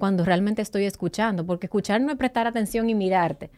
cuando 0.00 0.24
realmente 0.24 0.62
estoy 0.62 0.86
escuchando, 0.86 1.46
porque 1.46 1.66
escuchar 1.66 2.00
no 2.00 2.10
es 2.10 2.16
prestar 2.16 2.48
atención 2.48 2.90
y 2.90 2.96
mirarte. 2.96 3.50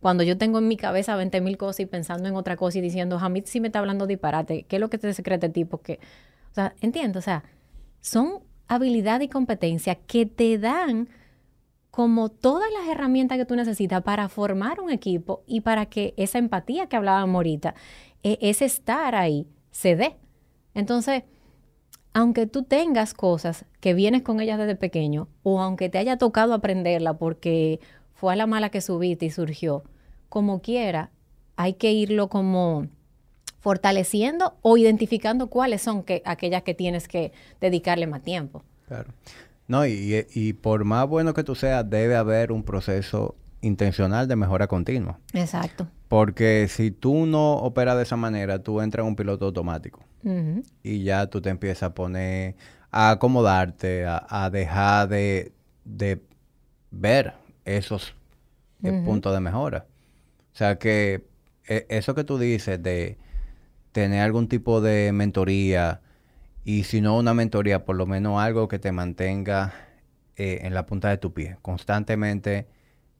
Cuando 0.00 0.22
yo 0.22 0.38
tengo 0.38 0.58
en 0.58 0.68
mi 0.68 0.76
cabeza 0.76 1.16
20 1.16 1.40
mil 1.40 1.58
cosas 1.58 1.80
y 1.80 1.86
pensando 1.86 2.28
en 2.28 2.36
otra 2.36 2.56
cosa 2.56 2.78
y 2.78 2.80
diciendo, 2.80 3.18
Hamid 3.18 3.44
sí 3.46 3.60
me 3.60 3.66
está 3.66 3.80
hablando 3.80 4.06
disparate, 4.06 4.62
¿qué 4.62 4.76
es 4.76 4.80
lo 4.80 4.88
que 4.88 4.96
te 4.96 5.12
secrete 5.12 5.48
tipo? 5.48 5.82
Que, 5.82 5.98
o 6.52 6.54
sea, 6.54 6.74
entiendo, 6.80 7.18
o 7.18 7.22
sea, 7.22 7.42
son 8.00 8.38
habilidad 8.68 9.20
y 9.20 9.28
competencia 9.28 9.96
que 9.96 10.24
te 10.24 10.56
dan 10.56 11.08
como 11.90 12.28
todas 12.28 12.70
las 12.72 12.88
herramientas 12.88 13.38
que 13.38 13.44
tú 13.44 13.56
necesitas 13.56 14.02
para 14.02 14.28
formar 14.28 14.80
un 14.80 14.90
equipo 14.90 15.42
y 15.48 15.62
para 15.62 15.86
que 15.86 16.14
esa 16.16 16.38
empatía 16.38 16.86
que 16.86 16.94
hablábamos 16.94 17.34
ahorita, 17.34 17.74
e, 18.22 18.38
ese 18.40 18.66
estar 18.66 19.16
ahí, 19.16 19.48
se 19.72 19.96
dé. 19.96 20.16
Entonces, 20.74 21.24
aunque 22.18 22.48
tú 22.48 22.64
tengas 22.64 23.14
cosas 23.14 23.64
que 23.78 23.94
vienes 23.94 24.22
con 24.22 24.40
ellas 24.40 24.58
desde 24.58 24.74
pequeño, 24.74 25.28
o 25.44 25.60
aunque 25.60 25.88
te 25.88 25.98
haya 25.98 26.18
tocado 26.18 26.52
aprenderla 26.52 27.14
porque 27.14 27.78
fue 28.12 28.32
a 28.32 28.36
la 28.36 28.48
mala 28.48 28.70
que 28.70 28.80
subiste 28.80 29.26
y 29.26 29.30
surgió, 29.30 29.84
como 30.28 30.60
quiera, 30.60 31.12
hay 31.54 31.74
que 31.74 31.92
irlo 31.92 32.28
como 32.28 32.88
fortaleciendo 33.60 34.56
o 34.62 34.76
identificando 34.76 35.46
cuáles 35.46 35.80
son 35.80 36.02
que, 36.02 36.20
aquellas 36.24 36.64
que 36.64 36.74
tienes 36.74 37.06
que 37.06 37.30
dedicarle 37.60 38.08
más 38.08 38.22
tiempo. 38.22 38.64
Claro. 38.88 39.12
No, 39.68 39.86
y, 39.86 40.26
y 40.34 40.54
por 40.54 40.82
más 40.82 41.06
bueno 41.06 41.34
que 41.34 41.44
tú 41.44 41.54
seas, 41.54 41.88
debe 41.88 42.16
haber 42.16 42.50
un 42.50 42.64
proceso 42.64 43.36
intencional 43.60 44.26
de 44.26 44.34
mejora 44.34 44.66
continua. 44.66 45.20
Exacto. 45.34 45.86
Porque 46.08 46.66
si 46.68 46.90
tú 46.90 47.26
no 47.26 47.58
operas 47.58 47.96
de 47.96 48.02
esa 48.02 48.16
manera, 48.16 48.60
tú 48.60 48.80
entras 48.80 49.04
en 49.04 49.08
un 49.10 49.14
piloto 49.14 49.44
automático. 49.44 50.00
Y 50.82 51.04
ya 51.04 51.26
tú 51.28 51.40
te 51.40 51.50
empiezas 51.50 51.84
a 51.84 51.94
poner, 51.94 52.56
a 52.90 53.10
acomodarte, 53.10 54.04
a, 54.06 54.50
dejar 54.50 55.08
de, 55.08 55.52
ver 56.90 57.34
esos 57.64 58.14
eh, 58.82 59.02
puntos 59.04 59.32
de 59.32 59.40
mejora. 59.40 59.86
O 60.52 60.56
sea 60.56 60.78
que 60.78 61.24
e, 61.66 61.86
eso 61.88 62.14
que 62.14 62.24
tú 62.24 62.38
dices 62.38 62.82
de 62.82 63.16
tener 63.92 64.20
algún 64.22 64.48
tipo 64.48 64.80
de 64.80 65.12
mentoría 65.12 66.00
y 66.64 66.84
si 66.84 67.00
no 67.00 67.16
una 67.16 67.32
mentoría, 67.32 67.84
por 67.84 67.96
lo 67.96 68.06
menos 68.06 68.40
algo 68.40 68.68
que 68.68 68.78
te 68.78 68.92
mantenga 68.92 69.72
eh, 70.36 70.60
en 70.62 70.74
la 70.74 70.86
punta 70.86 71.08
de 71.08 71.16
tu 71.16 71.32
pie, 71.32 71.56
constantemente 71.62 72.66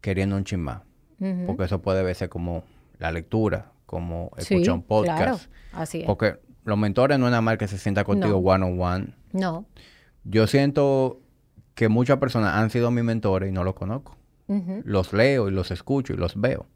queriendo 0.01 0.37
un 0.37 0.45
chismá. 0.45 0.85
Porque 1.47 1.65
eso 1.65 1.83
puede 1.83 2.05
verse 2.05 2.29
como 2.29 2.63
la 2.99 3.11
lectura, 3.11 3.73
como 3.87 4.31
escuchar 4.37 4.75
un 4.75 4.83
podcast. 4.83 5.19
Claro. 5.19 5.39
Así 5.73 6.01
es. 6.01 6.07
Porque 6.07 6.39
los 6.69 6.79
mentores 6.79 7.19
no 7.19 7.27
es 7.27 7.31
nada 7.31 7.41
más 7.41 7.57
que 7.57 7.67
se 7.67 7.79
sienta 7.79 8.05
contigo 8.05 8.37
one 8.37 8.65
on 8.65 8.81
one. 8.81 9.07
No. 9.33 9.65
Yo 10.25 10.47
siento 10.47 11.21
que 11.75 11.89
muchas 11.89 12.19
personas 12.19 12.55
han 12.55 12.71
sido 12.71 12.91
mis 12.91 13.05
mentores 13.05 13.49
y 13.49 13.53
no 13.53 13.65
los 13.65 13.75
conozco. 13.75 14.17
Los 14.85 15.13
leo 15.13 15.49
y 15.49 15.51
los 15.51 15.71
escucho 15.71 16.15
y 16.15 16.17
los 16.17 16.41
veo. 16.41 16.67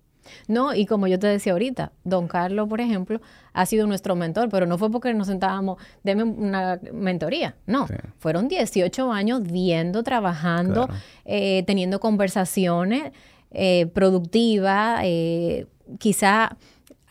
No, 0.47 0.75
y 0.75 0.87
como 0.87 1.09
yo 1.09 1.19
te 1.19 1.27
decía 1.27 1.53
ahorita, 1.53 1.93
don 2.05 2.29
Carlos, 2.29 2.69
por 2.69 2.81
ejemplo, 2.81 3.21
ha 3.53 3.67
sido 3.67 3.87
nuestro 3.87 4.15
mentor, 4.15 4.49
pero 4.51 4.67
no 4.67 4.79
fue 4.79 4.91
porque 4.91 5.13
nos 5.15 5.27
sentábamos, 5.27 5.79
deme 6.05 6.23
una 6.23 6.79
mentoría, 6.93 7.57
no, 7.67 7.89
fueron 8.19 8.47
18 8.47 9.11
años 9.13 9.43
viendo, 9.43 10.03
trabajando, 10.03 10.89
eh, 11.25 11.65
teniendo 11.67 11.99
conversaciones 11.99 13.13
eh, 13.51 13.87
productivas, 13.87 15.01
eh, 15.03 15.67
quizá 15.99 16.57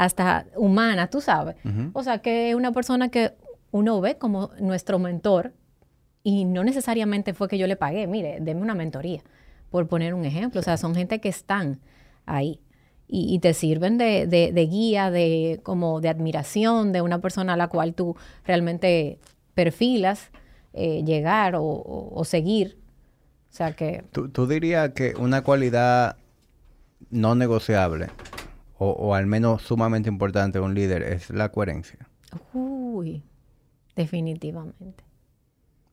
hasta 0.02 0.48
humana, 0.56 1.12
tú 1.12 1.22
sabes. 1.22 1.56
O 1.94 2.02
sea, 2.02 2.24
que 2.24 2.50
es 2.50 2.56
una 2.56 2.72
persona 2.72 3.10
que 3.10 3.34
uno 3.70 4.02
ve 4.02 4.18
como 4.18 4.50
nuestro 4.60 4.98
mentor 4.98 5.54
y 6.24 6.46
no 6.46 6.64
necesariamente 6.64 7.36
fue 7.36 7.48
que 7.48 7.60
yo 7.60 7.68
le 7.68 7.76
pagué, 7.76 8.08
mire, 8.08 8.40
deme 8.42 8.62
una 8.62 8.74
mentoría, 8.74 9.22
por 9.70 9.88
poner 9.88 10.16
un 10.16 10.26
ejemplo. 10.26 10.60
O 10.60 10.64
sea, 10.64 10.78
son 10.78 10.96
gente 10.96 11.22
que 11.22 11.30
están 11.30 11.80
ahí 12.26 12.60
y, 13.08 13.38
te 13.40 13.54
sirven 13.54 14.00
de, 14.00 14.26
de, 14.26 14.66
guía, 14.66 15.12
de 15.12 15.60
como 15.62 16.02
de 16.02 16.10
admiración 16.10 16.94
de 16.94 17.04
una 17.04 17.20
persona 17.20 17.54
a 17.54 17.58
la 17.58 17.68
cual 17.68 17.94
tú 17.94 18.16
realmente 18.44 19.20
perfilas 19.54 20.32
eh, 20.74 21.04
llegar 21.04 21.54
o, 21.58 22.24
seguir. 22.26 22.80
O 23.52 23.54
sea 23.54 23.74
que... 23.74 24.04
¿Tú, 24.12 24.30
¿Tú 24.30 24.48
dirías 24.48 24.94
que 24.94 25.14
una 25.16 25.44
cualidad 25.44 26.16
no 27.12 27.36
negociable 27.36 28.08
o, 28.84 29.14
al 29.14 29.28
menos 29.28 29.62
sumamente 29.62 30.10
importante 30.10 30.58
de 30.58 30.66
un 30.66 30.74
líder, 30.74 31.04
es 31.04 31.30
la 31.30 31.50
coherencia. 31.52 32.00
Uy, 32.54 33.24
definitivamente. 33.96 35.04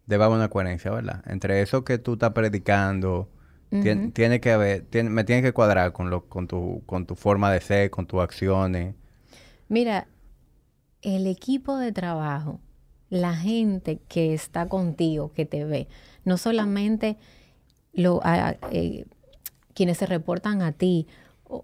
Debe 0.06 0.24
haber 0.24 0.38
una 0.38 0.48
coherencia, 0.48 0.90
¿verdad? 0.90 1.22
Entre 1.26 1.60
eso 1.60 1.84
que 1.84 1.98
tú 1.98 2.14
estás 2.14 2.32
predicando, 2.32 3.28
tiene, 3.68 4.40
que 4.40 4.52
haber, 4.52 4.86
me 5.04 5.24
tiene 5.24 5.42
que 5.42 5.52
cuadrar 5.52 5.92
con, 5.92 6.08
lo, 6.08 6.24
con, 6.24 6.46
tu, 6.46 6.82
con 6.86 7.04
tu 7.04 7.14
forma 7.14 7.52
de 7.52 7.60
ser, 7.60 7.90
con 7.90 8.06
tus 8.06 8.20
acciones. 8.20 8.94
Mira, 9.68 10.08
el 11.02 11.26
equipo 11.26 11.76
de 11.76 11.92
trabajo 11.92 12.60
la 13.10 13.34
gente 13.34 14.00
que 14.08 14.34
está 14.34 14.66
contigo, 14.66 15.32
que 15.32 15.46
te 15.46 15.64
ve, 15.64 15.88
no 16.24 16.36
solamente 16.36 17.16
lo, 17.92 18.20
eh, 18.70 19.06
quienes 19.74 19.98
se 19.98 20.06
reportan 20.06 20.62
a 20.62 20.72
ti, 20.72 21.06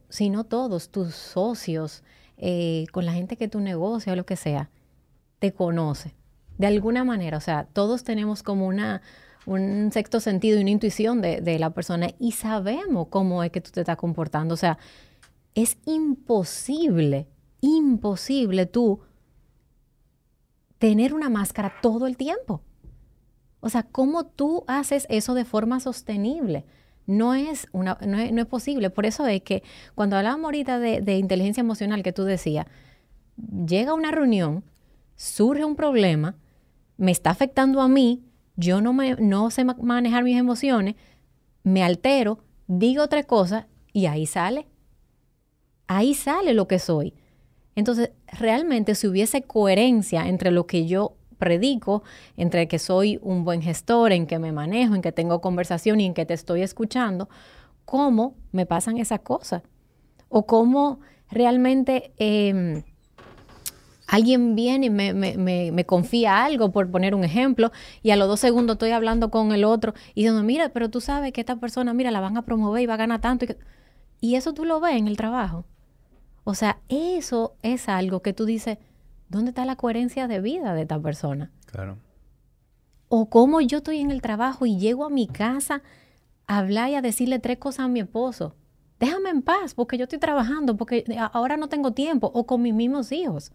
sino 0.09 0.45
todos, 0.45 0.91
tus 0.91 1.15
socios, 1.15 2.03
eh, 2.37 2.87
con 2.93 3.07
la 3.07 3.13
gente 3.13 3.37
que 3.37 3.49
tu 3.49 3.61
negocio 3.61 4.13
o 4.13 4.17
lo 4.17 4.27
que 4.27 4.37
sea, 4.37 4.71
te 5.39 5.53
conoce. 5.53 6.15
De 6.59 6.67
alguna 6.67 7.05
manera, 7.05 7.37
o 7.39 7.41
sea, 7.41 7.67
todos 7.73 8.05
tenemos 8.05 8.43
como 8.43 8.67
una, 8.67 9.03
un 9.47 9.91
sexto 9.93 10.21
sentido 10.21 10.59
y 10.59 10.63
una 10.63 10.71
intuición 10.71 11.21
de, 11.21 11.41
de 11.41 11.59
la 11.59 11.71
persona 11.71 12.09
y 12.19 12.33
sabemos 12.33 13.09
cómo 13.09 13.43
es 13.43 13.51
que 13.51 13.61
tú 13.61 13.71
te 13.71 13.81
estás 13.81 13.97
comportando. 13.97 14.55
O 14.55 14.59
sea, 14.59 14.79
es 15.55 15.79
imposible, 15.85 17.29
imposible 17.61 18.67
tú 18.67 19.01
tener 20.79 21.15
una 21.15 21.31
máscara 21.31 21.73
todo 21.81 22.07
el 22.07 22.17
tiempo. 22.17 22.63
O 23.61 23.71
sea, 23.71 23.85
¿cómo 23.85 24.27
tú 24.27 24.65
haces 24.67 25.07
eso 25.09 25.35
de 25.35 25.45
forma 25.47 25.81
sostenible? 25.81 26.67
No 27.07 27.35
es, 27.35 27.67
una, 27.73 27.99
no 28.03 28.19
es, 28.19 28.47
posible. 28.47 28.91
Por 28.91 29.07
eso 29.07 29.27
es 29.27 29.43
que 29.43 29.63
cuando 29.95 30.17
hablábamos 30.17 30.47
ahorita 30.47 30.79
de, 30.79 31.01
de 31.01 31.19
inteligencia 31.19 31.61
emocional 31.61 32.03
que 32.03 32.13
tú 32.13 32.25
decías, 32.25 32.67
llega 33.67 33.95
una 33.95 34.11
reunión, 34.11 34.65
surge 35.17 35.65
un 35.65 35.77
problema, 35.77 36.37
me 36.97 37.11
está 37.11 37.31
afectando 37.31 37.81
a 37.81 37.89
mí, 37.89 38.23
yo 38.57 38.81
no, 38.81 38.93
me, 38.93 39.17
no 39.17 39.51
sé 39.51 39.65
manejar 39.65 40.25
mis 40.25 40.39
emociones, 40.39 40.95
me 41.63 41.83
altero, 41.83 42.39
digo 42.67 43.03
otra 43.03 43.23
cosa 43.25 43.67
y 43.93 44.07
ahí 44.07 44.27
sale. 44.27 44.67
Ahí 45.87 46.15
sale 46.15 46.55
lo 46.55 46.69
que 46.69 46.79
soy. 46.79 47.15
Entonces, 47.75 48.11
realmente 48.27 48.95
si 48.95 49.09
hubiese 49.09 49.43
coherencia 49.43 50.29
entre 50.29 50.51
lo 50.51 50.67
que 50.67 50.87
yo 50.87 51.17
predico, 51.35 52.03
entre 52.37 52.69
que 52.69 52.79
soy 52.79 53.19
un 53.23 53.45
buen 53.45 53.63
gestor, 53.63 54.13
en 54.13 54.27
que 54.27 54.39
me 54.39 54.53
manejo, 54.53 54.95
en 54.95 55.03
que 55.03 55.13
tengo 55.13 55.41
conversación 55.41 56.01
y 56.01 56.07
en 56.07 56.15
que 56.15 56.27
te 56.27 56.35
estoy 56.35 56.63
escuchando, 56.63 57.29
¿cómo 57.85 58.35
me 58.53 58.67
pasan 58.67 58.99
esas 58.99 59.21
cosas? 59.21 59.63
O 60.29 60.47
cómo 60.47 61.01
realmente 61.31 62.13
em, 62.19 62.83
alguien 64.07 64.55
viene 64.55 64.87
y 64.87 64.91
me, 64.91 65.13
me, 65.13 65.87
confía 65.87 66.45
algo, 66.45 66.73
por 66.73 66.91
poner 66.91 67.15
un 67.15 67.25
ejemplo, 67.25 67.73
y 68.03 68.11
a 68.11 68.17
los 68.17 68.29
dos 68.29 68.41
segundos 68.41 68.75
estoy 68.75 68.91
hablando 68.91 69.31
con 69.31 69.53
el 69.53 69.65
otro 69.65 69.95
y 70.15 70.23
diciendo, 70.23 70.43
mira, 70.43 70.69
pero 70.71 70.91
tú 70.91 71.01
sabes 71.01 71.33
que 71.33 71.41
esta 71.41 71.57
persona, 71.57 71.95
mira, 71.95 72.11
la 72.11 72.21
van 72.21 72.37
a 72.37 72.43
promover 72.43 72.83
y 72.83 72.87
va 72.87 72.95
a 72.95 72.99
ganar 72.99 73.21
tanto. 73.21 73.47
y 74.21 74.37
eso 74.37 74.55
tú 74.55 74.65
lo 74.65 74.81
ves 74.81 74.97
en 74.97 75.09
el 75.09 75.17
trabajo. 75.17 75.65
O 76.45 76.55
sea, 76.55 76.79
eso 76.89 77.57
es 77.63 77.89
algo 77.89 78.21
que 78.21 78.35
tú 78.35 78.45
dices, 78.45 78.79
¿dónde 79.29 79.51
está 79.51 79.65
la 79.65 79.77
coherencia 79.77 80.29
de 80.29 80.41
vida 80.41 80.75
de 80.75 80.83
esta 80.83 81.01
persona? 81.01 81.51
Claro. 81.67 81.99
O 83.09 83.29
cómo 83.29 83.61
yo 83.61 83.79
estoy 83.79 84.01
en 84.01 84.11
el 84.11 84.23
trabajo 84.23 84.67
y 84.67 84.79
llego 84.79 85.05
a 85.05 85.11
mi 85.11 85.27
casa 85.27 85.83
a 86.47 86.59
hablar 86.59 86.91
y 86.91 86.95
a 86.95 87.03
decirle 87.03 87.39
tres 87.39 87.59
cosas 87.59 87.87
a 87.87 87.89
mi 87.89 88.01
esposo. 88.01 88.55
Déjame 89.01 89.31
en 89.31 89.43
paz 89.43 89.75
porque 89.75 89.99
yo 89.99 90.05
estoy 90.05 90.19
trabajando, 90.19 90.77
porque 90.77 91.05
ahora 91.33 91.57
no 91.57 91.69
tengo 91.69 91.93
tiempo, 91.93 92.31
o 92.33 92.47
con 92.47 92.63
mis 92.63 92.75
mismos 92.75 93.13
hijos. 93.13 93.53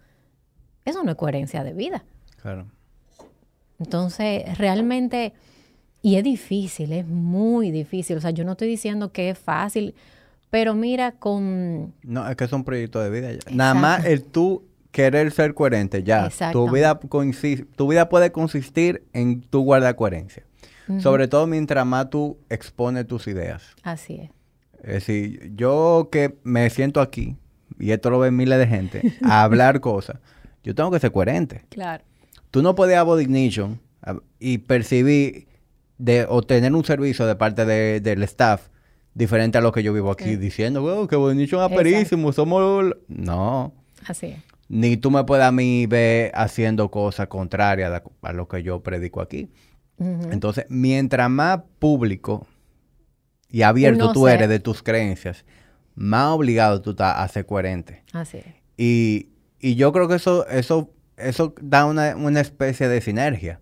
Eso 0.85 1.03
no 1.03 1.11
es 1.11 1.17
coherencia 1.17 1.63
de 1.63 1.73
vida. 1.73 2.03
Claro. 2.41 2.67
Entonces, 3.79 4.57
realmente, 4.57 5.33
y 6.01 6.15
es 6.15 6.23
difícil, 6.23 6.91
es 6.91 7.07
muy 7.07 7.71
difícil. 7.71 8.17
O 8.17 8.21
sea, 8.21 8.31
yo 8.31 8.43
no 8.43 8.51
estoy 8.51 8.67
diciendo 8.67 9.11
que 9.11 9.29
es 9.29 9.39
fácil 9.39 9.95
pero 10.49 10.73
mira, 10.73 11.11
con... 11.11 11.93
No, 12.03 12.27
es 12.27 12.35
que 12.35 12.45
es 12.45 12.53
un 12.53 12.63
proyecto 12.63 12.99
de 13.01 13.09
vida. 13.09 13.39
Nada 13.51 13.75
más 13.75 14.05
el 14.05 14.23
tú 14.23 14.63
querer 14.91 15.31
ser 15.31 15.53
coherente, 15.53 16.03
ya. 16.03 16.29
Tu 16.51 16.69
vida, 16.69 16.99
tu 16.99 17.87
vida 17.87 18.09
puede 18.09 18.31
consistir 18.31 19.03
en 19.13 19.41
tu 19.41 19.61
guardar 19.61 19.95
coherencia. 19.95 20.43
Sobre 20.99 21.27
todo 21.27 21.45
mientras 21.45 21.85
más 21.85 22.09
tú 22.09 22.39
expones 22.49 23.05
tus 23.05 23.27
ideas. 23.27 23.75
Así 23.83 24.15
es. 24.15 24.31
Es 24.81 24.93
decir, 24.93 25.51
yo 25.55 26.09
que 26.11 26.39
me 26.43 26.67
siento 26.71 26.99
aquí, 26.99 27.35
y 27.77 27.91
esto 27.91 28.09
lo 28.09 28.17
ven 28.17 28.35
miles 28.35 28.57
de 28.57 28.65
gente, 28.65 29.13
a 29.23 29.43
hablar 29.43 29.81
cosas, 29.81 30.17
yo 30.63 30.73
tengo 30.73 30.89
que 30.89 30.99
ser 30.99 31.11
coherente. 31.11 31.65
Claro. 31.69 32.03
Tú 32.49 32.63
no 32.63 32.73
puedes 32.73 32.97
avoir 32.97 33.21
ignition 33.21 33.79
y 34.39 34.59
percibir 34.59 35.47
de 35.99 36.25
obtener 36.27 36.73
un 36.73 36.83
servicio 36.83 37.27
de 37.27 37.35
parte 37.35 37.65
del 37.65 38.23
staff 38.23 38.69
diferente 39.13 39.59
a 39.59 39.61
lo 39.61 39.71
que 39.71 39.83
yo 39.83 39.93
vivo 39.93 40.09
aquí 40.09 40.37
diciendo, 40.37 40.81
wow, 40.81 41.07
qué 41.07 41.17
bonito, 41.17 41.61
aperísimo, 41.61 42.31
somos... 42.31 42.95
No. 43.07 43.73
Así 44.07 44.27
es. 44.27 44.39
Ni 44.69 44.97
tú 44.97 45.11
me 45.11 45.23
puedes 45.23 45.45
a 45.45 45.51
mí 45.51 45.85
ver 45.87 46.31
haciendo 46.33 46.89
cosas 46.89 47.27
contrarias 47.27 48.01
a, 48.21 48.33
lo 48.33 48.47
que 48.47 48.63
yo 48.63 48.81
predico 48.81 49.21
aquí. 49.21 49.51
Entonces, 49.99 50.65
mientras 50.69 51.29
más 51.29 51.59
público 51.77 52.47
y 53.49 53.63
abierto 53.63 54.13
tú 54.13 54.29
eres 54.29 54.47
de 54.47 54.59
tus 54.59 54.81
creencias, 54.81 55.43
más 55.95 56.27
obligado 56.27 56.81
tú 56.81 56.91
estás 56.91 57.17
a 57.17 57.27
ser 57.27 57.45
coherente. 57.45 58.03
Así 58.13 58.37
es. 58.37 58.45
Y, 58.77 59.29
y 59.59 59.75
yo 59.75 59.91
creo 59.91 60.07
que 60.07 60.15
eso, 60.15 60.47
eso, 60.47 60.93
eso 61.17 61.53
da 61.61 61.85
una, 61.85 62.15
una 62.15 62.39
especie 62.39 62.87
de 62.87 63.01
sinergia. 63.01 63.59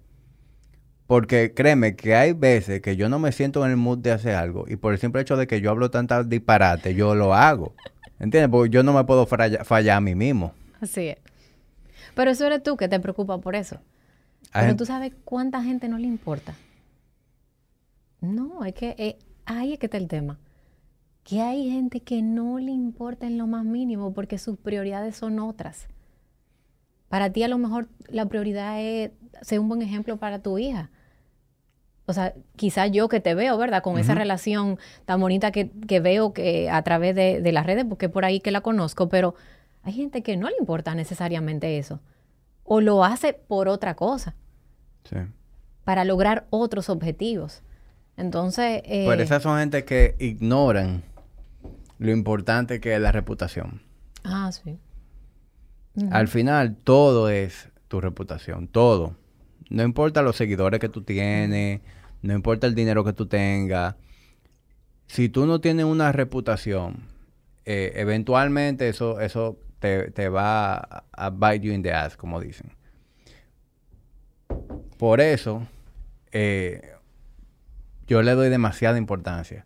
Porque 1.08 1.54
créeme 1.54 1.96
que 1.96 2.16
hay 2.16 2.34
veces 2.34 2.82
que 2.82 2.98
yo 2.98 3.08
no 3.08 3.18
me 3.18 3.32
siento 3.32 3.66
en 3.66 3.72
el 3.72 3.78
mood 3.78 4.00
de 4.00 4.12
hacer 4.12 4.36
algo 4.36 4.66
y 4.68 4.76
por 4.76 4.92
el 4.94 5.00
simple 5.00 5.22
hecho 5.22 5.38
de 5.38 5.48
que 5.48 5.62
yo 5.62 5.72
hablo 5.72 5.90
tantas 5.90 6.28
disparate, 6.28 6.94
yo 6.94 7.16
lo 7.16 7.34
hago. 7.34 7.74
¿Entiendes? 8.20 8.50
Porque 8.50 8.70
yo 8.70 8.84
no 8.84 8.94
me 8.94 9.04
puedo 9.06 9.26
fallar, 9.26 9.90
a 9.90 10.02
mí 10.02 10.16
mismo. 10.16 10.54
Así 10.82 11.10
es. 11.10 11.18
Pero 12.16 12.32
eso 12.32 12.46
eres 12.46 12.64
tú 12.64 12.78
que 12.78 12.88
te 12.88 13.00
preocupa 13.00 13.40
por 13.40 13.56
eso. 13.56 13.80
Pero 14.54 14.76
tú 14.76 14.86
sabes 14.86 15.14
cuánta 15.26 15.62
gente 15.62 15.88
no 15.88 15.98
le 15.98 16.08
importa. 16.08 16.56
No, 18.22 18.66
es 18.66 18.74
que 18.74 18.96
eh, 18.98 19.18
ahí 19.46 19.74
es 19.74 19.80
que 19.80 19.88
está 19.88 19.98
el 19.98 20.08
tema. 20.08 20.40
Que 21.24 21.42
hay 21.42 21.70
gente 21.70 22.00
que 22.00 22.22
no 22.22 22.58
le 22.58 22.72
importa 22.72 23.28
en 23.28 23.38
lo 23.38 23.48
más 23.48 23.66
mínimo 23.66 24.14
porque 24.14 24.38
sus 24.38 24.58
prioridades 24.58 25.18
son 25.18 25.40
otras. 25.40 25.88
Para 27.10 27.32
ti 27.32 27.44
a 27.44 27.48
lo 27.48 27.58
mejor 27.58 27.90
la 28.08 28.26
prioridad 28.28 28.82
es 28.82 29.12
ser 29.42 29.60
un 29.60 29.70
buen 29.70 29.82
ejemplo 29.82 30.18
para 30.18 30.40
tu 30.40 30.58
hija 30.58 30.90
o 32.08 32.14
sea, 32.14 32.34
quizás 32.56 32.90
yo 32.92 33.10
que 33.10 33.20
te 33.20 33.36
veo, 33.36 33.58
¿verdad? 33.58 33.84
Con 33.84 34.00
esa 34.00 34.16
relación 34.16 34.80
tan 35.04 35.20
bonita 35.20 35.52
que, 35.52 35.70
veo 36.00 36.32
que 36.32 36.70
a 36.70 36.82
través 36.82 37.14
de, 37.14 37.52
las 37.52 37.66
redes, 37.66 37.84
porque 37.84 38.08
por 38.08 38.24
ahí 38.24 38.40
que 38.40 38.50
la 38.50 38.62
conozco, 38.62 39.10
pero 39.10 39.36
hay 39.88 39.94
gente 39.94 40.22
que 40.22 40.36
no 40.36 40.50
le 40.50 40.56
importa 40.60 40.96
necesariamente 40.96 41.78
eso. 41.78 42.02
O 42.66 42.82
lo 42.82 43.06
hace 43.06 43.32
por 43.32 43.70
otra 43.70 43.96
cosa. 43.96 44.36
Sí. 45.06 45.16
Para 45.86 46.04
lograr 46.04 46.46
otros 46.50 46.90
objetivos. 46.90 47.64
Entonces... 48.18 48.82
Eh, 48.84 49.06
pero 49.08 49.24
esas 49.24 49.42
son 49.42 49.58
gente 49.60 49.86
que 49.86 50.18
ignoran 50.20 51.04
lo 52.00 52.12
importante 52.12 52.82
que 52.82 52.96
es 52.96 53.00
la 53.00 53.14
reputación. 53.14 53.82
Ah, 54.26 54.52
sí. 54.52 54.78
Al 56.12 56.28
final, 56.28 56.76
todo 56.76 57.30
es 57.30 57.70
tu 57.88 58.02
reputación. 58.02 58.68
Todo. 58.68 59.16
No 59.70 59.84
importa 59.84 60.22
los 60.22 60.36
seguidores 60.36 60.82
que 60.82 60.90
tú 60.90 61.02
tienes, 61.02 61.80
no 62.22 62.34
importa 62.34 62.68
el 62.68 62.76
dinero 62.76 63.06
que 63.06 63.14
tú 63.14 63.28
tengas. 63.28 63.96
Si 65.08 65.30
tú 65.30 65.46
no 65.46 65.62
tienes 65.62 65.86
una 65.86 66.12
reputación, 66.12 67.06
eh, 67.64 67.94
eventualmente 67.96 68.90
eso, 68.90 69.22
eso 69.22 69.58
te, 69.80 70.30
va 70.30 71.04
a, 71.12 71.30
bite 71.30 71.66
you 71.66 71.74
in 71.74 71.84
the 71.84 71.92
ass, 71.92 72.18
como 72.18 72.40
dicen. 72.40 72.72
Por 74.98 75.22
eso, 75.22 75.68
eh, 76.32 76.94
yo 78.08 78.22
le 78.22 78.32
doy 78.32 78.50
demasiada 78.50 78.98
importancia 78.98 79.66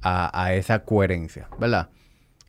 a, 0.00 0.52
esa 0.54 0.84
coherencia, 0.84 1.48
¿verdad? 1.58 1.90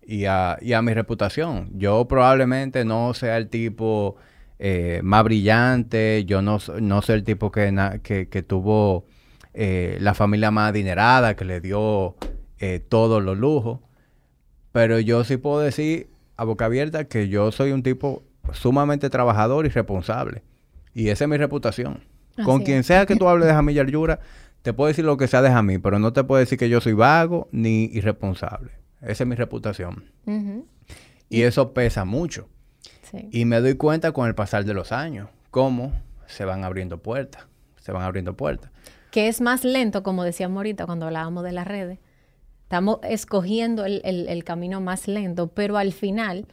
Y 0.06 0.26
a, 0.26 0.58
y 0.62 0.74
a 0.74 0.82
mi 0.82 0.94
reputación. 0.94 1.70
Yo 1.74 2.08
probablemente 2.08 2.86
no 2.86 3.14
sea 3.14 3.38
el 3.38 3.50
tipo 3.50 4.16
eh, 4.60 5.02
más 5.04 5.24
brillante, 5.24 6.26
yo 6.26 6.42
no, 6.42 6.60
no 6.80 7.02
soy 7.02 7.16
el 7.16 7.24
tipo 7.24 7.52
que, 7.52 8.28
que, 8.30 8.44
tuvo 8.44 9.06
eh, 9.54 9.98
la 10.00 10.14
familia 10.14 10.52
más 10.52 10.70
adinerada, 10.70 11.36
que 11.36 11.46
le 11.46 11.60
dio 11.62 12.16
todos 12.90 13.24
los 13.24 13.38
lujos, 13.38 13.80
pero 14.74 15.00
yo 15.00 15.24
sí 15.24 15.38
puedo 15.38 15.62
decir 15.62 16.10
a 16.40 16.46
boca 16.46 16.66
abierta 16.66 17.04
que 17.04 17.28
yo 17.28 17.52
soy 17.52 17.74
un 17.74 17.84
tipo 17.84 18.24
sumamente 18.54 19.10
trabajador 19.10 19.66
y 19.66 19.70
responsable. 19.70 20.42
Y 20.94 21.10
esa 21.10 21.26
es 21.26 21.30
mi 21.30 21.36
reputación. 21.36 22.06
Con 22.46 22.64
quien 22.64 22.86
sea 22.86 23.06
que 23.06 23.18
tú 23.18 23.28
hables 23.28 23.50
de 23.50 23.54
Jamil 23.54 23.86
Yura, 23.88 24.22
te 24.62 24.72
puedo 24.72 24.88
decir 24.88 25.04
lo 25.04 25.18
que 25.18 25.28
sea 25.28 25.42
de 25.42 25.50
Jamil, 25.50 25.82
pero 25.82 26.00
no 26.00 26.14
te 26.14 26.24
puedo 26.24 26.40
decir 26.40 26.58
que 26.58 26.70
yo 26.70 26.80
soy 26.80 26.94
vago 26.94 27.50
ni 27.52 27.90
irresponsable. 27.92 28.72
Esa 29.02 29.24
es 29.24 29.28
mi 29.28 29.36
reputación. 29.36 30.06
Y 31.28 31.42
eso 31.42 31.74
pesa 31.74 32.06
mucho. 32.06 32.48
Y 33.32 33.44
me 33.44 33.60
doy 33.60 33.76
cuenta 33.76 34.14
con 34.14 34.26
el 34.26 34.34
pasar 34.34 34.64
de 34.64 34.74
los 34.74 34.94
años 34.94 35.28
cómo 35.52 35.92
se 36.26 36.46
van 36.46 36.64
abriendo 36.64 37.00
puertas, 37.00 37.48
se 37.82 37.92
van 37.92 38.04
abriendo 38.04 38.38
puertas. 38.38 38.72
Que 39.12 39.28
es 39.28 39.42
más 39.42 39.66
lento, 39.66 40.04
como 40.04 40.24
decíamos 40.24 40.56
ahorita 40.56 40.86
cuando 40.86 41.08
hablábamos 41.08 41.44
de 41.44 41.52
las 41.52 41.68
redes. 41.68 42.00
Estamos 42.70 43.00
escogiendo 43.02 43.84
el, 43.84 44.44
camino 44.44 44.80
más 44.80 45.08
lento, 45.08 45.48
pero 45.48 45.76
al 45.76 45.92
final 45.92 46.46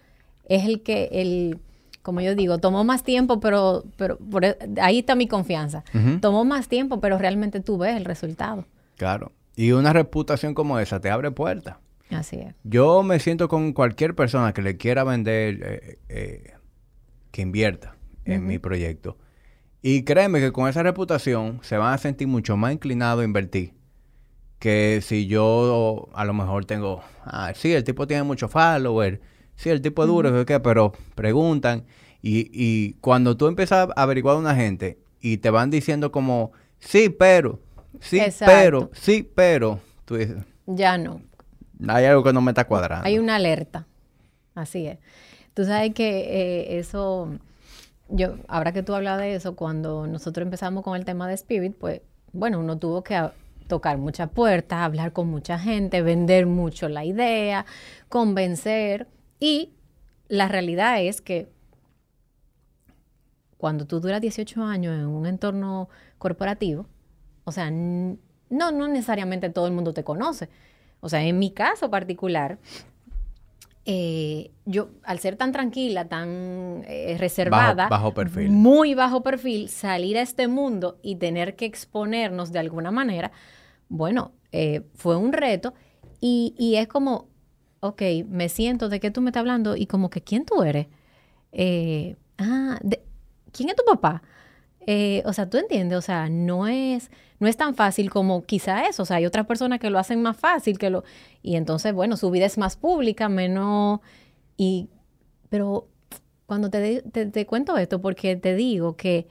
es 0.48 0.64
el 0.64 0.82
que, 0.82 1.10
el, 1.12 1.58
como 2.00 2.22
yo 2.22 2.34
digo, 2.34 2.56
tomó 2.56 2.84
más 2.84 3.02
tiempo, 3.02 3.38
pero, 3.38 3.84
pero 3.98 4.16
por, 4.16 4.46
e, 4.46 4.56
ahí 4.80 5.00
está 5.00 5.14
mi 5.14 5.28
confianza. 5.28 5.84
Tomó 6.22 6.46
más 6.46 6.68
tiempo, 6.68 7.02
pero 7.02 7.18
realmente 7.18 7.60
tú 7.60 7.76
ves 7.76 7.98
el 7.98 8.06
resultado. 8.06 8.64
Claro. 8.96 9.32
Y 9.56 9.72
una 9.72 9.92
reputación 9.92 10.54
como 10.54 10.78
esa 10.78 11.00
te 11.00 11.10
abre 11.10 11.32
puertas. 11.32 11.76
Así 12.08 12.36
es. 12.36 12.54
Yo 12.64 13.02
me 13.02 13.18
siento 13.20 13.48
con 13.48 13.74
cualquier 13.74 14.14
persona 14.14 14.54
que 14.54 14.62
le 14.62 14.78
quiera 14.78 15.04
vender, 15.04 15.60
eh, 15.62 15.98
eh, 16.08 16.54
que 17.30 17.42
invierta 17.42 17.94
en 18.24 18.46
mi 18.46 18.58
proyecto. 18.58 19.18
Y 19.82 20.04
créeme 20.04 20.40
que 20.40 20.50
con 20.50 20.66
esa 20.66 20.82
reputación 20.82 21.60
se 21.60 21.76
van 21.76 21.92
a 21.92 21.98
sentir 21.98 22.26
mucho 22.26 22.56
más 22.56 22.72
inclinados 22.72 23.20
a 23.20 23.24
invertir 23.26 23.76
que 24.66 25.00
si 25.00 25.28
yo 25.28 26.08
a 26.12 26.24
lo 26.24 26.34
mejor 26.34 26.64
tengo, 26.64 27.00
ah, 27.24 27.52
sí, 27.54 27.72
el 27.72 27.84
tipo 27.84 28.08
tiene 28.08 28.24
mucho 28.24 28.48
follower, 28.48 29.20
sí, 29.54 29.70
el 29.70 29.80
tipo 29.80 30.02
es 30.02 30.08
duro, 30.08 30.44
¿qué? 30.44 30.58
pero 30.58 30.92
preguntan 31.14 31.84
y, 32.20 32.50
y 32.52 32.94
cuando 32.94 33.36
tú 33.36 33.46
empiezas 33.46 33.88
a 33.88 34.02
averiguar 34.02 34.34
a 34.34 34.40
una 34.40 34.56
gente 34.56 34.98
y 35.20 35.36
te 35.36 35.50
van 35.50 35.70
diciendo 35.70 36.10
como, 36.10 36.50
sí, 36.80 37.10
pero, 37.10 37.60
sí, 38.00 38.20
pero, 38.44 38.90
sí, 38.92 39.30
pero, 39.36 39.78
tú 40.04 40.16
dices, 40.16 40.38
ya 40.66 40.98
no. 40.98 41.20
Hay 41.86 42.04
algo 42.06 42.24
que 42.24 42.32
no 42.32 42.40
me 42.40 42.50
está 42.50 42.64
cuadrando. 42.64 43.06
Hay 43.06 43.20
una 43.20 43.36
alerta, 43.36 43.86
así 44.56 44.88
es. 44.88 44.98
Tú 45.54 45.64
sabes 45.64 45.94
que 45.94 46.08
eh, 46.18 46.78
eso, 46.80 47.38
yo, 48.08 48.34
ahora 48.48 48.72
que 48.72 48.82
tú 48.82 48.96
hablas 48.96 49.20
de 49.20 49.36
eso, 49.36 49.54
cuando 49.54 50.08
nosotros 50.08 50.44
empezamos 50.44 50.82
con 50.82 50.96
el 50.96 51.04
tema 51.04 51.28
de 51.28 51.34
Spirit, 51.34 51.76
pues, 51.78 52.00
bueno, 52.32 52.58
uno 52.58 52.78
tuvo 52.78 53.04
que 53.04 53.14
tocar 53.66 53.98
muchas 53.98 54.30
puertas, 54.30 54.80
hablar 54.80 55.12
con 55.12 55.28
mucha 55.28 55.58
gente, 55.58 56.02
vender 56.02 56.46
mucho 56.46 56.88
la 56.88 57.04
idea, 57.04 57.66
convencer. 58.08 59.08
Y 59.38 59.72
la 60.28 60.48
realidad 60.48 61.00
es 61.02 61.20
que 61.20 61.48
cuando 63.58 63.86
tú 63.86 64.00
duras 64.00 64.20
18 64.20 64.62
años 64.62 64.94
en 64.94 65.06
un 65.06 65.26
entorno 65.26 65.88
corporativo, 66.18 66.86
o 67.44 67.52
sea, 67.52 67.70
no, 67.70 68.72
no 68.72 68.88
necesariamente 68.88 69.50
todo 69.50 69.66
el 69.66 69.72
mundo 69.72 69.92
te 69.92 70.04
conoce. 70.04 70.48
O 71.00 71.08
sea, 71.08 71.22
en 71.22 71.38
mi 71.38 71.50
caso 71.50 71.90
particular, 71.90 72.58
eh, 73.88 74.50
yo, 74.64 74.90
al 75.04 75.20
ser 75.20 75.36
tan 75.36 75.52
tranquila, 75.52 76.08
tan 76.08 76.82
eh, 76.88 77.16
reservada, 77.20 77.88
bajo, 77.88 78.12
perfil. 78.12 78.50
muy 78.50 78.94
bajo 78.94 79.22
perfil, 79.22 79.68
salir 79.68 80.18
a 80.18 80.22
este 80.22 80.48
mundo 80.48 80.98
y 81.02 81.14
tener 81.14 81.54
que 81.54 81.66
exponernos 81.66 82.50
de 82.50 82.58
alguna 82.58 82.90
manera, 82.90 83.30
bueno, 83.88 84.32
eh, 84.50 84.82
fue 84.94 85.16
un 85.16 85.32
reto 85.32 85.72
y, 86.20 86.74
es 86.76 86.88
como, 86.88 87.28
ok, 87.78 88.02
me 88.28 88.48
siento 88.48 88.88
de 88.88 88.98
qué 88.98 89.12
tú 89.12 89.20
me 89.20 89.30
estás 89.30 89.42
hablando 89.42 89.76
y 89.76 89.86
como 89.86 90.10
que, 90.10 90.20
¿quién 90.20 90.44
tú 90.44 90.64
eres? 90.64 90.88
Eh, 91.52 92.16
ah, 92.38 92.80
¿quién 93.52 93.68
es 93.68 93.76
tu 93.76 93.84
papá? 93.84 94.22
Eh, 94.86 95.22
o 95.26 95.32
sea, 95.32 95.50
tú 95.50 95.58
entiendes, 95.58 95.98
o 95.98 96.02
sea, 96.02 96.28
no 96.30 96.68
es, 96.68 97.10
no 97.40 97.48
es 97.48 97.56
tan 97.56 97.74
fácil 97.74 98.08
como 98.08 98.44
quizá 98.44 98.86
es, 98.86 99.00
o 99.00 99.04
sea, 99.04 99.16
hay 99.16 99.26
otras 99.26 99.46
personas 99.46 99.80
que 99.80 99.90
lo 99.90 99.98
hacen 99.98 100.22
más 100.22 100.36
fácil 100.36 100.78
que 100.78 100.90
lo, 100.90 101.02
y 101.42 101.56
entonces, 101.56 101.92
bueno, 101.92 102.16
su 102.16 102.30
vida 102.30 102.46
es 102.46 102.56
más 102.56 102.76
pública, 102.76 103.28
menos, 103.28 104.00
y, 104.56 104.88
pero 105.48 105.88
cuando 106.46 106.70
te, 106.70 107.02
te 107.02 107.46
cuento 107.46 107.76
esto, 107.78 108.00
porque 108.00 108.36
te 108.36 108.54
digo 108.54 108.96
que 108.96 109.26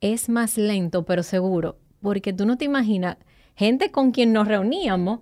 es 0.00 0.28
más 0.30 0.56
lento, 0.56 1.04
pero 1.04 1.22
seguro, 1.22 1.76
porque 2.00 2.32
tú 2.32 2.46
no 2.46 2.56
te 2.56 2.64
imaginas 2.64 3.18
gente 3.54 3.90
con 3.90 4.12
quien 4.12 4.32
nos 4.32 4.48
reuníamos, 4.48 5.20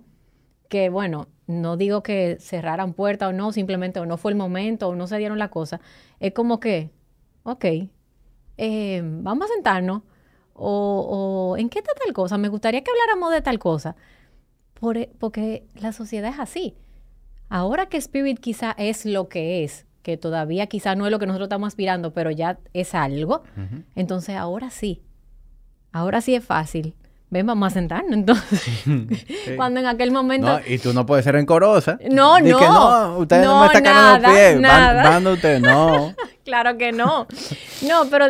que 0.68 0.88
bueno, 0.88 1.28
no 1.46 1.76
digo 1.76 2.02
que 2.02 2.36
cerraran 2.40 2.94
puertas 2.94 3.30
o 3.30 3.32
no, 3.32 3.52
simplemente 3.52 4.00
o 4.00 4.06
no 4.06 4.18
fue 4.18 4.32
el 4.32 4.38
momento 4.38 4.88
o 4.88 4.94
no 4.94 5.06
se 5.08 5.18
dieron 5.18 5.38
la 5.38 5.50
cosa, 5.50 5.80
es 6.20 6.32
como 6.32 6.60
que, 6.60 6.90
ok, 7.42 7.64
eh, 8.56 9.02
vamos 9.04 9.50
a 9.50 9.54
sentarnos 9.54 10.02
o, 10.54 11.56
en 11.58 11.68
qué 11.68 11.80
está 11.80 11.92
tal 11.94 12.12
cosa, 12.12 12.38
me 12.38 12.48
gustaría 12.48 12.82
que 12.82 12.90
habláramos 12.90 13.32
de 13.32 13.42
tal 13.42 13.58
cosa, 13.58 13.96
Por, 14.74 15.08
porque 15.18 15.66
la 15.74 15.92
sociedad 15.92 16.32
es 16.32 16.38
así. 16.38 16.76
Ahora 17.48 17.86
que 17.86 17.96
Spirit 17.96 18.38
quizá 18.38 18.72
es 18.78 19.04
lo 19.04 19.28
que 19.28 19.64
es, 19.64 19.86
que 20.02 20.16
todavía 20.16 20.66
quizá 20.66 20.94
no 20.94 21.06
es 21.06 21.12
lo 21.12 21.18
que 21.18 21.26
nosotros 21.26 21.46
estamos 21.46 21.68
aspirando, 21.68 22.12
pero 22.12 22.30
ya 22.30 22.58
es 22.72 22.94
algo, 22.94 23.42
entonces 23.96 24.36
ahora 24.36 24.70
sí, 24.70 25.02
ahora 25.92 26.20
sí 26.20 26.34
es 26.34 26.44
fácil 26.44 26.94
ven, 27.30 27.46
vamos 27.46 27.66
a 27.66 27.70
sentarnos 27.70 28.12
entonces. 28.12 28.84
Cuando 29.56 29.80
en 29.80 29.86
aquel 29.86 30.10
momento... 30.10 30.46
No, 30.46 30.60
y 30.66 30.78
tú 30.78 30.92
no 30.92 31.04
puedes 31.04 31.24
ser 31.24 31.36
encorosa. 31.36 31.98
No, 32.10 32.38
no. 32.38 32.58
Que 32.58 32.64
no, 32.66 33.18
ustedes 33.18 33.44
no, 33.44 33.60
me 33.60 33.66
están 33.66 33.82
cagando 33.82 34.28
los 34.28 34.36
pies. 34.36 34.62
Van, 34.62 35.26
ustedes, 35.26 35.60
no. 35.60 36.14
claro 36.44 36.78
que 36.78 36.92
no. 36.92 37.26
No, 37.82 38.04
pero, 38.10 38.26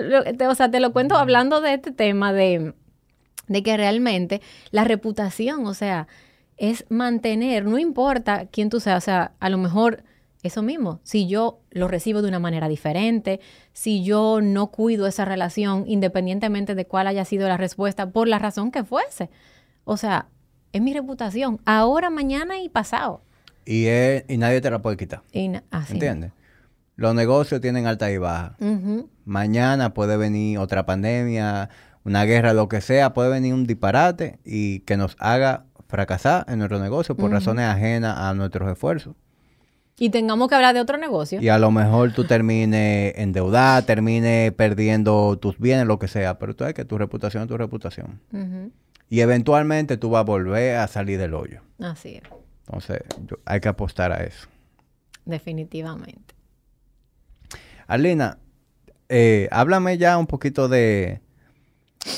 o 0.51 0.55
sea, 0.55 0.71
te 0.71 0.81
lo 0.81 0.93
cuento 0.93 1.17
hablando 1.17 1.61
de 1.61 1.75
este 1.75 1.91
tema 1.91 2.33
de, 2.33 2.75
de 3.49 3.63
que 3.63 3.77
realmente 3.77 4.41
la 4.71 4.85
reputación, 4.85 5.67
o 5.67 5.75
sea, 5.75 6.09
es 6.57 6.87
mantener, 6.89 7.67
no 7.67 7.79
importa 7.79 8.47
quién 8.51 8.71
tú 8.71 8.81
seas, 8.81 9.03
o 9.03 9.05
sea, 9.05 9.33
a 9.41 9.49
lo 9.49 9.59
mejor 9.59 10.05
eso 10.45 10.63
mismo, 10.63 11.01
si 11.03 11.27
yo 11.27 11.61
lo 11.71 11.89
recibo 11.89 12.21
de 12.21 12.29
una 12.29 12.39
manera 12.39 12.69
diferente, 12.69 13.41
si 13.73 14.05
yo 14.05 14.41
no 14.43 14.67
cuido 14.69 15.07
esa 15.07 15.25
relación 15.25 15.85
independientemente 15.87 16.75
de 16.75 16.87
cuál 16.87 17.07
haya 17.07 17.25
sido 17.25 17.49
la 17.49 17.57
respuesta, 17.57 18.11
por 18.11 18.29
la 18.29 18.39
razón 18.39 18.71
que 18.71 18.85
fuese. 18.85 19.31
O 19.85 19.97
sea, 19.97 20.29
es 20.73 20.83
mi 20.83 20.93
reputación, 20.93 21.61
ahora, 21.65 22.11
mañana 22.11 22.61
y 22.61 22.69
pasado. 22.69 23.23
Y, 23.65 23.87
y 23.89 24.37
nadie 24.37 24.61
te 24.61 24.71
la 24.71 24.83
puede 24.83 24.99
quitar. 24.99 25.23
¿Entiendes? 25.33 26.33
Los 26.97 27.15
negocios 27.15 27.63
tienen 27.63 27.87
alta 27.87 28.11
y 28.11 28.19
baja. 28.19 28.57
Mañana 29.25 29.95
puede 29.95 30.19
venir 30.19 30.59
otra 30.59 30.85
pandemia, 30.85 31.71
una 32.05 32.25
guerra, 32.25 32.53
lo 32.53 32.69
que 32.69 32.83
sea, 32.83 33.15
puede 33.15 33.31
venir 33.31 33.55
un 33.55 33.67
disparate 33.67 34.39
y 34.45 34.81
que 34.81 34.99
nos 34.99 35.17
haga 35.19 35.65
fracasar 35.89 36.45
en 36.49 36.59
nuestro 36.59 36.81
negocio 36.81 37.17
por 37.17 37.31
razones 37.31 37.65
ajenas 37.65 38.19
a 38.19 38.35
nuestros 38.35 38.71
esfuerzos. 38.71 39.15
Y 39.99 40.11
tengamos 40.11 40.49
que 40.49 40.57
hablar 40.57 40.75
de 40.75 40.81
otro 40.81 40.99
negocio. 40.99 41.41
Y 41.41 41.49
a 41.49 41.59
lo 41.59 41.71
mejor 41.71 42.13
tú 42.13 42.25
termines 42.25 43.15
endeudada, 43.17 43.83
termines 43.83 44.53
perdiendo 44.53 45.39
tus 45.39 45.59
bienes, 45.59 45.87
lo 45.87 45.99
que 45.99 46.09
sea. 46.09 46.39
Pero 46.39 46.55
tú 46.55 46.65
sabes 46.65 46.75
que 46.75 46.85
tu 46.85 46.99
reputación 46.99 47.45
es 47.45 47.49
tu 47.49 47.57
reputación. 47.57 48.21
Y 49.09 49.21
eventualmente 49.21 49.97
tú 49.97 50.11
vas 50.11 50.21
a 50.21 50.25
volver 50.25 50.77
a 50.77 50.89
salir 50.89 51.19
del 51.19 51.35
hoyo. 51.35 51.61
Así 51.79 52.17
es. 52.17 52.23
Entonces, 52.67 53.03
hay 53.45 53.61
que 53.61 53.69
apostar 53.69 54.11
a 54.11 54.25
eso. 54.25 54.49
Definitivamente. 55.25 56.35
Arlina, 57.87 58.39
eh, 59.09 59.49
háblame 59.53 59.99
ya 59.99 60.19
un 60.19 60.27
poquito 60.27 60.69
de, 60.69 61.21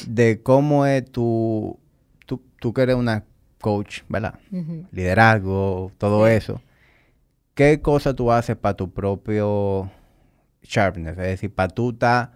de 0.06 0.40
cómo 0.42 0.86
es 0.86 1.10
tu, 1.10 1.78
tú, 2.24 2.40
tú 2.60 2.72
que 2.72 2.82
eres 2.82 2.96
una 2.96 3.24
coach, 3.60 4.02
¿verdad? 4.08 4.38
Liderazgo, 4.92 5.92
todo 5.98 6.26
eso. 6.28 6.60
¿Qué 7.56 7.80
cosa 7.80 8.14
tú 8.14 8.30
haces 8.30 8.54
para 8.54 8.76
tu 8.76 8.92
propio 8.92 9.90
sharpness? 10.62 11.12
Es 11.12 11.16
decir, 11.16 11.52
para 11.52 11.70
tú 11.70 11.90
estar 11.90 12.32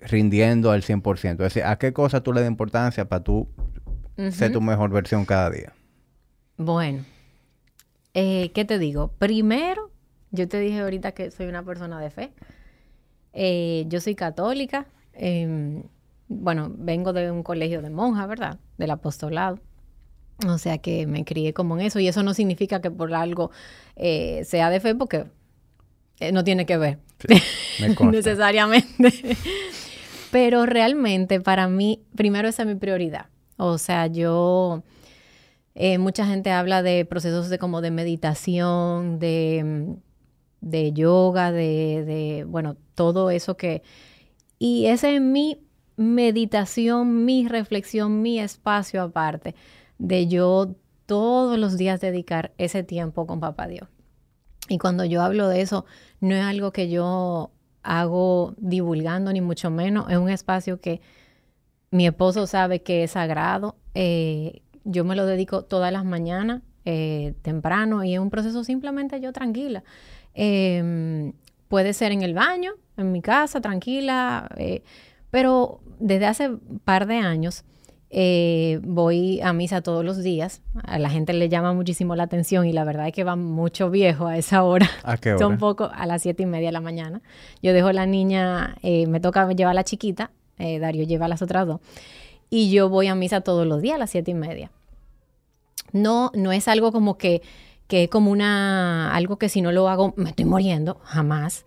rindiendo 0.00 0.70
al 0.70 0.82
100%. 0.82 1.32
Es 1.32 1.38
decir, 1.38 1.64
¿a 1.64 1.76
qué 1.76 1.92
cosa 1.92 2.22
tú 2.22 2.32
le 2.32 2.40
das 2.40 2.48
importancia 2.48 3.06
para 3.06 3.22
tú 3.22 3.48
ser 4.30 4.52
tu 4.52 4.60
mejor 4.60 4.90
versión 4.90 5.26
cada 5.26 5.50
día? 5.50 5.74
Bueno, 6.56 7.04
eh, 8.14 8.50
¿qué 8.54 8.64
te 8.64 8.78
digo? 8.78 9.08
Primero, 9.18 9.90
yo 10.30 10.48
te 10.48 10.60
dije 10.60 10.80
ahorita 10.80 11.12
que 11.12 11.30
soy 11.30 11.46
una 11.46 11.64
persona 11.64 12.00
de 12.00 12.10
fe. 12.10 12.32
Eh, 13.32 13.84
yo 13.88 14.00
soy 14.00 14.14
católica. 14.14 14.86
Em, 15.14 15.82
bueno, 16.28 16.72
vengo 16.76 17.12
de 17.12 17.30
un 17.32 17.42
colegio 17.42 17.82
de 17.82 17.90
monjas, 17.90 18.28
¿verdad? 18.28 18.58
Del 18.76 18.92
apostolado. 18.92 19.58
O 20.46 20.58
sea 20.58 20.78
que 20.78 21.06
me 21.06 21.24
crié 21.24 21.52
como 21.52 21.76
en 21.76 21.86
eso 21.86 21.98
y 21.98 22.06
eso 22.06 22.22
no 22.22 22.32
significa 22.32 22.80
que 22.80 22.90
por 22.90 23.12
algo 23.12 23.50
eh, 23.96 24.44
sea 24.44 24.70
de 24.70 24.78
fe 24.78 24.94
porque 24.94 25.26
eh, 26.20 26.30
no 26.30 26.44
tiene 26.44 26.64
que 26.64 26.76
ver 26.76 26.98
necesariamente. 28.12 29.36
Pero 30.30 30.64
realmente 30.66 31.40
para 31.40 31.68
mí, 31.68 32.02
primero 32.14 32.46
esa 32.48 32.62
es 32.62 32.68
mi 32.68 32.76
prioridad. 32.76 33.26
O 33.56 33.78
sea, 33.78 34.06
yo, 34.06 34.84
eh, 35.74 35.98
mucha 35.98 36.26
gente 36.26 36.52
habla 36.52 36.82
de 36.82 37.04
procesos 37.04 37.48
de 37.48 37.58
como 37.58 37.80
de 37.80 37.90
meditación, 37.90 39.18
de, 39.18 39.96
de 40.60 40.92
yoga, 40.92 41.50
de, 41.50 42.04
de, 42.04 42.44
bueno, 42.44 42.76
todo 42.94 43.30
eso 43.30 43.56
que... 43.56 43.82
Y 44.60 44.86
esa 44.86 45.10
es 45.10 45.20
mi 45.20 45.58
meditación, 45.96 47.24
mi 47.24 47.48
reflexión, 47.48 48.22
mi 48.22 48.38
espacio 48.38 49.02
aparte 49.02 49.56
de 49.98 50.26
yo 50.28 50.74
todos 51.06 51.58
los 51.58 51.76
días 51.76 52.00
dedicar 52.00 52.52
ese 52.58 52.82
tiempo 52.82 53.26
con 53.26 53.40
papá 53.40 53.66
Dios. 53.66 53.88
Y 54.68 54.78
cuando 54.78 55.04
yo 55.04 55.22
hablo 55.22 55.48
de 55.48 55.62
eso, 55.62 55.86
no 56.20 56.34
es 56.34 56.44
algo 56.44 56.72
que 56.72 56.90
yo 56.90 57.50
hago 57.82 58.54
divulgando, 58.58 59.32
ni 59.32 59.40
mucho 59.40 59.70
menos. 59.70 60.10
Es 60.10 60.18
un 60.18 60.28
espacio 60.28 60.80
que 60.80 61.00
mi 61.90 62.06
esposo 62.06 62.46
sabe 62.46 62.82
que 62.82 63.04
es 63.04 63.12
sagrado. 63.12 63.76
Eh, 63.94 64.60
yo 64.84 65.04
me 65.04 65.16
lo 65.16 65.26
dedico 65.26 65.64
todas 65.64 65.92
las 65.92 66.04
mañanas, 66.04 66.62
eh, 66.84 67.34
temprano, 67.42 68.04
y 68.04 68.14
es 68.14 68.20
un 68.20 68.30
proceso 68.30 68.64
simplemente 68.64 69.20
yo 69.20 69.32
tranquila. 69.32 69.84
Em, 70.34 71.32
puede 71.68 71.92
ser 71.94 72.12
en 72.12 72.22
el 72.22 72.34
baño, 72.34 72.72
en 72.96 73.12
mi 73.12 73.22
casa, 73.22 73.60
tranquila, 73.60 74.48
eh, 74.56 74.82
pero 75.30 75.80
desde 75.98 76.26
hace 76.26 76.50
par 76.84 77.06
de 77.06 77.16
años 77.16 77.64
eh, 78.10 78.80
voy 78.82 79.40
a 79.42 79.52
misa 79.52 79.82
todos 79.82 80.04
los 80.04 80.22
días. 80.22 80.62
A 80.82 80.98
la 80.98 81.10
gente 81.10 81.32
le 81.32 81.48
llama 81.48 81.72
muchísimo 81.72 82.16
la 82.16 82.24
atención 82.24 82.66
y 82.66 82.72
la 82.72 82.84
verdad 82.84 83.08
es 83.08 83.12
que 83.12 83.24
va 83.24 83.36
mucho 83.36 83.90
viejo 83.90 84.26
a 84.26 84.36
esa 84.38 84.62
hora. 84.62 84.88
¿A 85.02 85.16
qué 85.16 85.32
hora? 85.32 85.38
Son 85.38 85.58
poco 85.58 85.90
a 85.92 86.06
las 86.06 86.22
siete 86.22 86.44
y 86.44 86.46
media 86.46 86.68
de 86.68 86.72
la 86.72 86.80
mañana. 86.80 87.20
Yo 87.62 87.72
dejo 87.72 87.92
la 87.92 88.06
niña, 88.06 88.76
eh, 88.82 89.06
me 89.06 89.20
toca 89.20 89.50
llevar 89.52 89.72
a 89.72 89.74
la 89.74 89.84
chiquita, 89.84 90.30
eh, 90.58 90.78
Dario 90.78 91.04
lleva 91.04 91.26
a 91.26 91.28
las 91.28 91.42
otras 91.42 91.66
dos, 91.66 91.80
y 92.50 92.70
yo 92.70 92.88
voy 92.88 93.08
a 93.08 93.14
misa 93.14 93.42
todos 93.42 93.66
los 93.66 93.82
días 93.82 93.96
a 93.96 93.98
las 93.98 94.10
siete 94.10 94.30
y 94.30 94.34
media. 94.34 94.70
No, 95.92 96.30
no 96.34 96.52
es 96.52 96.68
algo 96.68 96.92
como 96.92 97.18
que, 97.18 97.42
que 97.86 98.04
es 98.04 98.10
como 98.10 98.30
una, 98.30 99.14
algo 99.14 99.38
que 99.38 99.48
si 99.48 99.62
no 99.62 99.72
lo 99.72 99.88
hago 99.88 100.14
me 100.16 100.30
estoy 100.30 100.44
muriendo, 100.44 101.00
jamás, 101.04 101.66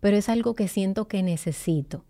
pero 0.00 0.16
es 0.16 0.28
algo 0.28 0.54
que 0.54 0.68
siento 0.68 1.06
que 1.06 1.22
necesito. 1.22 2.04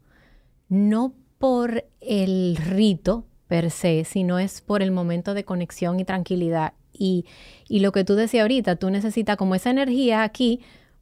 No 0.68 1.14
por 1.38 1.84
el 2.00 2.56
rito, 2.56 3.26
per 3.52 3.70
se, 3.70 4.04
sino 4.04 4.38
es 4.38 4.62
por 4.62 4.80
el 4.80 4.92
momento 4.92 5.34
de 5.34 5.44
conexión 5.44 6.00
y 6.00 6.06
tranquilidad. 6.06 6.72
Y, 6.90 7.26
y 7.68 7.80
lo 7.80 7.92
que 7.92 8.02
tú 8.02 8.14
decías 8.14 8.40
ahorita, 8.40 8.76
tú 8.76 8.88
necesitas 8.88 9.36
como 9.36 9.54
esa 9.54 9.68
energía 9.68 10.22
aquí 10.22 10.60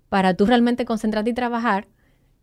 para 0.09 0.35
tú 0.35 0.47
realmente 0.47 0.85
concentrarte 0.85 1.31
y 1.31 1.33
trabajar, 1.33 1.87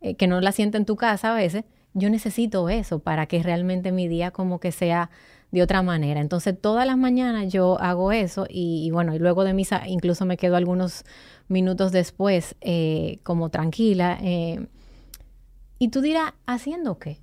eh, 0.00 0.14
que 0.14 0.26
no 0.26 0.40
la 0.40 0.52
siento 0.52 0.78
en 0.78 0.86
tu 0.86 0.96
casa 0.96 1.32
a 1.32 1.36
veces, 1.36 1.64
yo 1.92 2.08
necesito 2.08 2.70
eso 2.70 3.00
para 3.00 3.26
que 3.26 3.42
realmente 3.42 3.92
mi 3.92 4.08
día 4.08 4.30
como 4.30 4.60
que 4.60 4.72
sea 4.72 5.10
de 5.50 5.60
otra 5.60 5.82
manera. 5.82 6.22
Entonces 6.22 6.58
todas 6.58 6.86
las 6.86 6.96
mañanas 6.96 7.52
yo 7.52 7.78
hago 7.78 8.10
eso 8.10 8.46
y, 8.48 8.86
y 8.86 8.90
bueno, 8.90 9.14
y 9.14 9.18
luego 9.18 9.44
de 9.44 9.52
misa 9.52 9.86
incluso 9.86 10.24
me 10.24 10.38
quedo 10.38 10.56
algunos 10.56 11.04
minutos 11.48 11.92
después 11.92 12.56
eh, 12.62 13.18
como 13.24 13.50
tranquila. 13.50 14.18
Eh, 14.22 14.68
y 15.78 15.88
tú 15.88 16.00
dirás, 16.00 16.32
¿haciendo 16.46 16.98
qué? 16.98 17.18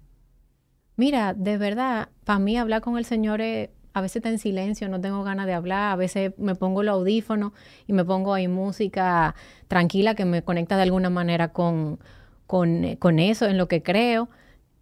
Mira, 0.97 1.33
de 1.33 1.57
verdad, 1.57 2.09
para 2.23 2.39
mí 2.39 2.57
hablar 2.57 2.81
con 2.81 2.97
el 2.97 3.05
Señor 3.05 3.41
es, 3.41 3.69
a 3.93 4.01
veces 4.01 4.17
está 4.17 4.29
en 4.29 4.39
silencio, 4.39 4.87
no 4.89 5.01
tengo 5.01 5.23
ganas 5.23 5.45
de 5.45 5.53
hablar, 5.53 5.91
a 5.91 5.95
veces 5.95 6.33
me 6.37 6.55
pongo 6.55 6.83
los 6.83 6.93
audífonos 6.93 7.51
y 7.87 7.93
me 7.93 8.05
pongo 8.05 8.33
ahí 8.33 8.47
música 8.47 9.35
tranquila 9.67 10.15
que 10.15 10.25
me 10.25 10.43
conecta 10.43 10.77
de 10.77 10.83
alguna 10.83 11.09
manera 11.09 11.49
con, 11.51 11.99
con, 12.47 12.95
con 12.97 13.19
eso, 13.19 13.45
en 13.45 13.57
lo 13.57 13.67
que 13.67 13.83
creo, 13.83 14.29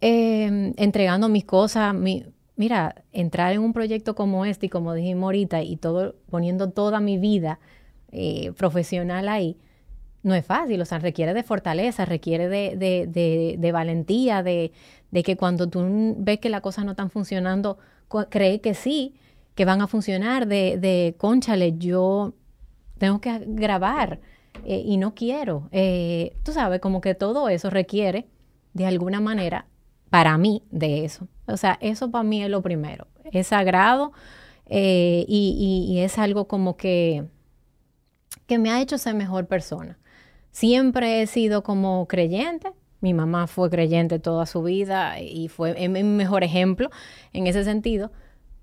eh, 0.00 0.72
entregando 0.76 1.28
mis 1.28 1.44
cosas, 1.44 1.94
mi, 1.94 2.24
mira, 2.56 3.04
entrar 3.12 3.52
en 3.52 3.60
un 3.60 3.72
proyecto 3.72 4.14
como 4.14 4.44
este 4.44 4.66
y 4.66 4.68
como 4.68 4.94
dijimos 4.94 5.24
ahorita 5.24 5.62
y 5.62 5.76
todo, 5.76 6.16
poniendo 6.30 6.70
toda 6.70 7.00
mi 7.00 7.18
vida 7.18 7.58
eh, 8.12 8.52
profesional 8.56 9.28
ahí, 9.28 9.56
no 10.24 10.34
es 10.34 10.44
fácil, 10.44 10.80
o 10.80 10.84
sea, 10.86 10.98
requiere 10.98 11.34
de 11.34 11.42
fortaleza, 11.42 12.06
requiere 12.06 12.48
de, 12.48 12.76
de, 12.76 13.06
de, 13.06 13.56
de 13.58 13.72
valentía, 13.72 14.42
de, 14.42 14.72
que 15.12 15.36
cuando 15.36 15.68
tú 15.68 16.16
ves 16.18 16.38
que 16.40 16.48
las 16.48 16.62
cosas 16.62 16.84
no 16.86 16.92
están 16.92 17.10
funcionando, 17.10 17.78
cree 18.30 18.60
que 18.60 18.74
sí, 18.74 19.14
que 19.54 19.66
van 19.66 19.82
a 19.82 19.86
funcionar, 19.86 20.48
de, 20.48 20.78
de 20.78 21.14
conchale, 21.18 21.76
yo 21.76 22.32
tengo 22.96 23.20
que 23.20 23.38
grabar 23.46 24.20
eh, 24.64 24.82
y 24.84 24.96
no 24.96 25.14
quiero. 25.14 25.68
Eh, 25.72 26.34
tú 26.42 26.52
sabes, 26.52 26.80
como 26.80 27.02
que 27.02 27.14
todo 27.14 27.50
eso 27.50 27.68
requiere, 27.68 28.26
de 28.72 28.86
alguna 28.86 29.20
manera, 29.20 29.66
para 30.08 30.38
mí, 30.38 30.62
de 30.70 31.04
eso. 31.04 31.28
O 31.46 31.58
sea, 31.58 31.78
eso 31.82 32.10
para 32.10 32.24
mí 32.24 32.42
es 32.42 32.48
lo 32.48 32.62
primero. 32.62 33.08
Es 33.30 33.48
sagrado 33.48 34.12
eh, 34.66 35.26
y, 35.28 35.86
y, 35.88 35.92
y 35.92 36.00
es 36.00 36.18
algo 36.18 36.48
como 36.48 36.78
que, 36.78 37.26
que 38.46 38.58
me 38.58 38.70
ha 38.70 38.80
hecho 38.80 38.96
ser 38.96 39.14
mejor 39.14 39.46
persona. 39.46 39.98
Siempre 40.54 41.20
he 41.20 41.26
sido 41.26 41.64
como 41.64 42.06
creyente. 42.06 42.70
Mi 43.00 43.12
mamá 43.12 43.48
fue 43.48 43.70
creyente 43.70 44.20
toda 44.20 44.46
su 44.46 44.62
vida 44.62 45.20
y 45.20 45.48
fue 45.48 45.88
mi 45.88 46.04
mejor 46.04 46.44
ejemplo 46.44 46.90
en 47.32 47.48
ese 47.48 47.64
sentido. 47.64 48.12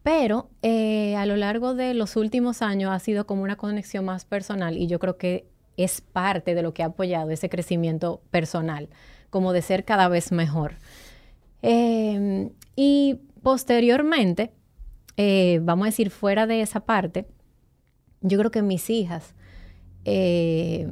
Pero 0.01 0.49
eh, 0.61 1.17
a 1.17 1.25
lo 1.25 1.35
largo 1.35 1.75
de 1.75 1.93
los 1.93 2.15
últimos 2.15 2.61
años 2.61 2.91
ha 2.93 2.99
sido 2.99 3.27
como 3.27 3.43
una 3.43 3.57
conexión 3.57 4.05
más 4.05 4.23
personal 4.23 4.77
y 4.77 4.87
yo 4.87 4.99
creo 4.99 5.17
que 5.17 5.49
es 5.75 5.99
parte 5.99 6.55
de 6.55 6.63
lo 6.63 6.73
que 6.73 6.81
ha 6.83 6.87
apoyado 6.87 7.29
ese 7.29 7.49
crecimiento 7.49 8.21
personal, 8.31 8.87
como 9.29 9.51
de 9.51 9.61
ser 9.61 9.83
cada 9.83 10.07
vez 10.07 10.31
mejor. 10.31 10.75
Eh, 11.61 12.51
y 12.77 13.19
posteriormente, 13.43 14.53
eh, 15.17 15.59
vamos 15.61 15.87
a 15.87 15.89
decir, 15.89 16.09
fuera 16.09 16.47
de 16.47 16.61
esa 16.61 16.79
parte, 16.79 17.27
yo 18.21 18.37
creo 18.37 18.49
que 18.49 18.61
mis 18.61 18.89
hijas 18.89 19.35
eh, 20.05 20.87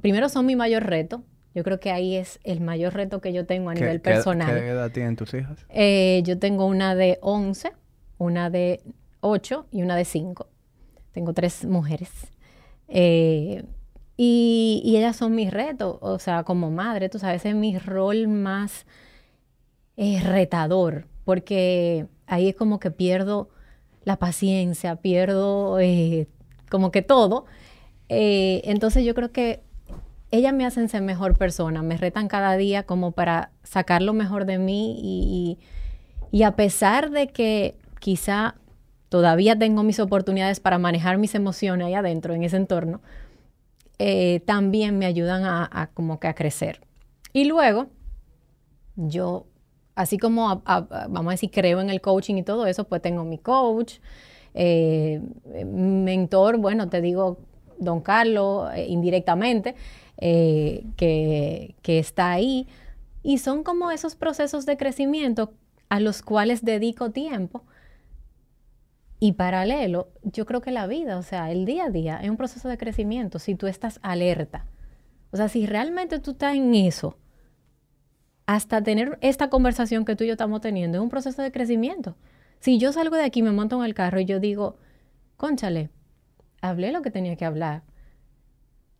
primero 0.00 0.28
son 0.28 0.46
mi 0.46 0.56
mayor 0.56 0.84
reto. 0.84 1.22
Yo 1.54 1.64
creo 1.64 1.80
que 1.80 1.90
ahí 1.90 2.14
es 2.14 2.38
el 2.44 2.60
mayor 2.60 2.94
reto 2.94 3.20
que 3.20 3.32
yo 3.32 3.46
tengo 3.46 3.70
a 3.70 3.74
¿Qué, 3.74 3.80
nivel 3.80 4.00
personal. 4.00 4.54
¿Qué 4.54 4.68
edad 4.68 4.90
tienen 4.92 5.16
tus 5.16 5.34
hijas? 5.34 5.66
Eh, 5.70 6.22
yo 6.24 6.38
tengo 6.38 6.66
una 6.66 6.94
de 6.94 7.18
11, 7.20 7.72
una 8.18 8.50
de 8.50 8.82
8 9.20 9.66
y 9.72 9.82
una 9.82 9.96
de 9.96 10.04
5. 10.04 10.48
Tengo 11.12 11.32
tres 11.32 11.64
mujeres. 11.64 12.10
Eh, 12.86 13.64
y, 14.16 14.82
y 14.84 14.96
ellas 14.96 15.16
son 15.16 15.34
mis 15.34 15.50
retos, 15.52 15.96
o 16.00 16.18
sea, 16.18 16.42
como 16.42 16.70
madre, 16.70 17.08
tú 17.08 17.18
sabes, 17.18 17.44
es 17.44 17.54
mi 17.54 17.78
rol 17.78 18.26
más 18.26 18.84
eh, 19.96 20.20
retador, 20.24 21.06
porque 21.24 22.06
ahí 22.26 22.48
es 22.48 22.54
como 22.54 22.78
que 22.78 22.90
pierdo 22.90 23.48
la 24.04 24.16
paciencia, 24.16 24.96
pierdo 24.96 25.78
eh, 25.80 26.28
como 26.70 26.90
que 26.90 27.02
todo. 27.02 27.46
Eh, 28.08 28.62
entonces 28.64 29.04
yo 29.04 29.14
creo 29.14 29.32
que 29.32 29.62
ellas 30.30 30.52
me 30.52 30.66
hacen 30.66 30.88
ser 30.88 31.02
mejor 31.02 31.36
persona, 31.36 31.82
me 31.82 31.96
retan 31.96 32.28
cada 32.28 32.56
día 32.56 32.82
como 32.82 33.12
para 33.12 33.50
sacar 33.62 34.02
lo 34.02 34.12
mejor 34.12 34.44
de 34.44 34.58
mí 34.58 34.98
y, 35.00 35.58
y, 36.30 36.38
y 36.38 36.42
a 36.42 36.56
pesar 36.56 37.10
de 37.10 37.28
que 37.28 37.76
quizá 38.00 38.56
todavía 39.08 39.58
tengo 39.58 39.82
mis 39.82 40.00
oportunidades 40.00 40.60
para 40.60 40.78
manejar 40.78 41.18
mis 41.18 41.34
emociones 41.34 41.86
ahí 41.86 41.94
adentro, 41.94 42.34
en 42.34 42.44
ese 42.44 42.56
entorno, 42.56 43.00
eh, 43.98 44.40
también 44.46 44.98
me 44.98 45.06
ayudan 45.06 45.44
a, 45.44 45.90
como 45.94 46.20
que 46.20 46.28
a 46.28 46.34
crecer. 46.34 46.80
Y 47.32 47.44
luego, 47.44 47.88
yo, 48.96 49.46
así 49.94 50.18
como, 50.18 50.62
vamos 50.64 51.26
a 51.26 51.30
decir, 51.30 51.50
creo 51.50 51.80
en 51.80 51.90
el 51.90 52.00
coaching 52.00 52.36
y 52.36 52.42
todo 52.42 52.66
eso, 52.66 52.84
pues 52.84 53.02
tengo 53.02 53.24
mi 53.24 53.38
coach, 53.38 53.98
eh, 54.54 55.20
mentor, 55.64 56.58
bueno, 56.58 56.88
te 56.88 57.00
digo, 57.00 57.38
don 57.78 58.00
Carlos, 58.00 58.70
eh, 58.74 58.86
indirectamente, 58.88 59.74
eh, 60.20 60.84
que, 60.96 61.74
está 61.84 62.32
ahí. 62.32 62.66
Y 63.22 63.38
son 63.38 63.62
como 63.62 63.90
esos 63.90 64.16
procesos 64.16 64.66
de 64.66 64.76
crecimiento 64.76 65.54
a 65.88 66.00
los 66.00 66.22
cuales 66.22 66.64
dedico 66.64 67.10
tiempo. 67.10 67.64
Y 69.20 69.32
paralelo, 69.32 70.08
yo 70.22 70.46
creo 70.46 70.60
que 70.60 70.70
la 70.70 70.86
vida, 70.86 71.18
o 71.18 71.22
sea, 71.22 71.50
el 71.50 71.64
día 71.64 71.86
a 71.86 71.90
día 71.90 72.20
es 72.22 72.30
un 72.30 72.36
proceso 72.36 72.68
de 72.68 72.78
crecimiento 72.78 73.38
si 73.38 73.54
tú 73.54 73.66
estás 73.66 73.98
alerta. 74.02 74.66
O 75.30 75.36
sea, 75.36 75.48
si 75.48 75.66
realmente 75.66 76.20
tú 76.20 76.32
estás 76.32 76.54
en 76.54 76.74
eso, 76.74 77.18
hasta 78.46 78.82
tener 78.82 79.18
esta 79.20 79.50
conversación 79.50 80.04
que 80.04 80.16
tú 80.16 80.24
y 80.24 80.28
yo 80.28 80.32
estamos 80.32 80.60
teniendo, 80.60 80.98
es 80.98 81.02
un 81.02 81.10
proceso 81.10 81.42
de 81.42 81.52
crecimiento. 81.52 82.16
Si 82.60 82.78
yo 82.78 82.92
salgo 82.92 83.16
de 83.16 83.24
aquí, 83.24 83.42
me 83.42 83.52
monto 83.52 83.76
en 83.78 83.84
el 83.84 83.94
carro 83.94 84.20
y 84.20 84.24
yo 84.24 84.40
digo, 84.40 84.76
conchale, 85.36 85.90
hablé 86.60 86.92
lo 86.92 87.02
que 87.02 87.10
tenía 87.10 87.36
que 87.36 87.44
hablar, 87.44 87.82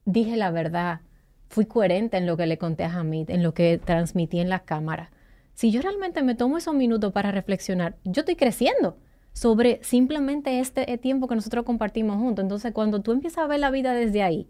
dije 0.05 0.36
la 0.36 0.51
verdad, 0.51 1.01
fui 1.49 1.66
coherente 1.66 2.16
en 2.16 2.27
lo 2.27 2.37
que 2.37 2.47
le 2.47 2.59
conté 2.59 2.85
a 2.85 2.93
Hamid, 2.93 3.31
en 3.31 3.43
lo 3.43 3.55
que 3.55 3.79
transmití 3.79 4.41
en 4.41 4.49
la 4.49 4.61
cámara. 4.61 5.11
Si 5.55 5.70
yo 5.70 5.83
realmente 5.83 6.23
me 6.23 6.35
tomo 6.35 6.59
esos 6.59 6.75
minutos 6.75 7.12
para 7.12 7.33
reflexionar, 7.33 7.97
yo 8.05 8.20
estoy 8.20 8.37
creciendo 8.37 8.97
sobre 9.33 9.81
simplemente 9.83 10.61
este 10.61 10.99
tiempo 10.99 11.27
que 11.29 11.35
nosotros 11.35 11.65
compartimos 11.65 12.16
juntos. 12.16 12.43
Entonces, 12.43 12.73
cuando 12.73 13.01
tú 13.01 13.12
empiezas 13.12 13.45
a 13.45 13.47
ver 13.47 13.61
la 13.61 13.70
vida 13.70 13.93
desde 13.95 14.23
ahí, 14.23 14.49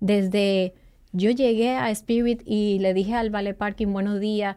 desde 0.00 0.74
yo 1.12 1.30
llegué 1.30 1.70
a 1.70 1.90
Spirit 1.90 2.42
y 2.44 2.78
le 2.80 2.94
dije 2.94 3.14
al 3.14 3.30
Vale 3.30 3.54
Parking 3.54 3.92
buenos 3.92 4.20
días, 4.20 4.56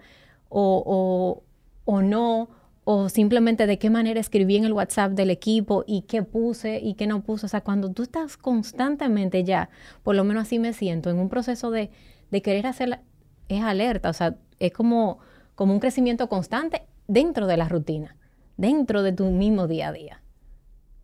o, 0.49 0.83
o, 0.85 1.43
o 1.91 2.01
no, 2.01 2.49
o 2.85 3.09
simplemente 3.09 3.65
de 3.65 3.79
qué 3.79 3.89
manera 3.89 4.19
escribí 4.19 4.57
en 4.57 4.65
el 4.65 4.73
WhatsApp 4.73 5.13
del 5.13 5.29
equipo 5.29 5.83
y 5.87 6.01
qué 6.01 6.23
puse 6.23 6.79
y 6.79 6.95
qué 6.95 7.07
no 7.07 7.23
puse. 7.23 7.45
O 7.45 7.49
sea, 7.49 7.61
cuando 7.61 7.91
tú 7.91 8.03
estás 8.03 8.37
constantemente 8.37 9.43
ya, 9.43 9.69
por 10.03 10.15
lo 10.15 10.23
menos 10.23 10.43
así 10.43 10.59
me 10.59 10.73
siento, 10.73 11.09
en 11.09 11.19
un 11.19 11.29
proceso 11.29 11.71
de, 11.71 11.89
de 12.31 12.41
querer 12.41 12.67
hacer, 12.67 12.99
es 13.47 13.63
alerta, 13.63 14.09
o 14.09 14.13
sea, 14.13 14.35
es 14.59 14.73
como, 14.73 15.19
como 15.55 15.73
un 15.73 15.79
crecimiento 15.79 16.27
constante 16.29 16.83
dentro 17.07 17.47
de 17.47 17.57
la 17.57 17.69
rutina, 17.69 18.17
dentro 18.57 19.03
de 19.03 19.13
tu 19.13 19.29
mismo 19.29 19.67
día 19.67 19.89
a 19.89 19.93
día. 19.93 20.21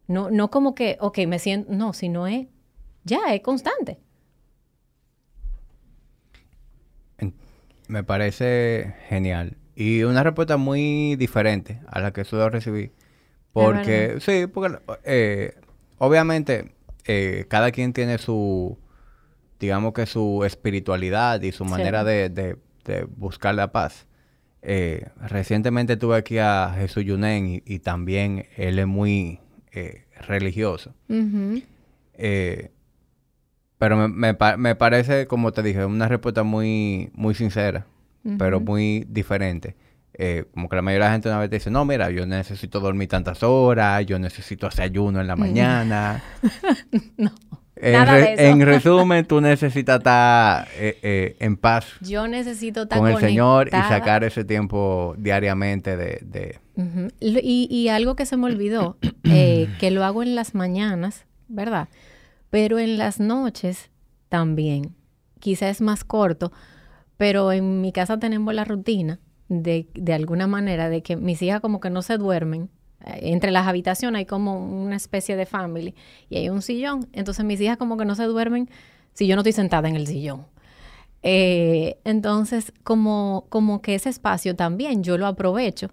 No, 0.08 0.32
no 0.32 0.50
como 0.50 0.76
que, 0.76 0.98
ok, 1.00 1.20
me 1.28 1.40
siento, 1.40 1.72
no, 1.72 1.94
sino 1.94 2.28
es, 2.28 2.48
ya, 3.04 3.34
es 3.34 3.42
constante. 3.42 4.00
Me 7.88 8.04
parece 8.04 8.94
genial. 9.08 9.59
Y 9.80 10.04
una 10.04 10.24
respuesta 10.24 10.58
muy 10.58 11.16
diferente 11.16 11.80
a 11.88 12.02
la 12.02 12.12
que 12.12 12.26
suelo 12.26 12.50
recibir. 12.50 12.92
Porque, 13.54 14.18
sí, 14.20 14.46
porque 14.46 14.78
eh, 15.06 15.54
obviamente 16.00 16.74
eh, 17.06 17.46
cada 17.48 17.72
quien 17.72 17.94
tiene 17.94 18.18
su, 18.18 18.78
digamos 19.58 19.94
que 19.94 20.06
su 20.06 20.44
espiritualidad 20.44 21.42
y 21.44 21.54
su 21.54 21.64
manera 21.64 22.04
de, 22.04 22.28
de, 22.30 22.58
buscar 23.16 23.56
la 23.56 23.72
paz. 23.72 24.06
Eh, 24.62 25.08
recientemente 25.16 25.96
tuve 25.96 26.18
aquí 26.18 26.40
a 26.40 26.76
Jesús 26.78 27.06
Yunen 27.06 27.64
y, 27.66 27.80
también 27.80 28.48
él 28.58 28.80
es 28.80 28.88
muy 28.88 29.40
religioso. 30.28 30.94
Pero 33.78 33.96
me, 33.96 34.10
me, 34.10 34.36
me, 34.58 34.76
parece, 34.76 35.26
como 35.26 35.54
te 35.54 35.64
dije, 35.64 35.86
una 35.86 36.10
respuesta 36.10 36.44
muy, 36.44 37.12
muy 37.14 37.34
sincera, 37.34 37.86
pero 38.38 38.60
muy 38.60 39.06
diferente. 39.10 39.76
como 40.54 40.70
que 40.70 40.76
la 40.76 40.82
mayoría 40.82 41.06
de 41.06 41.10
la 41.10 41.14
gente 41.14 41.30
una 41.30 41.40
vez 41.40 41.50
te 41.50 41.56
dice, 41.58 41.72
no, 41.72 41.86
mira, 41.86 42.10
yo 42.12 42.26
necesito 42.26 42.80
dormir 42.80 43.08
tantas 43.08 43.44
horas, 43.44 44.06
yo 44.06 44.20
necesito 44.20 44.68
hacer 44.68 44.86
ayuno 44.86 45.22
en 45.22 45.28
la 45.28 45.36
mañana. 45.36 46.24
no. 47.18 47.32
En, 47.82 48.62
resumen, 48.66 49.26
tú 49.26 49.42
necesitas 49.42 49.98
estar 50.00 50.68
eh, 50.76 51.00
eh, 51.02 51.36
en 51.40 51.58
paz. 51.58 51.86
Yo 52.02 52.28
necesito 52.28 52.84
estar 52.84 53.00
con 53.00 53.08
el 53.10 53.18
Señor 53.18 53.68
y 53.68 53.72
sacar 53.72 54.24
ese 54.24 54.44
tiempo 54.44 55.16
diariamente 55.18 55.96
de... 55.96 56.60
y, 57.20 57.88
algo 57.88 58.16
que 58.16 58.26
se 58.26 58.38
me 58.38 58.46
olvidó, 58.46 58.98
eh, 59.24 59.70
que 59.80 59.92
lo 59.92 60.04
hago 60.04 60.24
en 60.24 60.36
las 60.36 60.56
mañanas, 60.56 61.26
¿verdad? 61.48 61.88
Pero 62.50 62.80
en 62.80 62.98
las 62.98 63.20
noches 63.20 63.90
también. 64.28 64.96
Quizás 65.40 65.78
es 65.78 65.82
más 65.82 66.04
corto, 66.04 66.52
pero 67.20 67.52
en 67.52 67.82
mi 67.82 67.92
casa 67.92 68.18
tenemos 68.18 68.56
la 68.56 68.64
rutina 68.64 69.20
de, 69.50 69.90
de 69.94 70.14
alguna 70.14 70.48
manera 70.48 70.90
de 70.90 71.04
que 71.04 71.18
mis 71.18 71.42
hijas 71.42 71.60
como 71.60 71.82
que 71.82 71.90
no 71.90 72.02
se 72.02 72.18
duermen 72.18 72.72
entre 73.06 73.52
las 73.52 73.68
habitaciones 73.68 74.20
hay 74.20 74.26
como 74.26 74.60
una 74.60 74.96
especie 74.96 75.36
de 75.36 75.46
family 75.46 75.96
y 76.30 76.38
hay 76.38 76.50
un 76.50 76.62
sillón. 76.62 77.10
Entonces 77.12 77.44
mis 77.44 77.60
hijas 77.60 77.78
como 77.78 77.98
que 77.98 78.06
no 78.06 78.16
se 78.16 78.24
duermen 78.24 78.70
si 79.14 79.28
yo 79.28 79.36
no 79.36 79.42
estoy 79.42 79.52
sentada 79.52 79.90
en 79.90 79.96
el 79.98 80.08
sillón. 80.08 80.46
Eh, 81.22 81.98
entonces, 82.06 82.72
como, 82.84 83.46
como 83.50 83.82
que 83.82 83.96
ese 83.96 84.10
espacio 84.10 84.56
también 84.56 85.04
yo 85.04 85.18
lo 85.18 85.28
aprovecho. 85.28 85.92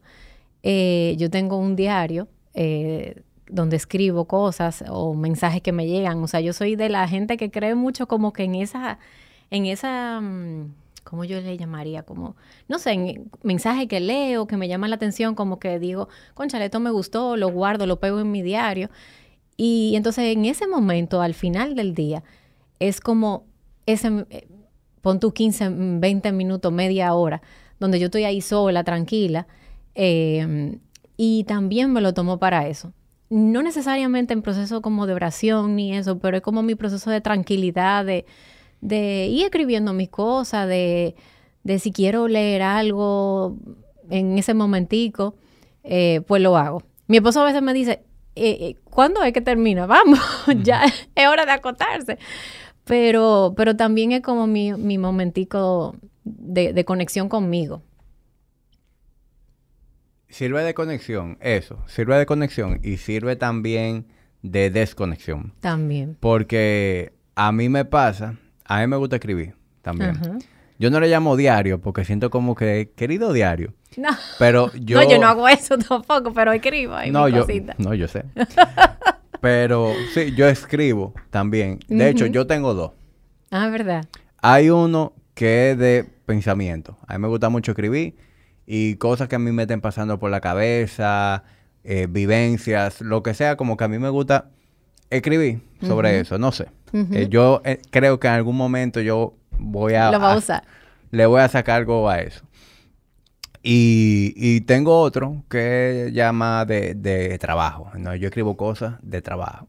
Eh, 0.63 1.17
yo 1.19 1.29
tengo 1.29 1.59
un 1.59 1.75
diario 1.75 2.29
eh, 2.55 3.23
donde 3.49 3.77
escribo 3.77 4.27
cosas 4.27 4.85
o 4.89 5.15
mensajes 5.15 5.63
que 5.63 5.73
me 5.73 5.87
llegan. 5.87 6.23
O 6.23 6.29
sea, 6.29 6.41
yo 6.41 6.53
soy 6.53 6.77
de 6.77 6.89
la 6.89 7.09
gente 7.09 7.37
que 7.37 7.51
cree 7.51 7.75
mucho 7.75 8.07
como 8.09 8.33
que 8.33 8.45
en 8.45 8.57
esa, 8.57 8.99
en 9.51 9.67
esa, 9.67 10.21
mm, 10.21 10.75
¿cómo 11.07 11.25
yo 11.25 11.41
le 11.41 11.57
llamaría? 11.57 12.03
Como, 12.03 12.37
no 12.69 12.79
sé, 12.79 13.23
mensaje 13.43 13.87
que 13.89 14.01
leo, 14.01 14.47
que 14.47 14.57
me 14.57 14.69
llama 14.69 14.89
la 14.89 14.97
atención, 14.97 15.35
como 15.35 15.59
que 15.59 15.79
digo, 15.79 16.09
conchale, 16.35 16.67
esto 16.67 16.81
me 16.81 16.91
gustó, 16.91 17.37
lo 17.37 17.49
guardo, 17.51 17.87
lo 17.87 18.01
pego 18.01 18.21
en 18.21 18.31
mi 18.31 18.43
diario. 18.43 18.91
Y 19.57 19.95
entonces 19.97 20.37
en 20.37 20.45
ese 20.45 20.67
momento, 20.67 21.23
al 21.23 21.35
final 21.35 21.77
del 21.77 21.95
día, 21.95 22.25
es 22.81 23.01
como 23.01 23.45
ese, 23.87 24.27
eh, 24.31 24.49
pon 25.01 25.21
tu 25.21 25.33
15, 25.33 25.71
20 26.01 26.33
minutos, 26.33 26.73
media 26.73 27.15
hora, 27.15 27.41
donde 27.79 28.01
yo 28.01 28.07
estoy 28.07 28.25
ahí 28.25 28.41
sola, 28.41 28.83
tranquila, 28.85 29.47
em, 29.95 30.81
y 31.17 31.45
también 31.45 31.93
me 31.93 32.01
lo 32.01 32.13
tomo 32.15 32.39
para 32.39 32.67
eso. 32.69 32.93
No 33.31 33.63
necesariamente 33.63 34.35
en 34.35 34.43
proceso 34.43 34.83
como 34.83 35.07
de 35.07 35.15
oración 35.15 35.77
ni 35.77 35.97
eso, 35.97 36.19
pero 36.19 36.37
es 36.37 36.43
como 36.43 36.63
mi 36.63 36.75
proceso 36.75 37.11
de 37.11 37.21
tranquilidad, 37.21 38.05
de 38.05 38.27
de 38.81 39.27
ir 39.27 39.45
escribiendo 39.45 39.93
mis 39.93 40.09
cosas, 40.09 40.69
de, 40.69 41.15
de 41.65 41.79
si 41.79 41.93
quiero 41.93 42.29
leer 42.29 42.63
algo 42.63 43.57
en 44.11 44.39
ese 44.39 44.55
momentico, 44.55 45.35
eh, 45.83 46.21
pues 46.27 46.43
lo 46.43 46.57
hago. 46.57 46.83
Mi 47.07 47.19
esposo 47.19 47.43
a 47.43 47.45
veces 47.45 47.63
me 47.63 47.73
dice, 47.73 48.03
eh, 48.35 48.59
eh, 48.61 48.77
¿cuándo 48.85 49.23
es 49.23 49.33
que 49.33 49.41
termina? 49.41 49.87
Vamos, 49.87 50.21
ya 50.63 50.85
es 50.85 51.27
hora 51.27 51.47
de 51.47 51.53
acotarse. 51.53 52.19
Pero, 52.85 53.55
pero 53.57 53.77
también 53.77 54.13
es 54.13 54.23
como 54.23 54.47
mi, 54.47 54.73
mi 54.73 54.97
momentico 54.97 55.97
de, 56.25 56.73
de 56.73 56.85
conexión 56.85 57.29
conmigo. 57.29 57.83
Sirve 60.29 60.63
de 60.63 60.75
conexión, 60.75 61.39
eso, 61.41 61.83
sirve 61.87 62.17
de 62.19 62.27
conexión 62.27 62.81
y 62.83 62.99
sirve 62.99 63.37
también 63.37 64.07
de 64.43 64.71
desconexión. 64.71 65.55
También. 65.61 66.17
Porque 66.21 67.13
a 67.35 67.53
mí 67.53 67.69
me 67.69 67.85
pasa 67.85 68.39
a 68.67 68.81
mí 68.81 68.87
me 68.87 68.97
gusta 68.97 69.17
escribir 69.17 69.55
también. 69.83 70.19
Yo 70.79 70.91
no 70.91 71.01
le 71.01 71.09
llamo 71.09 71.37
diario 71.37 71.81
porque 71.81 72.05
siento 72.05 72.31
como 72.31 72.55
que 72.55 72.93
querido 72.95 73.33
diario. 73.33 73.73
No. 73.97 74.11
Pero 74.39 74.71
yo... 74.81 75.01
No, 75.01 75.11
yo 75.11 75.19
no 75.19 75.27
hago 75.27 75.49
eso 75.49 75.79
tampoco, 75.89 76.33
pero 76.33 76.53
escribo 76.53 76.95
ahí 76.95 77.11
no, 77.11 77.29
yo, 77.29 77.47
No, 77.79 77.95
yo 77.95 78.09
sé. 78.09 78.25
pero 79.41 79.93
sí, 80.13 80.35
yo 80.35 80.49
escribo 80.49 81.15
también. 81.31 81.81
De 81.89 82.11
hecho, 82.11 82.27
yo 82.27 82.47
tengo 82.47 82.75
dos. 82.75 82.93
Ah, 83.51 83.69
¿verdad? 83.69 84.07
Hay 84.43 84.71
uno 84.71 85.13
que 85.35 85.71
es 85.71 85.79
de 85.79 86.05
pensamiento. 86.27 86.99
A 87.07 87.15
mí 87.15 87.23
me 87.23 87.29
gusta 87.29 87.49
mucho 87.49 87.73
escribir 87.73 88.17
y 88.67 88.97
cosas 88.97 89.29
que 89.29 89.37
a 89.37 89.39
mí 89.39 89.53
me 89.53 89.63
estén 89.63 89.81
pasando 89.81 90.19
por 90.19 90.31
la 90.31 90.41
cabeza, 90.41 91.45
eh, 91.85 92.07
vivencias, 92.11 93.01
lo 93.01 93.23
que 93.23 93.33
sea, 93.33 93.57
como 93.57 93.77
que 93.77 93.85
a 93.85 93.89
mí 93.89 93.99
me 93.99 94.09
gusta 94.09 94.51
escribir 95.11 95.61
sobre 95.81 96.21
eso, 96.21 96.39
no 96.39 96.53
sé. 96.53 96.67
Eh, 96.93 97.29
yo 97.29 97.61
eh, 97.65 97.81
creo 97.91 98.19
que 98.19 98.27
en 98.29 98.35
algún 98.35 98.57
momento 98.57 99.01
yo 99.01 99.35
voy 99.59 99.95
a... 99.95 100.11
Lo 100.11 100.21
va 100.21 100.33
a 100.33 100.37
usar. 100.37 100.63
le 101.11 101.27
voy 101.27 101.41
a 101.41 101.49
sacar 101.49 101.77
algo 101.77 102.09
a 102.09 102.21
eso. 102.21 102.43
Y, 103.63 104.61
tengo 104.61 105.01
otro 105.01 105.43
que 105.51 106.11
llama 106.13 106.65
de, 106.65 106.95
de 106.95 107.37
trabajo. 107.39 107.91
¿no? 107.99 108.15
Yo 108.15 108.29
escribo 108.29 108.57
cosas 108.57 108.95
de 109.03 109.21
trabajo. 109.23 109.67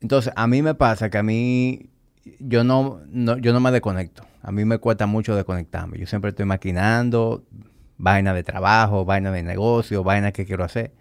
Entonces, 0.00 0.32
a 0.34 0.46
mí 0.48 0.60
me 0.60 0.74
pasa 0.74 1.08
que 1.08 1.18
a 1.18 1.22
mí 1.22 1.88
yo 2.40 2.64
no, 2.64 3.00
no, 3.06 3.38
yo 3.38 3.52
no 3.52 3.60
me 3.60 3.70
desconecto. 3.70 4.26
A 4.42 4.50
mí 4.50 4.64
me 4.64 4.78
cuesta 4.78 5.06
mucho 5.06 5.36
desconectarme. 5.36 5.98
Yo 5.98 6.06
siempre 6.06 6.30
estoy 6.30 6.46
maquinando 6.46 7.44
vaina 7.96 8.34
de 8.34 8.42
trabajo, 8.42 9.04
vaina 9.04 9.30
de 9.30 9.44
negocio, 9.44 10.02
vaina 10.02 10.32
que 10.32 10.44
quiero 10.44 10.64
hacer. 10.64 10.92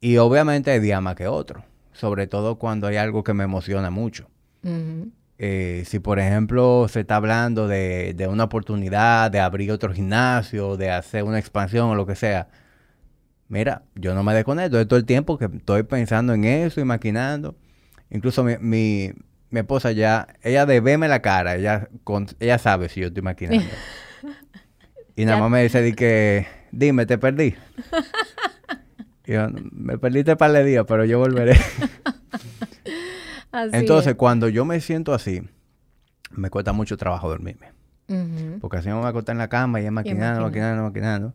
Y 0.00 0.18
obviamente 0.18 0.70
hay 0.70 0.78
días 0.78 1.02
más 1.02 1.16
que 1.16 1.26
otro 1.26 1.64
sobre 1.96 2.26
todo 2.26 2.56
cuando 2.56 2.86
hay 2.86 2.96
algo 2.96 3.24
que 3.24 3.34
me 3.34 3.44
emociona 3.44 3.90
mucho. 3.90 4.28
Eh, 5.38 5.84
si, 5.86 5.98
por 5.98 6.18
ejemplo, 6.18 6.86
se 6.88 7.00
está 7.00 7.16
hablando 7.16 7.68
de, 7.68 8.26
una 8.28 8.44
oportunidad 8.44 9.30
de 9.30 9.40
abrir 9.40 9.70
otro 9.70 9.92
gimnasio, 9.92 10.76
de 10.76 10.90
hacer 10.90 11.24
una 11.24 11.38
expansión 11.38 11.88
o 11.88 11.94
lo 11.94 12.06
que 12.06 12.14
sea, 12.14 12.48
mira, 13.48 13.82
yo 13.94 14.14
no 14.14 14.22
me 14.22 14.34
desconecto. 14.34 14.76
de 14.76 14.86
todo 14.86 14.98
el 14.98 15.04
tiempo 15.04 15.38
que 15.38 15.46
estoy 15.46 15.82
pensando 15.84 16.34
en 16.34 16.44
eso 16.44 16.80
y 16.80 16.84
maquinando. 16.84 17.56
Incluso 18.10 18.44
mi, 18.44 18.56
mi, 18.58 19.12
esposa 19.58 19.92
ya, 19.92 20.26
ella 20.42 20.66
de 20.66 20.80
verme 20.80 21.08
la 21.08 21.22
cara, 21.22 21.56
ella, 21.56 21.88
ella 22.40 22.58
sabe 22.58 22.88
si 22.88 23.00
yo 23.00 23.08
estoy 23.08 23.22
maquinando. 23.22 23.64
y 25.16 25.24
nada 25.24 25.38
más 25.38 25.50
me 25.50 25.62
dice 25.62 25.94
que, 25.94 26.46
dime, 26.72 27.06
te 27.06 27.18
perdí. 27.18 27.54
yo, 29.26 29.48
me 29.72 29.98
perdiste 29.98 30.36
par 30.36 30.52
de 30.52 30.64
días, 30.64 30.84
pero 30.86 31.04
yo 31.04 31.18
volveré. 31.18 31.56
Entonces, 33.72 34.14
cuando 34.14 34.48
yo 34.48 34.64
me 34.64 34.80
siento 34.80 35.14
así, 35.14 35.42
me 36.30 36.50
cuesta 36.50 36.72
mucho 36.72 36.96
trabajo 36.96 37.28
dormirme. 37.28 37.72
Porque 38.60 38.76
así 38.76 38.88
me 38.88 38.94
voy 38.94 39.04
a 39.04 39.08
acostar 39.08 39.34
en 39.34 39.38
la 39.38 39.48
cama 39.48 39.80
y 39.80 39.86
es 39.86 39.92
maquinando, 39.92 40.42
maquinando, 40.42 40.84
maquinando. 40.84 41.34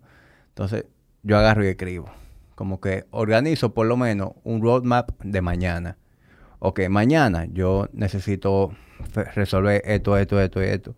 Entonces, 0.50 0.86
yo 1.24 1.38
agarro 1.38 1.66
y 1.66 1.68
escribo. 1.68 2.10
Como 2.56 2.80
que 2.80 3.06
organizo 3.12 3.74
por 3.74 3.88
lo 3.88 3.98
menos 3.98 4.32
un 4.44 4.62
roadmap 4.62 5.12
de 5.22 5.42
mañana. 5.42 5.98
Ok, 6.60 6.82
mañana 6.90 7.46
yo 7.52 7.90
necesito 7.92 8.72
resolver 9.36 9.82
esto, 9.84 10.18
esto, 10.18 10.40
esto 10.40 10.64
y 10.64 10.68
esto. 10.68 10.96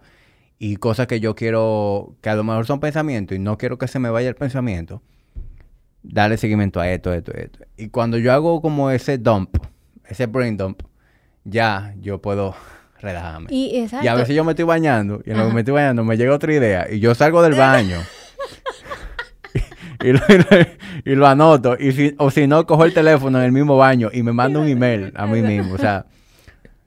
Y 0.60 0.76
cosas 0.76 1.07
que 1.07 1.20
yo 1.20 1.36
quiero, 1.36 2.15
que 2.22 2.30
a 2.30 2.36
lo 2.36 2.44
mejor 2.44 2.68
son 2.68 2.80
pensamientos 2.80 3.36
y 3.36 3.40
no 3.40 3.57
quiero 3.57 3.78
que 3.78 3.88
se 3.88 3.98
me 3.98 4.10
vaya 4.10 4.30
el 4.30 4.36
pensamiento 4.36 5.02
darle 6.04 6.38
seguimiento 6.38 6.80
a 6.80 6.90
esto, 6.90 7.14
esto, 7.14 7.34
esto. 7.34 7.60
Y 7.78 7.90
cuando 7.90 8.18
yo 8.18 8.32
hago 8.34 8.62
como 8.62 8.92
ese 8.92 9.18
dump, 9.18 9.58
ese 10.08 10.28
brain 10.28 10.58
dump, 10.58 10.84
ya 11.44 11.96
yo 12.00 12.22
puedo 12.22 12.56
relajarme. 13.00 13.48
Y, 13.50 13.88
a 14.08 14.16
veces 14.16 14.36
yo 14.36 14.44
me 14.44 14.52
estoy 14.52 14.66
bañando 14.66 15.22
y 15.26 15.32
en 15.32 15.38
lo 15.38 15.48
que 15.48 15.54
me 15.54 15.62
estoy 15.62 15.74
bañando 15.74 16.04
me 16.04 16.18
llega 16.18 16.34
otra 16.34 16.54
idea 16.54 16.88
y 16.92 17.00
yo 17.00 17.16
salgo 17.16 17.42
del 17.42 17.56
baño. 17.56 17.98
y, 21.06 21.16
lo, 21.16 21.28
anoto. 21.28 21.78
Y 21.80 21.94
si, 21.94 22.16
o 22.18 22.30
si 22.30 22.46
no, 22.48 22.66
cojo 22.66 22.84
el 22.86 22.94
teléfono 22.94 23.40
en 23.40 23.46
el 23.46 23.52
mismo 23.52 23.78
baño 23.78 24.10
y 24.12 24.22
me 24.22 24.34
mando 24.34 24.62
un 24.62 24.68
email 24.68 25.14
a 25.16 25.26
mí 25.26 25.42
mismo. 25.42 25.74
O 25.74 25.78
sea, 25.78 26.06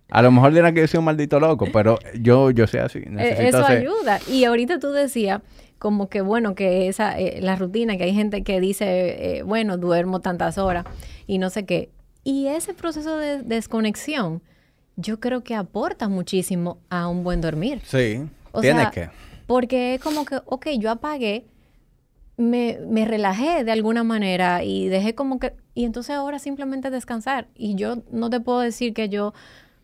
a 0.08 0.22
lo 0.22 0.30
mejor 0.30 0.54
dirán 0.54 0.74
que 0.74 0.80
yo 0.82 0.86
soy 0.86 0.98
un 0.98 1.04
maldito 1.04 1.40
loco, 1.40 1.66
pero 1.72 1.98
yo, 2.20 2.50
yo 2.50 2.66
sé 2.66 2.78
así. 2.78 3.00
E, 3.18 3.48
eso 3.48 3.64
ayuda. 3.64 4.20
Y 4.28 4.44
ahorita 4.44 4.78
tú 4.78 4.92
decías 4.92 5.40
como 5.78 6.08
que 6.08 6.20
bueno, 6.20 6.54
que 6.54 6.88
esa, 6.88 7.18
eh, 7.18 7.40
la 7.42 7.56
rutina, 7.56 7.96
que 7.96 8.04
hay 8.04 8.14
gente 8.14 8.42
que 8.42 8.60
dice, 8.60 9.38
eh, 9.38 9.42
bueno, 9.42 9.76
duermo 9.76 10.20
tantas 10.20 10.58
horas 10.58 10.84
y 11.26 11.38
no 11.38 11.50
sé 11.50 11.66
qué. 11.66 11.90
Y 12.24 12.46
ese 12.46 12.72
proceso 12.74 13.16
de 13.16 13.42
desconexión, 13.42 14.42
yo 14.96 15.20
creo 15.20 15.44
que 15.44 15.54
aporta 15.54 16.08
muchísimo 16.08 16.78
a 16.88 17.08
un 17.08 17.22
buen 17.22 17.40
dormir. 17.40 17.82
Sí, 17.84 18.22
tiene 18.60 18.88
que. 18.92 19.10
Porque 19.46 19.94
es 19.94 20.00
como 20.00 20.24
que, 20.24 20.40
ok, 20.44 20.68
yo 20.78 20.90
apagué, 20.90 21.46
me, 22.36 22.78
me 22.88 23.04
relajé 23.04 23.62
de 23.62 23.70
alguna 23.70 24.02
manera 24.02 24.64
y 24.64 24.88
dejé 24.88 25.14
como 25.14 25.38
que, 25.38 25.52
y 25.74 25.84
entonces 25.84 26.16
ahora 26.16 26.38
simplemente 26.38 26.90
descansar. 26.90 27.48
Y 27.54 27.76
yo 27.76 28.02
no 28.10 28.30
te 28.30 28.40
puedo 28.40 28.60
decir 28.60 28.92
que 28.92 29.08
yo 29.08 29.34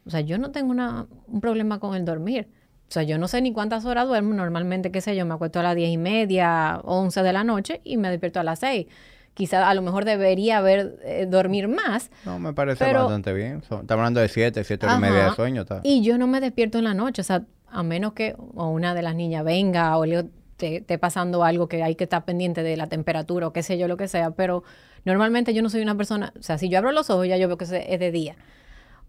O 0.07 0.11
sea, 0.11 0.21
yo 0.21 0.39
no 0.39 0.51
tengo 0.51 0.71
una, 0.71 1.07
un 1.27 1.41
problema 1.41 1.79
con 1.79 1.95
el 1.95 2.05
dormir. 2.05 2.49
O 2.89 2.93
sea, 2.93 3.05
yo 3.05 3.17
no 3.17 3.27
sé 3.27 3.41
ni 3.41 3.53
cuántas 3.53 3.85
horas 3.85 4.07
duermo. 4.07 4.35
Normalmente, 4.35 4.91
qué 4.91 5.01
sé 5.01 5.17
yo, 5.17 5.25
me 5.25 5.35
acuesto 5.35 5.61
a 5.61 5.63
las 5.63 5.75
diez 5.75 5.91
y 5.91 5.97
media, 5.97 6.81
once 6.85 7.23
de 7.23 7.33
la 7.33 7.45
noche 7.45 7.81
y 7.85 7.97
me 7.97 8.11
despierto 8.11 8.41
a 8.41 8.45
las 8.45 8.59
seis. 8.59 8.87
Quizá 9.35 9.67
a 9.67 9.73
lo 9.73 9.81
mejor 9.81 10.05
debería 10.05 10.59
haber 10.59 10.99
eh, 11.05 11.27
dormir 11.27 11.69
más. 11.69 12.11
No, 12.27 12.39
me 12.39 12.53
parece 12.53 12.93
bastante 12.93 13.33
bien. 13.33 13.63
Estamos 13.63 13.91
hablando 13.91 14.21
de 14.21 14.29
siete, 14.29 14.63
siete 14.63 14.85
horas 14.85 14.99
y 14.99 15.01
media 15.01 15.25
de 15.31 15.35
sueño. 15.35 15.65
Y 15.83 16.03
yo 16.03 16.19
no 16.19 16.27
me 16.27 16.41
despierto 16.41 16.77
en 16.77 16.85
la 16.85 16.93
noche. 16.93 17.23
O 17.23 17.25
sea, 17.25 17.45
a 17.71 17.83
menos 17.83 18.13
que 18.13 18.37
o 18.55 18.69
una 18.69 18.95
de 18.95 19.01
las 19.01 19.15
niñas 19.15 19.43
venga 19.43 19.97
o 19.97 20.05
le 20.05 20.27
esté 20.61 20.99
pasando 20.99 21.45
algo 21.45 21.67
que 21.67 21.83
hay 21.83 21.95
que 21.95 22.05
estar 22.05 22.27
pendiente 22.27 22.63
de 22.63 22.77
la 22.77 22.89
temperatura 22.89 23.47
o 23.47 23.53
qué 23.55 23.63
sé 23.63 23.79
yo, 23.79 23.89
lo 23.89 23.97
que 23.97 24.07
sea. 24.07 24.33
Pero 24.33 24.65
normalmente 25.07 25.55
yo 25.55 25.63
no 25.63 25.71
soy 25.71 25.81
una 25.81 25.97
persona, 25.97 26.35
o 26.39 26.43
sea, 26.43 26.59
si 26.59 26.69
yo 26.69 26.77
abro 26.77 26.93
los 26.93 27.09
ojos 27.09 27.27
ya 27.27 27.39
yo 27.39 27.49
veo 27.49 27.57
que 27.57 27.65
es 27.65 27.71
de 27.71 28.11
día. 28.11 28.37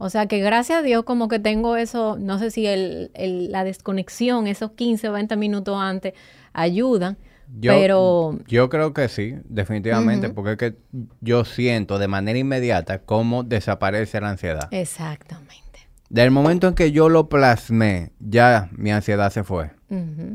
O 0.04 0.10
sea 0.10 0.26
que 0.26 0.40
gracias 0.40 0.80
a 0.80 0.82
Dios 0.82 1.06
como 1.06 1.30
que 1.30 1.40
tengo 1.40 1.78
eso, 1.78 2.18
no 2.20 2.38
sé 2.38 2.52
si 2.52 2.68
el, 2.68 3.10
la 3.50 3.64
desconexión, 3.64 4.48
esos 4.48 4.72
15 4.72 5.08
o 5.08 5.14
20 5.14 5.38
minutos 5.38 5.78
antes, 5.80 6.14
ayudan. 6.52 7.18
Yo, 7.48 7.72
pero... 7.72 8.38
yo 8.46 8.70
creo 8.70 8.94
que 8.94 9.08
sí, 9.08 9.36
definitivamente, 9.46 10.30
porque 10.30 10.52
es 10.52 10.58
que 10.58 10.76
yo 11.22 11.46
siento 11.46 12.00
de 12.00 12.10
manera 12.10 12.38
inmediata 12.38 13.00
cómo 13.00 13.44
desaparece 13.44 14.20
la 14.20 14.32
ansiedad. 14.32 14.68
Exactamente. 14.72 15.88
Del 16.10 16.32
momento 16.32 16.68
en 16.68 16.74
que 16.74 16.92
yo 16.92 17.08
lo 17.08 17.30
plasmé, 17.30 18.12
ya 18.20 18.68
mi 18.74 18.92
ansiedad 18.92 19.32
se 19.32 19.46
fue. 19.46 19.72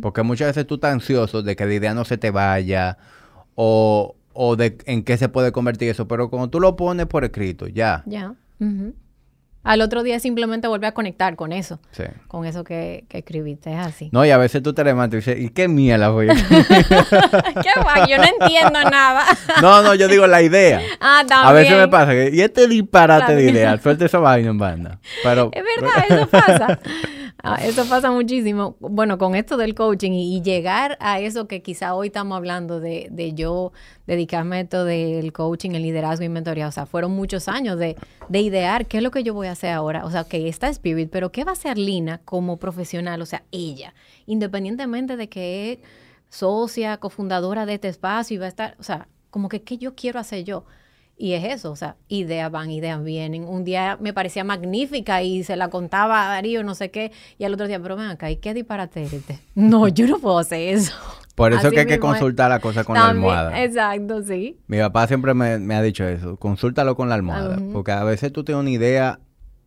Porque 0.01 0.23
muchas 0.23 0.49
veces 0.49 0.67
tú 0.67 0.77
estás 0.77 0.95
ansioso 0.95 1.43
de 1.43 1.57
que 1.57 1.67
la 1.67 1.75
idea 1.75 1.93
no 1.93 2.07
se 2.07 2.17
te 2.17 2.31
vaya 2.31 2.97
o, 3.55 4.17
o 4.33 4.57
de 4.57 4.79
en 4.87 5.03
qué 5.03 5.19
se 5.19 5.29
puede 5.29 5.53
convertir 5.53 5.91
eso, 5.91 6.09
pero 6.09 6.31
cuando 6.31 6.49
tú 6.49 6.59
lo 6.59 6.75
pones 6.75 7.05
por 7.05 7.25
escrito, 7.25 7.67
ya. 7.67 8.03
Ya 8.07 8.35
al 9.65 9.81
otro 9.83 10.03
día 10.03 10.19
simplemente 10.21 10.69
vuelve 10.69 10.87
a 10.87 10.93
conectar 10.93 11.37
con 11.37 11.53
eso. 11.53 11.81
Sí. 11.91 12.05
Con 12.27 12.47
eso 12.47 12.65
que, 12.65 13.05
que 13.09 13.19
escribiste, 13.19 13.73
es 13.73 13.79
así. 13.79 14.09
No, 14.13 14.25
y 14.25 14.31
a 14.31 14.39
veces 14.39 14.63
tú 14.63 14.73
te 14.73 14.85
levantas 14.85 15.15
y 15.15 15.31
dices, 15.31 15.45
¿y 15.45 15.51
qué 15.51 15.69
mierda 15.69 16.09
voy 16.09 16.31
a 16.31 16.35
¿Qué 16.35 17.81
va? 17.81 18.07
Yo 18.09 18.17
no 18.17 18.25
entiendo 18.25 18.83
nada. 18.91 19.25
no, 19.63 19.83
no, 19.83 19.95
yo 19.95 20.09
digo 20.09 20.27
la 20.27 20.43
idea. 20.43 20.81
Ah, 21.01 21.23
también. 21.27 21.49
A 21.49 21.53
veces 21.53 21.77
me 21.77 21.89
pasa 21.89 22.13
que, 22.13 22.31
y 22.33 22.41
este 22.41 22.67
disparate 22.67 23.35
de 23.35 23.51
idea, 23.51 23.77
suelta 23.79 24.07
esa 24.07 24.19
vaina 24.19 24.51
en 24.51 24.59
banda. 24.59 24.99
Pero, 25.23 25.51
es 25.53 25.63
verdad, 25.63 26.05
eso 26.09 26.27
pasa. 26.29 26.79
Ah, 27.43 27.61
eso 27.63 27.87
pasa 27.87 28.11
muchísimo. 28.11 28.77
Bueno, 28.81 29.17
con 29.17 29.37
esto 29.37 29.57
del 29.57 29.77
coaching 29.77 30.11
y, 30.11 30.43
llegar 30.43 30.97
a 31.01 31.21
eso 31.21 31.47
que 31.47 31.63
quizá 31.63 31.95
hoy 31.95 32.09
estamos 32.09 32.37
hablando 32.37 32.81
de, 32.81 33.09
de, 33.13 33.33
yo 33.33 33.73
dedicarme 34.09 34.57
a 34.57 34.61
esto 34.61 34.85
del 34.85 35.33
coaching, 35.33 35.71
el 35.71 35.83
liderazgo 35.83 36.25
y. 36.25 36.69
O 36.69 36.73
sea, 36.73 36.87
fueron 36.87 37.13
muchos 37.13 37.47
años 37.47 37.79
de, 37.79 37.97
de 38.29 38.41
idear 38.41 38.87
qué 38.87 38.97
es 38.97 39.03
lo 39.05 39.13
que 39.13 39.23
yo 39.23 39.35
voy 39.35 39.47
a 39.47 39.53
hacer 39.53 39.71
ahora. 39.71 40.05
O 40.05 40.11
sea, 40.11 40.25
que 40.25 40.49
está 40.49 40.69
Spirit, 40.69 41.11
pero 41.11 41.31
¿qué 41.31 41.45
va 41.45 41.53
a 41.53 41.53
hacer 41.53 41.79
Lina 41.79 42.21
como 42.25 42.57
profesional? 42.57 43.23
O 43.23 43.27
sea, 43.27 43.45
ella, 43.53 43.95
independientemente 44.27 45.17
de 45.17 45.29
que 45.29 45.73
es 45.73 45.79
socia, 46.31 46.97
cofundadora 46.97 47.67
de 47.67 47.75
este 47.75 47.89
espacio 47.89 48.35
y 48.35 48.39
va 48.39 48.47
a 48.47 48.49
estar, 48.49 48.77
o 48.81 48.83
sea, 48.83 49.07
como 49.31 49.49
que 49.49 49.63
qué 49.63 49.79
yo 49.79 49.95
quiero 49.95 50.19
hacer 50.19 50.45
yo. 50.45 50.65
Y 51.21 51.33
es 51.33 51.45
eso, 51.45 51.73
o 51.73 51.77
sea, 51.77 51.97
ideas 52.07 52.49
van, 52.51 52.71
ideas 52.71 53.03
vienen. 53.03 53.45
Un 53.45 53.65
día 53.65 53.99
me 54.01 54.13
parecía 54.13 54.45
magnífica 54.45 55.21
y 55.23 55.43
se 55.43 55.57
la 55.57 55.69
contaba 55.69 56.25
a 56.25 56.29
Darío, 56.29 56.63
no 56.63 56.77
sé 56.77 56.93
qué, 56.93 57.11
y 57.39 57.45
al 57.45 57.55
otro 57.55 57.67
día, 57.67 57.81
pero 57.83 57.97
ven 57.97 58.07
acá, 58.07 58.31
¿y 58.31 58.37
qué 58.37 58.55
disparate 58.55 59.09
No, 59.57 59.89
yo 59.89 60.07
no 60.07 60.21
puedo 60.21 60.39
hacer 60.39 60.77
eso. 60.77 60.93
Por 61.35 61.53
eso 61.53 61.71
que 61.71 61.81
hay 61.81 61.87
que 61.87 61.99
consultar 61.99 62.51
la 62.51 62.61
cosa 62.61 62.85
con 62.85 62.95
la 62.95 63.09
almohada. 63.09 63.63
Exacto, 63.65 64.23
sí. 64.23 64.59
Mi 64.69 64.79
papá 64.79 65.07
siempre 65.07 65.35
me, 65.35 65.75
ha 65.75 65.83
dicho 65.83 66.05
eso, 66.05 66.37
consúltalo 66.37 66.97
con 66.97 67.09
la 67.09 67.17
almohada, 67.17 67.59
porque 67.73 67.93
a 67.93 68.05
veces 68.05 68.33
tú 68.33 68.45
tienes 68.45 68.61
una 68.61 68.71
idea 68.71 69.21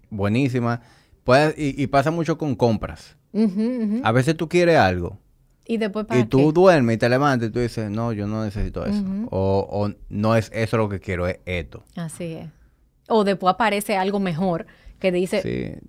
buenísima, 0.10 0.82
puedes, 1.24 1.54
y, 1.58 1.86
pasa 1.88 2.12
mucho 2.12 2.38
con 2.38 2.56
compras. 2.56 3.18
A 4.04 4.12
veces 4.12 4.38
tú 4.38 4.48
quieres 4.48 4.78
algo 4.78 5.18
y 5.66 5.78
después 5.78 6.06
Y 6.12 6.26
tú 6.26 6.52
duermes 6.52 6.96
y 6.96 6.98
te 6.98 7.10
levantas 7.10 7.50
y 7.50 7.52
tú 7.52 7.60
dices, 7.60 7.90
no, 7.90 8.14
yo 8.14 8.28
no 8.28 8.44
necesito 8.44 8.86
eso. 8.86 9.04
o, 9.30 9.68
o, 9.70 9.92
no 10.10 10.36
es 10.36 10.52
eso 10.54 10.78
lo 10.78 10.90
que 10.90 11.00
quiero, 11.00 11.28
es 11.28 11.40
esto. 11.46 11.84
Así 11.96 12.34
es. 12.34 12.50
O 13.08 13.24
después 13.24 13.54
aparece 13.54 13.98
algo 13.98 14.20
mejor 14.20 14.66
que 15.00 15.12
dice... 15.12 15.42
Sí. 15.42 15.88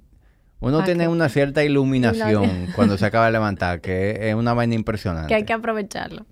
Uno 0.60 0.84
tiene 0.84 1.08
una 1.08 1.28
cierta 1.28 1.64
iluminación 1.64 2.68
cuando 2.76 2.96
se 2.96 3.06
acaba 3.06 3.26
de 3.26 3.32
levantar, 3.32 3.80
que 3.80 4.28
es 4.28 4.34
una 4.34 4.54
vaina 4.54 4.74
impresionante. 4.74 5.28
Que 5.28 5.34
hay 5.34 5.44
que 5.44 5.52
aprovecharlo. 5.52 6.26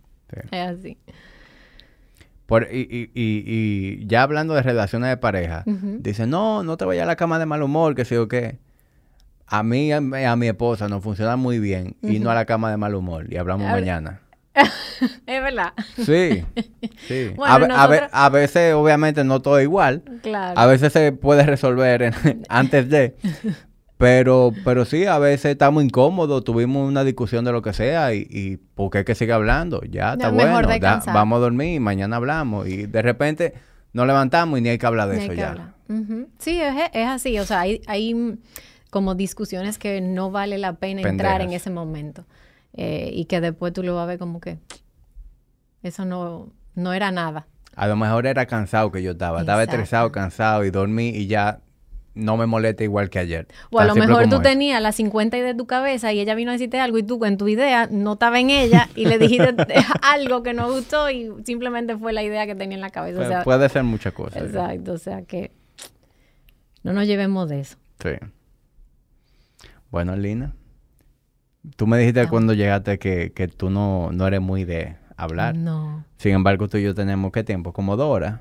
Es 0.53 0.61
así. 0.61 0.97
Por, 2.47 2.69
y, 2.73 3.11
y, 3.13 3.13
y, 3.15 4.07
ya 4.07 4.23
hablando 4.23 4.55
de 4.55 4.63
relaciones 4.63 5.09
de 5.09 5.17
pareja, 5.17 5.65
dice, 5.67 6.27
no, 6.27 6.63
no 6.63 6.77
te 6.77 6.85
vayas 6.85 7.05
a 7.05 7.07
la 7.07 7.17
cama 7.17 7.39
de 7.39 7.47
mal 7.47 7.63
humor, 7.63 7.95
que 7.95 8.05
sé 8.05 8.19
o 8.19 8.29
qué 8.29 8.59
a 9.51 9.65
mí, 9.65 9.93
a, 9.93 10.01
mi 10.01 10.47
esposa 10.47 10.89
nos 10.89 11.03
funciona 11.03 11.35
muy 11.35 11.59
bien 11.59 11.97
y 12.03 12.21
no 12.21 12.31
a 12.31 12.35
la 12.35 12.45
cama 12.45 12.71
de 12.71 12.77
mal 12.77 12.95
humor 12.95 13.27
y 13.29 13.37
hablamos 13.37 13.69
mañana. 13.69 14.21
es 15.27 15.43
verdad. 15.43 15.73
Sí, 15.97 16.45
sí. 17.09 17.35
a, 18.13 18.29
veces, 18.29 18.75
obviamente, 18.75 19.25
no 19.25 19.43
todo 19.43 19.61
igual. 19.61 20.05
Claro. 20.23 20.59
A 20.59 20.67
veces 20.67 20.93
se 20.93 21.11
puede 21.11 21.43
resolver 21.43 22.15
antes 22.49 22.89
de. 22.89 23.17
Pero, 23.99 24.53
pero 24.65 24.85
sí, 24.85 25.05
a 25.07 25.19
veces 25.19 25.53
estamos 25.53 25.83
incómodos, 25.83 26.45
tuvimos 26.45 26.89
una 26.89 27.03
discusión 27.03 27.45
de 27.45 27.53
lo 27.53 27.61
que 27.61 27.73
sea 27.73 28.15
y, 28.15 28.27
y 28.31 28.57
¿por 28.57 28.91
qué 28.91 28.99
hay 28.99 29.05
que 29.05 29.17
seguir 29.17 29.35
hablando? 29.35 29.83
Ya 29.83 30.13
está 30.13 30.31
bueno, 30.31 30.61
vamos 31.07 31.37
a 31.37 31.41
dormir 31.41 31.75
y 31.75 31.81
mañana 31.81 32.17
hablamos. 32.17 32.69
Y 32.69 32.87
de 32.87 33.03
repente 33.03 33.55
nos 33.93 34.07
levantamos 34.07 34.61
y 34.61 34.63
ni 34.63 34.69
hay 34.69 34.79
que 34.79 34.87
hablar 34.87 35.09
de 35.09 35.25
eso 35.25 35.33
ya. 35.33 35.75
Sí, 36.39 36.61
es, 36.63 36.75
es, 36.93 37.07
así. 37.09 37.39
O 37.41 37.45
sea, 37.45 37.61
hay, 37.61 37.83
hay 37.89 38.39
como 38.91 39.15
discusiones 39.15 39.79
que 39.79 40.01
no 40.01 40.31
vale 40.31 40.59
la 40.59 40.75
pena 40.75 41.03
entrar 41.03 41.41
en 41.41 41.53
ese 41.53 41.71
momento. 41.71 42.27
Eh, 42.75 43.11
y 43.13 43.25
que 43.25 43.41
después 43.41 43.73
tú 43.73 43.83
lo 43.83 43.95
vas 43.97 44.05
a 44.05 44.07
ver 44.07 44.19
como 44.19 44.41
que 44.41 44.59
eso 45.83 46.05
no, 46.05 46.53
no 46.75 46.93
era 46.93 47.11
nada. 47.11 47.47
A 47.75 47.87
lo 47.87 47.97
mejor 47.97 48.27
era 48.27 48.47
cansado 48.47 48.93
que 48.93 49.03
yo 49.03 49.13
estaba. 49.13 49.41
Estaba 49.41 49.63
estresado, 49.63 50.13
cansado 50.13 50.65
y 50.65 50.71
dormí 50.71 51.09
y 51.09 51.27
ya 51.27 51.61
no 52.15 52.37
me 52.37 52.47
molesta 52.47 52.85
igual 52.85 53.09
que 53.09 53.19
ayer. 53.19 53.47
O 53.71 53.79
a 53.79 53.85
lo 53.85 53.95
mejor 53.95 54.29
tú 54.29 54.41
tenías 54.41 54.83
las 54.83 54.97
50 54.97 55.37
ideas 55.37 55.55
de 55.55 55.59
tu 55.59 55.67
cabeza 55.67 56.13
y 56.13 56.21
ella 56.21 56.35
vino 56.35 56.51
a 56.51 56.55
decirte 56.55 56.81
algo 56.81 56.99
y 56.99 57.03
tú 57.03 57.25
en 57.25 57.37
tu 57.37 57.49
idea 57.49 57.89
no 57.91 58.15
estaba 58.15 58.41
en 58.41 58.51
ella 58.51 58.89
y 58.95 59.07
le 59.07 59.19
dijiste 59.19 59.55
algo 60.03 60.43
que 60.43 60.53
no 60.53 60.71
gustó 60.71 61.11
y 61.11 61.31
simplemente 61.45 61.97
fue 61.97 62.13
la 62.13 62.23
idea 62.23 62.47
que 62.47 62.55
tenía 62.55 62.77
en 62.77 62.83
la 62.83 62.91
cabeza. 62.91 63.43
puede 63.45 63.69
ser 63.69 63.85
muchas 63.85 64.13
cosas. 64.13 64.43
Exacto, 64.43 64.93
o 64.93 64.99
sea 64.99 65.23
que 65.23 65.53
no 66.83 66.93
nos 66.93 67.07
llevemos 67.07 67.49
de 67.49 67.61
eso. 67.61 67.77
Sí. 68.03 68.11
Bueno, 69.91 70.17
Lina, 70.17 70.55
tú 71.77 71.87
me 71.87 71.99
dijiste 71.99 72.29
cuando 72.29 72.55
llegaste 72.55 72.99
que, 72.99 73.33
que 73.33 73.49
tú 73.49 73.71
no, 73.71 74.11
no 74.13 74.27
eres 74.27 74.41
muy 74.41 74.65
de 74.65 74.97
hablar. 75.17 75.57
No. 75.57 76.05
Sin 76.17 76.33
embargo, 76.33 76.69
tú 76.69 76.79
y 76.79 76.83
yo 76.83 76.95
tenemos, 76.95 77.33
¿qué 77.33 77.45
tiempo? 77.45 77.73
¿Como 77.73 77.97
dos 77.97 78.09
horas? 78.09 78.41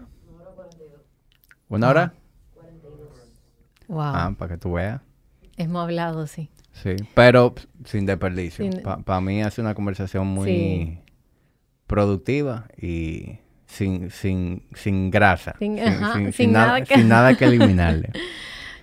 ¿Una 1.68 1.90
hora? 1.90 2.14
42. 2.56 3.10
Wow. 3.88 4.02
Ah, 4.02 4.36
para 4.38 4.54
que 4.54 4.58
tú 4.58 4.74
veas. 4.74 5.02
Hemos 5.58 5.84
hablado, 5.84 6.26
sí. 6.26 6.50
Sí, 6.72 6.96
pero 7.14 7.54
sin 7.84 8.06
desperdicio. 8.06 8.70
Para 9.04 9.22
mí 9.22 9.44
hace 9.44 9.60
una 9.62 9.76
conversación 9.76 10.28
muy 10.28 11.00
productiva 11.88 12.68
y 12.78 13.40
sin, 13.66 14.10
sin, 14.12 14.64
sin 14.74 15.12
grasa. 15.12 15.56
Sin, 15.60 15.76
nada, 15.76 16.86
sin 16.92 17.10
nada 17.10 17.34
que 17.38 17.46
eliminarle. 17.46 18.12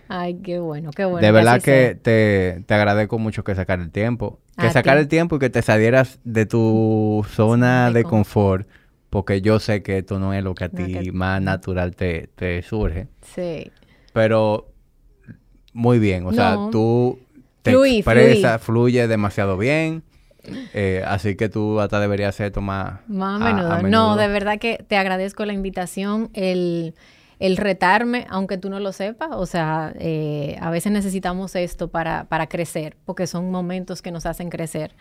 Ay, 0.09 0.41
qué 0.43 0.59
bueno, 0.59 0.91
qué 0.91 1.05
bueno. 1.05 1.25
De 1.25 1.33
verdad 1.33 1.61
que 1.61 1.99
te, 2.01 2.63
te, 2.67 2.75
agradezco 2.75 3.19
mucho 3.19 3.45
que 3.45 3.55
sacar 3.55 3.81
el 3.81 3.91
tiempo. 3.91 4.41
Que 4.59 4.71
sacar 4.71 4.97
el 4.99 5.09
tiempo 5.09 5.37
y 5.37 5.39
que 5.39 5.51
te 5.51 5.63
salieras 5.63 6.19
de 6.25 6.47
tu 6.47 7.27
zona 7.29 7.91
de 7.91 8.05
confort. 8.05 8.67
Porque 9.11 9.41
yo 9.41 9.59
sé 9.61 9.83
que 9.83 9.99
esto 9.99 10.19
no 10.19 10.35
es 10.35 10.43
lo 10.43 10.55
que 10.55 10.65
a 10.65 10.69
ti 10.69 11.11
más 11.13 11.41
natural 11.41 11.95
te, 11.95 12.29
te, 12.35 12.63
surge. 12.63 13.09
Sí. 13.23 13.71
Pero 14.13 14.73
muy 15.73 15.99
bien. 15.99 16.27
O 16.27 16.33
sea, 16.33 16.57
tú 16.71 17.19
te 17.63 17.73
expresas, 17.73 18.63
fluye 18.63 19.07
demasiado 19.09 19.59
bien. 19.59 20.03
Eh, 20.75 21.03
así 21.07 21.35
que 21.35 21.49
tú 21.49 21.81
hasta 21.81 21.99
deberías 21.99 22.31
hacer 22.31 22.47
esto 22.47 22.61
más, 22.61 23.01
más 23.09 23.41
menudo. 23.41 23.83
No, 23.83 24.17
de 24.17 24.29
verdad 24.29 24.59
que 24.59 24.85
te 24.87 24.97
agradezco 24.97 25.45
la 25.45 25.53
invitación. 25.53 26.31
El 26.35 26.95
el 27.39 27.57
retarme, 27.57 28.27
aunque 28.31 28.59
tú 28.59 28.71
no 28.71 28.81
lo 28.81 28.93
sepas, 28.93 29.31
o 29.33 29.47
sea, 29.47 29.93
eh, 29.99 30.57
a 30.61 30.71
veces 30.71 30.93
necesitamos 30.93 31.55
esto 31.55 31.89
para, 31.89 32.25
para 32.25 32.47
crecer, 32.47 32.97
porque 33.05 33.27
son 33.27 33.51
momentos 33.51 34.01
que 34.03 34.11
nos 34.11 34.27
hacen 34.27 34.49
crecer. 34.49 34.95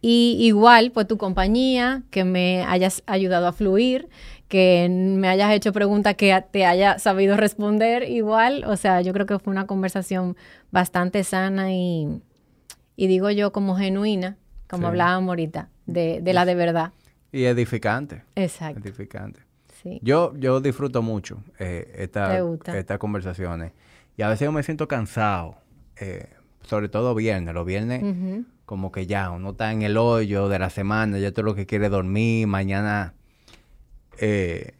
Y 0.00 0.36
igual, 0.40 0.92
pues 0.92 1.08
tu 1.08 1.18
compañía, 1.18 2.02
que 2.10 2.24
me 2.24 2.64
hayas 2.64 3.02
ayudado 3.06 3.46
a 3.48 3.52
fluir, 3.52 4.08
que 4.46 4.88
me 4.90 5.28
hayas 5.28 5.52
hecho 5.52 5.72
preguntas 5.72 6.14
que 6.14 6.44
te 6.50 6.64
haya 6.64 6.98
sabido 6.98 7.36
responder 7.36 8.08
igual, 8.08 8.64
o 8.66 8.76
sea, 8.76 9.00
yo 9.02 9.12
creo 9.12 9.26
que 9.26 9.38
fue 9.38 9.50
una 9.50 9.66
conversación 9.66 10.36
bastante 10.70 11.22
sana 11.24 11.72
y, 11.72 12.22
y 12.96 13.06
digo 13.08 13.30
yo 13.30 13.52
como 13.52 13.76
genuina, 13.76 14.36
como 14.68 14.86
hablábamos 14.86 15.30
ahorita, 15.30 15.68
de, 15.86 16.20
de 16.22 16.32
la 16.32 16.44
de 16.44 16.54
verdad. 16.54 16.92
Y 17.32 17.44
edificante. 17.44 18.22
Exacto. 18.36 18.80
Edificante. 18.80 19.47
Yo, 20.02 20.34
yo 20.36 20.60
disfruto 20.60 21.02
mucho 21.02 21.42
eh, 21.58 21.92
estas 21.98 22.98
conversaciones. 22.98 23.72
Y 24.16 24.22
a 24.22 24.28
veces 24.28 24.46
yo 24.46 24.52
me 24.52 24.62
siento 24.62 24.88
cansado 24.88 25.56
eh, 25.96 26.28
sobre 26.62 26.88
todo 26.88 27.14
viernes, 27.14 27.54
los 27.54 27.64
viernes 27.64 28.44
como 28.64 28.92
que 28.92 29.06
ya 29.06 29.30
uno 29.30 29.52
está 29.52 29.72
en 29.72 29.80
el 29.80 29.96
hoyo 29.96 30.50
de 30.50 30.58
la 30.58 30.68
semana, 30.68 31.18
ya 31.18 31.32
todo 31.32 31.46
lo 31.46 31.54
que 31.54 31.66
quiere 31.66 31.88
dormir, 31.88 32.46
mañana... 32.46 33.14
Eh, 34.20 34.74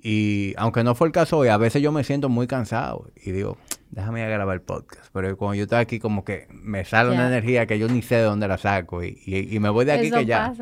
y 0.00 0.54
aunque 0.56 0.82
no 0.82 0.94
fue 0.94 1.08
el 1.08 1.12
caso 1.12 1.38
hoy, 1.38 1.48
a 1.48 1.56
veces 1.58 1.82
yo 1.82 1.92
me 1.92 2.04
siento 2.04 2.30
muy 2.30 2.46
cansado 2.46 3.10
y 3.16 3.32
digo, 3.32 3.58
déjame 3.90 4.20
ir 4.20 4.26
a 4.26 4.30
grabar 4.30 4.54
el 4.54 4.62
podcast. 4.62 5.06
Pero 5.12 5.36
cuando 5.36 5.56
yo 5.56 5.64
estoy 5.64 5.78
aquí 5.78 5.98
como 5.98 6.24
que 6.24 6.46
me 6.50 6.84
sale 6.86 7.10
una 7.10 7.26
energía 7.26 7.66
que 7.66 7.78
yo 7.78 7.88
ni 7.88 8.00
sé 8.00 8.16
de 8.16 8.22
dónde 8.22 8.48
la 8.48 8.56
saco 8.56 9.02
y, 9.02 9.18
y, 9.26 9.58
me 9.60 9.68
voy 9.68 9.84
de 9.84 9.92
aquí 9.92 10.10
que 10.10 10.24
ya... 10.24 10.54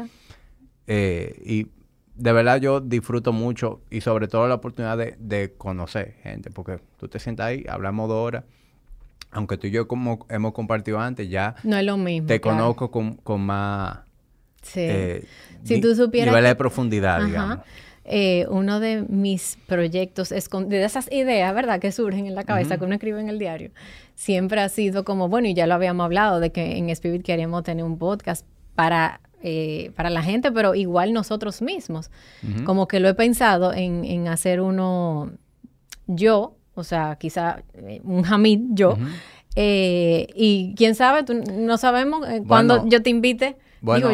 Eh, 0.88 1.40
y 1.44 1.68
de 2.14 2.32
verdad 2.32 2.60
yo 2.60 2.80
disfruto 2.80 3.32
mucho 3.32 3.80
y 3.90 4.00
sobre 4.00 4.28
todo 4.28 4.48
la 4.48 4.54
oportunidad 4.54 4.98
de, 4.98 5.16
de, 5.18 5.54
conocer 5.54 6.14
gente, 6.22 6.50
porque 6.50 6.78
tú 6.98 7.08
te 7.08 7.18
sientas 7.18 7.46
ahí, 7.46 7.64
hablamos 7.68 8.08
dos 8.08 8.26
horas 8.26 8.44
aunque 9.32 9.56
tú 9.56 9.66
y 9.66 9.70
yo 9.70 9.88
como 9.88 10.26
hemos 10.28 10.52
compartido 10.52 11.00
antes, 11.00 11.28
ya 11.28 11.56
no 11.64 11.76
es 11.76 11.84
lo 11.84 11.96
mismo, 11.96 12.28
te 12.28 12.40
conozco 12.40 12.90
con, 12.90 13.14
con 13.14 13.40
más 13.40 14.00
sí. 14.62 14.80
eh, 14.80 15.24
si 15.64 15.80
tú 15.80 15.94
supieras 15.94 16.32
nivel 16.32 16.44
de 16.44 16.54
profundidad, 16.54 17.24
digamos. 17.24 17.58
Eh, 18.04 18.46
uno 18.50 18.80
de 18.80 19.04
mis 19.08 19.58
proyectos 19.66 20.32
es 20.32 20.50
de 20.50 20.84
esas 20.84 21.10
ideas, 21.12 21.54
¿verdad? 21.54 21.80
Que 21.80 21.92
surgen 21.92 22.26
en 22.26 22.34
la 22.34 22.42
cabeza, 22.42 22.76
que 22.76 22.84
uno 22.84 22.94
escribe 22.94 23.20
en 23.20 23.28
el 23.28 23.38
diario, 23.38 23.70
siempre 24.14 24.60
ha 24.60 24.68
sido 24.68 25.04
como, 25.04 25.28
bueno, 25.28 25.46
y 25.46 25.54
ya 25.54 25.68
lo 25.68 25.74
habíamos 25.74 26.04
hablado, 26.04 26.40
de 26.40 26.50
que 26.50 26.78
en 26.78 26.90
Spirit 26.90 27.22
queríamos 27.22 27.62
tener 27.62 27.84
un 27.84 27.98
podcast 27.98 28.44
para, 28.74 29.20
eh, 29.42 29.90
para 29.96 30.10
la 30.10 30.22
gente, 30.22 30.52
pero 30.52 30.74
igual 30.74 31.12
nosotros 31.12 31.62
mismos. 31.62 32.10
Como 32.64 32.88
que 32.88 33.00
lo 33.00 33.08
he 33.08 33.14
pensado 33.14 33.72
en, 33.72 34.04
en 34.04 34.28
hacer 34.28 34.60
uno 34.60 35.32
yo, 36.06 36.56
o 36.74 36.84
sea, 36.84 37.16
quizá 37.16 37.62
eh, 37.74 38.00
un 38.04 38.24
Hamid, 38.24 38.60
yo. 38.70 38.96
Eh, 39.54 40.28
y 40.34 40.74
quién 40.76 40.94
sabe, 40.94 41.24
no 41.52 41.76
sabemos 41.76 42.26
eh, 42.28 42.42
cuando 42.46 42.88
yo 42.88 43.02
te 43.02 43.10
invite. 43.10 43.56
Bueno, 43.80 44.10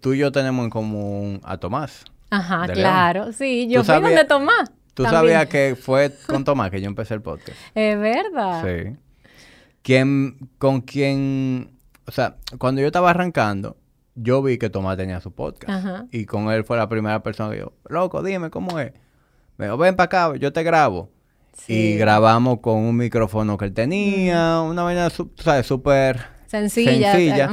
tú 0.00 0.14
y 0.14 0.18
yo 0.18 0.32
tenemos 0.32 0.64
en 0.64 0.70
común 0.70 1.40
a 1.44 1.58
Tomás. 1.58 2.04
Ajá, 2.30 2.66
claro, 2.68 3.32
sí, 3.32 3.68
yo 3.68 3.84
fui 3.84 4.00
donde 4.00 4.24
Tomás. 4.24 4.70
¿Tú 4.94 5.04
sabías 5.04 5.46
que 5.46 5.76
fue 5.78 6.12
con 6.26 6.44
Tomás 6.44 6.70
que 6.70 6.80
yo 6.80 6.86
empecé 6.86 7.14
el 7.14 7.22
podcast? 7.22 7.58
Es 7.74 7.98
verdad. 7.98 8.64
Sí. 8.64 8.96
¿Quién, 9.82 10.36
con 10.58 10.80
quién, 10.82 11.72
o 12.06 12.12
sea, 12.12 12.36
cuando 12.58 12.80
yo 12.80 12.86
estaba 12.86 13.10
arrancando, 13.10 13.76
yo 14.14 14.42
vi 14.42 14.58
que 14.58 14.70
Tomás 14.70 14.96
tenía 14.96 15.20
su 15.20 15.32
podcast. 15.32 15.86
Y 16.12 16.26
con 16.26 16.50
él 16.50 16.64
fue 16.64 16.76
la 16.76 16.88
primera 16.88 17.22
persona 17.22 17.52
que 17.52 17.60
yo, 17.60 17.72
loco, 17.88 18.22
dime 18.22 18.50
cómo 18.50 18.78
es. 18.78 18.92
Me 19.56 19.66
dijo, 19.66 19.76
ven 19.76 19.96
para 19.96 20.04
acá, 20.06 20.36
yo 20.36 20.52
te 20.52 20.62
grabo. 20.62 21.10
Y 21.68 21.96
grabamos 21.96 22.60
con 22.60 22.76
un 22.76 22.96
micrófono 22.96 23.58
que 23.58 23.66
él 23.66 23.74
tenía, 23.74 24.60
una 24.62 24.82
vaina, 24.82 25.08
sabes, 25.36 25.66
súper 25.66 26.20
sencilla. 26.46 27.50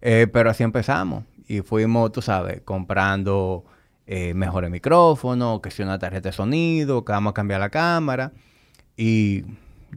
Eh, 0.00 0.26
pero 0.32 0.50
así 0.50 0.62
empezamos. 0.62 1.24
Y 1.46 1.60
fuimos, 1.60 2.12
tú 2.12 2.22
sabes, 2.22 2.60
comprando 2.62 3.64
eh, 4.06 4.32
mejores 4.34 4.70
micrófonos, 4.70 5.60
que 5.60 5.70
si 5.70 5.82
una 5.82 5.98
tarjeta 5.98 6.28
de 6.30 6.32
sonido, 6.32 7.04
que 7.04 7.12
vamos 7.12 7.32
a 7.32 7.34
cambiar 7.34 7.60
la 7.60 7.70
cámara. 7.70 8.32
Y 8.96 9.44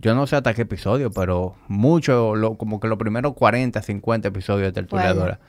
yo 0.02 0.16
no 0.16 0.28
sé 0.28 0.36
hasta 0.36 0.54
qué 0.54 0.64
episodio, 0.64 1.12
pero 1.12 1.56
mucho, 1.68 2.34
como 2.58 2.80
que 2.80 2.88
los 2.88 2.98
primeros 2.98 3.34
40, 3.36 3.82
50 3.82 4.28
episodios 4.28 4.68
de 4.68 4.72
Tertuliadora 4.74 5.40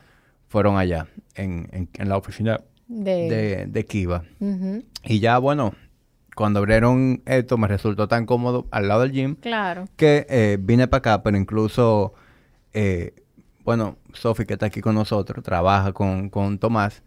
fueron 0.49 0.79
allá, 0.79 1.07
en, 1.35 1.89
la 1.99 2.17
oficina 2.17 2.61
de, 2.89 3.67
de, 3.69 3.85
Kiva. 3.85 4.23
Y 5.05 5.21
ya, 5.21 5.39
bueno, 5.39 5.75
cuando 6.37 6.61
abrieron 6.61 7.23
esto 7.25 7.57
me 7.59 7.67
resultó 7.67 8.09
tan 8.09 8.27
cómodo 8.27 8.67
al 8.71 8.89
lado 8.89 9.01
del 9.01 9.13
gym. 9.13 9.37
Claro. 9.37 9.87
Que 9.97 10.27
eh, 10.29 10.59
vine 10.61 10.87
para 10.87 10.99
acá, 10.99 11.23
pero 11.23 11.37
incluso, 11.37 12.13
eh, 12.75 13.15
bueno, 13.65 13.97
Sofi 14.13 14.45
que 14.45 14.53
está 14.53 14.67
aquí 14.67 14.81
con 14.81 14.95
nosotros, 14.95 15.43
trabaja 15.43 15.93
con, 15.93 16.31
con 16.31 16.59
Tomás. 16.59 17.03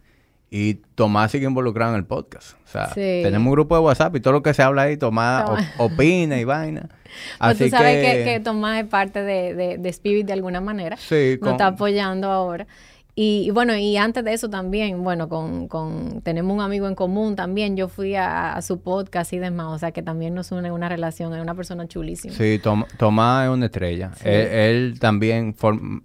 Y 0.52 0.74
Tomás 0.96 1.30
sigue 1.30 1.46
involucrado 1.46 1.92
en 1.92 1.98
el 1.98 2.04
podcast. 2.04 2.54
O 2.64 2.66
sea, 2.66 2.88
tenemos 2.92 3.46
un 3.46 3.52
grupo 3.52 3.76
de 3.76 3.82
WhatsApp 3.82 4.16
y 4.16 4.20
todo 4.20 4.32
lo 4.32 4.42
que 4.42 4.52
se 4.52 4.64
habla 4.64 4.82
ahí, 4.82 4.96
Tomás, 4.96 5.48
opina 5.78 6.38
y 6.38 6.44
vaina. 6.44 6.88
Pues 7.38 7.50
Así 7.56 7.64
tú 7.64 7.70
sabes 7.70 8.06
que... 8.06 8.24
que, 8.24 8.38
Tomás 8.38 8.84
es 8.84 8.88
parte 8.88 9.22
de, 9.24 9.54
de, 9.54 9.78
de 9.78 9.88
Spirit 9.88 10.26
de 10.26 10.32
alguna 10.32 10.60
manera. 10.60 10.96
Sí. 10.96 11.38
Nos 11.40 11.52
está 11.52 11.66
apoyando 11.66 12.30
ahora. 12.30 12.68
Y, 13.14 13.50
bueno, 13.50 13.76
y 13.76 13.96
antes 13.96 14.24
de 14.24 14.32
eso 14.32 14.48
también, 14.48 15.02
bueno, 15.02 15.28
con, 15.28 15.68
con, 15.68 16.22
tenemos 16.22 16.54
un 16.54 16.62
amigo 16.62 16.88
en 16.88 16.94
común 16.94 17.36
también, 17.36 17.76
yo 17.76 17.88
fui 17.88 18.14
a, 18.14 18.60
su 18.62 18.80
podcast 18.80 19.32
y 19.32 19.38
demás, 19.38 19.66
o 19.68 19.78
sea 19.78 19.92
que 19.92 20.02
también 20.02 20.34
nos 20.34 20.52
une 20.52 20.70
una 20.70 20.88
relación, 20.88 21.34
es 21.34 21.42
una 21.42 21.54
persona 21.54 21.86
chulísima. 21.86 22.34
Sí, 22.34 22.60
Tomás 22.96 23.44
es 23.44 23.50
una 23.50 23.66
estrella. 23.66 24.12
Él, 24.24 24.98
también 25.00 25.54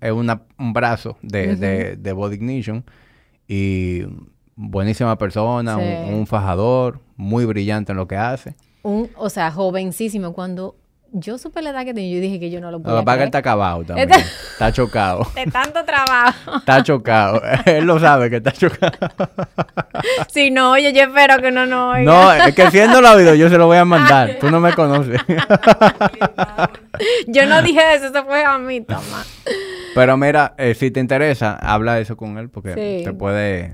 es 0.02 0.12
una, 0.12 0.42
un 0.58 0.74
brazo 0.74 1.18
de, 1.22 1.56
de, 1.56 1.96
de 1.96 2.14
Body 2.14 2.36
Ignition 2.36 2.84
y 3.48 4.04
buenísima 4.56 5.18
persona, 5.18 5.78
un, 5.78 6.26
fajador, 6.28 7.00
muy 7.16 7.46
brillante 7.46 7.92
en 7.92 7.98
lo 7.98 8.08
que 8.08 8.16
hace. 8.16 8.56
Un, 8.84 9.10
o 9.18 9.30
sea, 9.30 9.52
jovencísimo. 9.52 10.34
Cuando 10.34 10.76
yo 11.12 11.38
supe 11.38 11.62
la 11.62 11.70
edad 11.70 11.86
que 11.86 11.94
tenía, 11.94 12.16
yo 12.16 12.22
dije 12.22 12.40
que 12.40 12.50
yo 12.50 12.60
no 12.60 12.72
lo 12.72 12.82
podía. 12.82 13.14
Él 13.16 13.22
está 13.22 13.38
acabado 13.38 13.84
también. 13.84 14.10
Está, 14.12 14.72
chocado. 14.72 15.26
De 15.36 15.46
tanto 15.46 15.84
trabajo. 15.86 16.58
Está 16.58 16.84
chocado. 16.84 17.42
él 17.66 17.86
lo 17.86 18.00
sabe 18.00 18.30
que 18.30 18.38
está 18.38 18.52
chocado. 18.52 18.98
sí, 20.30 20.52
no, 20.52 20.72
oye, 20.72 20.94
yo 20.94 21.04
espero 21.04 21.42
que 21.42 21.52
no 21.52 21.66
no 21.66 21.92
oiga. 21.92 22.04
No, 22.04 22.34
es 22.34 22.54
que 22.54 22.70
si 22.72 22.80
él 22.80 22.90
no 22.90 23.02
lo 23.02 23.08
ha 23.08 23.14
oído, 23.14 23.34
yo 23.36 23.50
se 23.50 23.58
lo 23.58 23.68
voy 23.68 23.78
a 23.78 23.86
mandar. 23.86 24.38
Tú 24.40 24.52
no 24.52 24.60
me 24.60 24.74
conoces. 24.74 25.22
yo 27.28 27.46
no 27.46 27.62
dije 27.62 27.96
eso, 27.96 28.08
eso 28.08 28.26
fue 28.26 28.44
a 28.44 28.58
mí, 28.58 28.82
toma. 28.82 29.24
Pero 29.96 30.18
mira, 30.18 30.54
eh, 30.58 30.74
si 30.74 30.92
te 30.92 31.00
interesa, 31.00 31.56
habla 31.56 32.00
eso 32.00 32.18
con 32.18 32.38
él 32.38 32.50
porque 32.50 33.04
te 33.06 33.14
puede 33.14 33.72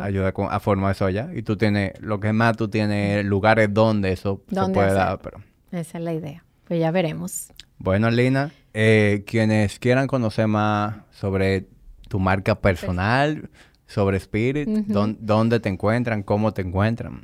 ayudar 0.00 0.32
a 0.50 0.60
formar 0.60 0.92
eso 0.92 1.04
allá. 1.04 1.28
Y 1.34 1.42
tú 1.42 1.56
tienes, 1.56 1.92
lo 2.00 2.20
que 2.20 2.32
más, 2.32 2.56
tú 2.56 2.68
tienes 2.68 3.24
lugares 3.26 3.72
donde 3.74 4.12
eso 4.12 4.42
se 4.50 4.72
puede 4.72 4.94
dar. 4.94 5.18
Pero... 5.18 5.38
Esa 5.70 5.98
es 5.98 6.04
la 6.04 6.14
idea. 6.14 6.44
Pues 6.68 6.80
ya 6.80 6.90
veremos. 6.90 7.48
Bueno, 7.78 8.10
Lina, 8.10 8.52
eh, 8.74 9.24
quienes 9.26 9.78
quieran 9.78 10.06
conocer 10.06 10.46
más 10.46 10.96
sobre 11.10 11.66
tu 12.08 12.20
marca 12.20 12.60
personal, 12.60 13.48
sobre 13.86 14.18
Spirit, 14.18 14.68
dónde 14.68 15.60
te 15.60 15.70
encuentran, 15.70 16.22
cómo 16.22 16.52
te 16.52 16.62
encuentran. 16.62 17.22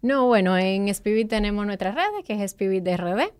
No, 0.00 0.26
bueno, 0.26 0.56
en 0.56 0.88
Spirit 0.88 1.28
tenemos 1.28 1.66
nuestras 1.66 1.94
redes, 1.94 2.24
que 2.26 2.34
es 2.34 2.40
Spirit 2.40 2.82
de 2.82 2.96
RD. 2.96 3.32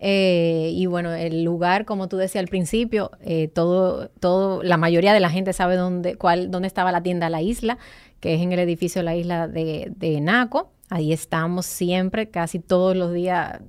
Eh, 0.00 0.70
y 0.74 0.86
bueno, 0.86 1.12
el 1.12 1.42
lugar, 1.42 1.84
como 1.84 2.08
tú 2.08 2.18
decías 2.18 2.42
al 2.42 2.48
principio, 2.48 3.10
eh, 3.20 3.48
todo, 3.48 4.08
todo, 4.20 4.62
la 4.62 4.76
mayoría 4.76 5.12
de 5.12 5.20
la 5.20 5.30
gente 5.30 5.52
sabe 5.52 5.76
dónde, 5.76 6.16
cuál, 6.16 6.50
dónde 6.50 6.68
estaba 6.68 6.92
la 6.92 7.02
tienda 7.02 7.30
La 7.30 7.42
Isla, 7.42 7.78
que 8.20 8.34
es 8.34 8.42
en 8.42 8.52
el 8.52 8.58
edificio 8.58 9.02
La 9.02 9.16
Isla 9.16 9.48
de, 9.48 9.90
de 9.96 10.20
Naco. 10.20 10.70
Ahí 10.90 11.12
estamos 11.12 11.66
siempre, 11.66 12.30
casi 12.30 12.58
todos 12.58 12.96
los 12.96 13.12
días, 13.12 13.60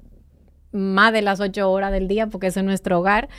más 0.72 1.14
de 1.14 1.22
las 1.22 1.40
ocho 1.40 1.72
horas 1.72 1.92
del 1.92 2.08
día 2.08 2.28
porque 2.28 2.48
ese 2.48 2.60
es 2.60 2.66
nuestro 2.66 3.00
hogar. 3.00 3.30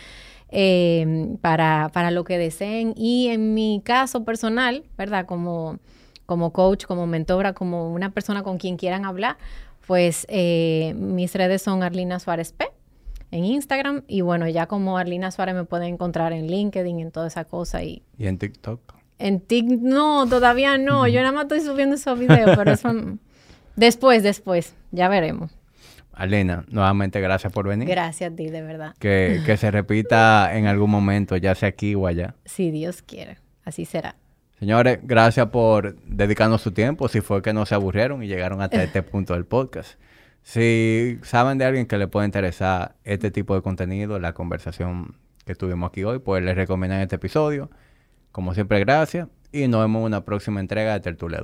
Eh, 0.52 1.36
para, 1.40 1.90
para, 1.92 2.10
lo 2.10 2.24
que 2.24 2.36
deseen. 2.36 2.92
Y 2.96 3.28
en 3.28 3.54
mi 3.54 3.82
caso 3.84 4.24
personal, 4.24 4.82
¿verdad? 4.98 5.24
Como, 5.24 5.78
como 6.26 6.52
coach, 6.52 6.86
como 6.86 7.06
mentora, 7.06 7.52
como 7.52 7.92
una 7.92 8.10
persona 8.10 8.42
con 8.42 8.58
quien 8.58 8.76
quieran 8.76 9.04
hablar, 9.04 9.36
pues 9.86 10.26
eh, 10.28 10.92
mis 10.96 11.32
redes 11.34 11.62
son 11.62 11.84
Arlina 11.84 12.18
Suárez 12.18 12.52
P 12.52 12.68
en 13.30 13.44
Instagram. 13.44 14.02
Y 14.08 14.22
bueno, 14.22 14.48
ya 14.48 14.66
como 14.66 14.98
Arlina 14.98 15.30
Suárez 15.30 15.54
me 15.54 15.64
pueden 15.64 15.94
encontrar 15.94 16.32
en 16.32 16.48
LinkedIn, 16.48 16.98
en 16.98 17.10
toda 17.12 17.28
esa 17.28 17.44
cosa. 17.44 17.84
¿Y, 17.84 18.02
¿Y 18.18 18.26
en 18.26 18.38
TikTok? 18.38 18.80
En 19.18 19.40
TikTok, 19.40 19.80
no, 19.82 20.26
todavía 20.28 20.78
no. 20.78 21.06
Yo 21.06 21.20
nada 21.20 21.32
más 21.32 21.42
estoy 21.44 21.60
subiendo 21.60 21.94
esos 21.94 22.18
videos, 22.18 22.56
pero 22.56 22.72
eso... 22.72 22.90
Después, 23.76 24.22
después, 24.22 24.74
ya 24.90 25.08
veremos. 25.08 25.52
Alena, 26.20 26.66
nuevamente 26.68 27.18
gracias 27.22 27.50
por 27.50 27.66
venir. 27.66 27.88
Gracias 27.88 28.30
a 28.30 28.36
ti, 28.36 28.50
de 28.50 28.60
verdad. 28.60 28.94
Que, 28.98 29.40
que 29.46 29.56
se 29.56 29.70
repita 29.70 30.54
en 30.54 30.66
algún 30.66 30.90
momento, 30.90 31.34
ya 31.38 31.54
sea 31.54 31.70
aquí 31.70 31.94
o 31.94 32.06
allá. 32.06 32.34
Si 32.44 32.70
Dios 32.70 33.00
quiere, 33.00 33.38
así 33.64 33.86
será. 33.86 34.16
Señores, 34.58 34.98
gracias 35.02 35.46
por 35.46 35.96
dedicarnos 36.04 36.60
su 36.60 36.72
tiempo, 36.72 37.08
si 37.08 37.22
fue 37.22 37.40
que 37.40 37.54
no 37.54 37.64
se 37.64 37.74
aburrieron 37.74 38.22
y 38.22 38.26
llegaron 38.26 38.60
hasta 38.60 38.82
este 38.82 39.02
punto 39.02 39.32
del 39.32 39.46
podcast. 39.46 39.98
Si 40.42 41.18
saben 41.22 41.56
de 41.56 41.64
alguien 41.64 41.86
que 41.86 41.96
le 41.96 42.06
puede 42.06 42.26
interesar 42.26 42.96
este 43.04 43.30
tipo 43.30 43.54
de 43.54 43.62
contenido, 43.62 44.18
la 44.18 44.34
conversación 44.34 45.16
que 45.46 45.54
tuvimos 45.54 45.88
aquí 45.88 46.04
hoy, 46.04 46.18
pues 46.18 46.44
les 46.44 46.54
recomiendan 46.54 47.00
este 47.00 47.16
episodio. 47.16 47.70
Como 48.30 48.52
siempre, 48.52 48.78
gracias 48.80 49.26
y 49.52 49.68
nos 49.68 49.80
vemos 49.80 50.00
en 50.00 50.06
una 50.06 50.24
próxima 50.26 50.60
entrega 50.60 50.92
de 50.92 51.00
Tertulia 51.00 51.40